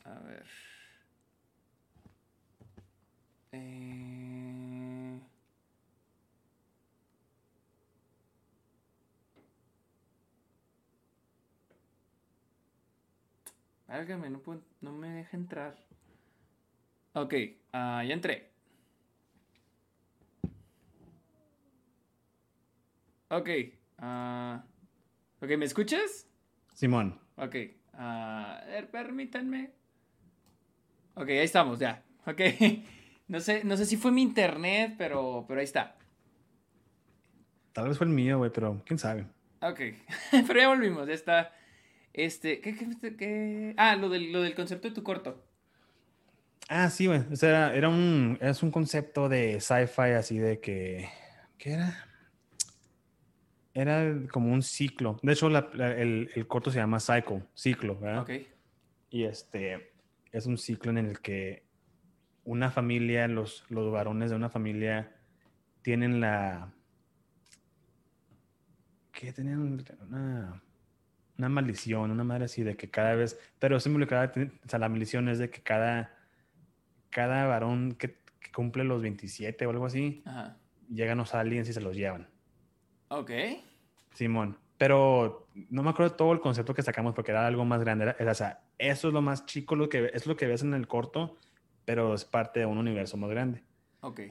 A 0.05 0.19
ver. 0.25 0.45
Eh... 3.51 5.19
Álgame, 13.87 14.29
no, 14.29 14.41
no 14.79 14.91
me 14.93 15.09
deja 15.09 15.35
entrar. 15.35 15.75
Ok, 17.13 17.33
uh, 17.73 18.03
ya 18.03 18.13
entré. 18.13 18.50
Ok. 23.31 23.49
Uh, 23.99 24.59
ok, 25.39 25.57
¿me 25.57 25.63
escuchas? 25.63 26.27
Simón. 26.73 27.17
Ok. 27.37 27.55
a 27.93 28.61
ver, 28.67 28.91
permítanme. 28.91 29.71
Ok, 31.15 31.29
ahí 31.29 31.37
estamos, 31.39 31.79
ya. 31.79 32.03
Ok. 32.25 32.41
No 33.27 33.39
sé, 33.39 33.63
no 33.63 33.77
sé 33.77 33.85
si 33.85 33.95
fue 33.95 34.11
mi 34.11 34.21
internet, 34.21 34.95
pero, 34.97 35.45
pero 35.47 35.61
ahí 35.61 35.63
está. 35.63 35.95
Tal 37.71 37.87
vez 37.87 37.97
fue 37.97 38.05
el 38.05 38.11
mío, 38.11 38.39
güey, 38.39 38.51
pero 38.51 38.83
quién 38.85 38.99
sabe. 38.99 39.25
Ok. 39.61 39.79
pero 40.47 40.59
ya 40.59 40.67
volvimos, 40.67 41.07
ya 41.07 41.13
está. 41.13 41.53
Este, 42.11 42.59
¿qué, 42.59 42.75
qué, 42.75 43.15
qué? 43.15 43.73
Ah, 43.77 43.95
lo 43.95 44.09
del, 44.09 44.33
lo 44.33 44.41
del 44.41 44.53
concepto 44.53 44.89
de 44.89 44.95
tu 44.95 45.03
corto. 45.03 45.41
Ah, 46.67 46.89
sí, 46.89 47.07
güey. 47.07 47.21
O 47.31 47.35
sea, 47.37 47.73
era 47.73 47.87
un, 47.87 48.37
es 48.41 48.63
un 48.63 48.71
concepto 48.71 49.29
de 49.29 49.61
sci-fi 49.61 50.11
así 50.17 50.37
de 50.37 50.59
que, 50.59 51.07
¿qué 51.57 51.71
era? 51.71 52.10
Era 53.73 54.13
como 54.31 54.51
un 54.51 54.61
ciclo. 54.61 55.19
De 55.23 55.33
hecho, 55.33 55.47
el, 55.47 56.29
el, 56.33 56.47
corto 56.47 56.71
se 56.71 56.79
llama 56.79 56.99
Cycle, 56.99 57.43
ciclo, 57.53 57.97
¿verdad? 57.97 58.23
Ok. 58.23 58.31
Y 59.09 59.23
este, 59.23 59.93
es 60.31 60.45
un 60.45 60.57
ciclo 60.57 60.91
en 60.91 60.97
el 60.97 61.19
que 61.19 61.63
una 62.43 62.71
familia, 62.71 63.27
los, 63.27 63.65
los 63.69 63.91
varones 63.91 64.29
de 64.29 64.35
una 64.35 64.49
familia 64.49 65.15
tienen 65.81 66.19
la... 66.19 66.73
¿Qué? 69.11 69.31
Tenían 69.31 69.83
una, 70.09 70.61
una 71.37 71.49
maldición, 71.49 72.11
una 72.11 72.23
madre 72.23 72.45
así 72.45 72.63
de 72.63 72.75
que 72.75 72.89
cada 72.89 73.15
vez... 73.15 73.39
Pero 73.59 73.79
siempre 73.79 74.07
cada... 74.07 74.33
O 74.65 74.69
sea, 74.69 74.79
la 74.79 74.89
maldición 74.89 75.29
es 75.29 75.39
de 75.39 75.49
que 75.49 75.61
cada, 75.61 76.17
cada 77.09 77.45
varón 77.45 77.93
que, 77.93 78.19
cumple 78.53 78.83
los 78.83 79.01
27 79.01 79.65
o 79.65 79.69
algo 79.69 79.85
así, 79.85 80.23
llegan 80.89 81.17
los 81.17 81.33
aliens 81.33 81.69
y 81.69 81.73
se 81.73 81.81
los 81.81 81.95
llevan. 81.95 82.27
Ok. 83.11 83.31
Simón. 84.13 84.57
Pero 84.77 85.47
no 85.69 85.83
me 85.83 85.91
acuerdo 85.91 86.15
todo 86.15 86.33
el 86.33 86.39
concepto 86.39 86.73
que 86.73 86.81
sacamos 86.81 87.13
porque 87.13 87.31
era 87.31 87.45
algo 87.45 87.65
más 87.65 87.81
grande. 87.81 88.15
o 88.19 88.33
sea, 88.33 88.63
eso 88.77 89.07
es 89.09 89.13
lo 89.13 89.21
más 89.21 89.45
chico, 89.45 89.75
lo 89.75 89.89
que, 89.89 90.09
es 90.13 90.25
lo 90.25 90.35
que 90.35 90.47
ves 90.47 90.63
en 90.63 90.73
el 90.73 90.87
corto 90.87 91.37
pero 91.85 92.13
es 92.13 92.25
parte 92.25 92.61
de 92.61 92.65
un 92.65 92.77
universo 92.77 93.17
más 93.17 93.29
grande. 93.29 93.63
Ok. 94.01 94.21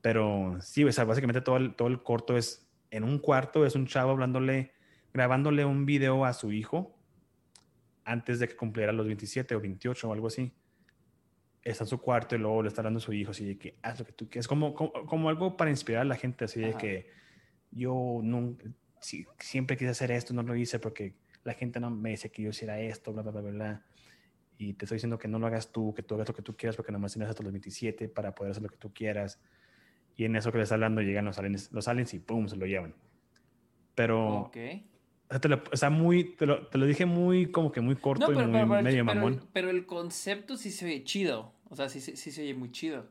Pero 0.00 0.56
sí, 0.60 0.84
o 0.84 0.92
sea, 0.92 1.04
básicamente 1.04 1.40
todo 1.40 1.56
el, 1.56 1.74
todo 1.74 1.88
el 1.88 2.02
corto 2.02 2.36
es 2.36 2.68
en 2.90 3.04
un 3.04 3.18
cuarto, 3.18 3.66
es 3.66 3.74
un 3.74 3.86
chavo 3.86 4.12
hablándole, 4.12 4.72
grabándole 5.12 5.64
un 5.64 5.86
video 5.86 6.24
a 6.24 6.32
su 6.32 6.52
hijo 6.52 6.96
antes 8.04 8.38
de 8.38 8.48
que 8.48 8.56
cumpliera 8.56 8.92
los 8.92 9.06
27 9.06 9.54
o 9.54 9.60
28 9.60 10.08
o 10.08 10.12
algo 10.12 10.28
así. 10.28 10.52
Está 11.62 11.84
en 11.84 11.88
su 11.88 12.00
cuarto 12.00 12.36
y 12.36 12.38
luego 12.38 12.62
le 12.62 12.68
está 12.68 12.80
hablando 12.80 12.98
a 12.98 13.02
su 13.02 13.12
hijo, 13.12 13.32
así 13.32 13.44
de 13.44 13.58
que 13.58 13.78
haz 13.82 13.98
lo 13.98 14.06
que 14.06 14.12
tú 14.12 14.30
quieras. 14.30 14.48
Como, 14.48 14.74
como, 14.74 15.28
algo 15.28 15.56
para 15.56 15.70
inspirar 15.70 16.02
a 16.02 16.06
la 16.06 16.14
gente, 16.14 16.44
así 16.44 16.60
de 16.60 16.74
que 16.74 17.10
yo 17.70 18.20
nunca, 18.22 18.64
siempre 19.00 19.76
quise 19.76 19.90
hacer 19.90 20.10
esto, 20.10 20.34
no 20.34 20.42
lo 20.42 20.56
hice 20.56 20.78
porque 20.78 21.14
la 21.44 21.54
gente 21.54 21.80
no 21.80 21.90
me 21.90 22.10
dice 22.10 22.30
que 22.30 22.42
yo 22.42 22.50
hiciera 22.50 22.80
esto, 22.80 23.12
bla, 23.12 23.22
bla, 23.22 23.32
bla, 23.32 23.50
bla 23.50 23.84
y 24.58 24.74
te 24.74 24.84
estoy 24.84 24.96
diciendo 24.96 25.18
que 25.18 25.28
no 25.28 25.38
lo 25.38 25.46
hagas 25.46 25.70
tú, 25.70 25.94
que 25.94 26.02
tú 26.02 26.16
hagas 26.16 26.28
lo 26.28 26.34
que 26.34 26.42
tú 26.42 26.56
quieras 26.56 26.74
porque 26.74 26.90
nada 26.90 27.00
más 27.00 27.12
tienes 27.12 27.30
hasta 27.30 27.44
los 27.44 27.52
27 27.52 28.08
para 28.08 28.34
poder 28.34 28.50
hacer 28.50 28.62
lo 28.64 28.68
que 28.68 28.76
tú 28.76 28.92
quieras. 28.92 29.40
Y 30.16 30.24
en 30.24 30.34
eso 30.34 30.50
que 30.50 30.58
le 30.58 30.64
está 30.64 30.74
hablando 30.74 31.00
llegan 31.00 31.26
los 31.26 31.38
aliens, 31.38 31.70
los 31.72 31.86
aliens 31.86 32.12
y 32.12 32.18
¡pum! 32.18 32.48
se 32.48 32.56
lo 32.56 32.66
llevan. 32.66 32.94
Pero... 33.94 34.40
Ok. 34.40 34.56
O 35.28 35.30
sea, 35.30 35.40
te 35.40 35.48
lo, 35.48 35.90
muy, 35.90 36.24
te 36.36 36.46
lo, 36.46 36.66
te 36.66 36.78
lo, 36.78 36.86
dije 36.86 37.04
muy, 37.04 37.50
como 37.50 37.70
que 37.70 37.82
muy 37.82 37.94
corto 37.96 38.32
y 38.32 38.46
muy 38.46 38.82
medio 38.82 39.04
mamón. 39.04 39.46
Pero 39.52 39.70
el 39.70 39.86
concepto 39.86 40.56
sí 40.56 40.70
se 40.70 40.86
oye 40.86 41.04
chido. 41.04 41.52
O 41.68 41.76
sea, 41.76 41.88
sí, 41.88 42.00
sí, 42.00 42.16
sí 42.16 42.32
se 42.32 42.42
oye 42.42 42.54
muy 42.54 42.72
chido. 42.72 43.06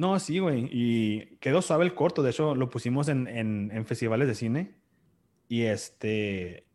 No, 0.00 0.18
sí, 0.18 0.38
güey. 0.38 0.66
Y 0.72 1.36
quedó 1.40 1.60
suave 1.60 1.84
el 1.84 1.94
corto. 1.94 2.22
De 2.22 2.30
hecho, 2.30 2.54
lo 2.54 2.70
pusimos 2.70 3.08
en, 3.08 3.28
en, 3.28 3.70
en 3.70 3.84
festivales 3.84 4.26
de 4.28 4.34
cine. 4.34 4.74
Y 5.46 5.64
este. 5.64 6.66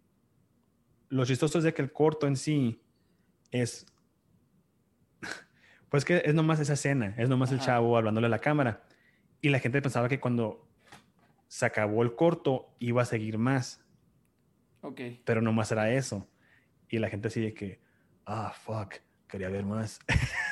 Lo 1.09 1.25
chistoso 1.25 1.57
es 1.57 1.63
de 1.63 1.73
que 1.73 1.81
el 1.81 1.91
corto 1.91 2.27
en 2.27 2.35
sí 2.35 2.81
es 3.49 3.87
pues 5.89 6.03
que 6.03 6.21
es 6.25 6.33
nomás 6.35 6.59
esa 6.59 6.73
escena, 6.73 7.15
es 7.17 7.29
nomás 7.29 7.51
el 7.51 7.59
chavo 7.61 7.97
hablándole 7.97 8.27
a 8.27 8.29
la 8.29 8.39
cámara. 8.39 8.83
Y 9.41 9.49
la 9.49 9.59
gente 9.59 9.81
pensaba 9.81 10.09
que 10.09 10.19
cuando 10.19 10.67
se 11.47 11.65
acabó 11.65 12.03
el 12.03 12.15
corto 12.15 12.75
iba 12.79 13.01
a 13.01 13.05
seguir 13.05 13.37
más. 13.37 13.83
Ok. 14.81 15.01
Pero 15.23 15.41
nomás 15.41 15.71
era 15.71 15.89
eso. 15.91 16.29
Y 16.89 16.99
la 16.99 17.09
gente 17.09 17.29
sigue 17.29 17.53
que, 17.53 17.79
ah, 18.25 18.53
fuck, 18.53 18.95
quería 19.27 19.49
ver 19.49 19.63
más. 19.63 19.99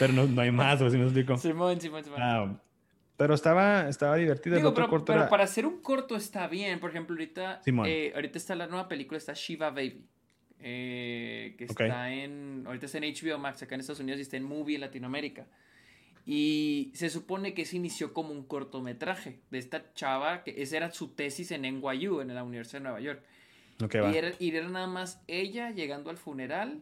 pero 0.00 0.14
no, 0.14 0.26
no, 0.26 0.40
hay 0.40 0.50
más, 0.50 0.80
o 0.80 0.88
si 0.88 0.96
me 0.96 1.04
explico. 1.04 1.36
Simón, 1.36 1.78
Simón, 1.78 2.02
Simón. 2.02 2.18
Ah, 2.22 2.56
pero 3.18 3.34
estaba, 3.34 3.86
estaba 3.86 4.16
divertido. 4.16 4.56
Digo, 4.56 4.72
pero, 4.72 5.04
pero 5.04 5.28
para 5.28 5.44
hacer 5.44 5.66
un 5.66 5.82
corto 5.82 6.16
está 6.16 6.48
bien. 6.48 6.80
Por 6.80 6.88
ejemplo, 6.88 7.12
ahorita, 7.12 7.60
eh, 7.84 8.12
ahorita 8.14 8.38
está 8.38 8.54
la 8.54 8.66
nueva 8.66 8.88
película, 8.88 9.18
está 9.18 9.34
Shiva 9.34 9.68
Baby. 9.68 10.06
Eh, 10.58 11.54
que 11.58 11.64
está 11.64 12.10
en, 12.12 12.62
ahorita 12.66 12.86
está 12.86 12.96
en 12.96 13.14
HBO 13.14 13.38
Max 13.38 13.62
acá 13.62 13.74
en 13.74 13.82
Estados 13.82 14.00
Unidos 14.00 14.20
y 14.20 14.22
está 14.22 14.38
en 14.38 14.44
Movie 14.44 14.76
en 14.76 14.80
Latinoamérica. 14.80 15.46
Y 16.24 16.92
se 16.94 17.10
supone 17.10 17.52
que 17.52 17.66
se 17.66 17.76
inició 17.76 18.14
como 18.14 18.32
un 18.32 18.44
cortometraje 18.44 19.40
de 19.50 19.58
esta 19.58 19.92
chava, 19.92 20.42
que 20.42 20.62
esa 20.62 20.78
era 20.78 20.90
su 20.90 21.08
tesis 21.08 21.50
en 21.50 21.62
NYU, 21.62 22.22
en 22.22 22.34
la 22.34 22.42
Universidad 22.42 22.78
de 22.78 22.84
Nueva 22.84 23.00
York. 23.00 23.22
y, 23.80 24.16
era, 24.16 24.32
y, 24.38 24.56
era, 24.56 24.68
nada 24.70 24.86
más 24.86 25.22
ella 25.26 25.72
llegando 25.72 26.08
al 26.08 26.16
funeral 26.16 26.80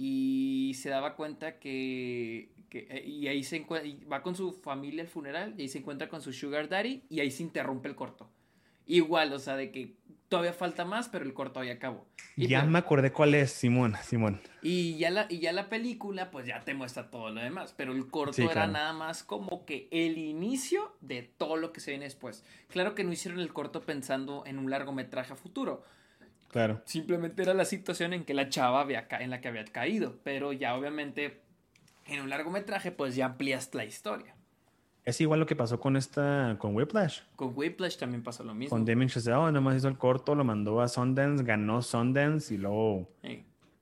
y 0.00 0.74
se 0.74 0.90
daba 0.90 1.16
cuenta 1.16 1.58
que, 1.58 2.52
que 2.70 3.02
y 3.04 3.26
ahí 3.26 3.42
se 3.42 3.66
va 4.10 4.22
con 4.22 4.36
su 4.36 4.52
familia 4.52 5.02
al 5.02 5.08
funeral 5.08 5.54
y 5.58 5.62
ahí 5.62 5.68
se 5.68 5.78
encuentra 5.78 6.08
con 6.08 6.22
su 6.22 6.32
sugar 6.32 6.68
daddy 6.68 7.02
y 7.10 7.18
ahí 7.18 7.32
se 7.32 7.42
interrumpe 7.42 7.88
el 7.88 7.96
corto. 7.96 8.30
Igual, 8.86 9.32
o 9.32 9.40
sea, 9.40 9.56
de 9.56 9.72
que 9.72 9.96
todavía 10.28 10.52
falta 10.52 10.84
más, 10.84 11.08
pero 11.08 11.24
el 11.24 11.34
corto 11.34 11.64
ya 11.64 11.72
acabó. 11.72 12.06
ya 12.36 12.60
pues 12.60 12.70
me 12.70 12.78
acordé 12.78 13.10
cuál 13.10 13.34
es, 13.34 13.50
Simón, 13.50 13.96
Simón. 14.04 14.40
Y 14.62 14.96
ya, 14.98 15.10
la, 15.10 15.26
y 15.28 15.40
ya 15.40 15.52
la 15.52 15.68
película, 15.68 16.30
pues 16.30 16.46
ya 16.46 16.60
te 16.60 16.74
muestra 16.74 17.10
todo 17.10 17.30
lo 17.30 17.40
demás, 17.40 17.74
pero 17.76 17.92
el 17.92 18.08
corto 18.08 18.48
era 18.48 18.68
nada 18.68 18.92
más 18.92 19.24
como 19.24 19.64
que 19.64 19.88
el 19.90 20.16
inicio 20.16 20.96
de 21.00 21.22
todo 21.22 21.56
lo 21.56 21.72
que 21.72 21.80
se 21.80 21.90
viene 21.90 22.04
después. 22.04 22.44
Claro 22.68 22.94
que 22.94 23.02
no 23.02 23.12
hicieron 23.12 23.40
el 23.40 23.52
corto 23.52 23.82
pensando 23.82 24.44
en 24.46 24.60
un 24.60 24.70
largometraje 24.70 25.32
a 25.32 25.36
futuro. 25.36 25.82
Claro. 26.48 26.82
Simplemente 26.84 27.42
era 27.42 27.54
la 27.54 27.64
situación 27.64 28.12
en 28.12 28.24
que 28.24 28.34
la 28.34 28.48
chava 28.48 28.80
había 28.80 29.06
en 29.10 29.30
la 29.30 29.40
que 29.40 29.48
había 29.48 29.64
caído, 29.64 30.16
pero 30.24 30.52
ya 30.52 30.74
obviamente 30.76 31.40
en 32.06 32.20
un 32.20 32.30
largometraje 32.30 32.90
pues 32.90 33.14
ya 33.14 33.26
amplias 33.26 33.74
la 33.74 33.84
historia. 33.84 34.34
Es 35.04 35.20
igual 35.22 35.40
lo 35.40 35.46
que 35.46 35.56
pasó 35.56 35.80
con 35.80 35.96
esta, 35.96 36.56
con 36.58 36.76
Whiplash. 36.76 37.20
Con 37.34 37.52
Whiplash 37.56 37.96
también 37.96 38.22
pasó 38.22 38.44
lo 38.44 38.54
mismo. 38.54 38.70
Con 38.70 38.84
Damien 38.84 39.08
Chazelle, 39.08 39.36
oh, 39.36 39.50
nomás 39.50 39.76
hizo 39.76 39.88
el 39.88 39.96
corto, 39.96 40.34
lo 40.34 40.44
mandó 40.44 40.82
a 40.82 40.88
Sundance, 40.88 41.44
ganó 41.44 41.80
Sundance 41.80 42.52
y 42.52 42.58
luego... 42.58 43.08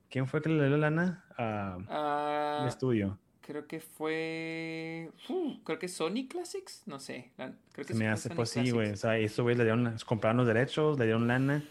¿Quién 0.09 0.29
fue 0.29 0.41
que 0.41 0.49
le 0.49 0.69
dio 0.69 0.77
lana? 0.77 1.25
Uh, 1.37 2.63
el 2.63 2.69
estudio. 2.69 3.19
Creo 3.41 3.67
que 3.67 3.81
fue... 3.81 5.11
Uh, 5.29 5.63
creo 5.65 5.81
que 5.81 5.89
Sony 5.89 6.29
Classics, 6.29 6.85
no 6.87 7.01
sé. 7.01 7.33
Creo 7.37 7.87
que 7.87 7.93
Se 7.93 7.95
me 7.95 8.07
hace, 8.09 8.31
pues 8.31 8.51
sí, 8.51 8.71
güey. 8.71 8.93
O 8.93 8.97
sea, 8.97 9.19
eso, 9.19 9.43
güey, 9.43 9.57
le 9.57 9.65
dieron, 9.65 9.97
compraron 10.07 10.37
los 10.37 10.47
derechos, 10.47 10.97
le 10.97 11.07
dieron 11.07 11.27
lana. 11.27 11.65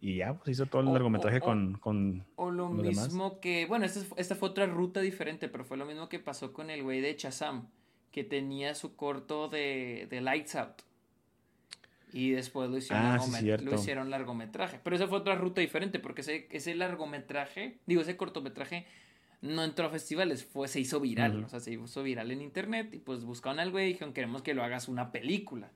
Y 0.00 0.16
ya, 0.16 0.34
pues 0.34 0.50
hizo 0.50 0.66
todo 0.66 0.82
el 0.82 0.92
largometraje 0.92 1.40
con, 1.40 1.78
con. 1.78 2.24
O 2.36 2.50
lo 2.50 2.68
mismo 2.68 3.40
que. 3.40 3.66
Bueno, 3.66 3.86
esta, 3.86 4.00
esta, 4.16 4.34
fue 4.34 4.50
otra 4.50 4.66
ruta 4.66 5.00
diferente, 5.00 5.48
pero 5.48 5.64
fue 5.64 5.76
lo 5.76 5.86
mismo 5.86 6.08
que 6.08 6.18
pasó 6.18 6.52
con 6.52 6.70
el 6.70 6.82
güey 6.82 7.00
de 7.00 7.16
Chazam 7.16 7.68
que 8.16 8.24
tenía 8.24 8.74
su 8.74 8.96
corto 8.96 9.50
de, 9.50 10.06
de 10.08 10.22
Lights 10.22 10.54
Out. 10.54 10.82
Y 12.14 12.30
después 12.30 12.70
lo 12.70 12.78
hicieron, 12.78 13.04
ah, 13.04 13.18
lo 13.62 13.74
hicieron 13.74 14.08
largometraje. 14.08 14.80
Pero 14.82 14.96
esa 14.96 15.06
fue 15.06 15.18
otra 15.18 15.34
ruta 15.34 15.60
diferente, 15.60 15.98
porque 15.98 16.22
ese, 16.22 16.48
ese 16.50 16.74
largometraje, 16.74 17.76
digo, 17.84 18.00
ese 18.00 18.16
cortometraje 18.16 18.86
no 19.42 19.62
entró 19.64 19.84
a 19.84 19.90
festivales, 19.90 20.46
fue, 20.46 20.66
se 20.66 20.80
hizo 20.80 20.98
viral. 20.98 21.44
O 21.44 21.48
sea, 21.50 21.60
se 21.60 21.74
hizo 21.74 22.02
viral 22.02 22.30
en 22.30 22.40
internet 22.40 22.88
y 22.94 23.00
pues 23.00 23.24
buscaron 23.24 23.60
al 23.60 23.70
güey 23.70 23.84
y 23.84 23.92
dijeron, 23.92 24.14
queremos 24.14 24.40
que 24.40 24.54
lo 24.54 24.64
hagas 24.64 24.88
una 24.88 25.12
película. 25.12 25.70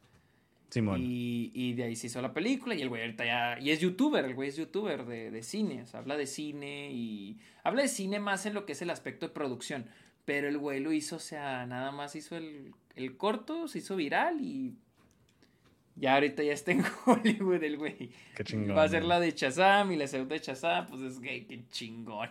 Simón. 0.71 1.01
Y, 1.03 1.51
y, 1.53 1.75
de 1.75 1.85
ahí 1.85 1.97
se 1.97 2.07
hizo 2.07 2.23
la 2.23 2.33
película 2.33 2.75
y 2.75 2.83
el 2.83 2.89
güey 2.89 3.03
ahorita 3.03 3.25
ya... 3.25 3.59
Y 3.61 3.71
es 3.71 3.81
youtuber, 3.81 4.25
el 4.25 4.35
güey 4.35 4.49
es 4.51 4.57
youtuber 4.57 5.05
de, 5.05 5.31
de 5.31 5.43
cine. 5.43 5.83
O 5.83 5.87
sea, 5.87 6.01
habla 6.01 6.17
de 6.17 6.27
cine 6.27 6.91
y... 6.93 7.39
Habla 7.65 7.83
de 7.83 7.89
cine 7.89 8.21
más 8.21 8.47
en 8.47 8.55
lo 8.55 8.67
que 8.67 8.73
es 8.73 8.83
el 8.83 8.91
aspecto 8.91 9.27
de 9.27 9.33
producción. 9.33 9.87
Pero 10.25 10.49
el 10.49 10.59
güey 10.59 10.81
lo 10.81 10.93
hizo, 10.93 11.17
o 11.17 11.21
sea, 11.21 11.67
nada 11.67 11.91
más 11.91 12.15
hizo 12.15 12.37
el, 12.37 12.73
el 12.95 13.17
corto, 13.17 13.67
se 13.67 13.79
hizo 13.79 13.97
viral 13.97 14.41
y 14.41 14.77
Ya 15.97 16.15
ahorita 16.15 16.43
ya 16.45 16.53
está 16.53 16.71
en 16.71 16.85
Hollywood 17.05 17.65
el 17.65 17.77
güey. 17.77 18.11
Qué 18.37 18.45
chingón. 18.45 18.77
Va 18.77 18.85
a 18.85 18.89
ser 18.89 19.05
la 19.05 19.19
de 19.19 19.35
Chazam 19.35 19.91
y 19.91 19.97
la 19.97 20.07
segunda 20.07 20.35
de 20.35 20.41
Chazam, 20.41 20.87
pues 20.87 21.01
es 21.03 21.21
gay, 21.21 21.47
qué 21.47 21.65
chingón. 21.71 22.31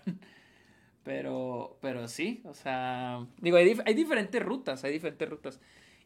Pero, 1.03 1.77
pero 1.81 2.07
sí, 2.07 2.41
o 2.45 2.53
sea, 2.53 3.25
digo, 3.41 3.57
hay, 3.57 3.77
hay 3.85 3.93
diferentes 3.93 4.41
rutas, 4.41 4.83
hay 4.83 4.93
diferentes 4.93 5.27
rutas. 5.27 5.59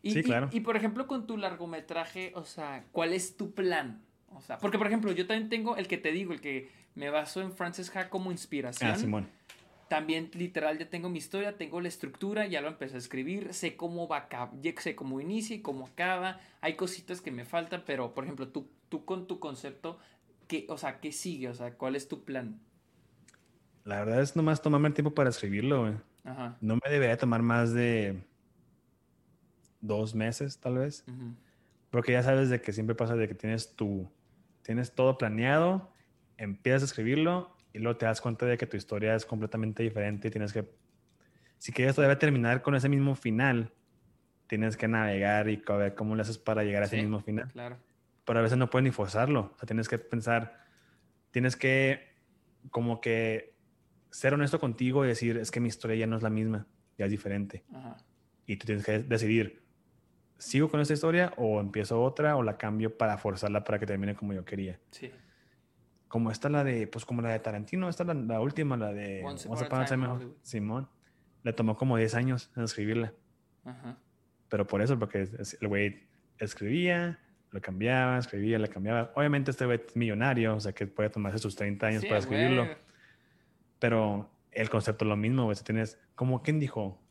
Y, 0.03 0.11
sí, 0.11 0.21
claro. 0.21 0.49
Y, 0.51 0.59
por 0.59 0.75
ejemplo, 0.75 1.07
con 1.07 1.25
tu 1.25 1.37
largometraje, 1.37 2.33
o 2.35 2.43
sea, 2.43 2.85
¿cuál 2.91 3.13
es 3.13 3.37
tu 3.37 3.53
plan? 3.53 4.03
O 4.35 4.41
sea, 4.41 4.57
porque 4.57 4.77
por 4.77 4.87
ejemplo, 4.87 5.11
yo 5.13 5.25
también 5.25 5.49
tengo 5.49 5.77
el 5.77 5.87
que 5.87 5.97
te 5.97 6.11
digo, 6.11 6.33
el 6.33 6.41
que 6.41 6.69
me 6.93 7.09
baso 7.09 7.41
en 7.41 7.53
Frances 7.53 7.95
Ha 7.95 8.09
como 8.09 8.31
inspiración. 8.31 8.91
Ah, 8.91 8.95
Simón. 8.95 9.29
También 9.87 10.29
literal 10.33 10.77
ya 10.77 10.89
tengo 10.89 11.09
mi 11.09 11.19
historia, 11.19 11.55
tengo 11.55 11.79
la 11.79 11.87
estructura, 11.87 12.47
ya 12.47 12.61
lo 12.61 12.67
empecé 12.67 12.95
a 12.95 12.97
escribir, 12.97 13.53
sé 13.53 13.75
cómo 13.75 14.07
va 14.07 14.27
a 14.29 14.51
sé 14.79 14.95
cómo 14.95 15.21
inicia 15.21 15.55
y 15.55 15.61
cómo 15.61 15.85
acaba. 15.85 16.39
Hay 16.61 16.75
cositas 16.75 17.21
que 17.21 17.31
me 17.31 17.45
faltan, 17.45 17.83
pero 17.85 18.13
por 18.13 18.23
ejemplo, 18.23 18.47
tú, 18.49 18.67
tú 18.89 19.05
con 19.05 19.27
tu 19.27 19.39
concepto, 19.39 19.99
¿qué, 20.47 20.65
o 20.67 20.77
sea, 20.77 20.99
¿qué 20.99 21.11
sigue? 21.11 21.47
O 21.47 21.53
sea, 21.53 21.75
¿cuál 21.75 21.95
es 21.95 22.07
tu 22.07 22.23
plan? 22.23 22.59
La 23.83 24.03
verdad 24.03 24.21
es 24.21 24.35
nomás 24.35 24.61
tomarme 24.61 24.87
el 24.87 24.93
tiempo 24.93 25.13
para 25.13 25.29
escribirlo, 25.29 25.81
güey. 25.81 25.93
Ajá. 26.23 26.57
No 26.59 26.75
me 26.83 26.91
debería 26.91 27.17
tomar 27.17 27.41
más 27.41 27.73
de 27.73 28.23
dos 29.83 30.15
meses, 30.15 30.59
tal 30.59 30.79
vez. 30.79 31.05
Porque 31.91 32.13
ya 32.13 32.23
sabes 32.23 32.49
de 32.49 32.61
que 32.61 32.73
siempre 32.73 32.95
pasa 32.95 33.15
de 33.15 33.27
que 33.27 33.35
tienes 33.35 33.75
tu, 33.75 34.09
tienes 34.63 34.95
todo 34.95 35.17
planeado, 35.17 35.91
empiezas 36.37 36.81
a 36.81 36.85
escribirlo 36.85 37.55
y 37.73 37.79
luego 37.79 37.97
te 37.97 38.05
das 38.05 38.21
cuenta 38.21 38.45
de 38.45 38.57
que 38.57 38.65
tu 38.65 38.77
historia 38.77 39.13
es 39.13 39.25
completamente 39.25 39.83
diferente 39.83 40.29
y 40.29 40.31
tienes 40.31 40.53
que, 40.53 40.67
si 41.59 41.71
quieres 41.71 41.95
todavía 41.95 42.17
terminar 42.17 42.61
con 42.61 42.75
ese 42.75 42.89
mismo 42.89 43.13
final, 43.15 43.71
tienes 44.47 44.77
que 44.77 44.87
navegar 44.87 45.49
y 45.49 45.57
ver 45.57 45.95
cómo 45.95 46.15
le 46.15 46.21
haces 46.21 46.37
para 46.37 46.63
llegar 46.63 46.83
a 46.83 46.85
ese 46.85 46.97
mismo 46.97 47.19
final. 47.19 47.51
Claro. 47.51 47.77
Pero 48.25 48.39
a 48.39 48.41
veces 48.41 48.57
no 48.57 48.69
puedes 48.69 48.83
ni 48.83 48.91
forzarlo, 48.91 49.51
o 49.53 49.57
sea, 49.57 49.67
tienes 49.67 49.89
que 49.89 49.97
pensar, 49.97 50.65
tienes 51.31 51.55
que 51.55 52.13
como 52.71 53.01
que 53.01 53.53
ser 54.11 54.33
honesto 54.33 54.59
contigo 54.59 55.03
y 55.03 55.09
decir, 55.09 55.37
es 55.37 55.51
que 55.51 55.59
mi 55.59 55.67
historia 55.67 55.97
ya 55.97 56.07
no 56.07 56.15
es 56.15 56.23
la 56.23 56.29
misma, 56.29 56.67
ya 56.97 57.05
es 57.05 57.11
diferente. 57.11 57.63
Y 58.45 58.57
tú 58.57 58.65
tienes 58.65 58.85
que 58.85 58.99
decidir, 58.99 59.62
¿sigo 60.37 60.69
con 60.69 60.79
esta 60.79 60.93
historia 60.93 61.33
o 61.37 61.59
empiezo 61.59 62.01
otra 62.01 62.35
o 62.35 62.43
la 62.43 62.57
cambio 62.57 62.97
para 62.97 63.17
forzarla 63.17 63.63
para 63.63 63.79
que 63.79 63.85
termine 63.85 64.15
como 64.15 64.33
yo 64.33 64.45
quería? 64.45 64.79
Sí. 64.91 65.11
Como 66.07 66.31
esta 66.31 66.49
la 66.49 66.63
de, 66.63 66.87
pues 66.87 67.05
como 67.05 67.21
la 67.21 67.29
de 67.29 67.39
Tarantino, 67.39 67.89
esta 67.89 68.03
la, 68.03 68.13
la 68.13 68.39
última, 68.39 68.77
la 68.77 68.93
de 68.93 69.23
Once, 69.25 69.47
Upon 69.47 69.81
a 69.81 69.85
Time 69.85 70.07
Simón. 70.41 70.87
Le 71.43 71.53
tomó 71.53 71.75
como 71.75 71.97
10 71.97 72.15
años 72.15 72.51
en 72.55 72.63
escribirla. 72.63 73.13
Ajá. 73.65 73.97
Pero 74.49 74.67
por 74.67 74.81
eso, 74.81 74.99
porque 74.99 75.27
el 75.61 75.67
güey 75.67 76.07
escribía, 76.37 77.19
lo 77.49 77.61
cambiaba, 77.61 78.17
escribía, 78.17 78.59
le 78.59 78.67
cambiaba. 78.67 79.11
Obviamente 79.15 79.51
este 79.51 79.65
güey 79.65 79.81
es 79.85 79.95
millonario, 79.95 80.55
o 80.55 80.59
sea 80.59 80.73
que 80.73 80.87
puede 80.87 81.09
tomarse 81.09 81.39
sus 81.39 81.55
30 81.55 81.87
años 81.87 82.05
para 82.05 82.17
escribirlo. 82.17 82.67
Pero 83.79 84.29
el 84.51 84.69
concepto 84.69 85.05
es 85.05 85.09
lo 85.09 85.17
mismo, 85.17 85.45
güey. 85.45 85.57
Tienes, 85.63 85.99
como 86.15 86.41
quien 86.41 86.59
dijo, 86.59 87.01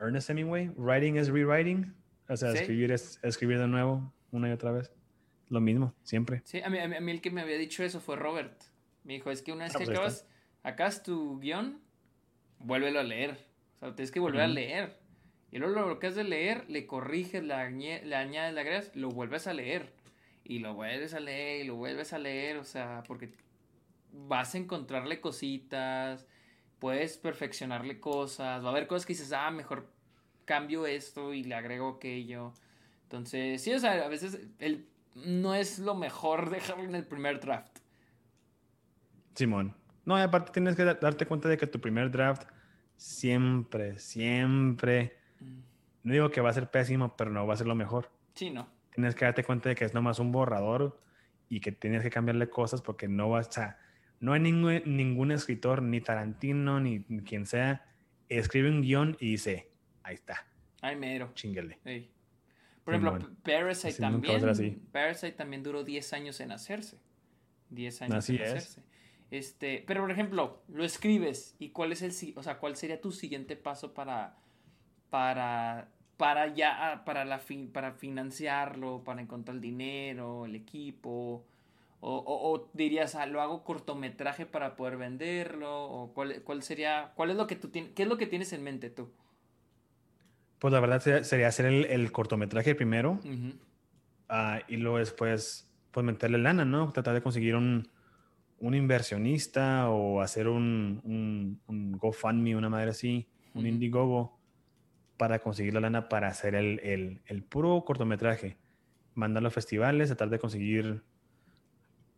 Ernest 0.00 0.30
Hemingway, 0.30 0.70
writing 0.76 1.16
is 1.16 1.28
rewriting. 1.28 1.94
O 2.30 2.36
sea, 2.36 2.52
escribir 2.52 2.92
es 2.92 3.18
escribir 3.24 3.58
de 3.58 3.66
nuevo, 3.66 4.12
una 4.30 4.48
y 4.48 4.52
otra 4.52 4.70
vez. 4.70 4.92
Lo 5.48 5.60
mismo, 5.60 5.94
siempre. 6.04 6.42
Sí, 6.44 6.62
a 6.62 6.70
mí, 6.70 6.78
a 6.78 6.86
mí, 6.86 7.10
el 7.10 7.20
que 7.20 7.32
me 7.32 7.40
había 7.40 7.58
dicho 7.58 7.82
eso 7.82 8.00
fue 8.00 8.14
Robert. 8.14 8.62
Me 9.02 9.14
dijo, 9.14 9.32
es 9.32 9.42
que 9.42 9.52
una 9.52 9.64
vez 9.64 9.74
ah, 9.74 9.78
que 9.80 9.86
pues 9.86 9.96
acabas, 9.96 10.26
acabas 10.62 11.02
tu 11.02 11.40
guion, 11.40 11.80
vuélvelo 12.60 13.00
a 13.00 13.02
leer. 13.02 13.44
O 13.76 13.78
sea, 13.80 13.94
tienes 13.96 14.12
que 14.12 14.20
volver 14.20 14.42
a 14.42 14.46
leer. 14.46 15.00
Y 15.50 15.58
luego 15.58 15.88
lo 15.88 15.98
que 15.98 16.06
has 16.06 16.14
de 16.14 16.22
leer, 16.22 16.70
le 16.70 16.86
corriges, 16.86 17.42
le 17.42 17.52
añades, 17.54 18.04
le 18.06 18.14
agregas, 18.60 18.94
lo 18.94 19.08
vuelves 19.08 19.48
a 19.48 19.52
leer. 19.52 19.92
Y 20.44 20.60
lo 20.60 20.74
vuelves 20.74 21.14
a 21.14 21.20
leer, 21.20 21.64
y 21.64 21.66
lo 21.66 21.74
vuelves 21.74 22.12
a 22.12 22.18
leer, 22.20 22.58
o 22.58 22.64
sea, 22.64 23.02
porque 23.08 23.32
vas 24.12 24.54
a 24.54 24.58
encontrarle 24.58 25.20
cositas, 25.20 26.26
puedes 26.78 27.18
perfeccionarle 27.18 27.98
cosas, 27.98 28.62
va 28.62 28.68
a 28.68 28.70
haber 28.70 28.86
cosas 28.86 29.04
que 29.04 29.14
dices, 29.14 29.32
ah, 29.32 29.50
mejor 29.50 29.92
cambio 30.50 30.84
esto 30.84 31.32
y 31.32 31.44
le 31.44 31.54
agrego 31.54 31.90
aquello. 31.90 32.52
Entonces, 33.04 33.62
sí, 33.62 33.72
o 33.72 33.78
sea, 33.78 34.04
a 34.04 34.08
veces 34.08 34.48
el, 34.58 34.88
no 35.14 35.54
es 35.54 35.78
lo 35.78 35.94
mejor 35.94 36.50
dejarlo 36.58 36.82
en 36.82 36.96
el 36.96 37.06
primer 37.06 37.38
draft. 37.38 37.78
Simón. 39.36 39.76
No, 40.04 40.18
y 40.18 40.22
aparte 40.22 40.50
tienes 40.50 40.74
que 40.74 40.84
darte 40.84 41.24
cuenta 41.26 41.48
de 41.48 41.56
que 41.56 41.68
tu 41.68 41.80
primer 41.80 42.10
draft 42.10 42.42
siempre, 42.96 43.98
siempre, 44.00 45.16
mm. 45.38 45.58
no 46.02 46.12
digo 46.12 46.30
que 46.30 46.40
va 46.40 46.50
a 46.50 46.52
ser 46.52 46.68
pésimo, 46.68 47.16
pero 47.16 47.30
no 47.30 47.46
va 47.46 47.54
a 47.54 47.56
ser 47.56 47.68
lo 47.68 47.76
mejor. 47.76 48.10
Sí, 48.34 48.50
no. 48.50 48.68
Tienes 48.92 49.14
que 49.14 49.26
darte 49.26 49.44
cuenta 49.44 49.68
de 49.68 49.76
que 49.76 49.84
es 49.84 49.94
nomás 49.94 50.18
un 50.18 50.32
borrador 50.32 51.00
y 51.48 51.60
que 51.60 51.70
tienes 51.70 52.02
que 52.02 52.10
cambiarle 52.10 52.50
cosas 52.50 52.82
porque 52.82 53.06
no 53.06 53.30
vas 53.30 53.56
a 53.58 53.78
no 54.20 54.34
hay 54.34 54.40
ningún, 54.40 54.82
ningún 54.84 55.32
escritor, 55.32 55.82
ni 55.82 56.00
Tarantino, 56.00 56.78
ni, 56.78 57.02
quien 57.24 57.46
sea, 57.46 57.86
escribe 58.28 58.68
un 58.68 58.82
guion 58.82 59.16
y 59.18 59.30
dice, 59.32 59.69
ahí 60.10 60.16
está. 60.16 60.46
Ay, 60.80 60.96
mero. 60.96 61.30
Chinguele. 61.34 61.78
Por 62.84 62.94
ejemplo, 62.94 63.30
Parasite 63.42 63.94
también. 63.94 64.82
Parasite 64.92 65.32
también 65.32 65.62
duró 65.62 65.84
10 65.84 66.12
años 66.12 66.40
en 66.40 66.52
hacerse. 66.52 66.98
10 67.70 68.02
años 68.02 68.28
en 68.28 68.42
hacerse. 68.42 68.82
Este, 69.30 69.84
pero 69.86 70.00
por 70.00 70.10
ejemplo, 70.10 70.62
lo 70.68 70.84
escribes 70.84 71.54
y 71.60 71.70
cuál 71.70 71.92
es 71.92 72.02
el, 72.02 72.34
o 72.36 72.42
sea, 72.42 72.58
cuál 72.58 72.76
sería 72.76 73.00
tu 73.00 73.12
siguiente 73.12 73.54
paso 73.54 73.94
para, 73.94 74.36
para, 75.08 75.88
para 76.16 76.52
ya, 76.52 77.02
para 77.06 77.24
la 77.24 77.38
fin, 77.38 77.70
para 77.70 77.92
financiarlo, 77.92 79.04
para 79.04 79.22
encontrar 79.22 79.54
el 79.54 79.60
dinero, 79.60 80.46
el 80.46 80.56
equipo, 80.56 81.44
o, 82.00 82.24
o, 82.26 82.70
dirías, 82.72 83.14
ah, 83.14 83.26
lo 83.26 83.40
hago 83.40 83.62
cortometraje 83.62 84.46
para 84.46 84.74
poder 84.74 84.96
venderlo, 84.96 85.84
o 85.84 86.12
cuál, 86.12 86.42
cuál 86.42 86.62
sería, 86.64 87.12
cuál 87.14 87.30
es 87.30 87.36
lo 87.36 87.46
que 87.46 87.56
tú 87.56 87.68
tienes, 87.68 87.92
qué 87.92 88.02
es 88.02 88.08
lo 88.08 88.18
que 88.18 88.26
tienes 88.26 88.52
en 88.52 88.64
mente 88.64 88.90
tú. 88.90 89.10
Pues 90.60 90.72
la 90.72 90.80
verdad 90.80 91.22
sería, 91.22 91.48
hacer 91.48 91.66
el, 91.66 91.86
el 91.86 92.12
cortometraje 92.12 92.74
primero 92.74 93.18
ah, 94.28 94.60
y 94.68 94.76
luego 94.76 94.98
después 94.98 95.72
pues 95.90 96.04
meterle 96.04 96.38
lana, 96.38 96.64
¿no? 96.64 96.92
Tratar 96.92 97.14
de 97.14 97.22
conseguir 97.22 97.56
un, 97.56 97.88
un 98.58 98.74
inversionista 98.74 99.88
o 99.88 100.20
hacer 100.20 100.48
un, 100.48 101.00
un, 101.02 101.60
un, 101.66 101.92
GoFundMe, 101.92 102.56
una 102.56 102.68
madre 102.68 102.90
así, 102.90 103.26
un 103.54 103.66
Indiegogo 103.66 104.38
para 105.16 105.38
conseguir 105.38 105.74
la 105.74 105.80
lana 105.80 106.08
para 106.08 106.28
hacer 106.28 106.54
el, 106.54 106.78
el, 106.80 107.22
el 107.24 107.42
puro 107.42 107.82
cortometraje. 107.84 108.58
Mandarlo 109.14 109.48
a 109.48 109.50
festivales, 109.52 110.08
tratar 110.08 110.28
de 110.28 110.38
conseguir 110.38 111.02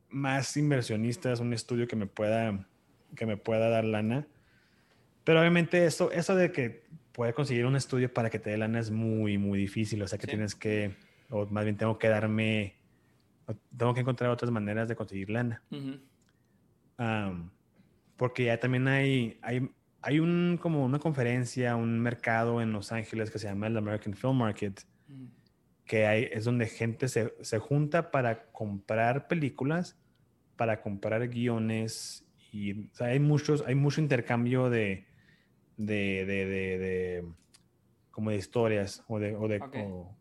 más 0.09 0.57
inversionistas, 0.57 1.39
un 1.39 1.53
estudio 1.53 1.87
que 1.87 1.97
me 1.97 2.07
pueda, 2.07 2.69
que 3.15 3.25
me 3.25 3.37
pueda 3.37 3.69
dar 3.71 3.85
lana. 3.85 4.27
Pero 5.25 5.41
obviamente 5.41 5.87
eso, 5.87 6.11
eso 6.11 6.35
de 6.35 6.51
que 6.51 6.83
puede 7.13 7.35
conseguir 7.35 7.67
un 7.67 7.77
estudio 7.77 8.13
para 8.13 8.31
que 8.31 8.39
te 8.39 8.51
dé 8.51 8.57
lana 8.57 8.81
es 8.81 8.91
muy, 8.91 9.39
muy 9.39 9.59
difícil. 9.59 10.03
O 10.03 10.09
sea 10.09 10.19
que 10.19 10.27
tienes 10.27 10.55
que, 10.55 10.97
o 11.31 11.47
más 11.47 11.65
bien 11.65 11.77
tengo 11.77 11.99
que 11.99 12.09
darme, 12.09 12.77
tengo 13.77 13.95
que 13.95 14.01
encontrar 14.01 14.31
otras 14.31 14.51
maneras 14.51 14.89
de 14.89 14.97
conseguir 14.97 15.31
lana. 15.31 15.63
porque 18.17 18.45
ya 18.45 18.59
también 18.59 18.89
hay, 18.89 19.39
hay, 19.43 19.71
hay 20.01 20.21
un, 20.21 20.59
como 20.61 20.85
una 20.85 20.99
conferencia, 20.99 21.77
un 21.77 22.01
mercado 22.01 22.63
en 22.63 22.73
Los 22.73 22.93
Ángeles 22.93 23.31
que 23.31 23.39
se 23.39 23.49
llama 23.49 23.67
el 23.67 23.77
American 23.77 24.15
Film 24.15 24.37
Market, 24.37 24.81
que 25.85 26.07
hay, 26.07 26.29
es 26.33 26.45
donde 26.45 26.67
gente 26.67 27.09
se, 27.09 27.35
se 27.41 27.59
junta 27.59 28.11
para 28.11 28.51
comprar 28.53 29.29
películas 29.29 29.97
para 30.57 30.81
comprar 30.81 31.27
guiones 31.29 32.25
y 32.53 32.89
hay 33.01 33.19
muchos, 33.19 33.65
hay 33.67 33.75
mucho 33.75 34.01
intercambio 34.01 34.71
de, 34.71 35.07
de, 35.77 36.25
de, 36.27 36.47
de, 36.47 37.25
como 38.11 38.31
de 38.31 38.37
historias 38.37 39.05
o 39.09 39.19
de, 39.19 39.35
o 39.37 39.49
de 39.49 39.61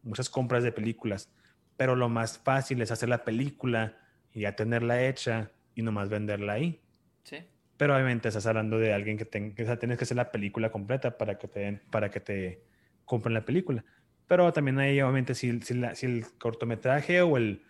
muchas 0.04 0.30
compras 0.30 0.64
de 0.64 0.72
películas. 0.72 1.30
Pero 1.78 1.96
lo 1.96 2.10
más 2.10 2.38
fácil 2.38 2.82
es 2.82 2.92
hacer 2.92 3.10
la 3.10 3.24
película 3.24 3.98
y 4.34 4.42
ya 4.42 4.56
tenerla 4.56 5.04
hecha 5.04 5.52
y 5.76 5.82
nomás 5.82 6.10
venderla 6.10 6.54
ahí. 6.54 6.82
Sí. 7.24 7.38
Pero 7.78 7.96
obviamente 7.96 8.28
estás 8.28 8.46
hablando 8.46 8.78
de 8.78 8.94
alguien 8.94 9.18
que, 9.18 9.28
que 9.28 9.78
tienes 9.78 9.98
que 9.98 10.04
hacer 10.04 10.18
la 10.18 10.32
película 10.32 10.72
completa 10.72 11.18
para 11.18 11.38
que 11.38 11.48
te, 11.48 11.82
para 11.90 12.10
que 12.10 12.20
te 12.20 12.64
compren 13.06 13.34
la 13.34 13.46
película. 13.46 13.84
Pero 14.28 14.54
también 14.54 14.80
hay, 14.80 15.02
obviamente, 15.02 15.36
si, 15.36 15.60
si, 15.62 15.82
si 15.96 16.06
el 16.06 16.26
cortometraje 16.38 17.22
o 17.22 17.38
el, 17.38 17.66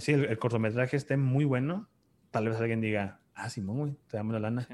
si 0.00 0.12
el, 0.12 0.38
cortometraje 0.38 0.96
esté 0.96 1.16
muy 1.16 1.44
bueno, 1.44 1.88
tal 2.30 2.48
vez 2.48 2.58
alguien 2.58 2.80
diga, 2.80 3.20
ah, 3.34 3.48
Simón, 3.48 3.78
güey, 3.78 3.96
te 4.08 4.16
damos 4.16 4.32
la 4.32 4.40
lana. 4.40 4.66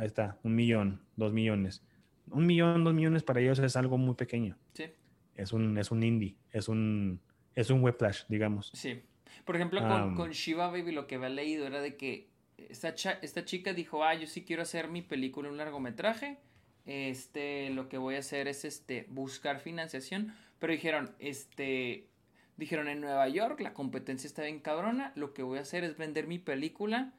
Ahí 0.00 0.06
está, 0.06 0.38
un 0.42 0.54
millón, 0.54 1.02
dos 1.16 1.30
millones. 1.30 1.84
Un 2.30 2.46
millón, 2.46 2.84
dos 2.84 2.94
millones 2.94 3.22
para 3.22 3.40
ellos 3.40 3.58
es 3.58 3.76
algo 3.76 3.98
muy 3.98 4.14
pequeño. 4.14 4.56
Sí. 4.72 4.86
Es 5.34 5.52
un, 5.52 5.76
es 5.76 5.90
un 5.90 6.02
indie, 6.02 6.36
es 6.52 6.68
un, 6.68 7.20
es 7.54 7.68
un 7.68 7.86
flash, 7.92 8.22
digamos. 8.28 8.70
Sí. 8.72 9.02
Por 9.44 9.56
ejemplo, 9.56 9.86
con, 9.86 10.14
con, 10.14 10.30
Shiva 10.30 10.70
Baby 10.70 10.92
lo 10.92 11.06
que 11.06 11.16
había 11.16 11.28
leído 11.28 11.66
era 11.66 11.82
de 11.82 11.98
que 11.98 12.30
esta, 12.56 12.94
esta 13.20 13.44
chica 13.44 13.74
dijo, 13.74 14.02
ah, 14.02 14.14
yo 14.14 14.26
sí 14.26 14.42
quiero 14.42 14.62
hacer 14.62 14.88
mi 14.88 15.02
película, 15.02 15.50
un 15.50 15.58
largometraje. 15.58 16.38
Este, 16.86 17.68
lo 17.68 17.90
que 17.90 17.98
voy 17.98 18.14
a 18.14 18.20
hacer 18.20 18.48
es 18.48 18.64
este, 18.64 19.06
buscar 19.10 19.60
financiación. 19.60 20.32
Pero 20.58 20.72
dijeron, 20.72 21.14
este, 21.18 22.08
Dijeron 22.56 22.88
en 22.88 23.00
Nueva 23.00 23.28
York, 23.28 23.60
la 23.60 23.72
competencia 23.72 24.26
está 24.26 24.42
bien 24.42 24.60
cabrona, 24.60 25.12
lo 25.14 25.32
que 25.32 25.42
voy 25.42 25.58
a 25.58 25.62
hacer 25.62 25.82
es 25.82 25.96
vender 25.96 26.26
mi 26.26 26.38
película 26.38 27.14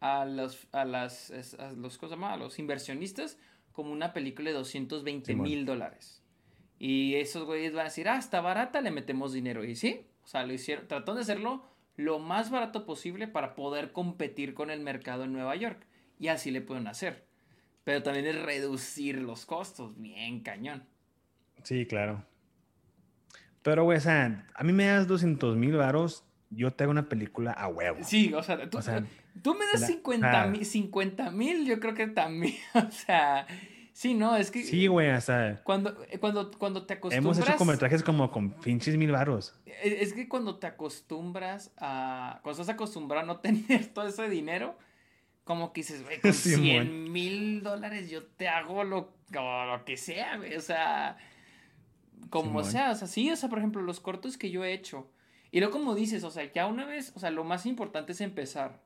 a 0.00 0.24
los, 0.24 0.68
a 0.72 0.84
las, 0.84 1.30
a 1.58 1.72
los, 1.72 2.00
a 2.02 2.36
los 2.36 2.58
inversionistas 2.58 3.38
como 3.72 3.92
una 3.92 4.12
película 4.12 4.50
de 4.50 4.56
220 4.56 5.36
mil 5.36 5.66
dólares. 5.66 6.22
Y 6.78 7.14
esos 7.14 7.44
güeyes 7.44 7.72
van 7.72 7.82
a 7.82 7.84
decir, 7.84 8.08
ah, 8.08 8.18
está 8.18 8.40
barata, 8.40 8.80
le 8.80 8.90
metemos 8.90 9.32
dinero. 9.32 9.64
Y 9.64 9.76
sí, 9.76 10.06
o 10.24 10.26
sea, 10.26 10.44
lo 10.44 10.52
hicieron, 10.52 10.86
trataron 10.88 11.16
de 11.16 11.22
hacerlo 11.22 11.64
lo 11.96 12.18
más 12.18 12.50
barato 12.50 12.84
posible 12.84 13.28
para 13.28 13.54
poder 13.54 13.92
competir 13.92 14.54
con 14.54 14.70
el 14.70 14.80
mercado 14.80 15.24
en 15.24 15.32
Nueva 15.32 15.56
York. 15.56 15.86
Y 16.18 16.28
así 16.28 16.50
le 16.50 16.60
pueden 16.60 16.86
hacer. 16.86 17.26
Pero 17.84 18.02
también 18.02 18.26
es 18.26 18.42
reducir 18.42 19.20
los 19.20 19.46
costos, 19.46 19.98
bien 20.00 20.40
cañón. 20.40 20.84
Sí, 21.62 21.86
claro. 21.86 22.24
Pero, 23.62 23.84
güey, 23.84 23.98
o 23.98 24.00
sea, 24.00 24.46
a 24.54 24.64
mí 24.64 24.72
me 24.72 24.86
das 24.86 25.06
200 25.06 25.56
mil 25.56 25.76
varos, 25.76 26.24
yo 26.50 26.72
te 26.72 26.84
hago 26.84 26.90
una 26.90 27.08
película 27.08 27.52
a 27.52 27.68
huevo. 27.68 27.98
Sí, 28.02 28.32
o 28.34 28.42
sea, 28.42 28.68
tú, 28.68 28.78
tú 29.42 29.54
me 29.54 29.64
das 29.72 29.86
50 29.86 31.30
mil, 31.30 31.66
yo 31.66 31.80
creo 31.80 31.94
que 31.94 32.06
también, 32.06 32.54
o 32.74 32.90
sea, 32.90 33.46
Sí, 33.96 34.12
no, 34.12 34.36
es 34.36 34.50
que. 34.50 34.62
Sí, 34.62 34.88
güey, 34.88 35.08
hasta. 35.08 35.62
Cuando, 35.64 35.96
cuando, 36.20 36.50
cuando 36.50 36.84
te 36.84 36.92
acostumbras. 36.92 37.38
Hemos 37.38 37.48
hecho 37.48 37.56
cometrajes 37.56 38.02
como 38.02 38.30
con 38.30 38.50
pinches 38.50 38.94
mil 38.98 39.10
barros. 39.10 39.54
E, 39.64 40.02
es 40.02 40.12
que 40.12 40.28
cuando 40.28 40.58
te 40.58 40.66
acostumbras 40.66 41.72
a. 41.78 42.40
Cuando 42.42 42.60
estás 42.60 42.74
acostumbrado 42.74 43.24
a 43.24 43.26
no 43.26 43.40
tener 43.40 43.86
todo 43.94 44.06
ese 44.06 44.28
dinero, 44.28 44.76
como 45.44 45.72
que 45.72 45.80
dices, 45.80 46.02
güey, 46.04 46.20
con 46.20 46.34
100 46.34 47.10
mil 47.10 47.62
dólares 47.62 48.10
yo 48.10 48.22
te 48.22 48.48
hago 48.48 48.84
lo, 48.84 49.14
lo 49.30 49.84
que 49.86 49.96
sea, 49.96 50.36
güey. 50.36 50.54
O 50.56 50.60
sea. 50.60 51.16
Como 52.28 52.64
sea, 52.64 52.90
o 52.90 52.94
sea, 52.96 53.08
sí, 53.08 53.30
o 53.30 53.36
sea, 53.36 53.48
por 53.48 53.60
ejemplo, 53.60 53.80
los 53.80 54.00
cortos 54.00 54.36
que 54.36 54.50
yo 54.50 54.62
he 54.62 54.74
hecho. 54.74 55.10
Y 55.50 55.60
luego, 55.60 55.72
como 55.72 55.94
dices, 55.94 56.22
o 56.22 56.30
sea, 56.30 56.52
ya 56.52 56.66
una 56.66 56.84
vez, 56.84 57.12
o 57.16 57.18
sea, 57.18 57.30
lo 57.30 57.44
más 57.44 57.64
importante 57.64 58.12
es 58.12 58.20
empezar. 58.20 58.82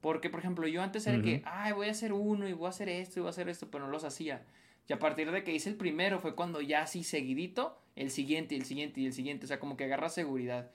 Porque, 0.00 0.30
por 0.30 0.40
ejemplo, 0.40 0.66
yo 0.68 0.82
antes 0.82 1.06
era 1.06 1.20
que, 1.20 1.42
ay, 1.44 1.72
voy 1.72 1.88
a 1.88 1.90
hacer 1.90 2.12
uno 2.12 2.48
y 2.48 2.52
voy 2.52 2.66
a 2.66 2.70
hacer 2.70 2.88
esto 2.88 3.18
y 3.18 3.22
voy 3.22 3.28
a 3.28 3.30
hacer 3.30 3.48
esto, 3.48 3.68
pero 3.70 3.84
no 3.84 3.90
los 3.90 4.04
hacía. 4.04 4.44
Y 4.88 4.92
a 4.92 4.98
partir 4.98 5.30
de 5.30 5.42
que 5.42 5.52
hice 5.52 5.70
el 5.70 5.76
primero 5.76 6.20
fue 6.20 6.34
cuando 6.34 6.60
ya 6.60 6.82
así 6.82 7.02
seguidito, 7.02 7.78
el 7.96 8.10
siguiente 8.10 8.54
y 8.54 8.58
el 8.58 8.64
siguiente 8.64 9.00
y 9.00 9.06
el 9.06 9.12
siguiente, 9.12 9.44
o 9.46 9.48
sea, 9.48 9.58
como 9.58 9.76
que 9.76 9.84
agarra 9.84 10.08
seguridad. 10.08 10.70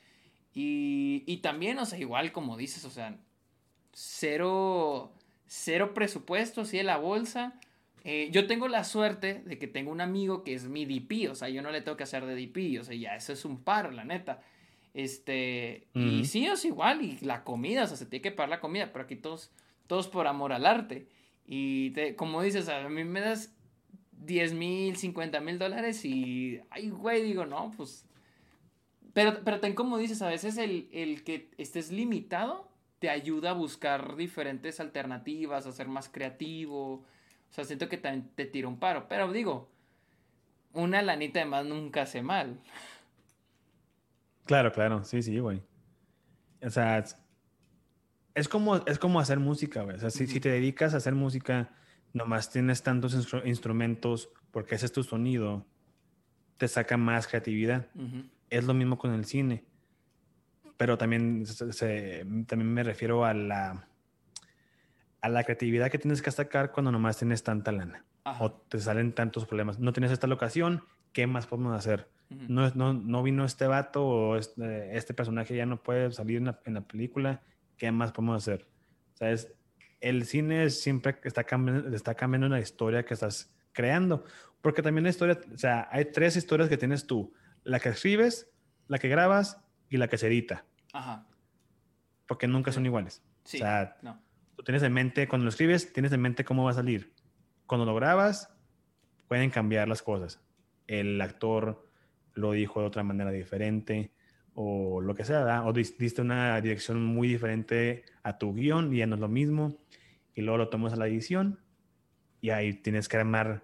Y, 0.53 1.23
y 1.25 1.37
también, 1.37 1.79
o 1.79 1.85
sea, 1.85 1.97
igual 1.97 2.31
como 2.31 2.57
dices, 2.57 2.83
o 2.85 2.89
sea, 2.89 3.17
cero, 3.93 5.13
cero 5.47 5.93
presupuesto, 5.93 6.61
así 6.61 6.77
de 6.77 6.83
la 6.83 6.97
bolsa. 6.97 7.59
Eh, 8.03 8.29
yo 8.31 8.47
tengo 8.47 8.67
la 8.67 8.83
suerte 8.83 9.41
de 9.45 9.57
que 9.57 9.67
tengo 9.67 9.89
un 9.89 10.01
amigo 10.01 10.43
que 10.43 10.53
es 10.53 10.65
mi 10.65 10.85
DP, 10.85 11.31
o 11.31 11.35
sea, 11.35 11.47
yo 11.47 11.61
no 11.61 11.71
le 11.71 11.81
tengo 11.81 11.95
que 11.95 12.03
hacer 12.03 12.25
de 12.25 12.35
DP, 12.35 12.81
o 12.81 12.83
sea, 12.83 12.95
ya 12.95 13.15
eso 13.15 13.31
es 13.31 13.45
un 13.45 13.63
paro, 13.63 13.91
la 13.91 14.03
neta. 14.03 14.41
Este, 14.93 15.87
y 15.93 16.25
sí, 16.25 16.45
es 16.45 16.65
igual, 16.65 17.01
y 17.01 17.17
la 17.21 17.43
comida, 17.43 17.83
o 17.83 17.87
sea, 17.87 17.97
se 17.97 18.05
tiene 18.05 18.21
que 18.21 18.31
pagar 18.31 18.49
la 18.49 18.59
comida, 18.59 18.91
pero 18.91 19.05
aquí 19.05 19.15
todos, 19.15 19.51
todos 19.87 20.07
por 20.07 20.27
amor 20.27 20.53
al 20.53 20.65
arte. 20.65 21.07
Y 21.45 21.91
te, 21.91 22.15
como 22.15 22.41
dices, 22.41 22.69
a 22.69 22.87
mí 22.89 23.03
me 23.03 23.21
das 23.21 23.55
10 24.11 24.53
mil, 24.53 24.95
50 24.95 25.39
mil 25.39 25.57
dólares 25.57 26.05
y, 26.05 26.61
ay, 26.69 26.89
güey, 26.89 27.23
digo, 27.23 27.45
no, 27.45 27.71
pues... 27.75 28.05
Pero, 29.13 29.43
pero 29.43 29.59
ten 29.59 29.75
como 29.75 29.97
dices, 29.97 30.21
a 30.21 30.29
veces 30.29 30.57
el, 30.57 30.89
el 30.91 31.23
que 31.23 31.51
estés 31.57 31.91
limitado 31.91 32.67
te 33.03 33.09
ayuda 33.09 33.49
a 33.49 33.53
buscar 33.53 34.15
diferentes 34.15 34.79
alternativas, 34.79 35.67
a 35.67 35.71
ser 35.71 35.87
más 35.89 36.07
creativo. 36.07 36.93
O 36.93 37.05
sea, 37.49 37.65
siento 37.65 37.89
que 37.89 37.97
también 37.97 38.29
te 38.33 38.45
tira 38.45 38.67
un 38.67 38.79
paro. 38.79 39.07
Pero 39.09 39.31
digo, 39.31 39.69
una 40.71 41.01
lanita 41.01 41.39
de 41.39 41.45
más 41.45 41.65
nunca 41.65 42.03
hace 42.03 42.21
mal. 42.21 42.61
Claro, 44.45 44.71
claro, 44.71 45.03
sí, 45.03 45.21
sí, 45.21 45.39
güey. 45.39 45.63
O 46.61 46.69
sea, 46.69 47.03
es, 48.35 48.47
como, 48.47 48.77
es 48.85 48.99
como 48.99 49.19
hacer 49.19 49.39
música, 49.39 49.83
güey. 49.83 49.97
O 49.97 49.99
sea, 49.99 50.09
si, 50.09 50.27
si, 50.27 50.39
te 50.39 50.49
dedicas 50.49 50.93
a 50.93 50.97
hacer 50.97 51.13
música, 51.15 51.71
nomás 52.13 52.49
tienes 52.51 52.83
tantos 52.83 53.13
instrumentos 53.45 54.29
porque 54.51 54.75
ese 54.75 54.85
es 54.85 54.91
tu 54.91 55.03
sonido, 55.03 55.65
te 56.57 56.67
saca 56.67 56.95
más 56.95 57.27
creatividad. 57.27 57.87
Es 58.49 58.63
lo 58.65 58.73
mismo 58.73 58.97
con 58.97 59.13
el 59.13 59.25
cine. 59.25 59.65
Pero 60.77 60.97
también, 60.97 61.43
también 62.47 62.73
me 62.73 62.83
refiero 62.83 63.25
a 63.25 63.33
la, 63.33 63.87
a 65.21 65.29
la 65.29 65.43
creatividad 65.43 65.89
que 65.89 65.97
tienes 65.97 66.21
que 66.21 66.31
sacar 66.31 66.71
cuando 66.71 66.91
nomás 66.91 67.17
tienes 67.17 67.43
tanta 67.43 67.71
lana. 67.71 68.05
O 68.39 68.51
te 68.51 68.79
salen 68.79 69.13
tantos 69.13 69.45
problemas. 69.45 69.79
No 69.79 69.91
tienes 69.91 70.11
esta 70.11 70.27
locación, 70.27 70.83
¿qué 71.11 71.27
más 71.27 71.47
podemos 71.47 71.75
hacer? 71.75 72.09
No, 72.47 72.69
no, 72.71 72.93
no, 72.93 73.23
vino 73.23 73.45
este 73.45 73.67
vato 73.67 74.05
o 74.05 74.35
este, 74.37 74.97
este, 74.97 75.13
personaje 75.13 75.55
ya 75.55 75.65
no 75.65 75.81
puede 75.81 76.11
salir 76.11 76.37
en 76.37 76.45
la, 76.45 76.59
en 76.65 76.73
la, 76.75 76.81
película, 76.81 77.41
¿qué 77.77 77.91
más 77.91 78.11
podemos 78.11 78.37
hacer? 78.37 78.67
¿Sabes? 79.13 79.53
El 79.99 80.25
cine 80.25 80.69
siempre 80.69 81.17
está 81.23 81.43
cambiando, 81.43 81.95
está 81.95 82.15
cambiando 82.15 82.49
la 82.49 82.59
historia 82.59 83.05
que 83.05 83.13
estás 83.13 83.53
creando, 83.71 84.23
porque 84.61 84.81
también 84.81 85.03
la 85.03 85.09
historia, 85.09 85.39
o 85.53 85.57
sea, 85.57 85.87
hay 85.91 86.05
tres 86.05 86.35
historias 86.35 86.69
que 86.69 86.77
tienes 86.77 87.07
tú, 87.07 87.33
la 87.63 87.79
que 87.79 87.89
escribes, 87.89 88.51
la 88.87 88.99
que 88.99 89.09
grabas 89.09 89.61
y 89.89 89.97
la 89.97 90.07
que 90.07 90.17
se 90.17 90.27
edita. 90.27 90.65
Ajá. 90.93 91.27
Porque 92.27 92.47
nunca 92.47 92.71
son 92.71 92.85
iguales. 92.85 93.21
Sí, 93.43 93.57
o 93.57 93.59
sea, 93.59 93.97
no. 94.01 94.21
tú 94.55 94.63
tienes 94.63 94.83
en 94.83 94.93
mente, 94.93 95.27
cuando 95.27 95.43
lo 95.43 95.49
escribes, 95.49 95.91
tienes 95.91 96.11
en 96.13 96.21
mente 96.21 96.45
cómo 96.45 96.63
va 96.63 96.71
a 96.71 96.75
salir. 96.75 97.13
Cuando 97.65 97.85
lo 97.85 97.95
grabas, 97.95 98.53
pueden 99.27 99.49
cambiar 99.49 99.87
las 99.87 100.01
cosas. 100.01 100.39
El 100.87 101.19
actor 101.21 101.89
lo 102.33 102.51
dijo 102.51 102.81
de 102.81 102.87
otra 102.87 103.03
manera 103.03 103.31
diferente 103.31 104.11
o 104.55 105.01
lo 105.01 105.15
que 105.15 105.25
sea, 105.25 105.65
o 105.65 105.73
diste 105.73 106.21
una 106.21 106.59
dirección 106.61 107.03
muy 107.03 107.27
diferente 107.27 108.03
a 108.21 108.37
tu 108.37 108.53
guion 108.53 108.93
y 108.93 108.97
ya 108.97 109.07
no 109.07 109.15
es 109.15 109.21
lo 109.21 109.27
mismo, 109.27 109.79
y 110.35 110.41
luego 110.41 110.57
lo 110.57 110.69
tomas 110.69 110.93
a 110.93 110.95
la 110.95 111.07
edición 111.07 111.59
y 112.41 112.51
ahí 112.51 112.73
tienes 112.73 113.07
que 113.07 113.17
armar 113.17 113.63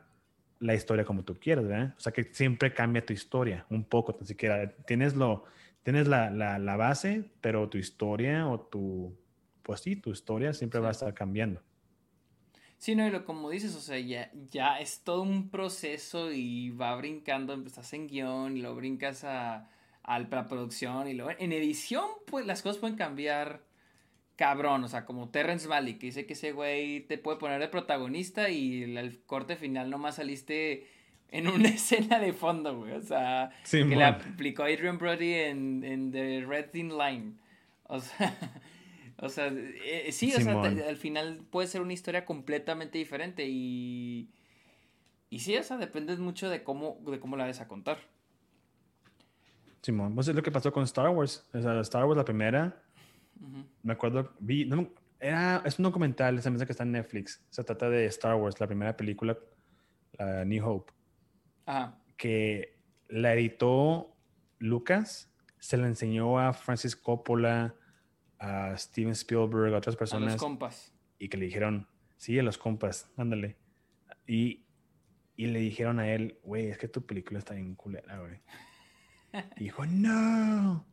la 0.60 0.74
historia 0.74 1.06
como 1.06 1.24
tú 1.24 1.40
quieras, 1.40 1.68
¿verdad? 1.68 1.96
O 1.98 2.00
sea 2.00 2.12
que 2.12 2.26
siempre 2.34 2.74
cambia 2.74 3.06
tu 3.06 3.14
historia 3.14 3.66
un 3.70 3.84
poco, 3.84 4.16
tan 4.16 4.28
siquiera 4.28 4.72
tienes 4.86 5.16
lo, 5.16 5.46
tienes 5.84 6.08
la, 6.08 6.30
la, 6.30 6.76
base, 6.76 7.32
pero 7.42 7.70
tu 7.70 7.78
historia 7.78 8.48
o 8.48 8.60
tu, 8.60 9.18
pues 9.64 9.82
sí, 9.82 9.96
tu 9.96 10.12
historia 10.12 10.54
siempre 10.54 10.80
va 10.80 10.90
a 10.90 10.92
estar 10.92 11.14
cambiando. 11.14 11.62
Sí, 12.80 12.96
no, 12.96 13.06
y 13.06 13.12
lo, 13.12 13.26
como 13.26 13.50
dices, 13.50 13.76
o 13.76 13.82
sea, 13.82 14.00
ya, 14.00 14.32
ya 14.52 14.80
es 14.80 15.02
todo 15.04 15.22
un 15.22 15.50
proceso 15.50 16.32
y 16.32 16.70
va 16.70 16.96
brincando, 16.96 17.54
estás 17.66 17.92
en 17.92 18.08
guion 18.08 18.56
y 18.56 18.62
lo 18.62 18.74
brincas 18.74 19.26
a, 19.26 19.70
a 20.04 20.20
la 20.20 20.48
producción 20.48 21.10
y 21.10 21.14
luego 21.14 21.32
en 21.38 21.52
edición, 21.52 22.06
pues 22.26 22.46
las 22.46 22.62
cosas 22.62 22.78
pueden 22.78 22.96
cambiar 22.96 23.64
cabrón, 24.38 24.86
o 24.86 24.88
sea, 24.88 25.04
como 25.04 25.28
Terrence 25.28 25.68
Malick, 25.68 26.00
que 26.00 26.06
dice 26.06 26.26
que 26.26 26.32
ese 26.32 26.54
güey 26.54 27.02
te 27.02 27.18
puede 27.18 27.38
poner 27.38 27.60
de 27.60 27.68
protagonista 27.68 28.50
y 28.50 28.84
el, 28.84 29.24
corte 29.26 29.58
final 29.58 29.90
nomás 29.90 30.16
saliste 30.16 30.88
en 31.32 31.50
una 31.50 31.68
escena 31.68 32.18
de 32.18 32.32
fondo, 32.32 32.78
güey, 32.78 32.94
o 32.94 33.02
sea, 33.02 33.52
que 33.70 33.84
le 33.84 34.06
aplicó 34.06 34.64
Adrian 34.64 34.98
Brody 34.98 35.34
en, 35.34 35.84
en 35.84 36.14
The 36.14 36.46
Red 36.48 36.70
Thin 36.72 36.98
Line, 36.98 37.34
o 37.84 38.00
sea... 38.00 38.34
O 39.22 39.30
sea, 39.30 39.48
eh, 39.48 40.12
sí, 40.12 40.34
o 40.34 40.40
sea, 40.40 40.62
al 40.62 40.98
final 40.98 41.46
puede 41.50 41.68
ser 41.68 41.82
una 41.82 41.94
historia 41.94 42.26
completamente 42.26 42.98
diferente 42.98 43.46
y... 43.48 44.30
Y 45.32 45.40
sí, 45.40 45.56
o 45.58 45.64
sea, 45.64 45.78
depende 45.78 46.16
mucho 46.18 46.50
de 46.50 46.64
cómo, 46.64 47.00
de 47.06 47.20
cómo 47.20 47.38
la 47.38 47.44
vayas 47.44 47.62
a 47.62 47.68
contar. 47.68 48.00
Simón, 49.82 50.16
pues 50.16 50.28
es 50.28 50.36
lo 50.36 50.42
que 50.42 50.52
pasó 50.52 50.72
con 50.72 50.84
Star 50.84 51.10
Wars. 51.10 51.48
O 51.54 51.62
sea, 51.62 51.80
Star 51.82 52.06
Wars, 52.06 52.18
la 52.18 52.26
primera, 52.26 52.82
me 53.84 53.94
acuerdo, 53.94 54.34
vi, 54.40 54.68
era, 55.20 55.62
es 55.66 55.78
un 55.78 55.84
documental, 55.84 56.38
esa 56.38 56.50
mesa 56.50 56.66
que 56.66 56.72
está 56.72 56.84
en 56.84 56.94
Netflix. 56.94 57.44
Se 57.50 57.64
trata 57.64 57.90
de 57.90 58.06
Star 58.06 58.36
Wars, 58.36 58.60
la 58.60 58.68
primera 58.68 58.98
película, 58.98 59.38
la 60.14 60.46
New 60.46 60.68
Hope. 60.68 60.92
Ajá. 61.66 62.02
Que 62.18 62.80
la 63.08 63.34
editó 63.34 64.16
Lucas, 64.58 65.32
se 65.60 65.78
la 65.78 65.88
enseñó 65.88 66.40
a 66.40 66.54
Francis 66.54 66.96
Coppola, 66.96 67.76
a 68.40 68.76
Steven 68.78 69.12
Spielberg, 69.12 69.74
a 69.74 69.78
otras 69.78 69.96
personas. 69.96 70.30
A 70.30 70.32
los 70.34 70.42
compas. 70.42 70.94
Y 71.20 71.30
que 71.30 71.38
le 71.38 71.46
dijeron, 71.46 71.88
sí, 72.18 72.40
a 72.40 72.44
los 72.44 72.58
compas, 72.58 73.12
ándale. 73.18 73.58
Y, 74.26 74.66
y 75.36 75.48
le 75.48 75.60
dijeron 75.60 76.00
a 76.00 76.12
él, 76.12 76.40
güey, 76.44 76.68
es 76.68 76.78
que 76.78 76.88
tu 76.88 77.06
película 77.06 77.40
está 77.40 77.54
bien 77.54 77.76
culera, 77.76 78.20
güey. 78.20 78.40
y 79.58 79.66
dijo, 79.66 79.86
no. 79.86 80.86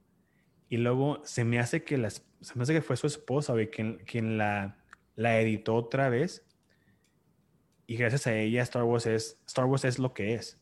Y 0.69 0.79
luego 0.79 1.21
se 1.25 1.45
me 1.45 1.59
hace 1.61 1.85
que 1.85 1.97
las, 1.97 2.27
se 2.41 2.55
me 2.57 2.65
hace 2.65 2.75
que 2.75 2.83
fue 2.83 2.97
su 2.97 3.07
esposa, 3.07 3.53
güey, 3.53 3.71
quien, 3.71 3.99
quien 3.99 4.37
la, 4.37 4.79
la 5.15 5.41
editó 5.41 5.77
otra 5.77 6.09
vez. 6.09 6.45
Y 7.87 7.97
gracias 7.97 8.27
a 8.27 8.35
ella 8.35 8.63
Star 8.63 8.83
Wars 8.83 9.07
es, 9.07 9.41
Star 9.47 9.67
Wars 9.67 9.85
es 9.85 10.01
lo 10.01 10.13
que 10.13 10.35
es. 10.35 10.61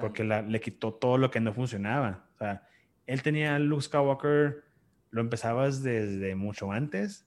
Porque 0.00 0.24
la, 0.24 0.42
le 0.42 0.60
quitó 0.60 0.92
todo 0.92 1.18
lo 1.18 1.30
que 1.30 1.40
no 1.40 1.54
funcionaba. 1.54 2.28
O 2.34 2.38
sea, 2.38 2.66
él 3.06 3.22
tenía 3.22 3.58
Luke 3.60 3.82
Skywalker 3.82 4.64
lo 5.14 5.20
empezabas 5.20 5.84
desde 5.84 6.34
mucho 6.34 6.72
antes 6.72 7.24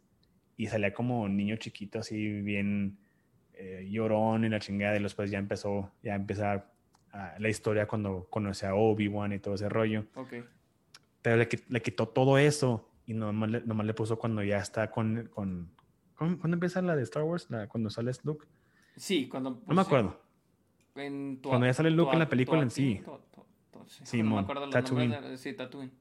y 0.57 0.68
salía 0.68 0.93
como 0.93 1.30
niño 1.30 1.55
chiquito, 1.55 1.99
así 1.99 2.41
bien 2.41 2.97
eh, 3.53 3.88
llorón 3.89 4.43
y 4.43 4.49
la 4.49 4.59
chingada, 4.59 4.97
y 4.97 5.03
después 5.03 5.31
ya 5.31 5.39
empezó, 5.39 5.89
ya 6.03 6.15
empezar 6.15 6.69
la 7.39 7.49
historia 7.49 7.88
cuando 7.88 8.27
conoce 8.30 8.68
a 8.68 8.76
Obi-Wan 8.76 9.31
y 9.31 9.39
todo 9.39 9.55
ese 9.55 9.69
rollo. 9.69 10.05
pero 11.22 11.38
le, 11.38 11.47
le, 11.69 11.81
quitó 11.81 12.09
todo 12.09 12.38
eso 12.38 12.91
y 13.05 13.14
nomás 13.14 13.49
le, 13.49 13.61
nomás 13.61 13.88
le 13.88 13.93
puso 13.93 14.19
cuando 14.19 14.43
ya 14.43 14.57
está 14.57 14.91
con, 14.91 15.30
con, 15.34 15.72
¿Cuándo 16.18 16.53
empieza 16.53 16.81
la 16.81 16.95
de 16.95 17.03
Star 17.03 17.23
Wars? 17.23 17.49
La, 17.49 17.68
cuando 17.68 17.89
sale 17.89 18.11
Luke. 18.23 18.45
Sí, 18.97 19.30
cuando... 19.30 19.51
no 19.51 19.55
me 19.59 19.76
pues, 19.76 19.88
acuerdo. 19.88 20.22
cuando 20.93 21.65
ya 21.65 21.73
sale 21.73 21.89
Luke 21.89 22.11
en 22.11 22.19
la 22.19 22.27
película 22.27 22.61
en 22.61 22.69
sí. 22.69 23.01
sí, 23.85 24.22
no 24.22 24.35
me 24.35 24.41
acuerdo 24.41 24.65
los 24.65 24.73
Tatooine. 24.73 25.38
sí, 25.38 25.53
Tatooine. 25.53 25.91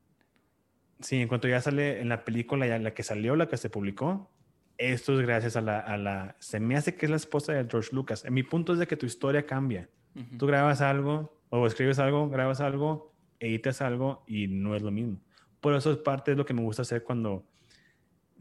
Sí, 1.00 1.16
en 1.16 1.28
cuanto 1.28 1.48
ya 1.48 1.60
sale 1.60 2.00
en 2.00 2.08
la 2.08 2.24
película, 2.24 2.66
ya 2.66 2.78
la 2.78 2.94
que 2.94 3.02
salió, 3.02 3.36
la 3.36 3.48
que 3.48 3.56
se 3.56 3.68
publicó, 3.70 4.30
esto 4.78 5.18
es 5.18 5.26
gracias 5.26 5.56
a 5.56 5.60
la, 5.60 5.78
a 5.78 5.96
la... 5.96 6.36
Se 6.38 6.60
me 6.60 6.76
hace 6.76 6.94
que 6.94 7.06
es 7.06 7.10
la 7.10 7.16
esposa 7.16 7.52
de 7.52 7.68
George 7.68 7.90
Lucas. 7.92 8.24
En 8.24 8.34
mi 8.34 8.42
punto 8.42 8.72
es 8.72 8.78
de 8.78 8.86
que 8.86 8.96
tu 8.96 9.06
historia 9.06 9.46
cambia. 9.46 9.88
Tú 10.38 10.46
grabas 10.46 10.80
algo, 10.80 11.42
o 11.50 11.66
escribes 11.66 11.98
algo, 11.98 12.30
grabas 12.30 12.62
algo, 12.62 13.14
editas 13.38 13.82
algo 13.82 14.24
y 14.26 14.48
no 14.48 14.74
es 14.74 14.82
lo 14.82 14.90
mismo. 14.90 15.20
Por 15.60 15.74
eso 15.74 15.90
es 15.90 15.98
parte 15.98 16.30
de 16.30 16.36
lo 16.38 16.46
que 16.46 16.54
me 16.54 16.62
gusta 16.62 16.82
hacer 16.82 17.02
cuando 17.02 17.46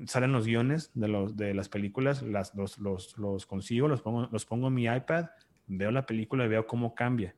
salen 0.06 0.32
los 0.32 0.45
guiones 0.45 0.91
de, 0.94 1.07
los, 1.07 1.36
de 1.36 1.53
las 1.53 1.69
películas, 1.69 2.22
las, 2.22 2.53
los, 2.56 2.77
los, 2.77 3.18
los, 3.18 3.45
consigo, 3.45 3.88
los 3.88 4.02
pongo, 4.02 4.27
los 4.32 4.45
pongo 4.45 4.68
en 4.68 4.73
mi 4.73 4.86
iPad, 4.86 5.26
veo 5.68 5.91
la 5.91 6.06
película 6.06 6.45
y 6.45 6.48
veo 6.48 6.68
cómo 6.68 6.95
cambia. 6.95 7.36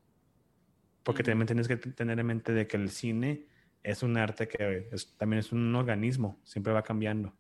Porque 1.03 1.23
también 1.23 1.47
tienes 1.47 1.67
que 1.67 1.77
tener 1.77 2.19
en 2.19 2.25
mente 2.25 2.53
de 2.53 2.67
que 2.67 2.77
el 2.77 2.89
cine 2.89 3.45
es 3.83 4.03
un 4.03 4.17
arte 4.17 4.47
que 4.47 4.89
también 5.17 5.39
es 5.39 5.51
un 5.51 5.73
organismo, 5.75 6.39
siempre 6.43 6.73
va 6.73 6.83
cambiando. 6.83 7.33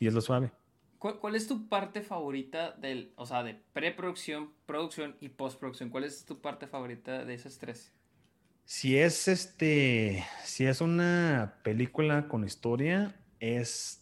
Y 0.00 0.06
es 0.06 0.14
lo 0.14 0.20
suave. 0.20 0.52
¿Cuál, 0.98 1.18
¿Cuál, 1.18 1.34
es 1.34 1.46
tu 1.46 1.68
parte 1.68 2.00
favorita 2.00 2.72
del, 2.72 3.12
o 3.16 3.26
sea, 3.26 3.42
de 3.42 3.54
preproducción, 3.72 4.52
producción 4.64 5.16
y 5.20 5.28
postproducción? 5.28 5.90
¿Cuál 5.90 6.04
es 6.04 6.24
tu 6.24 6.40
parte 6.40 6.66
favorita 6.66 7.24
de 7.24 7.34
esas 7.34 7.58
tres? 7.58 7.92
Si 8.64 8.96
es 8.96 9.28
este, 9.28 10.24
si 10.44 10.64
es 10.64 10.80
una 10.80 11.60
película 11.62 12.28
con 12.28 12.44
historia, 12.44 13.14
es 13.38 14.00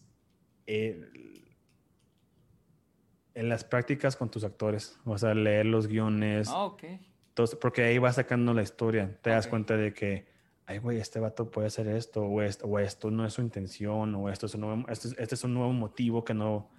en 3.34 3.48
las 3.48 3.64
prácticas 3.64 4.16
con 4.16 4.30
tus 4.30 4.44
actores, 4.44 4.98
o 5.04 5.18
sea, 5.18 5.34
leer 5.34 5.66
los 5.66 5.88
guiones. 5.88 6.48
Ah, 6.48 6.64
ok. 6.64 6.84
Entonces, 7.28 7.58
porque 7.60 7.82
ahí 7.82 7.98
vas 7.98 8.16
sacando 8.16 8.54
la 8.54 8.62
historia, 8.62 9.18
te 9.22 9.30
das 9.30 9.48
cuenta 9.48 9.76
de 9.76 9.92
que, 9.94 10.31
ay, 10.66 10.78
güey, 10.78 10.98
este 10.98 11.20
vato 11.20 11.50
puede 11.50 11.68
hacer 11.68 11.88
esto 11.88 12.22
o, 12.22 12.42
esto, 12.42 12.66
o 12.66 12.78
esto 12.78 13.10
no 13.10 13.26
es 13.26 13.34
su 13.34 13.42
intención, 13.42 14.14
o 14.14 14.30
esto 14.30 14.46
es 14.46 14.54
un 14.54 14.60
nuevo, 14.62 14.88
este, 14.88 15.08
este, 15.18 15.34
es 15.34 15.44
un 15.44 15.54
nuevo 15.54 15.72
motivo 15.72 16.24
que 16.24 16.34
no, 16.34 16.70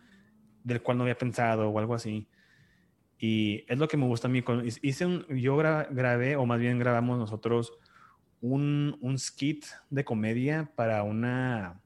del 0.63 0.81
cual 0.81 0.97
no 0.97 1.03
había 1.03 1.17
pensado, 1.17 1.69
o 1.69 1.79
algo 1.79 1.93
así. 1.93 2.27
Y 3.17 3.65
es 3.67 3.77
lo 3.77 3.87
que 3.87 3.97
me 3.97 4.05
gusta 4.05 4.27
a 4.27 4.31
mí. 4.31 4.43
hice 4.81 5.05
un, 5.05 5.25
yo 5.27 5.55
grabé, 5.55 6.35
o 6.35 6.45
más 6.45 6.59
bien 6.59 6.79
grabamos 6.79 7.17
nosotros, 7.17 7.73
un, 8.41 8.97
un 9.01 9.17
skit 9.17 9.65
de 9.89 10.03
comedia 10.03 10.71
para 10.75 11.03
una, 11.03 11.81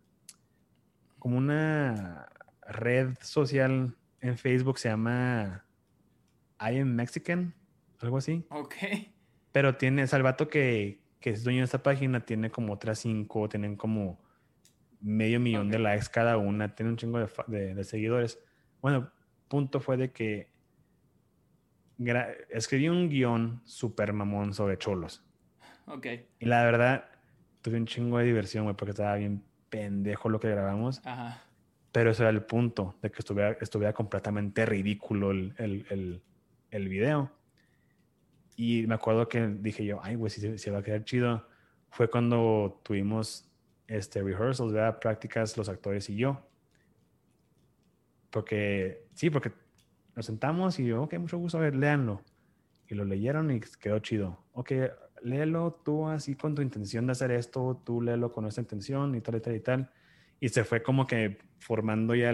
como 1.19 1.38
una 1.38 2.28
red 2.61 3.15
social 3.22 3.95
en 4.22 4.38
Facebook, 4.38 4.80
se 4.80 4.90
llama 4.90 5.65
I 6.60 6.80
am 6.80 6.95
Mexican, 6.95 7.53
algo 7.99 8.18
así. 8.18 8.45
Ok. 8.49 8.76
Pero 9.52 9.76
tiene, 9.76 10.07
Salvato 10.07 10.49
que, 10.49 10.99
que 11.28 11.34
es 11.34 11.44
dueño 11.44 11.60
de 11.60 11.66
esta 11.66 11.84
página, 11.84 12.22
tiene 12.22 12.49
como 12.49 12.72
otras 12.72 12.99
cinco, 12.99 13.49
tienen 13.49 13.76
como 13.76 14.18
medio 15.02 15.41
millón 15.41 15.70
de 15.70 15.78
likes 15.78 16.08
cada 16.10 16.38
una, 16.38 16.74
tiene 16.74 16.91
un 16.91 16.95
chingo 16.95 17.20
de, 17.48 17.76
de, 17.76 17.84
seguidores. 17.84 18.40
Bueno, 18.82 19.12
punto 19.49 19.82
fue 19.82 19.98
de 19.98 20.14
que 20.14 20.54
escribí 22.49 22.88
un 22.88 23.10
guion 23.10 23.62
súper 23.66 24.14
mamón 24.14 24.54
sobre 24.54 24.78
cholos. 24.78 25.22
Ok. 25.86 26.08
Y 26.40 26.45
la 26.45 26.64
verdad, 26.64 27.10
tuve 27.62 27.76
un 27.76 27.88
chingo 27.88 28.20
de 28.20 28.24
diversión, 28.24 28.64
güey, 28.64 28.78
porque 28.78 28.91
estaba 28.91 29.16
bien 29.16 29.44
pendejo 29.70 30.30
lo 30.30 30.40
que 30.40 30.48
grabamos. 30.49 31.02
Ajá. 31.06 31.44
Pero 31.91 32.12
eso 32.12 32.24
era 32.24 32.30
el 32.30 32.44
punto, 32.44 32.95
de 33.02 33.12
que 33.12 33.20
estuviera, 33.20 33.58
estuviera 33.60 33.91
completamente 33.91 34.66
ridículo 34.66 35.32
el, 35.32 35.54
el, 35.58 36.22
el, 36.72 36.88
video. 36.88 37.34
Y 38.60 38.88
me 38.88 38.96
acuerdo 38.96 39.30
que 39.30 39.48
dije 39.48 39.86
yo, 39.86 40.00
ay, 40.02 40.16
güey, 40.16 40.32
si 40.32 40.58
se 40.58 40.72
va 40.72 40.80
a 40.80 40.84
quedar 40.84 41.06
chido. 41.06 41.48
Fue 41.92 42.10
cuando 42.10 42.82
tuvimos 42.84 43.50
este 43.88 44.22
rehearsals, 44.24 44.74
¿verdad? 44.74 45.00
prácticas 45.00 45.56
los 45.58 45.70
actores 45.70 46.10
y 46.10 46.18
yo. 46.18 46.42
Porque, 48.32 49.06
sí, 49.14 49.30
porque 49.30 49.52
nos 50.16 50.26
sentamos 50.26 50.80
y 50.80 50.88
yo, 50.88 51.04
ok, 51.04 51.14
mucho 51.20 51.38
gusto, 51.38 51.60
a 51.60 51.62
ver, 51.62 51.76
léanlo. 51.76 52.24
Y 52.88 52.96
lo 52.96 53.06
leyeron 53.06 53.52
y 53.52 53.60
quedó 53.80 54.00
chido. 54.00 54.44
Ok, 54.54 54.72
léelo 55.22 55.80
tú 55.86 56.08
así 56.08 56.36
con 56.36 56.56
tu 56.56 56.64
intención 56.64 57.06
de 57.06 57.12
hacer 57.12 57.30
esto, 57.30 57.80
tú 57.86 58.02
léelo 58.02 58.32
con 58.32 58.48
esta 58.48 58.62
intención 58.62 59.14
y 59.14 59.22
tal 59.22 59.36
y 59.36 59.40
tal 59.40 59.56
y 59.56 59.60
tal. 59.60 59.92
Y 60.40 60.50
se 60.50 60.64
fue 60.64 60.82
como 60.82 61.06
que 61.06 61.38
formando 61.60 62.16
ya 62.16 62.34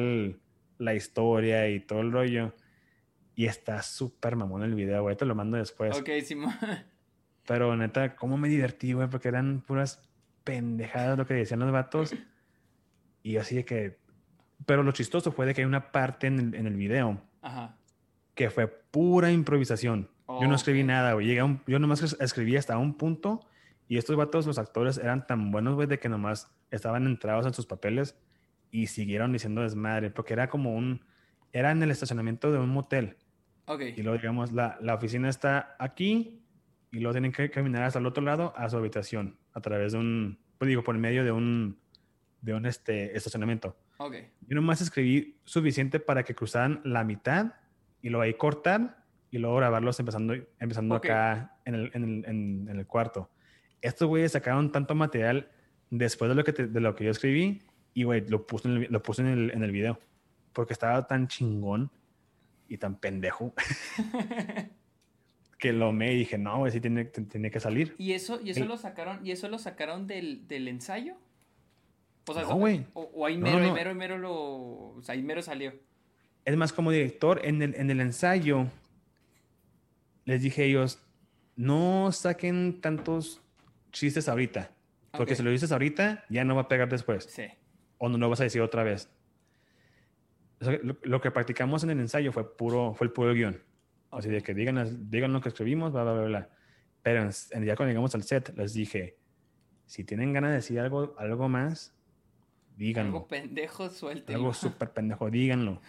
la 0.77 0.95
historia 0.95 1.69
y 1.69 1.81
todo 1.81 1.99
el 1.99 2.13
rollo. 2.13 2.53
Y 3.35 3.45
está 3.45 3.81
súper 3.81 4.35
mamón 4.35 4.63
el 4.63 4.75
video, 4.75 5.01
güey. 5.01 5.15
Te 5.15 5.25
lo 5.25 5.35
mando 5.35 5.57
después. 5.57 5.97
Ok, 5.97 6.09
Simón. 6.23 6.53
Pero 7.47 7.75
neta, 7.75 8.15
cómo 8.15 8.37
me 8.37 8.47
divertí, 8.47 8.93
güey, 8.93 9.09
porque 9.09 9.27
eran 9.27 9.61
puras 9.61 10.01
pendejadas 10.43 11.17
lo 11.17 11.25
que 11.25 11.33
decían 11.33 11.59
los 11.59 11.71
vatos. 11.71 12.15
Y 13.21 13.37
así 13.37 13.55
de 13.55 13.65
que. 13.65 13.97
Pero 14.65 14.83
lo 14.83 14.91
chistoso 14.91 15.31
fue 15.31 15.45
de 15.45 15.53
que 15.53 15.61
hay 15.61 15.67
una 15.67 15.91
parte 15.91 16.27
en 16.27 16.39
el, 16.39 16.55
en 16.55 16.67
el 16.67 16.75
video 16.75 17.21
Ajá. 17.41 17.75
que 18.33 18.49
fue 18.49 18.67
pura 18.67 19.29
improvisación 19.29 20.09
yo 20.27 20.47
no 20.47 20.55
escribí 20.55 20.83
nada, 20.83 21.13
güey. 21.13 21.27
Llegué 21.27 21.59
yo 21.67 21.79
nomás 21.79 22.15
escribí 22.19 22.55
hasta 22.55 22.77
un 22.77 22.95
punto 22.95 23.45
y 23.87 23.97
estos 23.97 24.15
vatos, 24.15 24.47
los 24.47 24.57
actores, 24.57 24.97
eran 24.97 25.27
tan 25.27 25.51
buenos, 25.51 25.75
güey, 25.75 25.87
de 25.87 25.99
que 25.99 26.09
nomás 26.09 26.51
estaban 26.71 27.05
entrados 27.05 27.45
en 27.45 27.53
sus 27.53 27.65
papeles 27.65 28.17
y 28.71 28.87
siguieron 28.87 29.33
diciendo 29.33 29.61
desmadre, 29.61 30.09
porque 30.09 30.33
era 30.33 30.49
como 30.49 30.75
un... 30.75 31.05
Era 31.51 31.71
en 31.71 31.83
el 31.83 31.91
estacionamiento 31.91 32.51
de 32.51 32.57
un 32.57 32.69
motel. 32.69 33.17
Ok. 33.65 33.81
Y 33.95 34.01
luego, 34.01 34.17
digamos, 34.17 34.51
la, 34.51 34.77
la 34.81 34.95
oficina 34.95 35.29
está 35.29 35.75
aquí 35.79 36.43
y 36.91 36.99
luego 36.99 37.13
tienen 37.13 37.31
que 37.31 37.49
caminar 37.49 37.83
hasta 37.83 37.99
el 37.99 38.05
otro 38.05 38.23
lado 38.23 38.53
a 38.55 38.69
su 38.69 38.77
habitación 38.77 39.37
a 39.53 39.61
través 39.61 39.93
de 39.93 39.99
un... 39.99 40.39
Pues 40.57 40.69
digo, 40.69 40.83
por 40.83 40.97
medio 40.97 41.23
de 41.23 41.31
un... 41.31 41.79
De 42.41 42.53
un 42.53 42.65
este, 42.65 43.15
estacionamiento. 43.15 43.77
Ok. 43.97 44.15
Yo 44.41 44.55
nomás 44.55 44.81
escribí 44.81 45.39
suficiente 45.45 45.99
para 45.99 46.23
que 46.23 46.35
cruzaran 46.35 46.81
la 46.83 47.03
mitad 47.03 47.53
y 48.01 48.09
luego 48.09 48.23
ahí 48.23 48.33
cortar 48.33 49.03
y 49.31 49.37
luego 49.37 49.55
grabarlos 49.55 49.99
empezando, 49.99 50.35
empezando 50.59 50.95
acá 50.95 51.57
en 51.65 51.75
el, 51.75 51.91
en, 51.93 52.03
el, 52.03 52.25
en, 52.25 52.79
el, 52.79 52.85
cuarto. 52.85 53.31
Estos 53.81 54.07
güeyes 54.07 54.33
sacaron 54.33 54.71
tanto 54.71 54.93
material 54.93 55.49
después 55.89 56.29
de 56.29 56.35
lo 56.35 56.43
que, 56.43 56.51
de 56.51 56.79
lo 56.79 56.95
que 56.95 57.05
yo 57.05 57.11
escribí 57.11 57.63
y, 57.93 58.03
güey, 58.03 58.27
lo 58.27 58.45
puse, 58.45 58.67
en 58.67 58.75
el, 58.75 58.91
lo 58.91 59.01
puse 59.01 59.21
en 59.21 59.29
el, 59.29 59.51
en 59.51 59.63
el 59.63 59.71
video. 59.71 59.99
Porque 60.51 60.73
estaba 60.73 61.07
tan 61.07 61.27
chingón 61.27 61.89
y 62.73 62.77
tan 62.79 62.95
pendejo 62.95 63.53
que 65.59 65.71
lo 65.71 65.93
me 65.93 66.11
y 66.13 66.17
dije, 66.17 66.39
no, 66.39 66.57
güey, 66.57 66.71
sí 66.71 66.81
tiene, 66.81 67.05
tiene 67.05 67.51
que 67.51 67.59
salir. 67.59 67.93
¿Y 67.99 68.13
eso, 68.13 68.41
y 68.41 68.49
eso 68.49 68.65
lo 68.65 68.77
sacaron, 68.77 69.25
y 69.25 69.31
eso 69.31 69.47
lo 69.47 69.59
sacaron 69.59 70.07
del, 70.07 70.47
del 70.47 70.67
ensayo? 70.67 71.15
O 72.27 72.33
sea, 72.33 72.43
no, 72.43 72.55
güey. 72.55 72.85
O, 72.93 73.25
ahí 73.25 73.37
mero, 73.37 73.59
no, 73.59 73.73
mero, 73.73 73.93
mero 73.93 74.17
lo, 74.17 74.33
o 74.33 75.01
sea, 75.03 75.13
ahí 75.13 75.21
mero 75.21 75.43
salió. 75.43 75.73
Es 76.45 76.57
más, 76.57 76.73
como 76.73 76.89
director, 76.89 77.41
en 77.45 77.61
el, 77.61 77.75
en 77.75 77.91
el 77.91 78.01
ensayo 78.01 78.67
les 80.25 80.41
dije 80.41 80.63
a 80.63 80.65
ellos, 80.65 80.99
no 81.55 82.11
saquen 82.11 82.81
tantos 82.81 83.39
chistes 83.91 84.27
ahorita. 84.27 84.71
Porque 85.11 85.35
si 85.35 85.43
lo 85.43 85.51
dices 85.51 85.71
ahorita, 85.71 86.25
ya 86.27 86.43
no 86.43 86.55
va 86.55 86.63
a 86.63 86.67
pegar 86.67 86.89
después. 86.89 87.25
Sí. 87.25 87.43
O 87.99 88.09
no 88.09 88.17
lo 88.17 88.29
vas 88.29 88.39
a 88.41 88.45
decir 88.45 88.61
otra 88.61 88.83
vez. 88.83 89.09
Lo, 91.03 91.21
que 91.21 91.31
practicamos 91.31 91.83
en 91.83 91.91
el 91.91 91.99
ensayo 91.99 92.31
fue 92.31 92.55
puro, 92.55 92.93
fue 92.93 93.07
el 93.07 93.13
puro 93.13 93.33
guion. 93.33 93.61
Así 94.11 94.29
de 94.29 94.41
que 94.41 94.53
digan, 94.53 95.09
digan 95.09 95.33
lo 95.33 95.41
que 95.41 95.49
escribimos, 95.49 95.91
bla, 95.91 96.03
bla, 96.03 96.13
bla, 96.13 96.23
bla. 96.25 96.49
Pero 97.01 97.21
en, 97.21 97.65
ya 97.65 97.75
cuando 97.75 97.89
llegamos 97.89 98.13
al 98.15 98.23
set, 98.23 98.55
les 98.55 98.73
dije, 98.73 99.17
si 99.85 100.03
tienen 100.03 100.33
ganas 100.33 100.51
de 100.51 100.55
decir 100.57 100.79
algo, 100.79 101.15
algo 101.17 101.49
más, 101.49 101.95
díganlo. 102.77 103.17
Algo 103.17 103.27
pendejo, 103.27 103.89
suelten. 103.89 104.35
Algo 104.35 104.53
súper 104.53 104.91
pendejo, 104.91 105.29
díganlo. 105.29 105.81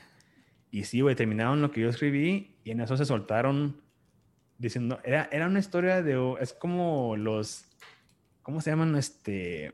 Y 0.71 0.85
sí, 0.85 1.03
güey, 1.03 1.15
terminaron 1.15 1.63
lo 1.63 1.71
que 1.71 1.83
yo 1.83 1.89
escribí 1.89 2.57
y 2.65 2.71
en 2.71 2.81
eso 2.81 2.97
se 2.97 3.05
soltaron 3.05 3.81
diciendo, 4.59 5.01
era, 5.05 5.29
era 5.31 5.47
una 5.47 5.59
historia 5.59 6.03
de, 6.03 6.37
es 6.41 6.53
como 6.53 7.17
los, 7.17 7.67
¿cómo 8.43 8.61
se 8.61 8.71
llaman? 8.71 8.97
Este, 8.97 9.73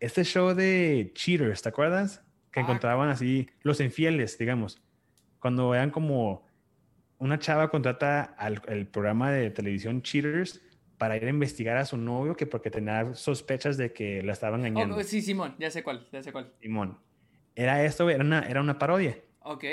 este 0.00 0.24
show 0.24 0.54
de 0.54 1.10
cheaters, 1.14 1.62
¿te 1.62 1.68
acuerdas? 1.68 2.22
Que 2.52 2.60
ah. 2.60 2.62
encontraban 2.62 3.08
así, 3.08 3.48
los 3.62 3.80
infieles, 3.80 4.38
digamos, 4.38 4.80
cuando 5.38 5.74
eran 5.74 5.90
como 5.90 6.46
una 7.18 7.38
chava 7.38 7.68
contrata 7.68 8.22
al 8.22 8.62
el 8.68 8.86
programa 8.86 9.30
de 9.30 9.50
televisión 9.50 10.02
Cheaters 10.02 10.62
para 10.98 11.16
ir 11.16 11.24
a 11.24 11.30
investigar 11.30 11.76
a 11.76 11.84
su 11.84 11.96
novio 11.96 12.36
que 12.36 12.46
porque 12.46 12.70
tenía 12.70 13.14
sospechas 13.14 13.76
de 13.76 13.92
que 13.92 14.22
la 14.22 14.32
estaban 14.32 14.64
engañando. 14.64 14.96
Oh, 14.96 15.02
sí, 15.02 15.22
Simón, 15.22 15.54
ya 15.58 15.70
sé 15.70 15.82
cuál, 15.82 16.06
ya 16.12 16.22
sé 16.22 16.32
cuál. 16.32 16.52
Simón. 16.60 16.98
Era 17.54 17.84
esto, 17.84 18.08
era 18.08 18.24
una, 18.24 18.40
era 18.48 18.60
una 18.60 18.78
parodia. 18.78 19.18
Ok. 19.40 19.64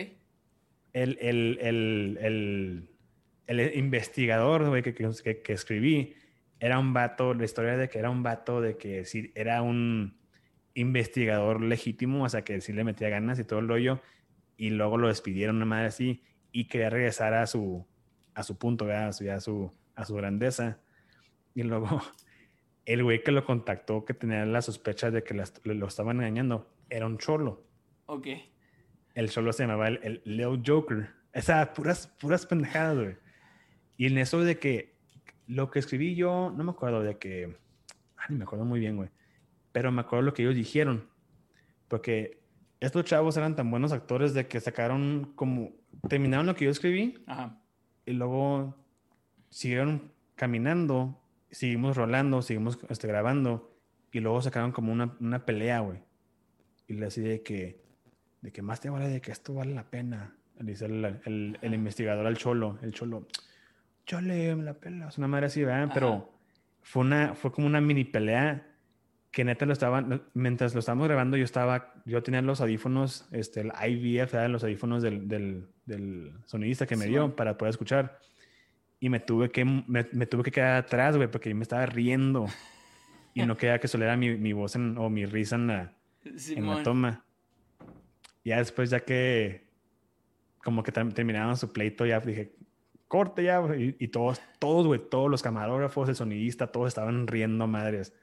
El, 0.93 1.17
el, 1.19 1.59
el, 1.61 2.17
el 2.21 2.95
el 3.47 3.75
investigador 3.77 4.83
que, 4.83 4.93
que, 4.93 5.41
que, 5.41 5.53
escribí 5.53 6.15
era 6.59 6.79
un 6.79 6.93
vato, 6.93 7.33
la 7.33 7.45
historia 7.45 7.77
de 7.77 7.89
que 7.89 7.99
era 7.99 8.09
un 8.09 8.23
vato, 8.23 8.61
de 8.61 8.77
que 8.77 9.05
sí, 9.05 9.31
era 9.35 9.61
un 9.61 10.17
investigador 10.75 11.61
legítimo, 11.61 12.23
o 12.23 12.29
sea, 12.29 12.43
que 12.43 12.61
sí 12.61 12.73
le 12.73 12.83
metía 12.83 13.09
ganas 13.09 13.39
y 13.39 13.43
todo 13.43 13.59
el 13.59 13.67
rollo, 13.67 14.01
y 14.57 14.69
luego 14.69 14.97
lo 14.97 15.07
despidieron 15.07 15.55
una 15.55 15.65
madre 15.65 15.87
así, 15.87 16.21
y 16.51 16.67
quería 16.67 16.89
regresar 16.89 17.33
a 17.33 17.47
su, 17.47 17.85
a 18.35 18.43
su 18.43 18.57
punto, 18.57 18.85
A, 18.91 19.11
su, 19.11 19.29
a, 19.31 19.39
su, 19.39 19.71
a 19.95 20.05
su 20.05 20.15
grandeza. 20.15 20.79
Y 21.53 21.63
luego 21.63 22.01
el 22.85 23.03
güey 23.03 23.23
que 23.23 23.31
lo 23.31 23.43
contactó, 23.45 24.05
que 24.05 24.13
tenía 24.13 24.45
la 24.45 24.61
sospecha 24.61 25.09
de 25.09 25.23
que 25.23 25.33
lo 25.33 25.87
estaban 25.87 26.17
engañando, 26.17 26.71
era 26.89 27.07
un 27.07 27.17
cholo. 27.17 27.65
Ok. 28.05 28.27
El 29.15 29.29
cholo 29.29 29.51
se 29.53 29.63
llamaba 29.63 29.87
el, 29.87 29.99
el 30.03 30.21
Leo 30.25 30.61
Joker. 30.63 31.09
O 31.33 31.41
sea, 31.41 31.73
puras, 31.73 32.07
puras 32.19 32.45
pendejadas, 32.45 32.97
güey. 32.97 33.17
Y 33.97 34.07
en 34.07 34.17
eso 34.17 34.41
de 34.41 34.59
que 34.59 34.95
lo 35.47 35.71
que 35.71 35.79
escribí 35.79 36.15
yo, 36.15 36.53
no 36.55 36.63
me 36.63 36.71
acuerdo 36.71 37.01
de 37.01 37.17
que, 37.17 37.57
ah, 38.17 38.25
ni 38.29 38.35
me 38.35 38.43
acuerdo 38.43 38.65
muy 38.65 38.79
bien, 38.79 38.97
güey, 38.97 39.09
pero 39.75 39.91
me 39.91 39.99
acuerdo 39.99 40.27
lo 40.27 40.33
que 40.33 40.41
ellos 40.41 40.55
dijeron, 40.55 41.09
porque 41.89 42.39
estos 42.79 43.03
chavos 43.03 43.35
eran 43.35 43.57
tan 43.57 43.69
buenos 43.69 43.91
actores 43.91 44.33
de 44.33 44.47
que 44.47 44.61
sacaron 44.61 45.33
como, 45.35 45.73
terminaron 46.07 46.45
lo 46.45 46.55
que 46.55 46.63
yo 46.63 46.71
escribí 46.71 47.21
Ajá. 47.27 47.59
y 48.05 48.13
luego 48.13 48.73
siguieron 49.49 50.13
caminando, 50.35 51.21
seguimos 51.51 51.97
rolando, 51.97 52.41
seguimos 52.41 52.79
este, 52.87 53.09
grabando 53.09 53.77
y 54.13 54.21
luego 54.21 54.41
sacaron 54.41 54.71
como 54.71 54.93
una, 54.93 55.17
una 55.19 55.45
pelea, 55.45 55.81
güey. 55.81 55.99
Y 56.87 56.93
le 56.93 57.07
decía 57.07 57.27
de 57.27 57.43
que, 57.43 57.83
de 58.39 58.53
que 58.53 58.61
más 58.61 58.79
te 58.79 58.89
vale 58.89 59.09
de 59.09 59.19
que 59.19 59.33
esto 59.33 59.55
vale 59.55 59.75
la 59.75 59.89
pena. 59.89 60.37
Dice 60.57 60.85
el, 60.85 61.03
el, 61.25 61.59
el 61.61 61.73
investigador 61.73 62.25
al 62.25 62.37
cholo, 62.37 62.79
el 62.81 62.93
cholo, 62.93 63.27
chole, 64.05 64.55
me 64.55 64.63
la 64.63 64.75
pela. 64.75 65.09
Es 65.09 65.17
una 65.17 65.27
madre 65.27 65.47
así, 65.47 65.65
¿verdad? 65.65 65.91
Pero 65.93 66.31
fue, 66.81 67.01
una, 67.01 67.35
fue 67.35 67.51
como 67.51 67.67
una 67.67 67.81
mini 67.81 68.05
pelea 68.05 68.71
que 69.35 69.43
neta 69.43 69.65
lo 69.65 69.73
estaban, 69.73 70.23
mientras 70.33 70.73
lo 70.73 70.79
estábamos 70.79 71.09
grabando, 71.09 71.35
yo 71.35 71.43
estaba, 71.43 71.93
yo 72.05 72.23
tenía 72.23 72.41
los 72.41 72.61
audífonos, 72.61 73.27
este, 73.33 73.59
el 73.59 73.67
IVF, 73.67 74.31
¿verdad? 74.31 74.49
los 74.49 74.63
audífonos 74.63 75.03
del, 75.03 75.27
del, 75.27 75.67
del, 75.85 76.31
sonidista 76.45 76.85
que 76.85 76.95
me 76.95 77.05
dio 77.05 77.35
para 77.35 77.57
poder 77.57 77.71
escuchar. 77.71 78.17
Y 78.97 79.09
me 79.09 79.19
tuve 79.19 79.51
que, 79.51 79.65
me, 79.65 80.07
me 80.13 80.25
tuve 80.25 80.43
que 80.43 80.51
quedar 80.51 80.77
atrás, 80.77 81.17
güey, 81.17 81.29
porque 81.29 81.49
yo 81.49 81.55
me 81.57 81.63
estaba 81.63 81.85
riendo. 81.85 82.45
Y 83.33 83.45
no 83.45 83.57
quería 83.57 83.77
que 83.77 83.89
solera 83.89 84.15
mi, 84.15 84.37
mi 84.37 84.53
voz 84.53 84.77
o 84.77 85.09
mi 85.09 85.25
risa 85.25 85.57
en 85.57 85.67
la, 85.67 85.93
en 86.23 86.67
la 86.69 86.81
toma. 86.81 87.25
Ya 88.45 88.59
después, 88.59 88.89
ya 88.89 89.01
que 89.01 89.67
como 90.63 90.81
que 90.81 90.93
terminaron 90.93 91.57
su 91.57 91.73
pleito, 91.73 92.05
ya 92.05 92.21
dije, 92.21 92.55
corte 93.09 93.43
ya, 93.43 93.61
y, 93.77 94.07
todos, 94.07 94.41
todos, 94.59 94.87
güey, 94.87 95.01
todos 95.09 95.29
los 95.29 95.43
camarógrafos, 95.43 96.07
el 96.07 96.15
sonidista, 96.15 96.67
todos 96.67 96.87
estaban 96.87 97.27
riendo 97.27 97.67
madres. 97.67 98.13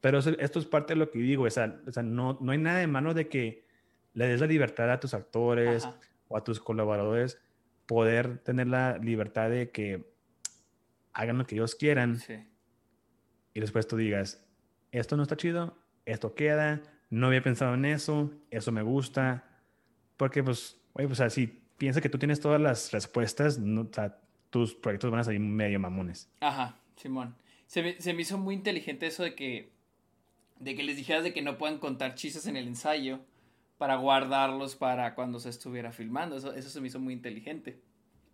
Pero 0.00 0.18
esto 0.18 0.58
es 0.58 0.66
parte 0.66 0.94
de 0.94 0.98
lo 0.98 1.10
que 1.10 1.18
digo, 1.18 1.44
o 1.44 1.50
sea, 1.50 1.80
o 1.86 1.92
sea 1.92 2.02
no, 2.02 2.38
no 2.40 2.52
hay 2.52 2.58
nada 2.58 2.78
de 2.78 2.86
mano 2.86 3.12
de 3.12 3.28
que 3.28 3.66
le 4.14 4.26
des 4.26 4.40
la 4.40 4.46
libertad 4.46 4.90
a 4.90 5.00
tus 5.00 5.14
actores 5.14 5.88
o 6.28 6.36
a 6.36 6.44
tus 6.44 6.58
colaboradores 6.60 7.38
poder 7.86 8.38
tener 8.38 8.68
la 8.68 8.98
libertad 8.98 9.50
de 9.50 9.70
que 9.70 10.10
hagan 11.12 11.38
lo 11.38 11.46
que 11.46 11.56
ellos 11.56 11.74
quieran 11.74 12.20
y 13.52 13.60
después 13.60 13.86
tú 13.86 13.96
digas, 13.96 14.46
esto 14.92 15.16
no 15.16 15.24
está 15.24 15.36
chido, 15.36 15.76
esto 16.06 16.34
queda, 16.34 16.82
no 17.10 17.26
había 17.26 17.42
pensado 17.42 17.74
en 17.74 17.84
eso, 17.84 18.30
eso 18.50 18.72
me 18.72 18.82
gusta, 18.82 19.44
porque 20.16 20.42
pues, 20.42 20.80
oye, 20.92 21.08
pues 21.08 21.20
así, 21.20 21.60
piensa 21.78 22.00
que 22.00 22.08
tú 22.08 22.18
tienes 22.18 22.40
todas 22.40 22.60
las 22.60 22.92
respuestas, 22.92 23.58
no, 23.58 23.82
o 23.82 23.90
sea, 23.92 24.18
tus 24.50 24.74
proyectos 24.74 25.10
van 25.10 25.20
a 25.20 25.24
salir 25.24 25.40
medio 25.40 25.80
mamones. 25.80 26.30
Ajá, 26.40 26.78
Simón. 26.96 27.34
Se 27.66 27.82
me, 27.82 28.00
se 28.00 28.14
me 28.14 28.22
hizo 28.22 28.38
muy 28.38 28.54
inteligente 28.54 29.06
eso 29.06 29.22
de 29.22 29.34
que, 29.34 29.72
de 30.60 30.76
que 30.76 30.82
les 30.84 30.96
dijeras 30.96 31.24
de 31.24 31.32
que 31.32 31.42
no 31.42 31.58
puedan 31.58 31.78
contar 31.78 32.14
chistes 32.14 32.46
en 32.46 32.56
el 32.56 32.68
ensayo 32.68 33.20
para 33.78 33.96
guardarlos 33.96 34.76
para 34.76 35.14
cuando 35.14 35.40
se 35.40 35.48
estuviera 35.48 35.90
filmando. 35.90 36.36
Eso, 36.36 36.54
eso 36.54 36.68
se 36.68 36.80
me 36.80 36.88
hizo 36.88 37.00
muy 37.00 37.14
inteligente. 37.14 37.80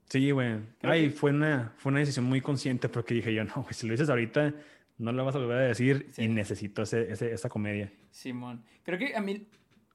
Sí, 0.09 0.31
güey. 0.31 0.59
Ay, 0.82 1.11
fue 1.11 1.31
una, 1.31 1.73
fue 1.78 1.90
una 1.90 2.01
decisión 2.01 2.27
muy 2.27 2.40
consciente 2.40 2.89
porque 2.89 3.15
dije 3.15 3.32
yo, 3.32 3.44
no, 3.57 3.66
si 3.70 3.86
lo 3.86 3.93
dices 3.93 4.11
ahorita, 4.11 4.55
no 4.98 5.12
lo 5.12 5.24
vas 5.24 5.35
a 5.36 5.39
volver 5.39 5.59
a 5.59 5.69
decir 5.69 6.11
y 6.16 6.28
necesito 6.28 6.82
ese, 6.82 7.11
ese, 7.11 7.32
esa 7.32 7.48
comedia. 7.48 7.93
Simón. 8.11 8.65
Creo 8.82 8.98
que 8.98 9.16
a 9.16 9.20
mí, 9.20 9.47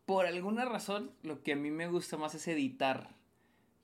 por 0.06 0.26
alguna 0.26 0.66
razón, 0.66 1.12
lo 1.24 1.44
que 1.44 1.54
a 1.54 1.56
mí 1.56 1.72
me 1.72 1.88
gusta 1.88 2.18
más 2.18 2.36
es 2.36 2.48
editar 2.48 3.10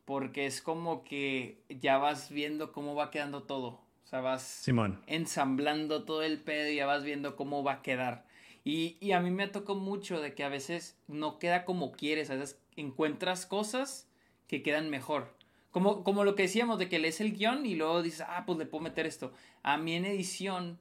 porque 0.05 0.45
es 0.45 0.61
como 0.61 1.03
que 1.03 1.65
ya 1.67 1.97
vas 1.97 2.29
viendo 2.29 2.71
cómo 2.71 2.95
va 2.95 3.11
quedando 3.11 3.43
todo. 3.43 3.67
O 4.05 4.09
sea, 4.09 4.21
vas 4.21 4.65
ensamblando 5.05 6.05
todo 6.05 6.23
el 6.23 6.39
pedo 6.39 6.69
y 6.71 6.77
ya 6.77 6.85
vas 6.85 7.03
viendo 7.03 7.35
cómo 7.35 7.61
va 7.61 7.73
a 7.73 7.81
quedar. 7.81 8.25
Y, 8.67 8.97
y, 8.99 9.13
a 9.13 9.21
mí 9.21 9.31
me 9.31 9.47
tocó 9.47 9.75
mucho 9.75 10.19
de 10.19 10.35
que 10.35 10.43
a 10.43 10.49
veces 10.49 10.97
no 11.07 11.39
queda 11.39 11.63
como 11.63 11.93
quieres, 11.93 12.29
a 12.29 12.35
veces 12.35 12.59
encuentras 12.75 13.45
cosas 13.45 14.09
que 14.45 14.61
quedan 14.61 14.89
mejor. 14.89 15.33
Como, 15.71 16.03
como 16.03 16.25
lo 16.25 16.35
que 16.35 16.43
decíamos 16.43 16.77
de 16.77 16.89
que 16.89 16.99
lees 16.99 17.21
el 17.21 17.31
guion 17.31 17.65
y 17.65 17.75
luego 17.75 18.03
dices, 18.03 18.25
ah, 18.27 18.43
pues 18.45 18.59
le 18.59 18.65
puedo 18.65 18.83
meter 18.83 19.05
esto. 19.05 19.31
A 19.63 19.77
mí 19.77 19.93
en 19.93 20.03
edición 20.03 20.79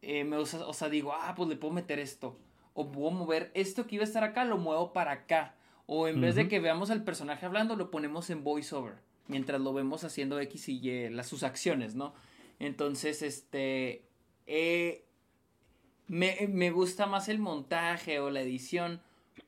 eh, 0.00 0.24
me 0.24 0.38
usa, 0.38 0.66
o 0.66 0.72
sea, 0.72 0.88
digo, 0.88 1.12
ah, 1.12 1.34
pues 1.36 1.50
le 1.50 1.56
puedo 1.56 1.74
meter 1.74 1.98
esto. 1.98 2.38
O 2.72 2.90
puedo 2.90 3.10
mover 3.10 3.50
esto 3.52 3.86
que 3.86 3.96
iba 3.96 4.04
a 4.04 4.06
estar 4.06 4.24
acá, 4.24 4.46
lo 4.46 4.56
muevo 4.56 4.94
para 4.94 5.12
acá. 5.12 5.54
O 5.84 6.08
en 6.08 6.18
vez 6.18 6.34
de 6.34 6.48
que 6.48 6.60
veamos 6.60 6.90
al 6.90 7.04
personaje 7.04 7.44
hablando, 7.44 7.76
lo 7.76 7.90
ponemos 7.90 8.30
en 8.30 8.42
voiceover. 8.42 8.94
Mientras 9.28 9.60
lo 9.60 9.74
vemos 9.74 10.02
haciendo 10.04 10.40
X 10.40 10.70
y 10.70 10.88
Y, 10.88 11.10
las, 11.10 11.26
sus 11.26 11.42
acciones, 11.42 11.94
¿no? 11.94 12.14
Entonces, 12.58 13.20
este. 13.20 14.06
Eh, 14.46 15.04
me, 16.08 16.48
me, 16.48 16.70
gusta 16.70 17.06
más 17.06 17.28
el 17.28 17.38
montaje 17.38 18.20
o 18.20 18.30
la 18.30 18.40
edición 18.40 19.00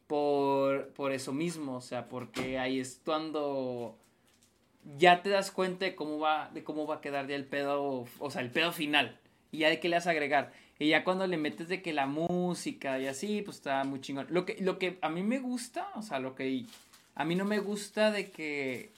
por, 0.07 0.89
por 0.95 1.13
eso 1.13 1.33
mismo. 1.33 1.77
O 1.77 1.81
sea, 1.81 2.09
porque 2.09 2.59
ahí 2.59 2.81
es 2.81 3.01
cuando 3.05 3.97
ya 4.99 5.23
te 5.23 5.31
das 5.31 5.51
cuenta 5.51 5.85
de 5.85 5.95
cómo 5.95 6.19
va, 6.19 6.51
de 6.53 6.63
cómo 6.65 6.87
va 6.87 6.97
a 6.97 7.01
quedar 7.01 7.27
ya 7.27 7.37
el 7.37 7.47
pedo, 7.47 8.07
o 8.19 8.31
sea, 8.31 8.43
el 8.43 8.51
pedo 8.51 8.73
final. 8.73 9.19
Y 9.51 9.59
ya 9.59 9.69
de 9.69 9.81
qué 9.81 9.89
le 9.89 9.97
vas 9.97 10.07
a 10.07 10.11
agregar. 10.11 10.53
Y 10.79 10.89
ya 10.89 11.05
cuando 11.05 11.27
le 11.27 11.37
metes 11.37 11.69
de 11.69 11.83
que 11.83 11.93
la 11.93 12.07
música 12.07 12.99
y 12.99 13.07
así, 13.07 13.43
pues 13.43 13.59
está 13.59 13.85
muy 13.85 14.01
chingón. 14.01 14.27
Lo 14.31 14.45
que, 14.45 14.57
lo 14.61 14.79
que 14.79 14.99
a 15.01 15.09
mí 15.09 15.23
me 15.23 15.39
gusta, 15.39 15.89
o 15.95 16.03
sea, 16.03 16.19
lo 16.19 16.35
que 16.35 16.65
a 17.15 17.25
mí 17.25 17.37
no 17.37 17.45
me 17.45 17.61
gusta 17.61 18.11
de 18.11 18.31
que 18.31 18.91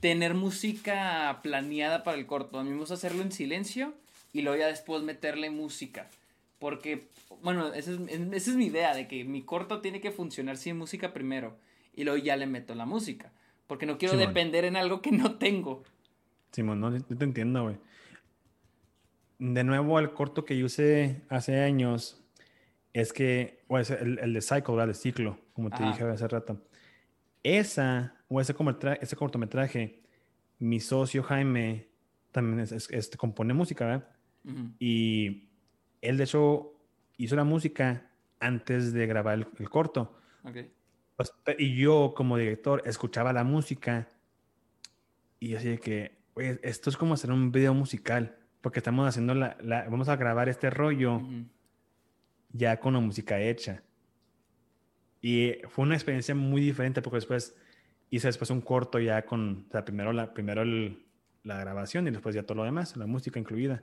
tener 0.00 0.34
música 0.34 1.40
planeada 1.42 2.04
para 2.04 2.16
el 2.16 2.26
corto. 2.26 2.58
A 2.58 2.64
mí 2.64 2.70
me 2.70 2.78
gusta 2.78 2.94
hacerlo 2.94 3.22
en 3.22 3.32
silencio 3.32 3.94
y 4.32 4.42
luego 4.42 4.58
ya 4.58 4.68
después 4.68 5.02
meterle 5.02 5.50
música. 5.50 6.08
Porque, 6.64 7.08
bueno, 7.42 7.74
esa 7.74 7.92
es, 7.92 7.98
esa 8.08 8.50
es 8.50 8.56
mi 8.56 8.66
idea, 8.66 8.94
de 8.94 9.06
que 9.06 9.24
mi 9.24 9.42
corto 9.42 9.82
tiene 9.82 10.00
que 10.00 10.10
funcionar 10.10 10.56
sin 10.56 10.78
música 10.78 11.12
primero 11.12 11.58
y 11.94 12.04
luego 12.04 12.16
ya 12.16 12.36
le 12.36 12.46
meto 12.46 12.74
la 12.74 12.86
música. 12.86 13.32
Porque 13.66 13.84
no 13.84 13.98
quiero 13.98 14.16
depender 14.16 14.64
en 14.64 14.76
algo 14.76 15.02
que 15.02 15.12
no 15.12 15.36
tengo. 15.36 15.82
Simón, 16.52 16.80
no, 16.80 16.90
te 16.90 17.24
entiendo, 17.24 17.64
güey 17.64 17.76
de 19.52 19.64
nuevo, 19.64 19.98
el 19.98 20.12
corto 20.12 20.44
que 20.44 20.56
yo 20.56 20.66
usé 20.66 21.22
hace 21.28 21.60
años 21.60 22.22
es 22.92 23.12
que, 23.12 23.62
o 23.68 23.78
es 23.78 23.90
el, 23.90 24.18
el 24.20 24.32
de 24.32 24.40
Cycle, 24.40 24.80
el 24.80 24.88
de 24.88 24.94
ciclo, 24.94 25.38
como 25.52 25.70
te 25.70 25.82
dije 25.82 26.04
hace 26.04 26.28
rato. 26.28 26.62
Esa, 27.42 28.14
o 28.28 28.40
ese, 28.40 28.54
ese 29.00 29.16
cortometraje, 29.16 30.02
mi 30.60 30.80
socio 30.80 31.22
Jaime 31.22 31.88
también 32.30 32.60
es, 32.60 33.10
compone 33.18 33.52
música, 33.52 33.84
¿verdad? 33.84 34.08
Y 34.78 35.48
él, 36.08 36.16
de 36.16 36.24
hecho, 36.24 36.72
hizo 37.16 37.36
la 37.36 37.44
música 37.44 38.10
antes 38.40 38.92
de 38.92 39.06
grabar 39.06 39.46
el, 39.58 39.70
corto. 39.70 40.16
Pues, 41.16 41.32
y 41.58 41.76
yo, 41.76 42.14
como 42.16 42.36
director, 42.36 42.82
escuchaba 42.84 43.32
la 43.32 43.44
música 43.44 44.08
y 45.40 45.54
así 45.54 45.68
de 45.68 45.78
que, 45.78 46.18
oye, 46.34 46.58
esto 46.62 46.90
es 46.90 46.96
como 46.96 47.14
hacer 47.14 47.30
un 47.30 47.52
video 47.52 47.74
musical 47.74 48.36
porque 48.60 48.78
estamos 48.78 49.06
haciendo 49.06 49.34
la, 49.34 49.56
vamos 49.90 50.08
a 50.08 50.16
grabar 50.16 50.48
este 50.48 50.70
rollo 50.70 51.20
ya 52.50 52.80
con 52.80 52.94
la 52.94 53.00
música 53.00 53.38
hecha. 53.40 53.82
Y 55.20 55.56
fue 55.68 55.84
una 55.84 55.94
experiencia 55.94 56.34
muy 56.34 56.62
diferente 56.62 57.02
porque 57.02 57.16
después 57.16 57.54
hice 58.08 58.28
después 58.28 58.50
un 58.50 58.60
corto 58.60 58.98
ya 58.98 59.24
con, 59.26 59.66
o 59.68 59.70
sea, 59.70 59.84
primero 59.84 60.12
la, 60.12 60.32
primero 60.32 60.64
la 60.64 61.58
grabación 61.58 62.06
y 62.08 62.10
después 62.10 62.34
ya 62.34 62.44
todo 62.44 62.56
lo 62.56 62.64
demás, 62.64 62.96
la 62.96 63.06
música 63.06 63.38
incluida. 63.38 63.82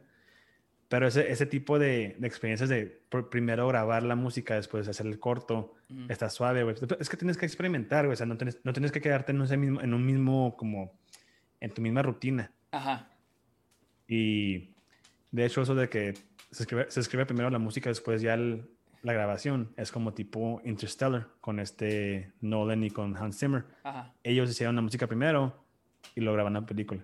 Pero 0.91 1.07
ese, 1.07 1.31
ese 1.31 1.45
tipo 1.45 1.79
de, 1.79 2.17
de, 2.19 2.27
experiencias 2.27 2.67
de 2.67 3.01
primero 3.29 3.65
grabar 3.65 4.03
la 4.03 4.17
música, 4.17 4.55
después 4.55 4.89
hacer 4.89 5.05
el 5.05 5.19
corto, 5.19 5.73
está 6.09 6.29
suave, 6.29 6.63
güey. 6.63 6.75
Es 6.99 7.07
que 7.07 7.15
tienes 7.15 7.37
que 7.37 7.45
experimentar, 7.45 8.03
güey. 8.07 8.15
O 8.15 8.17
sea, 8.17 8.25
no 8.25 8.35
tienes, 8.35 8.59
no 8.65 8.73
tienes 8.73 8.91
que 8.91 8.99
quedarte 8.99 9.31
en, 9.31 9.41
ese 9.41 9.55
mismo, 9.55 9.79
en 9.79 9.93
un 9.93 10.05
mismo, 10.05 10.57
como, 10.57 10.99
en 11.61 11.73
tu 11.73 11.81
misma 11.81 12.01
rutina. 12.01 12.51
Ajá. 12.71 13.09
Y 14.05 14.73
de 15.31 15.45
hecho, 15.45 15.61
eso 15.61 15.75
de 15.75 15.87
que 15.87 16.13
se 16.51 16.63
escribe, 16.63 16.91
se 16.91 16.99
escribe 16.99 17.25
primero 17.25 17.49
la 17.49 17.59
música, 17.59 17.89
después 17.89 18.21
ya 18.21 18.35
la 18.35 19.13
grabación, 19.13 19.71
es 19.77 19.93
como 19.93 20.13
tipo 20.13 20.61
Interstellar 20.65 21.29
con 21.39 21.61
este 21.61 22.33
Nolan 22.41 22.83
y 22.83 22.89
con 22.89 23.15
Hans 23.15 23.39
Zimmer. 23.39 23.63
Ajá. 23.83 24.13
Ellos 24.23 24.51
hicieron 24.51 24.75
la 24.75 24.81
música 24.81 25.07
primero 25.07 25.55
y 26.15 26.19
lo 26.19 26.33
graban 26.33 26.51
la 26.51 26.65
película. 26.65 27.01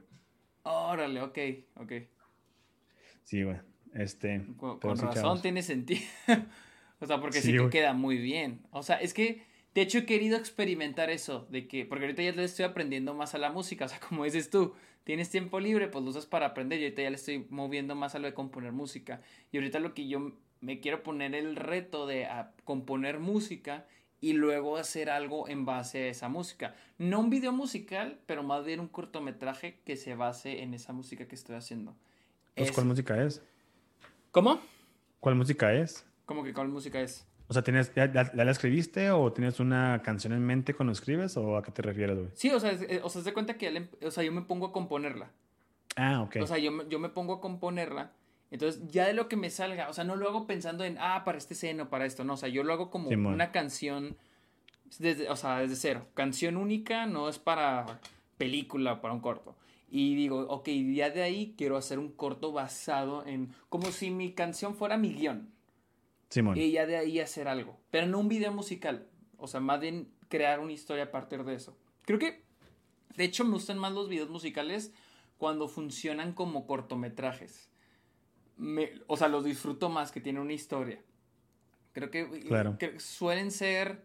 Órale, 0.63 1.21
ok, 1.21 1.37
ok. 1.77 1.93
Sí, 3.23 3.43
güey. 3.43 3.57
Este, 3.97 4.45
con, 4.57 4.79
razón 4.97 5.41
tiene 5.41 5.63
sentido. 5.63 6.01
o 6.99 7.05
sea, 7.05 7.19
porque 7.19 7.41
sí, 7.41 7.51
que 7.51 7.69
queda 7.69 7.93
muy 7.93 8.17
bien. 8.17 8.61
O 8.71 8.83
sea, 8.83 8.97
es 8.97 9.13
que 9.13 9.43
de 9.73 9.81
hecho 9.81 9.97
he 9.99 10.05
querido 10.05 10.37
experimentar 10.37 11.09
eso, 11.09 11.47
de 11.49 11.67
que, 11.67 11.85
porque 11.85 12.05
ahorita 12.05 12.21
ya 12.21 12.31
le 12.31 12.43
estoy 12.43 12.65
aprendiendo 12.65 13.13
más 13.13 13.33
a 13.33 13.39
la 13.39 13.51
música, 13.51 13.85
o 13.85 13.87
sea, 13.87 13.99
como 13.99 14.23
dices 14.23 14.49
tú, 14.49 14.73
tienes 15.03 15.29
tiempo 15.29 15.59
libre, 15.59 15.87
pues 15.87 16.03
lo 16.03 16.11
usas 16.11 16.25
para 16.25 16.47
aprender 16.47 16.79
y 16.79 16.83
ahorita 16.83 17.01
ya 17.01 17.09
le 17.09 17.15
estoy 17.15 17.47
moviendo 17.49 17.95
más 17.95 18.13
a 18.13 18.19
lo 18.19 18.27
de 18.27 18.33
componer 18.33 18.71
música. 18.71 19.21
Y 19.51 19.57
ahorita 19.57 19.79
lo 19.79 19.93
que 19.93 20.07
yo 20.07 20.33
me 20.61 20.79
quiero 20.79 21.01
poner 21.01 21.33
el 21.33 21.55
reto 21.55 22.05
de 22.05 22.27
componer 22.65 23.19
música 23.19 23.85
y 24.19 24.33
luego 24.33 24.77
hacer 24.77 25.09
algo 25.09 25.47
en 25.47 25.65
base 25.65 26.03
a 26.03 26.07
esa 26.07 26.29
música. 26.29 26.75
No 26.97 27.19
un 27.19 27.29
video 27.29 27.51
musical, 27.51 28.19
pero 28.25 28.43
más 28.43 28.65
bien 28.65 28.79
un 28.79 28.87
cortometraje 28.87 29.79
que 29.85 29.95
se 29.95 30.15
base 30.15 30.61
en 30.61 30.73
esa 30.73 30.93
música 30.93 31.27
que 31.27 31.35
estoy 31.35 31.55
haciendo. 31.55 31.95
Pues, 32.55 32.71
¿Cuál 32.71 32.87
música 32.87 33.23
es? 33.23 33.41
¿Cómo? 34.37 34.59
¿Cuál 35.19 35.33
música 35.33 35.73
es? 35.73 36.05
¿Cómo 36.27 36.43
que 36.43 36.53
cuál 36.53 36.67
música 36.67 37.01
es? 37.01 37.25
O 37.47 37.53
sea, 37.53 37.63
¿tienes, 37.63 37.91
ya, 37.95 38.05
la 38.35 38.51
escribiste 38.51 39.09
o 39.09 39.33
tienes 39.33 39.59
una 39.59 40.03
canción 40.03 40.31
en 40.31 40.45
mente 40.45 40.75
cuando 40.75 40.93
escribes 40.93 41.35
o 41.37 41.57
a 41.57 41.63
qué 41.63 41.71
te 41.71 41.81
refieres, 41.81 42.17
güey? 42.17 42.29
Sí, 42.35 42.51
o 42.51 42.59
sea, 42.59 42.71
eh, 42.73 43.01
o 43.03 43.09
sea, 43.09 43.23
se 43.23 43.33
cuenta 43.33 43.57
que 43.57 43.67
em, 43.69 43.87
o 44.05 44.11
sea, 44.11 44.23
yo 44.23 44.31
me 44.31 44.43
pongo 44.43 44.67
a 44.67 44.71
componerla. 44.71 45.31
Ah, 45.95 46.21
ok. 46.21 46.35
O 46.43 46.45
sea, 46.45 46.59
yo, 46.59 46.87
yo 46.87 46.99
me 46.99 47.09
pongo 47.09 47.33
a 47.33 47.41
componerla 47.41 48.11
entonces, 48.51 48.79
ya 48.91 49.07
de 49.07 49.13
lo 49.13 49.27
que 49.27 49.37
me 49.37 49.49
salga, 49.49 49.89
o 49.89 49.93
sea, 49.93 50.03
no 50.03 50.15
lo 50.15 50.29
hago 50.29 50.45
pensando 50.45 50.83
en, 50.83 50.97
ah, 50.99 51.23
para 51.25 51.39
este 51.39 51.55
seno, 51.55 51.89
para 51.89 52.05
esto, 52.05 52.23
no, 52.23 52.33
o 52.33 52.37
sea, 52.37 52.47
yo 52.47 52.63
lo 52.63 52.73
hago 52.73 52.91
como 52.91 53.09
una 53.09 53.51
canción, 53.51 54.17
desde, 54.99 55.31
o 55.31 55.35
sea, 55.35 55.61
desde 55.61 55.75
cero. 55.77 56.05
Canción 56.13 56.57
única 56.57 57.07
no 57.07 57.27
es 57.27 57.39
para 57.39 57.99
película 58.37 58.93
o 58.93 59.01
para 59.01 59.15
un 59.15 59.19
corto. 59.19 59.55
Y 59.89 60.15
digo, 60.15 60.41
ok, 60.49 60.69
ya 60.93 61.09
de 61.09 61.23
ahí 61.23 61.55
quiero 61.57 61.77
hacer 61.77 61.99
un 61.99 62.11
corto 62.11 62.51
basado 62.51 63.25
en, 63.25 63.53
como 63.69 63.91
si 63.91 64.11
mi 64.11 64.33
canción 64.33 64.75
fuera 64.75 64.97
mi 64.97 65.13
guion. 65.13 65.49
Simón. 66.29 66.57
Y 66.57 66.71
ya 66.71 66.85
de 66.85 66.97
ahí 66.97 67.19
hacer 67.19 67.47
algo. 67.47 67.79
Pero 67.89 68.07
no 68.07 68.19
un 68.19 68.27
video 68.27 68.51
musical. 68.51 69.07
O 69.37 69.47
sea, 69.47 69.61
más 69.61 69.79
bien 69.79 70.11
crear 70.27 70.59
una 70.59 70.73
historia 70.73 71.05
a 71.05 71.11
partir 71.11 71.43
de 71.45 71.55
eso. 71.55 71.77
Creo 72.03 72.19
que, 72.19 72.43
de 73.15 73.23
hecho, 73.23 73.45
me 73.45 73.51
gustan 73.51 73.77
más 73.77 73.93
los 73.93 74.09
videos 74.09 74.29
musicales 74.29 74.91
cuando 75.37 75.67
funcionan 75.67 76.33
como 76.33 76.67
cortometrajes 76.67 77.69
o 79.07 79.17
sea, 79.17 79.27
los 79.27 79.43
disfruto 79.43 79.89
más, 79.89 80.11
que 80.11 80.21
tiene 80.21 80.39
una 80.39 80.53
historia. 80.53 80.99
Creo 81.93 82.09
que, 82.11 82.99
suelen 82.99 83.51
ser 83.51 84.03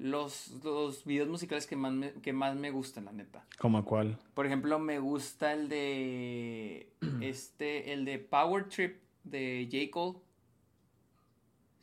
los, 0.00 0.50
los 0.64 1.04
videos 1.04 1.28
musicales 1.28 1.66
que 1.66 1.76
más, 1.76 1.92
me, 1.92 2.12
que 2.14 2.32
más 2.32 2.56
me 2.56 2.70
gustan, 2.70 3.04
la 3.04 3.12
neta. 3.12 3.44
¿Cómo 3.58 3.84
cuál? 3.84 4.18
Por 4.34 4.46
ejemplo, 4.46 4.78
me 4.78 4.98
gusta 4.98 5.52
el 5.52 5.68
de. 5.68 6.88
este, 7.20 7.92
el 7.92 8.04
de 8.04 8.18
Power 8.18 8.68
Trip 8.68 8.96
de 9.24 9.68
J. 9.70 9.90
Cole. 9.90 10.18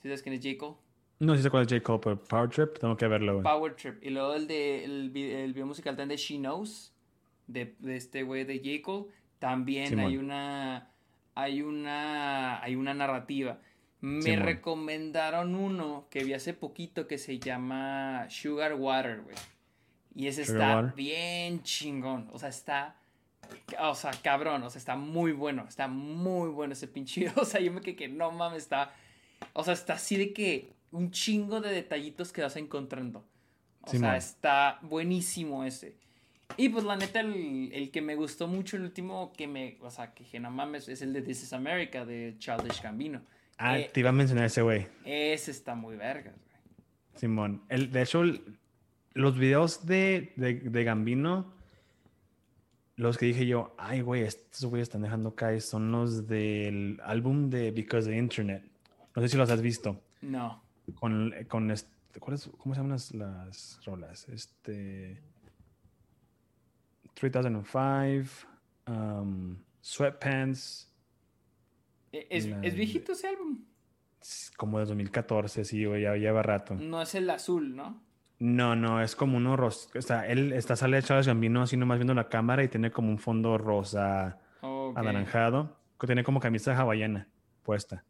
¿Sí 0.01 0.09
sabes 0.09 0.23
quién 0.23 0.35
es 0.35 0.41
J. 0.43 0.57
Cole? 0.57 0.75
No 1.19 1.37
sé 1.37 1.49
cuál 1.49 1.63
es 1.63 1.71
J. 1.71 1.81
Cole, 1.81 1.99
pero 2.03 2.23
Power 2.23 2.49
Trip, 2.49 2.77
tengo 2.79 2.97
que 2.97 3.07
verlo, 3.07 3.41
Power 3.43 3.75
Trip. 3.75 4.03
Y 4.03 4.09
luego 4.09 4.33
el 4.33 4.47
de 4.47 4.83
el, 4.83 5.09
video 5.11 5.65
musical 5.65 5.95
también 5.95 6.09
de 6.09 6.17
She 6.17 6.37
Knows, 6.37 6.93
de, 7.47 7.75
este 7.87 8.23
güey 8.23 8.43
de 8.43 8.57
J. 8.57 8.81
Cole. 8.83 9.05
También 9.39 9.99
hay 9.99 10.17
una 10.17 10.89
hay 11.37 11.61
una, 11.61 12.63
hay 12.63 12.75
una 12.75 12.95
narrativa. 12.95 13.59
Me 13.99 14.35
recomendaron 14.35 15.55
uno 15.55 16.07
que 16.09 16.23
vi 16.23 16.33
hace 16.33 16.53
poquito 16.53 17.07
que 17.07 17.17
se 17.17 17.39
llama 17.39 18.27
Sugar 18.29 18.75
Water, 18.75 19.21
güey. 19.21 19.35
Y 20.15 20.27
ese 20.27 20.43
está 20.43 20.81
bien 20.81 21.63
chingón. 21.63 22.29
O 22.31 22.39
sea, 22.39 22.49
está. 22.49 22.95
O 23.79 23.95
sea, 23.95 24.11
cabrón. 24.21 24.63
O 24.63 24.69
sea, 24.69 24.79
está 24.79 24.95
muy 24.95 25.31
bueno. 25.31 25.65
Está 25.67 25.87
muy 25.87 26.49
bueno 26.49 26.73
ese 26.73 26.87
pinche. 26.87 27.31
O 27.35 27.45
sea, 27.45 27.59
yo 27.59 27.71
me 27.71 27.81
quedé 27.81 27.95
que 27.95 28.07
no 28.07 28.31
mames, 28.31 28.63
está. 28.63 28.93
O 29.53 29.63
sea, 29.63 29.73
está 29.73 29.93
así 29.93 30.17
de 30.17 30.33
que 30.33 30.73
un 30.91 31.11
chingo 31.11 31.61
de 31.61 31.71
detallitos 31.71 32.31
que 32.31 32.41
vas 32.41 32.55
encontrando. 32.55 33.25
O 33.81 33.89
sea, 33.89 34.17
está 34.17 34.79
buenísimo 34.81 35.63
ese. 35.63 35.95
Y 36.55 36.69
pues 36.69 36.83
la 36.83 36.95
neta, 36.95 37.19
el, 37.19 37.89
que 37.91 38.01
me 38.01 38.15
gustó 38.15 38.47
mucho, 38.47 38.77
el 38.77 38.83
último 38.83 39.33
que 39.33 39.47
me, 39.47 39.77
o 39.81 39.91
sea, 39.91 40.13
que 40.13 40.23
dije, 40.23 40.39
no 40.39 40.49
mames, 40.49 40.87
es 40.87 41.01
el 41.01 41.13
de 41.13 41.21
This 41.21 41.43
is 41.43 41.53
America, 41.53 42.05
de 42.05 42.35
Childish 42.39 42.81
Gambino. 42.81 43.21
Ah, 43.57 43.79
eh, 43.79 43.89
te 43.91 43.99
iba 44.01 44.09
a 44.09 44.13
mencionar 44.13 44.45
ese 44.45 44.61
güey. 44.61 44.87
Ese 45.03 45.51
está 45.51 45.75
muy 45.75 45.95
vergas, 45.95 46.35
güey. 46.35 46.57
Simón. 47.15 47.63
El, 47.69 47.91
de 47.91 48.01
hecho, 48.03 48.23
los 49.13 49.37
videos 49.37 49.85
de, 49.85 50.33
de, 50.35 50.83
Gambino, 50.83 51.53
los 52.95 53.17
que 53.17 53.25
dije 53.25 53.47
yo, 53.47 53.75
ay, 53.77 54.01
güey, 54.01 54.23
estos 54.23 54.65
güeyes 54.65 54.87
están 54.87 55.01
dejando 55.01 55.35
caer, 55.35 55.61
son 55.61 55.91
los 55.91 56.27
del 56.27 56.99
álbum 57.03 57.49
de 57.49 57.71
Because 57.71 58.07
the 58.07 58.15
Internet. 58.15 58.63
No 59.15 59.21
sé 59.21 59.29
si 59.29 59.37
los 59.37 59.49
has 59.49 59.61
visto. 59.61 59.99
No. 60.21 60.63
Con, 60.95 61.33
con 61.47 61.71
este, 61.71 62.19
¿cómo 62.19 62.37
se 62.37 62.51
llaman 62.75 62.91
las, 62.91 63.13
las 63.13 63.79
rolas? 63.85 64.27
Este... 64.29 65.19
3005, 67.17 68.47
um, 68.87 69.57
Sweatpants. 69.81 70.86
¿E-, 72.29 72.57
¿Es, 72.63 72.75
viejito 72.75 73.11
ese 73.11 73.27
álbum? 73.27 73.65
Como 74.57 74.79
de 74.79 74.85
2014, 74.85 75.65
sí, 75.65 75.81
ya 75.81 76.15
lleva 76.15 76.41
rato. 76.41 76.75
No 76.75 77.01
es 77.01 77.15
el 77.15 77.29
azul, 77.29 77.75
¿no? 77.75 78.01
No, 78.39 78.75
no, 78.75 79.01
es 79.01 79.15
como 79.15 79.37
uno 79.37 79.55
rosa. 79.55 79.89
O 79.97 80.01
sea, 80.01 80.27
él 80.27 80.53
está 80.53 80.75
sale 80.75 80.97
de 80.97 81.03
Charles 81.03 81.27
Gambino 81.27 81.63
así 81.63 81.75
nomás 81.75 81.97
viendo 81.97 82.13
la 82.13 82.29
cámara 82.29 82.63
y 82.63 82.67
tiene 82.67 82.91
como 82.91 83.09
un 83.09 83.17
fondo 83.17 83.57
rosa 83.57 84.39
anaranjado. 84.95 85.77
Que 85.99 86.05
tiene 86.05 86.23
como 86.23 86.39
camisa 86.39 86.77
hawaiana 86.77 87.27
puesta. 87.63 88.05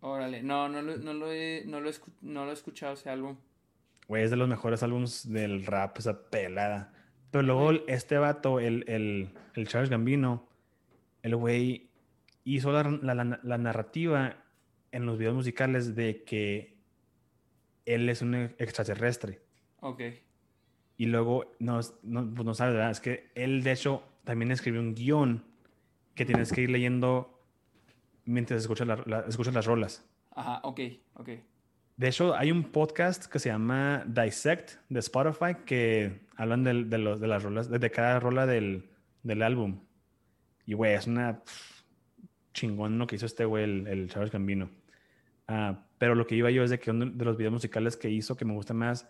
Órale, 0.00 0.42
no, 0.42 0.68
no, 0.68 0.80
no, 0.80 1.12
lo 1.12 1.32
he, 1.32 1.64
no, 1.66 1.80
lo 1.80 1.90
he, 1.90 1.94
no 2.22 2.44
lo 2.44 2.50
he 2.50 2.54
escuchado 2.54 2.94
ese 2.94 3.10
álbum. 3.10 3.36
Güey, 4.08 4.24
es 4.24 4.30
de 4.30 4.36
los 4.36 4.48
mejores 4.48 4.82
álbumes 4.82 5.30
del 5.30 5.66
rap, 5.66 5.98
esa 5.98 6.30
pelada. 6.30 6.92
Pero 7.30 7.42
luego 7.42 7.72
este 7.88 8.16
vato, 8.16 8.60
el, 8.60 8.84
el, 8.86 9.34
el 9.54 9.68
Charles 9.68 9.90
Gambino, 9.90 10.48
el 11.22 11.36
güey 11.36 11.90
hizo 12.44 12.72
la, 12.72 13.40
la, 13.42 13.58
narrativa 13.58 14.36
en 14.92 15.06
los 15.06 15.18
videos 15.18 15.34
musicales 15.34 15.94
de 15.94 16.22
que 16.24 16.76
él 17.86 18.08
es 18.08 18.22
un 18.22 18.34
extraterrestre. 18.34 19.40
Ok. 19.80 20.02
Y 20.96 21.06
luego, 21.06 21.52
no, 21.58 21.80
no, 22.02 22.34
pues 22.34 22.44
no 22.44 22.54
sabes, 22.54 22.74
¿verdad? 22.74 22.90
Es 22.90 23.00
que 23.00 23.30
él, 23.34 23.62
de 23.62 23.72
hecho, 23.72 24.04
también 24.24 24.52
escribió 24.52 24.80
un 24.80 24.94
guion 24.94 25.44
que 26.14 26.24
tienes 26.24 26.52
que 26.52 26.62
ir 26.62 26.70
leyendo 26.70 27.42
mientras 28.24 28.60
escuchas, 28.60 28.86
la, 28.86 29.24
escuchas 29.26 29.54
las 29.54 29.66
rolas. 29.66 30.04
Ajá, 30.30 30.60
ok, 30.62 30.80
ok. 31.14 31.28
De 31.96 32.08
hecho, 32.08 32.34
hay 32.34 32.50
un 32.50 32.64
podcast 32.64 33.26
que 33.26 33.38
se 33.38 33.48
llama 33.48 34.04
Dissect 34.06 34.80
de 34.88 34.98
Spotify 35.00 35.56
que 35.64 36.26
hablan 36.36 36.64
de, 36.64 36.84
de, 36.84 36.98
los, 36.98 37.20
de 37.20 37.28
las 37.28 37.42
rolas, 37.42 37.70
de, 37.70 37.90
cada 37.90 38.18
rola 38.20 38.46
del, 38.46 38.90
del 39.22 39.42
álbum. 39.42 39.80
Y, 40.66 40.74
güey, 40.74 40.94
es 40.94 41.06
una 41.06 41.42
chingón 42.54 42.98
lo 42.98 43.06
que 43.06 43.16
hizo 43.16 43.26
este 43.26 43.44
güey, 43.44 43.64
el, 43.64 43.86
el 43.86 44.08
Charles 44.08 44.32
Gambino. 44.32 44.70
Ah, 45.46 45.84
pero 45.98 46.14
lo 46.14 46.26
que 46.26 46.36
iba 46.36 46.50
yo 46.50 46.64
es 46.64 46.70
de 46.70 46.80
que 46.80 46.90
uno 46.90 47.06
de 47.06 47.24
los 47.24 47.36
videos 47.36 47.52
musicales 47.52 47.98
que 47.98 48.08
hizo 48.08 48.36
que 48.36 48.46
me 48.46 48.54
gusta 48.54 48.72
más. 48.72 49.06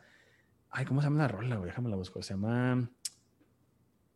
Ay, 0.71 0.85
¿cómo 0.85 1.01
se 1.01 1.07
llama 1.07 1.23
la 1.23 1.29
rola, 1.29 1.57
güey? 1.57 1.69
Déjame 1.69 1.91
la 1.91 1.97
buscar. 1.97 2.25
Se 2.25 2.35
llama. 2.35 2.91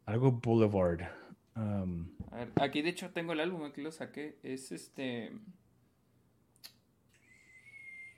Algo 0.07 0.33
Boulevard. 0.33 1.03
Um, 1.55 2.09
A 2.33 2.37
ver, 2.37 2.53
aquí 2.57 2.83
de 2.83 2.89
hecho 2.89 3.11
tengo 3.11 3.33
el 3.33 3.41
álbum, 3.41 3.65
aquí 3.65 3.81
lo 3.81 3.93
saqué. 3.93 4.39
Es 4.43 4.73
este. 4.73 5.33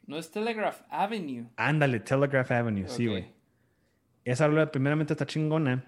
No 0.07 0.17
es 0.17 0.31
Telegraph 0.31 0.83
Avenue. 0.89 1.47
Ándale, 1.57 2.01
Telegraph 2.01 2.51
Avenue, 2.51 2.89
sí, 2.89 3.07
güey. 3.07 3.33
Esa 4.25 4.47
rola 4.47 4.71
primeramente 4.71 5.13
está 5.13 5.27
chingona. 5.27 5.85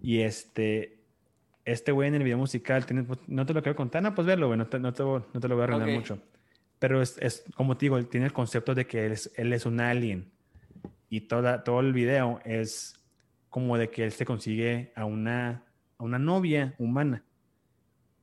Y 0.00 0.20
este, 0.20 0.95
este 1.66 1.90
güey 1.90 2.08
en 2.08 2.14
el 2.14 2.22
video 2.22 2.38
musical, 2.38 2.86
tiene, 2.86 3.02
pues, 3.02 3.18
no 3.26 3.44
te 3.44 3.52
lo 3.52 3.62
quiero 3.62 3.76
contar, 3.76 4.02
no, 4.02 4.14
pues 4.14 4.26
verlo, 4.26 4.46
güey, 4.46 4.56
no 4.56 4.66
te, 4.66 4.78
no 4.78 4.92
te, 4.92 5.02
no 5.02 5.40
te 5.40 5.48
lo 5.48 5.56
voy 5.56 5.62
a 5.62 5.64
arruinar 5.64 5.90
mucho. 5.90 6.18
Pero 6.78 7.02
es, 7.02 7.18
es, 7.18 7.44
como 7.56 7.76
te 7.76 7.86
digo, 7.86 7.98
él 7.98 8.06
tiene 8.06 8.26
el 8.26 8.32
concepto 8.32 8.74
de 8.74 8.86
que 8.86 9.04
él 9.04 9.12
es, 9.12 9.32
él 9.36 9.52
es 9.52 9.66
un 9.66 9.80
alien. 9.80 10.30
Y 11.10 11.22
toda, 11.22 11.64
todo 11.64 11.80
el 11.80 11.92
video 11.92 12.40
es 12.44 12.94
como 13.50 13.76
de 13.78 13.90
que 13.90 14.04
él 14.04 14.12
se 14.12 14.24
consigue 14.24 14.92
a 14.94 15.04
una, 15.04 15.64
a 15.98 16.04
una 16.04 16.18
novia 16.18 16.74
humana. 16.78 17.24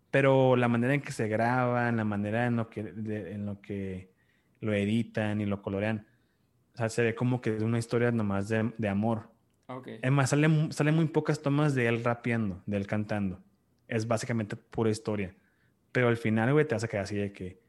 Pero 0.10 0.56
la 0.56 0.70
manera 0.70 0.94
en 0.94 1.02
que 1.02 1.12
se 1.12 1.28
graba, 1.28 1.92
la 1.92 2.06
manera 2.06 2.46
en 2.46 2.56
lo 2.56 2.70
que, 2.70 2.80
en 2.80 3.46
lo 3.46 3.60
que 3.60 4.14
lo 4.62 4.74
editan 4.74 5.42
y 5.42 5.46
lo 5.46 5.62
colorean. 5.62 6.08
O 6.76 6.78
sea, 6.78 6.88
se 6.88 7.04
ve 7.04 7.16
como 7.16 7.42
que 7.42 7.58
es 7.58 7.64
una 7.64 7.80
historia 7.80 8.12
nomás 8.12 8.48
de, 8.48 8.72
de 8.78 8.88
amor. 8.88 9.33
Okay. 9.68 10.00
Es 10.02 10.12
más, 10.12 10.30
sale, 10.30 10.50
sale 10.72 10.92
muy 10.92 11.06
pocas 11.08 11.42
tomas 11.42 11.74
de 11.76 11.88
él 11.88 12.04
rapeando, 12.04 12.62
de 12.66 12.78
él 12.78 12.86
cantando. 12.88 13.40
Es 13.88 14.08
básicamente 14.08 14.56
pura 14.56 14.90
historia. 14.90 15.36
Pero 15.92 16.08
al 16.08 16.18
final, 16.18 16.52
güey, 16.54 16.68
te 16.68 16.76
hace 16.76 16.88
quedar 16.88 17.04
así 17.06 17.16
de 17.16 17.32
que. 17.32 17.62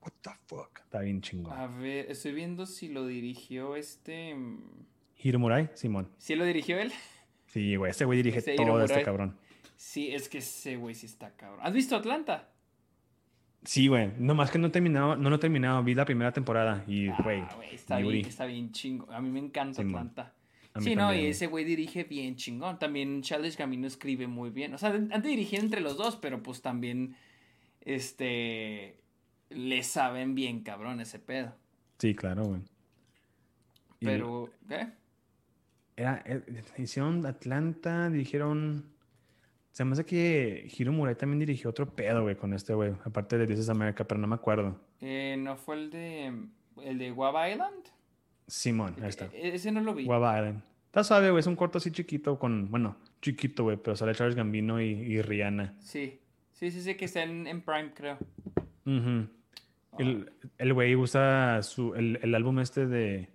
What 0.00 0.12
the 0.22 0.30
fuck? 0.46 0.78
Está 0.80 1.00
bien 1.00 1.20
chingón. 1.20 1.52
A 1.56 1.66
ver, 1.66 2.10
estoy 2.10 2.32
viendo 2.32 2.66
si 2.66 2.88
lo 2.88 3.06
dirigió 3.06 3.76
este. 3.76 4.34
Mm, 4.34 4.86
Hiro 5.22 5.38
Murai, 5.38 5.70
Simón. 5.74 6.08
¿Sí 6.18 6.34
lo 6.34 6.44
dirigió 6.44 6.78
él? 6.78 6.92
Sí, 7.46 7.76
güey, 7.76 7.90
ese 7.90 8.04
güey 8.04 8.22
dirige 8.22 8.40
todo 8.56 8.82
este 8.82 9.02
cabrón. 9.02 9.36
Sí, 9.76 10.12
es 10.14 10.28
que 10.28 10.38
ese 10.38 10.76
güey 10.76 10.94
sí 10.94 11.06
está 11.06 11.30
cabrón. 11.36 11.60
¿Has 11.62 11.72
visto 11.72 11.94
Atlanta? 11.96 12.48
Sí, 13.64 13.86
güey. 13.88 14.10
Nomás 14.18 14.50
que 14.50 14.58
no 14.58 14.68
he 14.68 14.70
terminado, 14.70 15.16
no 15.16 15.28
lo 15.30 15.36
he 15.36 15.38
terminado. 15.38 15.82
Vi 15.84 15.94
la 15.94 16.04
primera 16.04 16.32
temporada 16.32 16.84
y, 16.86 17.08
Ah, 17.08 17.18
güey. 17.22 17.42
está, 17.72 17.98
bien, 17.98 18.26
está 18.26 18.46
bien 18.46 18.72
chingo. 18.72 19.10
A 19.12 19.20
mí 19.20 19.30
me 19.30 19.38
encanta 19.38 19.82
Simón. 19.82 20.08
Atlanta. 20.08 20.34
Sí, 20.80 20.94
no, 20.96 21.08
también, 21.08 21.26
y 21.26 21.28
ese 21.28 21.48
güey 21.48 21.64
dirige 21.64 22.04
bien 22.04 22.36
chingón. 22.36 22.78
También 22.78 23.20
Childish 23.22 23.56
Gambino 23.56 23.86
escribe 23.86 24.26
muy 24.26 24.50
bien. 24.50 24.72
O 24.72 24.78
sea, 24.78 24.90
antes 24.90 25.22
dirigía 25.22 25.58
entre 25.58 25.80
los 25.80 25.98
dos, 25.98 26.16
pero 26.16 26.42
pues 26.42 26.62
también, 26.62 27.14
este, 27.82 28.96
le 29.50 29.82
saben 29.82 30.34
bien 30.34 30.62
cabrón 30.62 31.00
ese 31.00 31.18
pedo. 31.18 31.54
Sí, 31.98 32.14
claro, 32.14 32.44
güey. 32.44 32.62
Pero, 34.00 34.50
¿qué? 34.66 34.88
Era, 35.94 36.22
eh, 36.24 36.42
hicieron 36.78 37.24
Atlanta, 37.26 38.08
dirigieron. 38.08 38.90
Se 39.72 39.84
me 39.84 39.92
hace 39.92 40.04
que 40.04 40.68
Hiro 40.76 40.92
Murai 40.92 41.16
también 41.16 41.38
dirigió 41.38 41.70
otro 41.70 41.94
pedo, 41.94 42.22
güey, 42.22 42.36
con 42.36 42.54
este 42.54 42.74
güey. 42.74 42.94
Aparte 43.04 43.38
de 43.38 43.46
This 43.46 43.60
is 43.60 43.68
America, 43.68 44.04
pero 44.04 44.20
no 44.20 44.26
me 44.26 44.34
acuerdo. 44.34 44.80
Eh, 45.00 45.36
¿No 45.38 45.56
fue 45.56 45.76
el 45.76 45.90
de, 45.90 46.32
el 46.82 46.98
de 46.98 47.10
Guava 47.10 47.48
Island? 47.50 47.91
Simón, 48.52 48.96
ahí 49.00 49.08
está. 49.08 49.30
E- 49.32 49.54
ese 49.54 49.72
no 49.72 49.80
lo 49.80 49.94
vi. 49.94 50.04
Guava 50.04 50.36
Island. 50.38 50.62
Está 50.86 51.02
suave, 51.04 51.30
güey. 51.30 51.40
Es 51.40 51.46
un 51.46 51.56
corto 51.56 51.78
así 51.78 51.90
chiquito 51.90 52.38
con. 52.38 52.70
Bueno, 52.70 52.96
chiquito, 53.22 53.62
güey, 53.64 53.78
pero 53.78 53.96
sale 53.96 54.14
Charles 54.14 54.36
Gambino 54.36 54.78
y, 54.78 54.90
y 54.90 55.22
Rihanna. 55.22 55.74
Sí, 55.80 56.20
sí, 56.52 56.70
sí, 56.70 56.82
sí, 56.82 56.94
que 56.94 57.06
está 57.06 57.22
en, 57.22 57.46
en 57.46 57.62
Prime, 57.62 57.92
creo. 57.94 58.18
Ujú. 58.84 59.26
El 59.98 60.32
el 60.58 60.74
güey 60.74 60.94
usa 60.96 61.62
su, 61.62 61.94
el, 61.94 62.18
el 62.22 62.34
álbum 62.34 62.58
este 62.58 62.86
de 62.86 63.30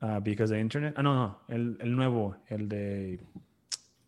ah, 0.00 0.18
Because 0.20 0.52
the 0.52 0.60
Internet. 0.60 0.94
Ah, 0.96 1.04
no, 1.04 1.14
no. 1.14 1.38
El, 1.46 1.76
el 1.80 1.94
nuevo. 1.94 2.36
El 2.48 2.68
de. 2.68 3.20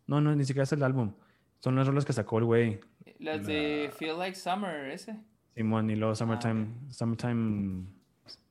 No, 0.08 0.20
no, 0.20 0.34
ni 0.34 0.44
siquiera 0.44 0.64
es 0.64 0.72
el 0.72 0.82
álbum. 0.82 1.12
Son 1.60 1.76
las 1.76 1.86
rolas 1.86 2.04
que 2.04 2.12
sacó 2.12 2.38
el 2.38 2.44
güey. 2.44 2.80
Las 3.20 3.46
de 3.46 3.90
Feel 3.96 4.18
Like 4.18 4.34
Summer, 4.34 4.90
ese. 4.90 5.16
Simón 5.54 5.88
y 5.90 5.94
luego 5.94 6.16
Summertime. 6.16 6.66
Summertime. 6.90 7.84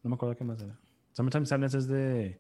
No 0.02 0.10
me 0.10 0.16
acuerdo 0.16 0.38
qué 0.38 0.46
más 0.46 0.62
era. 0.62 0.80
Summertime 1.14 1.46
Sadness 1.46 1.74
es 1.74 1.88
de. 1.88 2.38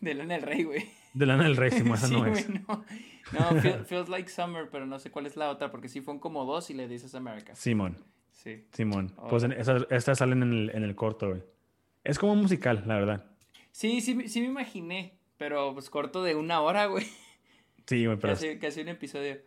De 0.00 0.14
Lana 0.14 0.34
del 0.34 0.42
Rey, 0.42 0.62
güey. 0.64 0.84
De 1.14 1.24
Lana 1.26 1.44
del 1.44 1.56
Rey, 1.56 1.70
Simón, 1.72 1.96
esa 1.96 2.06
Sí, 2.08 2.14
no 2.14 2.26
es. 2.26 2.48
no. 2.48 2.84
No, 3.32 3.60
Feel- 3.60 3.84
Feels 3.84 4.08
Like 4.08 4.28
Summer, 4.28 4.68
pero 4.70 4.86
no 4.86 4.98
sé 4.98 5.10
cuál 5.10 5.26
es 5.26 5.36
la 5.36 5.50
otra, 5.50 5.70
porque 5.70 5.88
sí 5.88 6.00
fueron 6.00 6.20
como 6.20 6.44
dos 6.44 6.68
y 6.70 6.74
le 6.74 6.86
dices 6.88 7.14
America. 7.14 7.54
Simón. 7.56 7.96
Sí. 8.32 8.64
Simón. 8.72 9.12
Oh. 9.16 9.28
Pues 9.28 9.44
estas 9.90 10.18
salen 10.18 10.42
en 10.42 10.52
el, 10.52 10.70
en 10.74 10.82
el 10.84 10.94
corto, 10.94 11.28
güey. 11.30 11.42
Es 12.04 12.18
como 12.18 12.36
musical, 12.36 12.84
la 12.86 12.94
verdad. 12.96 13.24
Sí, 13.72 14.00
sí, 14.00 14.28
sí 14.28 14.40
me 14.40 14.46
imaginé, 14.46 15.18
pero 15.38 15.72
pues 15.74 15.90
corto 15.90 16.22
de 16.22 16.34
una 16.36 16.60
hora, 16.60 16.86
güey. 16.86 17.06
Sí, 17.86 18.04
güey, 18.06 18.18
pero. 18.18 18.34
Casi, 18.34 18.58
casi 18.58 18.80
un 18.82 18.88
episodio. 18.88 19.38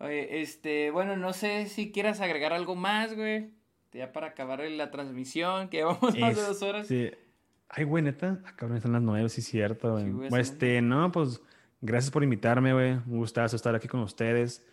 Oye, 0.00 0.40
este, 0.42 0.90
bueno, 0.90 1.16
no 1.16 1.32
sé 1.32 1.66
si 1.66 1.92
quieras 1.92 2.20
agregar 2.20 2.52
algo 2.52 2.74
más, 2.74 3.14
güey. 3.14 3.50
Ya 3.92 4.12
para 4.12 4.28
acabar 4.28 4.60
la 4.68 4.90
transmisión, 4.90 5.68
que 5.68 5.78
llevamos 5.78 6.18
más 6.18 6.34
de 6.36 6.42
dos 6.42 6.62
horas. 6.62 6.88
Sí. 6.88 7.10
Ay, 7.68 7.84
güey, 7.84 8.02
neta. 8.04 8.40
Ah, 8.44 8.52
cabrón, 8.56 8.76
están 8.76 8.92
las 8.92 9.02
nueve, 9.02 9.28
sí, 9.28 9.42
cierto, 9.42 9.92
güey. 9.92 10.04
Sí, 10.04 10.10
güey, 10.10 10.28
Pues, 10.30 10.50
este, 10.50 10.80
no, 10.82 11.10
pues, 11.10 11.40
gracias 11.80 12.10
por 12.10 12.22
invitarme, 12.22 12.72
güey. 12.72 12.92
Un 12.92 13.18
gustazo 13.18 13.56
estar 13.56 13.74
aquí 13.74 13.88
con 13.88 14.00
ustedes. 14.00 14.66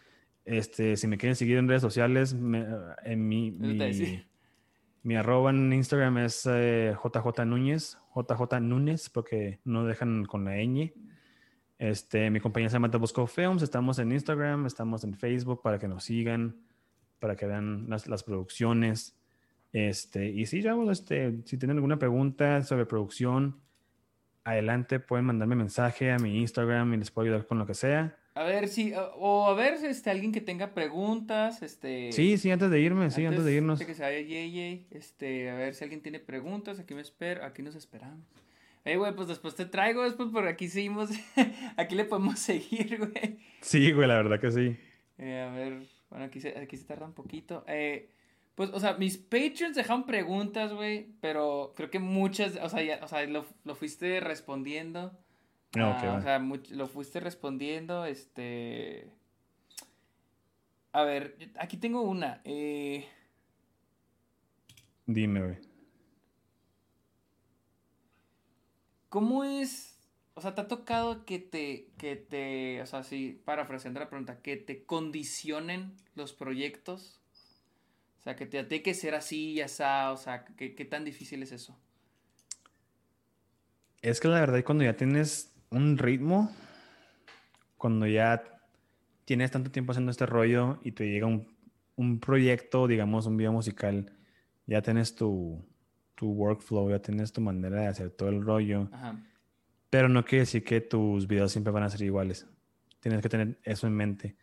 Este, 0.46 0.98
si 0.98 1.08
me 1.08 1.18
quieren 1.18 1.36
seguir 1.36 1.58
en 1.58 1.68
redes 1.68 1.82
sociales, 1.82 2.34
me- 2.34 2.66
en 3.04 3.28
mi, 3.28 3.52
mi, 3.52 3.78
mi 5.04 5.16
arroba 5.16 5.50
en 5.52 5.72
Instagram 5.74 6.18
es 6.20 6.48
eh, 6.50 6.96
JJ 7.04 7.46
Núñez, 7.46 7.98
JJ 8.16 8.60
Núñez, 8.62 9.10
porque 9.10 9.60
no 9.64 9.86
dejan 9.86 10.26
con 10.26 10.46
la 10.46 10.58
ñ. 10.58 10.94
Este, 11.80 12.30
mi 12.30 12.40
compañía 12.40 12.70
se 12.70 12.74
llama 12.74 12.92
The 12.92 12.98
Bosco 12.98 13.26
Films. 13.26 13.64
Estamos 13.64 13.98
en 13.98 14.12
Instagram, 14.12 14.68
estamos 14.68 15.04
en 15.04 15.16
Facebook 15.16 15.62
para 15.64 15.80
que 15.80 15.88
nos 15.88 16.04
sigan, 16.04 16.56
para 17.20 17.36
que 17.36 17.48
vean 17.48 17.86
las, 17.90 18.08
las 18.08 18.22
producciones. 18.24 19.16
Este, 19.74 20.30
y 20.30 20.46
sí, 20.46 20.62
ya, 20.62 20.76
pues, 20.76 21.00
este, 21.00 21.34
si 21.46 21.58
tienen 21.58 21.78
alguna 21.78 21.98
pregunta 21.98 22.62
sobre 22.64 22.86
producción, 22.86 23.60
adelante, 24.44 25.00
pueden 25.00 25.26
mandarme 25.26 25.56
mensaje 25.56 26.12
a 26.12 26.18
mi 26.18 26.40
Instagram 26.40 26.94
y 26.94 26.98
les 26.98 27.12
puedo 27.12 27.28
ayudar 27.28 27.46
con 27.48 27.60
lo 27.60 27.66
que 27.66 27.74
sea. 27.74 28.18
A 28.34 28.44
ver 28.44 28.70
si, 28.70 28.94
o- 28.96 29.46
a 29.48 29.54
ver, 29.54 29.74
este, 29.86 30.10
alguien 30.10 30.32
que 30.32 30.40
tenga 30.42 30.74
preguntas, 30.74 31.62
este. 31.62 32.12
Sí, 32.14 32.38
sí, 32.38 32.50
antes 32.50 32.70
de 32.72 32.80
irme, 32.80 33.12
sí, 33.12 33.26
antes 33.26 33.44
de 33.44 33.54
irnos. 33.54 33.84
que 33.84 33.94
se 33.94 34.02
vaya 34.04 34.20
Yeye, 34.22 34.86
este, 34.92 35.50
a 35.50 35.56
ver 35.56 35.76
si 35.76 35.84
alguien 35.84 36.02
tiene 36.02 36.20
preguntas, 36.20 36.80
aquí 36.80 36.94
me 36.94 37.02
espero, 37.02 37.44
aquí 37.46 37.62
nos 37.62 37.76
esperamos. 37.76 38.26
Eh, 38.86 38.96
güey, 38.98 39.14
pues 39.16 39.28
después 39.28 39.54
te 39.56 39.66
traigo, 39.66 40.04
después 40.04 40.30
por 40.30 40.48
aquí 40.48 40.68
seguimos, 40.70 41.10
aquí 41.78 41.94
le 41.96 42.06
podemos 42.06 42.40
seguir, 42.40 42.98
güey. 42.98 43.38
Sí, 43.62 43.92
güey, 43.92 44.08
la 44.08 44.16
verdad 44.16 44.40
que 44.40 44.52
sí. 44.52 44.78
Eh, 45.20 45.42
a 45.42 45.54
ver, 45.54 45.84
bueno, 46.10 46.26
aquí 46.26 46.40
se, 46.42 46.58
aquí 46.58 46.78
se 46.78 46.86
tarda 46.86 47.06
un 47.06 47.14
poquito. 47.14 47.64
Eh, 47.68 48.10
pues, 48.62 48.70
o 48.76 48.80
sea, 48.80 48.94
mis 48.94 49.18
Patreons 49.18 49.76
dejaron 49.76 50.06
preguntas, 50.06 50.72
güey, 50.72 51.08
pero 51.20 51.74
creo 51.76 51.90
que 51.90 51.98
muchas, 52.00 52.58
o 52.62 52.70
sea, 52.70 52.84
ya, 52.84 53.00
o 53.04 53.08
sea, 53.08 53.26
lo, 53.26 53.44
lo 53.64 53.74
fuiste 53.76 54.20
respondiendo. 54.20 55.18
Ah, 55.76 55.96
ok, 55.98 56.04
Ah, 56.04 56.06
va. 56.06 56.18
o 56.18 56.22
sea, 56.22 56.40
much- 56.40 56.70
lo 56.70 56.88
fuiste 56.88 57.20
respondiendo, 57.20 58.06
este... 58.06 59.10
A 60.94 61.04
ver, 61.04 61.38
aquí 61.58 61.78
tengo 61.78 62.02
una. 62.02 62.42
Eh, 62.44 63.08
Dime, 65.08 65.42
güey. 65.42 65.58
¿Cómo 69.10 69.44
es? 69.44 69.98
O 70.34 70.42
sea, 70.42 70.54
¿te 70.56 70.62
ha 70.62 70.68
tocado 70.68 71.26
que 71.26 71.40
te, 71.40 71.90
que 71.98 72.16
te, 72.16 72.82
o 72.82 72.86
sea, 72.86 73.04
sí, 73.04 73.42
parafraseando 73.46 74.00
la 74.00 74.10
pregunta, 74.10 74.42
que 74.42 74.58
te 74.58 74.86
condicionen 74.86 75.96
los 76.16 76.34
proyectos? 76.34 77.21
O 78.22 78.24
sea, 78.24 78.36
que 78.36 78.46
te 78.46 78.64
tiene 78.64 78.84
que 78.84 78.94
ser 78.94 79.16
así 79.16 79.54
y 79.54 79.62
así, 79.62 79.82
o 79.82 80.16
sea, 80.16 80.46
¿qué, 80.56 80.76
qué 80.76 80.86
tan 80.86 81.04
difícil 81.04 81.42
es 81.42 81.52
eso? 81.52 81.76
Es 84.04 84.20
que 84.20 84.28
la 84.28 84.40
verdad, 84.40 84.64
cuando 84.64 84.84
ya 84.84 84.96
tienes 84.96 85.56
un 85.72 85.98
ritmo, 85.98 86.56
cuando 87.78 88.06
ya 88.06 88.44
tienes 89.26 89.50
tanto 89.50 89.72
tiempo 89.72 89.92
haciendo 89.92 90.12
este 90.12 90.28
rollo 90.28 90.80
y 90.84 90.92
te 90.92 91.10
llega 91.10 91.26
un, 91.26 91.48
un 91.96 92.20
proyecto, 92.20 92.86
digamos, 92.88 93.26
un 93.26 93.38
video 93.38 93.54
musical, 93.54 94.12
ya 94.68 94.84
tienes 94.84 95.16
tu, 95.16 95.66
tu 96.14 96.28
workflow, 96.32 96.92
ya 96.92 97.00
tienes 97.00 97.34
tu 97.34 97.42
manera 97.42 97.82
de 97.82 97.88
hacer 97.88 98.12
todo 98.12 98.30
el 98.30 98.44
rollo, 98.44 98.88
Ajá. 98.92 99.20
pero 99.90 100.10
no 100.10 100.24
quiere 100.26 100.42
decir 100.42 100.64
que 100.64 100.80
tus 100.80 101.26
videos 101.26 101.52
siempre 101.52 101.74
van 101.74 101.82
a 101.82 101.90
ser 101.90 102.04
iguales. 102.04 102.46
Tienes 103.00 103.24
que 103.24 103.30
tener 103.30 103.60
eso 103.64 103.88
en 103.88 103.94
mente. 103.94 104.36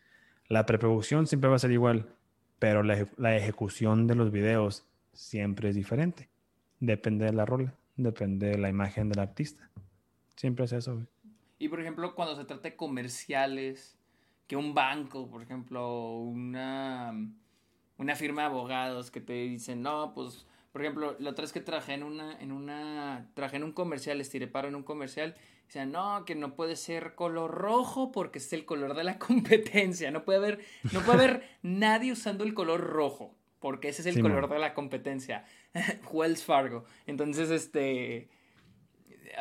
La 0.48 0.66
preproducción 0.66 1.28
siempre 1.28 1.48
va 1.48 1.54
a 1.54 1.60
ser 1.60 1.70
igual, 1.70 2.08
pero 2.58 2.82
la, 2.82 3.06
la 3.16 3.36
ejecución 3.36 4.06
de 4.06 4.14
los 4.14 4.30
videos 4.30 4.84
siempre 5.12 5.70
es 5.70 5.74
diferente. 5.74 6.28
Depende 6.80 7.24
de 7.24 7.32
la 7.32 7.44
rola, 7.44 7.74
depende 7.96 8.48
de 8.48 8.58
la 8.58 8.68
imagen 8.68 9.08
del 9.08 9.20
artista. 9.20 9.68
Siempre 10.36 10.64
es 10.64 10.72
eso. 10.72 11.06
Y 11.58 11.68
por 11.68 11.80
ejemplo, 11.80 12.14
cuando 12.14 12.36
se 12.36 12.44
trata 12.44 12.62
de 12.62 12.76
comerciales, 12.76 13.98
que 14.48 14.56
un 14.56 14.74
banco, 14.74 15.28
por 15.28 15.42
ejemplo, 15.42 16.18
una, 16.18 17.12
una 17.98 18.16
firma 18.16 18.42
de 18.42 18.46
abogados 18.46 19.10
que 19.10 19.20
te 19.20 19.34
dicen, 19.34 19.82
no, 19.82 20.14
pues, 20.14 20.46
por 20.72 20.82
ejemplo, 20.82 21.16
la 21.18 21.30
otra 21.30 21.42
vez 21.42 21.52
que 21.52 21.60
trabajé 21.60 21.94
en 21.94 22.02
una, 22.02 22.40
en 22.40 22.52
una, 22.52 23.28
trabajé 23.34 23.56
en 23.56 23.64
un 23.64 23.72
comercial, 23.72 24.20
estiré 24.20 24.46
paro 24.46 24.68
en 24.68 24.74
un 24.74 24.82
comercial, 24.82 25.34
dicen, 25.68 25.92
no, 25.92 26.24
que 26.24 26.34
no 26.34 26.54
puede 26.54 26.76
ser 26.76 27.14
color 27.14 27.50
rojo 27.52 28.10
porque 28.10 28.38
es 28.38 28.52
el 28.52 28.64
color 28.64 28.94
de 28.94 29.04
la 29.04 29.18
competencia, 29.18 30.10
no 30.10 30.24
puede 30.24 30.38
haber, 30.38 30.64
no 30.92 31.00
puede 31.02 31.18
haber 31.24 31.48
nadie 31.62 32.12
usando 32.12 32.44
el 32.44 32.54
color 32.54 32.80
rojo, 32.80 33.36
porque 33.60 33.88
ese 33.88 34.02
es 34.02 34.06
el 34.06 34.14
Sí, 34.14 34.20
color 34.22 34.42
man. 34.42 34.50
de 34.50 34.58
la 34.58 34.74
competencia. 34.74 35.44
Wells 36.12 36.44
Fargo. 36.44 36.84
Entonces, 37.06 37.50
este, 37.50 38.28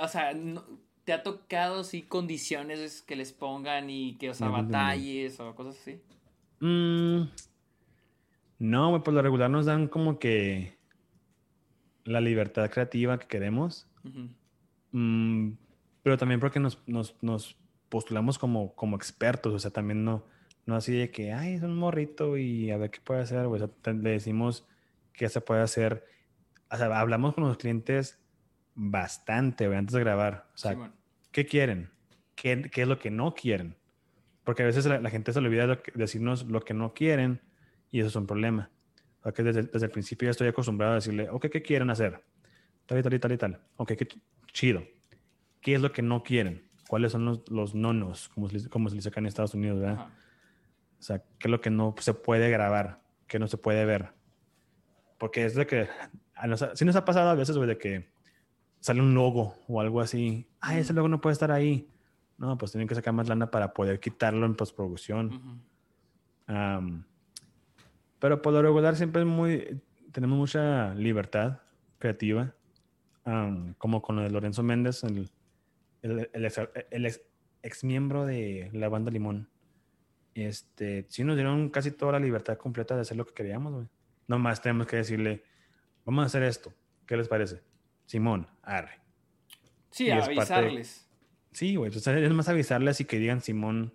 o 0.01 0.07
sea, 0.07 0.33
no- 0.33 0.65
¿te 1.05 1.13
ha 1.13 1.23
tocado 1.23 1.85
sí 1.85 2.01
condiciones 2.03 3.01
que 3.01 3.15
les 3.15 3.31
pongan 3.31 3.89
y 3.89 4.17
que, 4.17 4.29
o 4.29 4.33
sea, 4.33 4.47
No, 4.47 4.53
batalles 4.53 5.39
o 5.39 5.55
cosas 5.55 5.77
así? 5.79 6.01
Mm, 6.59 7.29
no, 8.59 9.03
por 9.03 9.13
lo 9.13 9.21
regular 9.21 9.49
nos 9.49 9.65
dan 9.67 9.87
como 9.87 10.19
que 10.19 10.75
la 12.03 12.19
libertad 12.19 12.69
creativa 12.69 13.17
que 13.19 13.27
queremos. 13.27 13.87
Mm, 14.91 15.51
pero 16.07 16.17
también 16.17 16.39
porque 16.39 16.61
nos, 16.61 16.81
nos, 16.87 17.17
nos 17.21 17.57
postulamos 17.89 18.39
como, 18.39 18.73
como 18.75 18.95
expertos, 18.95 19.53
o 19.53 19.59
sea, 19.59 19.71
también 19.71 20.05
no, 20.05 20.23
no 20.65 20.77
así 20.77 20.93
de 20.97 21.11
que, 21.11 21.33
ay, 21.33 21.55
es 21.55 21.63
un 21.63 21.75
morrito 21.75 22.37
y 22.37 22.71
a 22.71 22.77
ver 22.77 22.91
qué 22.91 23.01
puede 23.01 23.19
hacer. 23.19 23.39
O 23.39 23.57
sea, 23.57 23.67
le 23.93 24.11
decimos 24.11 24.65
qué 25.11 25.27
se 25.27 25.41
puede 25.41 25.59
hacer. 25.63 26.05
O 26.71 26.77
sea, 26.77 26.97
hablamos 26.97 27.33
con 27.33 27.43
los 27.43 27.57
clientes 27.57 28.23
bastante, 28.73 29.67
güey, 29.67 29.77
antes 29.79 29.95
de 29.95 29.99
grabar. 29.99 30.49
O 30.53 30.57
sea, 30.57 30.71
Simón. 30.71 30.93
¿qué 31.33 31.45
quieren? 31.45 31.91
¿Qué, 32.35 32.69
qué 32.71 32.83
es 32.83 32.87
lo 32.87 32.99
que 32.99 33.11
no 33.11 33.33
quieren? 33.33 33.75
Porque 34.45 34.63
a 34.63 34.65
veces 34.67 34.85
la, 34.85 35.01
la 35.01 35.09
gente 35.09 35.33
se 35.33 35.41
le 35.41 35.47
olvida 35.49 35.67
lo 35.67 35.83
que- 35.83 35.91
decirnos 35.93 36.45
lo 36.45 36.61
que 36.61 36.73
no 36.73 36.93
quieren 36.93 37.41
y 37.91 37.99
eso 37.99 38.07
es 38.07 38.15
un 38.15 38.27
problema. 38.27 38.71
O 39.19 39.23
sea, 39.23 39.33
que 39.33 39.43
desde, 39.43 39.63
desde 39.63 39.87
el 39.87 39.91
principio 39.91 40.27
ya 40.27 40.31
estoy 40.31 40.47
acostumbrado 40.47 40.93
a 40.93 40.95
decirle, 40.95 41.29
ok, 41.29 41.47
¿qué 41.51 41.61
quieren 41.61 41.89
hacer? 41.89 42.23
Tal 42.85 42.99
y 42.99 43.03
tal 43.03 43.13
y 43.13 43.19
tal 43.19 43.31
y 43.33 43.37
tal. 43.37 43.61
Ok, 43.75 43.89
qué 43.97 44.07
ch- 44.07 44.21
chido. 44.53 44.81
¿Qué 45.67 45.75
es 45.75 45.81
lo 45.81 45.91
que 45.91 46.01
no 46.01 46.23
quieren? 46.23 46.63
¿Cuáles 46.87 47.11
son 47.11 47.25
los, 47.25 47.51
los 47.51 47.75
nonos, 47.75 48.29
como 48.29 48.47
se, 48.47 48.69
como 48.69 48.87
se 48.87 48.95
les 48.95 49.03
dice 49.03 49.09
acá 49.09 49.19
en 49.19 49.25
Estados 49.25 49.53
Unidos, 49.53 49.81
verdad? 49.81 49.95
Ajá. 49.95 50.11
O 50.97 51.01
sea, 51.01 51.19
¿qué 51.19 51.49
es 51.49 51.51
lo 51.51 51.59
que 51.59 51.69
no 51.69 51.93
se 51.99 52.13
puede 52.13 52.49
grabar? 52.49 53.01
¿Qué 53.27 53.37
no 53.37 53.49
se 53.49 53.57
puede 53.57 53.83
ver? 53.83 54.13
porque 55.17 55.45
es 55.45 55.55
de 55.55 55.65
que, 55.65 55.89
si 56.75 56.85
nos 56.85 56.95
ha 56.95 57.05
pasado 57.05 57.29
a 57.29 57.35
veces, 57.35 57.57
güey, 57.57 57.67
de 57.67 57.77
que 57.77 58.09
sale 58.79 59.01
un 59.01 59.13
logo 59.13 59.55
o 59.67 59.81
algo 59.81 59.99
así, 59.99 60.47
ah, 60.61 60.77
ese 60.77 60.93
logo 60.93 61.09
no 61.09 61.21
puede 61.21 61.33
estar 61.33 61.51
ahí. 61.51 61.89
No, 62.37 62.57
pues 62.57 62.71
tienen 62.71 62.87
que 62.87 62.95
sacar 62.95 63.13
más 63.13 63.27
lana 63.27 63.49
para 63.49 63.73
poder 63.73 63.99
quitarlo 63.99 64.45
en 64.45 64.55
postproducción. 64.55 65.61
pero 68.19 68.41
por 68.41 68.53
lo 68.53 68.61
regular 68.61 68.95
siempre 68.95 69.23
es 69.23 69.27
muy, 69.27 69.81
tenemos 70.11 70.37
mucha 70.37 70.93
libertad 70.93 71.59
creativa, 71.97 72.53
como 73.79 74.01
con 74.01 74.17
lo 74.17 74.21
de 74.21 74.29
Lorenzo 74.29 74.61
Méndez, 74.61 75.03
el, 75.03 75.29
el, 76.11 77.05
ex, 77.63 77.83
miembro 77.83 78.25
de 78.25 78.69
la 78.73 78.89
banda 78.89 79.11
Limón. 79.11 79.49
Este, 80.35 81.05
sí 81.09 81.23
nos 81.23 81.35
dieron 81.35 81.69
casi 81.69 81.91
toda 81.91 82.13
la 82.13 82.19
libertad 82.19 82.57
completa 82.57 82.95
de 82.95 83.01
hacer 83.01 83.17
lo 83.17 83.25
que 83.25 83.33
queríamos, 83.33 83.73
güey. 83.73 83.87
Nomás 84.27 84.61
tenemos 84.61 84.87
que 84.87 84.97
decirle, 84.97 85.43
vamos 86.05 86.23
a 86.23 86.25
hacer 86.27 86.43
esto, 86.43 86.73
¿qué 87.05 87.17
les 87.17 87.27
parece? 87.27 87.61
Simón, 88.05 88.47
arre. 88.61 88.99
Sí, 89.89 90.11
avisarles. 90.11 91.07
Sí, 91.51 91.75
güey, 91.75 91.91
es 91.91 92.33
más 92.33 92.49
avisarles 92.49 93.01
y 93.01 93.05
que 93.05 93.17
digan 93.17 93.41
Simón, 93.41 93.93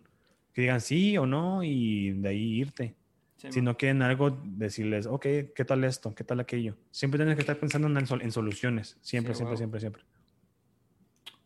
que 0.52 0.62
digan 0.62 0.80
sí 0.80 1.16
o 1.16 1.26
no 1.26 1.62
y 1.62 2.12
de 2.12 2.28
ahí 2.28 2.60
irte. 2.60 2.96
si 3.36 3.60
no 3.60 3.76
quieren 3.76 4.02
algo, 4.02 4.30
decirles, 4.30 5.06
ok, 5.06 5.22
¿qué 5.54 5.64
tal 5.66 5.84
esto? 5.84 6.14
¿Qué 6.14 6.24
tal 6.24 6.40
aquello? 6.40 6.76
Siempre 6.90 7.18
tienes 7.18 7.36
que 7.36 7.42
estar 7.42 7.58
pensando 7.58 7.86
en, 7.88 8.22
en 8.22 8.32
soluciones. 8.32 8.98
Siempre, 9.00 9.34
siempre, 9.34 9.56
siempre, 9.56 9.80
siempre. 9.80 10.02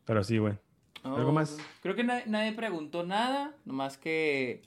Pero 0.06 0.24
sí, 0.24 0.38
güey. 0.38 0.54
¿Algo 1.02 1.32
más? 1.32 1.58
Creo 1.82 1.94
que 1.94 2.02
nadie, 2.02 2.52
preguntó 2.52 3.04
nada, 3.04 3.54
nomás 3.64 3.98
que 3.98 4.62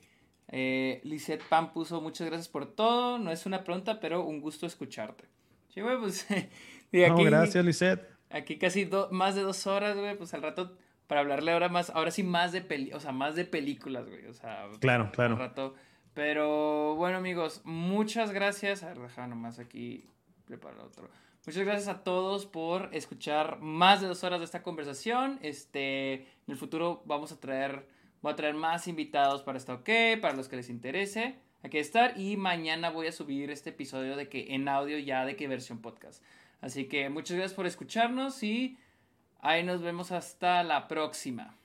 eh, 0.48 1.02
Lisette 1.04 1.44
Pam 1.44 1.74
puso 1.74 2.00
muchas 2.00 2.28
gracias 2.28 2.48
por 2.48 2.68
todo. 2.68 3.18
No 3.18 3.32
es 3.32 3.46
una 3.46 3.64
pregunta, 3.64 4.00
pero 4.00 4.24
un 4.24 4.40
gusto 4.40 4.66
escucharte. 4.66 5.26
Sí, 5.74 5.82
güey, 5.82 5.98
pues. 6.00 6.28
no, 6.92 7.24
gracias, 7.24 7.66
Lisette. 7.66 8.08
Aquí 8.30 8.58
casi 8.58 8.88
más 9.12 9.36
de 9.36 9.42
dos 9.42 9.66
horas, 9.66 9.98
güey, 9.98 10.16
pues 10.16 10.34
al 10.34 10.44
rato 10.44 10.78
para 11.08 11.22
hablarle 11.22 11.52
ahora 11.52 11.70
más, 11.70 11.90
ahora 11.90 12.12
sí 12.12 12.22
más 12.22 12.52
de 12.52 12.62
peli, 12.62 12.94
o 12.94 13.00
sea, 13.00 13.12
más 13.12 13.36
de 13.36 13.44
películas, 13.44 14.08
güey, 14.08 14.28
o 14.28 14.34
sea, 14.34 14.68
claro, 14.80 15.12
claro. 15.12 15.36
rato. 15.38 15.74
Pero 16.14 16.96
bueno, 16.96 17.18
amigos, 17.18 17.62
muchas 17.64 18.32
gracias. 18.32 18.84
A 18.84 18.90
ver, 18.90 19.00
deja 19.00 19.26
nomás 19.26 19.58
aquí 19.58 20.08
preparar 20.46 20.82
otro. 20.82 21.10
Muchas 21.46 21.64
gracias 21.64 21.88
a 21.88 22.04
todos 22.04 22.46
por 22.46 22.90
escuchar 22.94 23.60
más 23.60 24.02
de 24.02 24.08
dos 24.08 24.24
horas 24.24 24.40
de 24.40 24.46
esta 24.46 24.62
conversación. 24.62 25.40
Este, 25.42 26.14
en 26.14 26.26
el 26.48 26.58
futuro 26.58 27.02
vamos 27.06 27.32
a 27.32 27.40
traer, 27.40 27.88
voy 28.22 28.34
a 28.34 28.36
traer 28.36 28.56
más 28.56 28.88
invitados 28.88 29.42
para 29.42 29.58
esta 29.58 29.74
OK, 29.74 29.90
para 30.22 30.36
los 30.36 30.48
que 30.48 30.58
les 30.58 30.70
interese. 30.70 31.36
Aquí 31.64 31.78
estar 31.78 32.20
y 32.20 32.38
mañana 32.38 32.90
voy 32.90 33.08
a 33.08 33.12
subir 33.12 33.52
este 33.52 33.72
episodio 33.72 34.16
de 34.16 34.30
que 34.30 34.54
en 34.54 34.68
audio 34.68 34.98
ya 34.98 35.26
de 35.26 35.36
que 35.36 35.48
versión 35.48 35.82
podcast. 35.82 36.24
Así 36.62 36.86
que 36.86 37.10
muchas 37.10 37.38
gracias 37.38 37.56
por 37.56 37.66
escucharnos 37.66 38.44
y 38.44 38.78
Ahí 39.42 39.64
nos 39.64 39.82
vemos 39.82 40.12
hasta 40.12 40.64
la 40.64 40.88
próxima. 40.90 41.56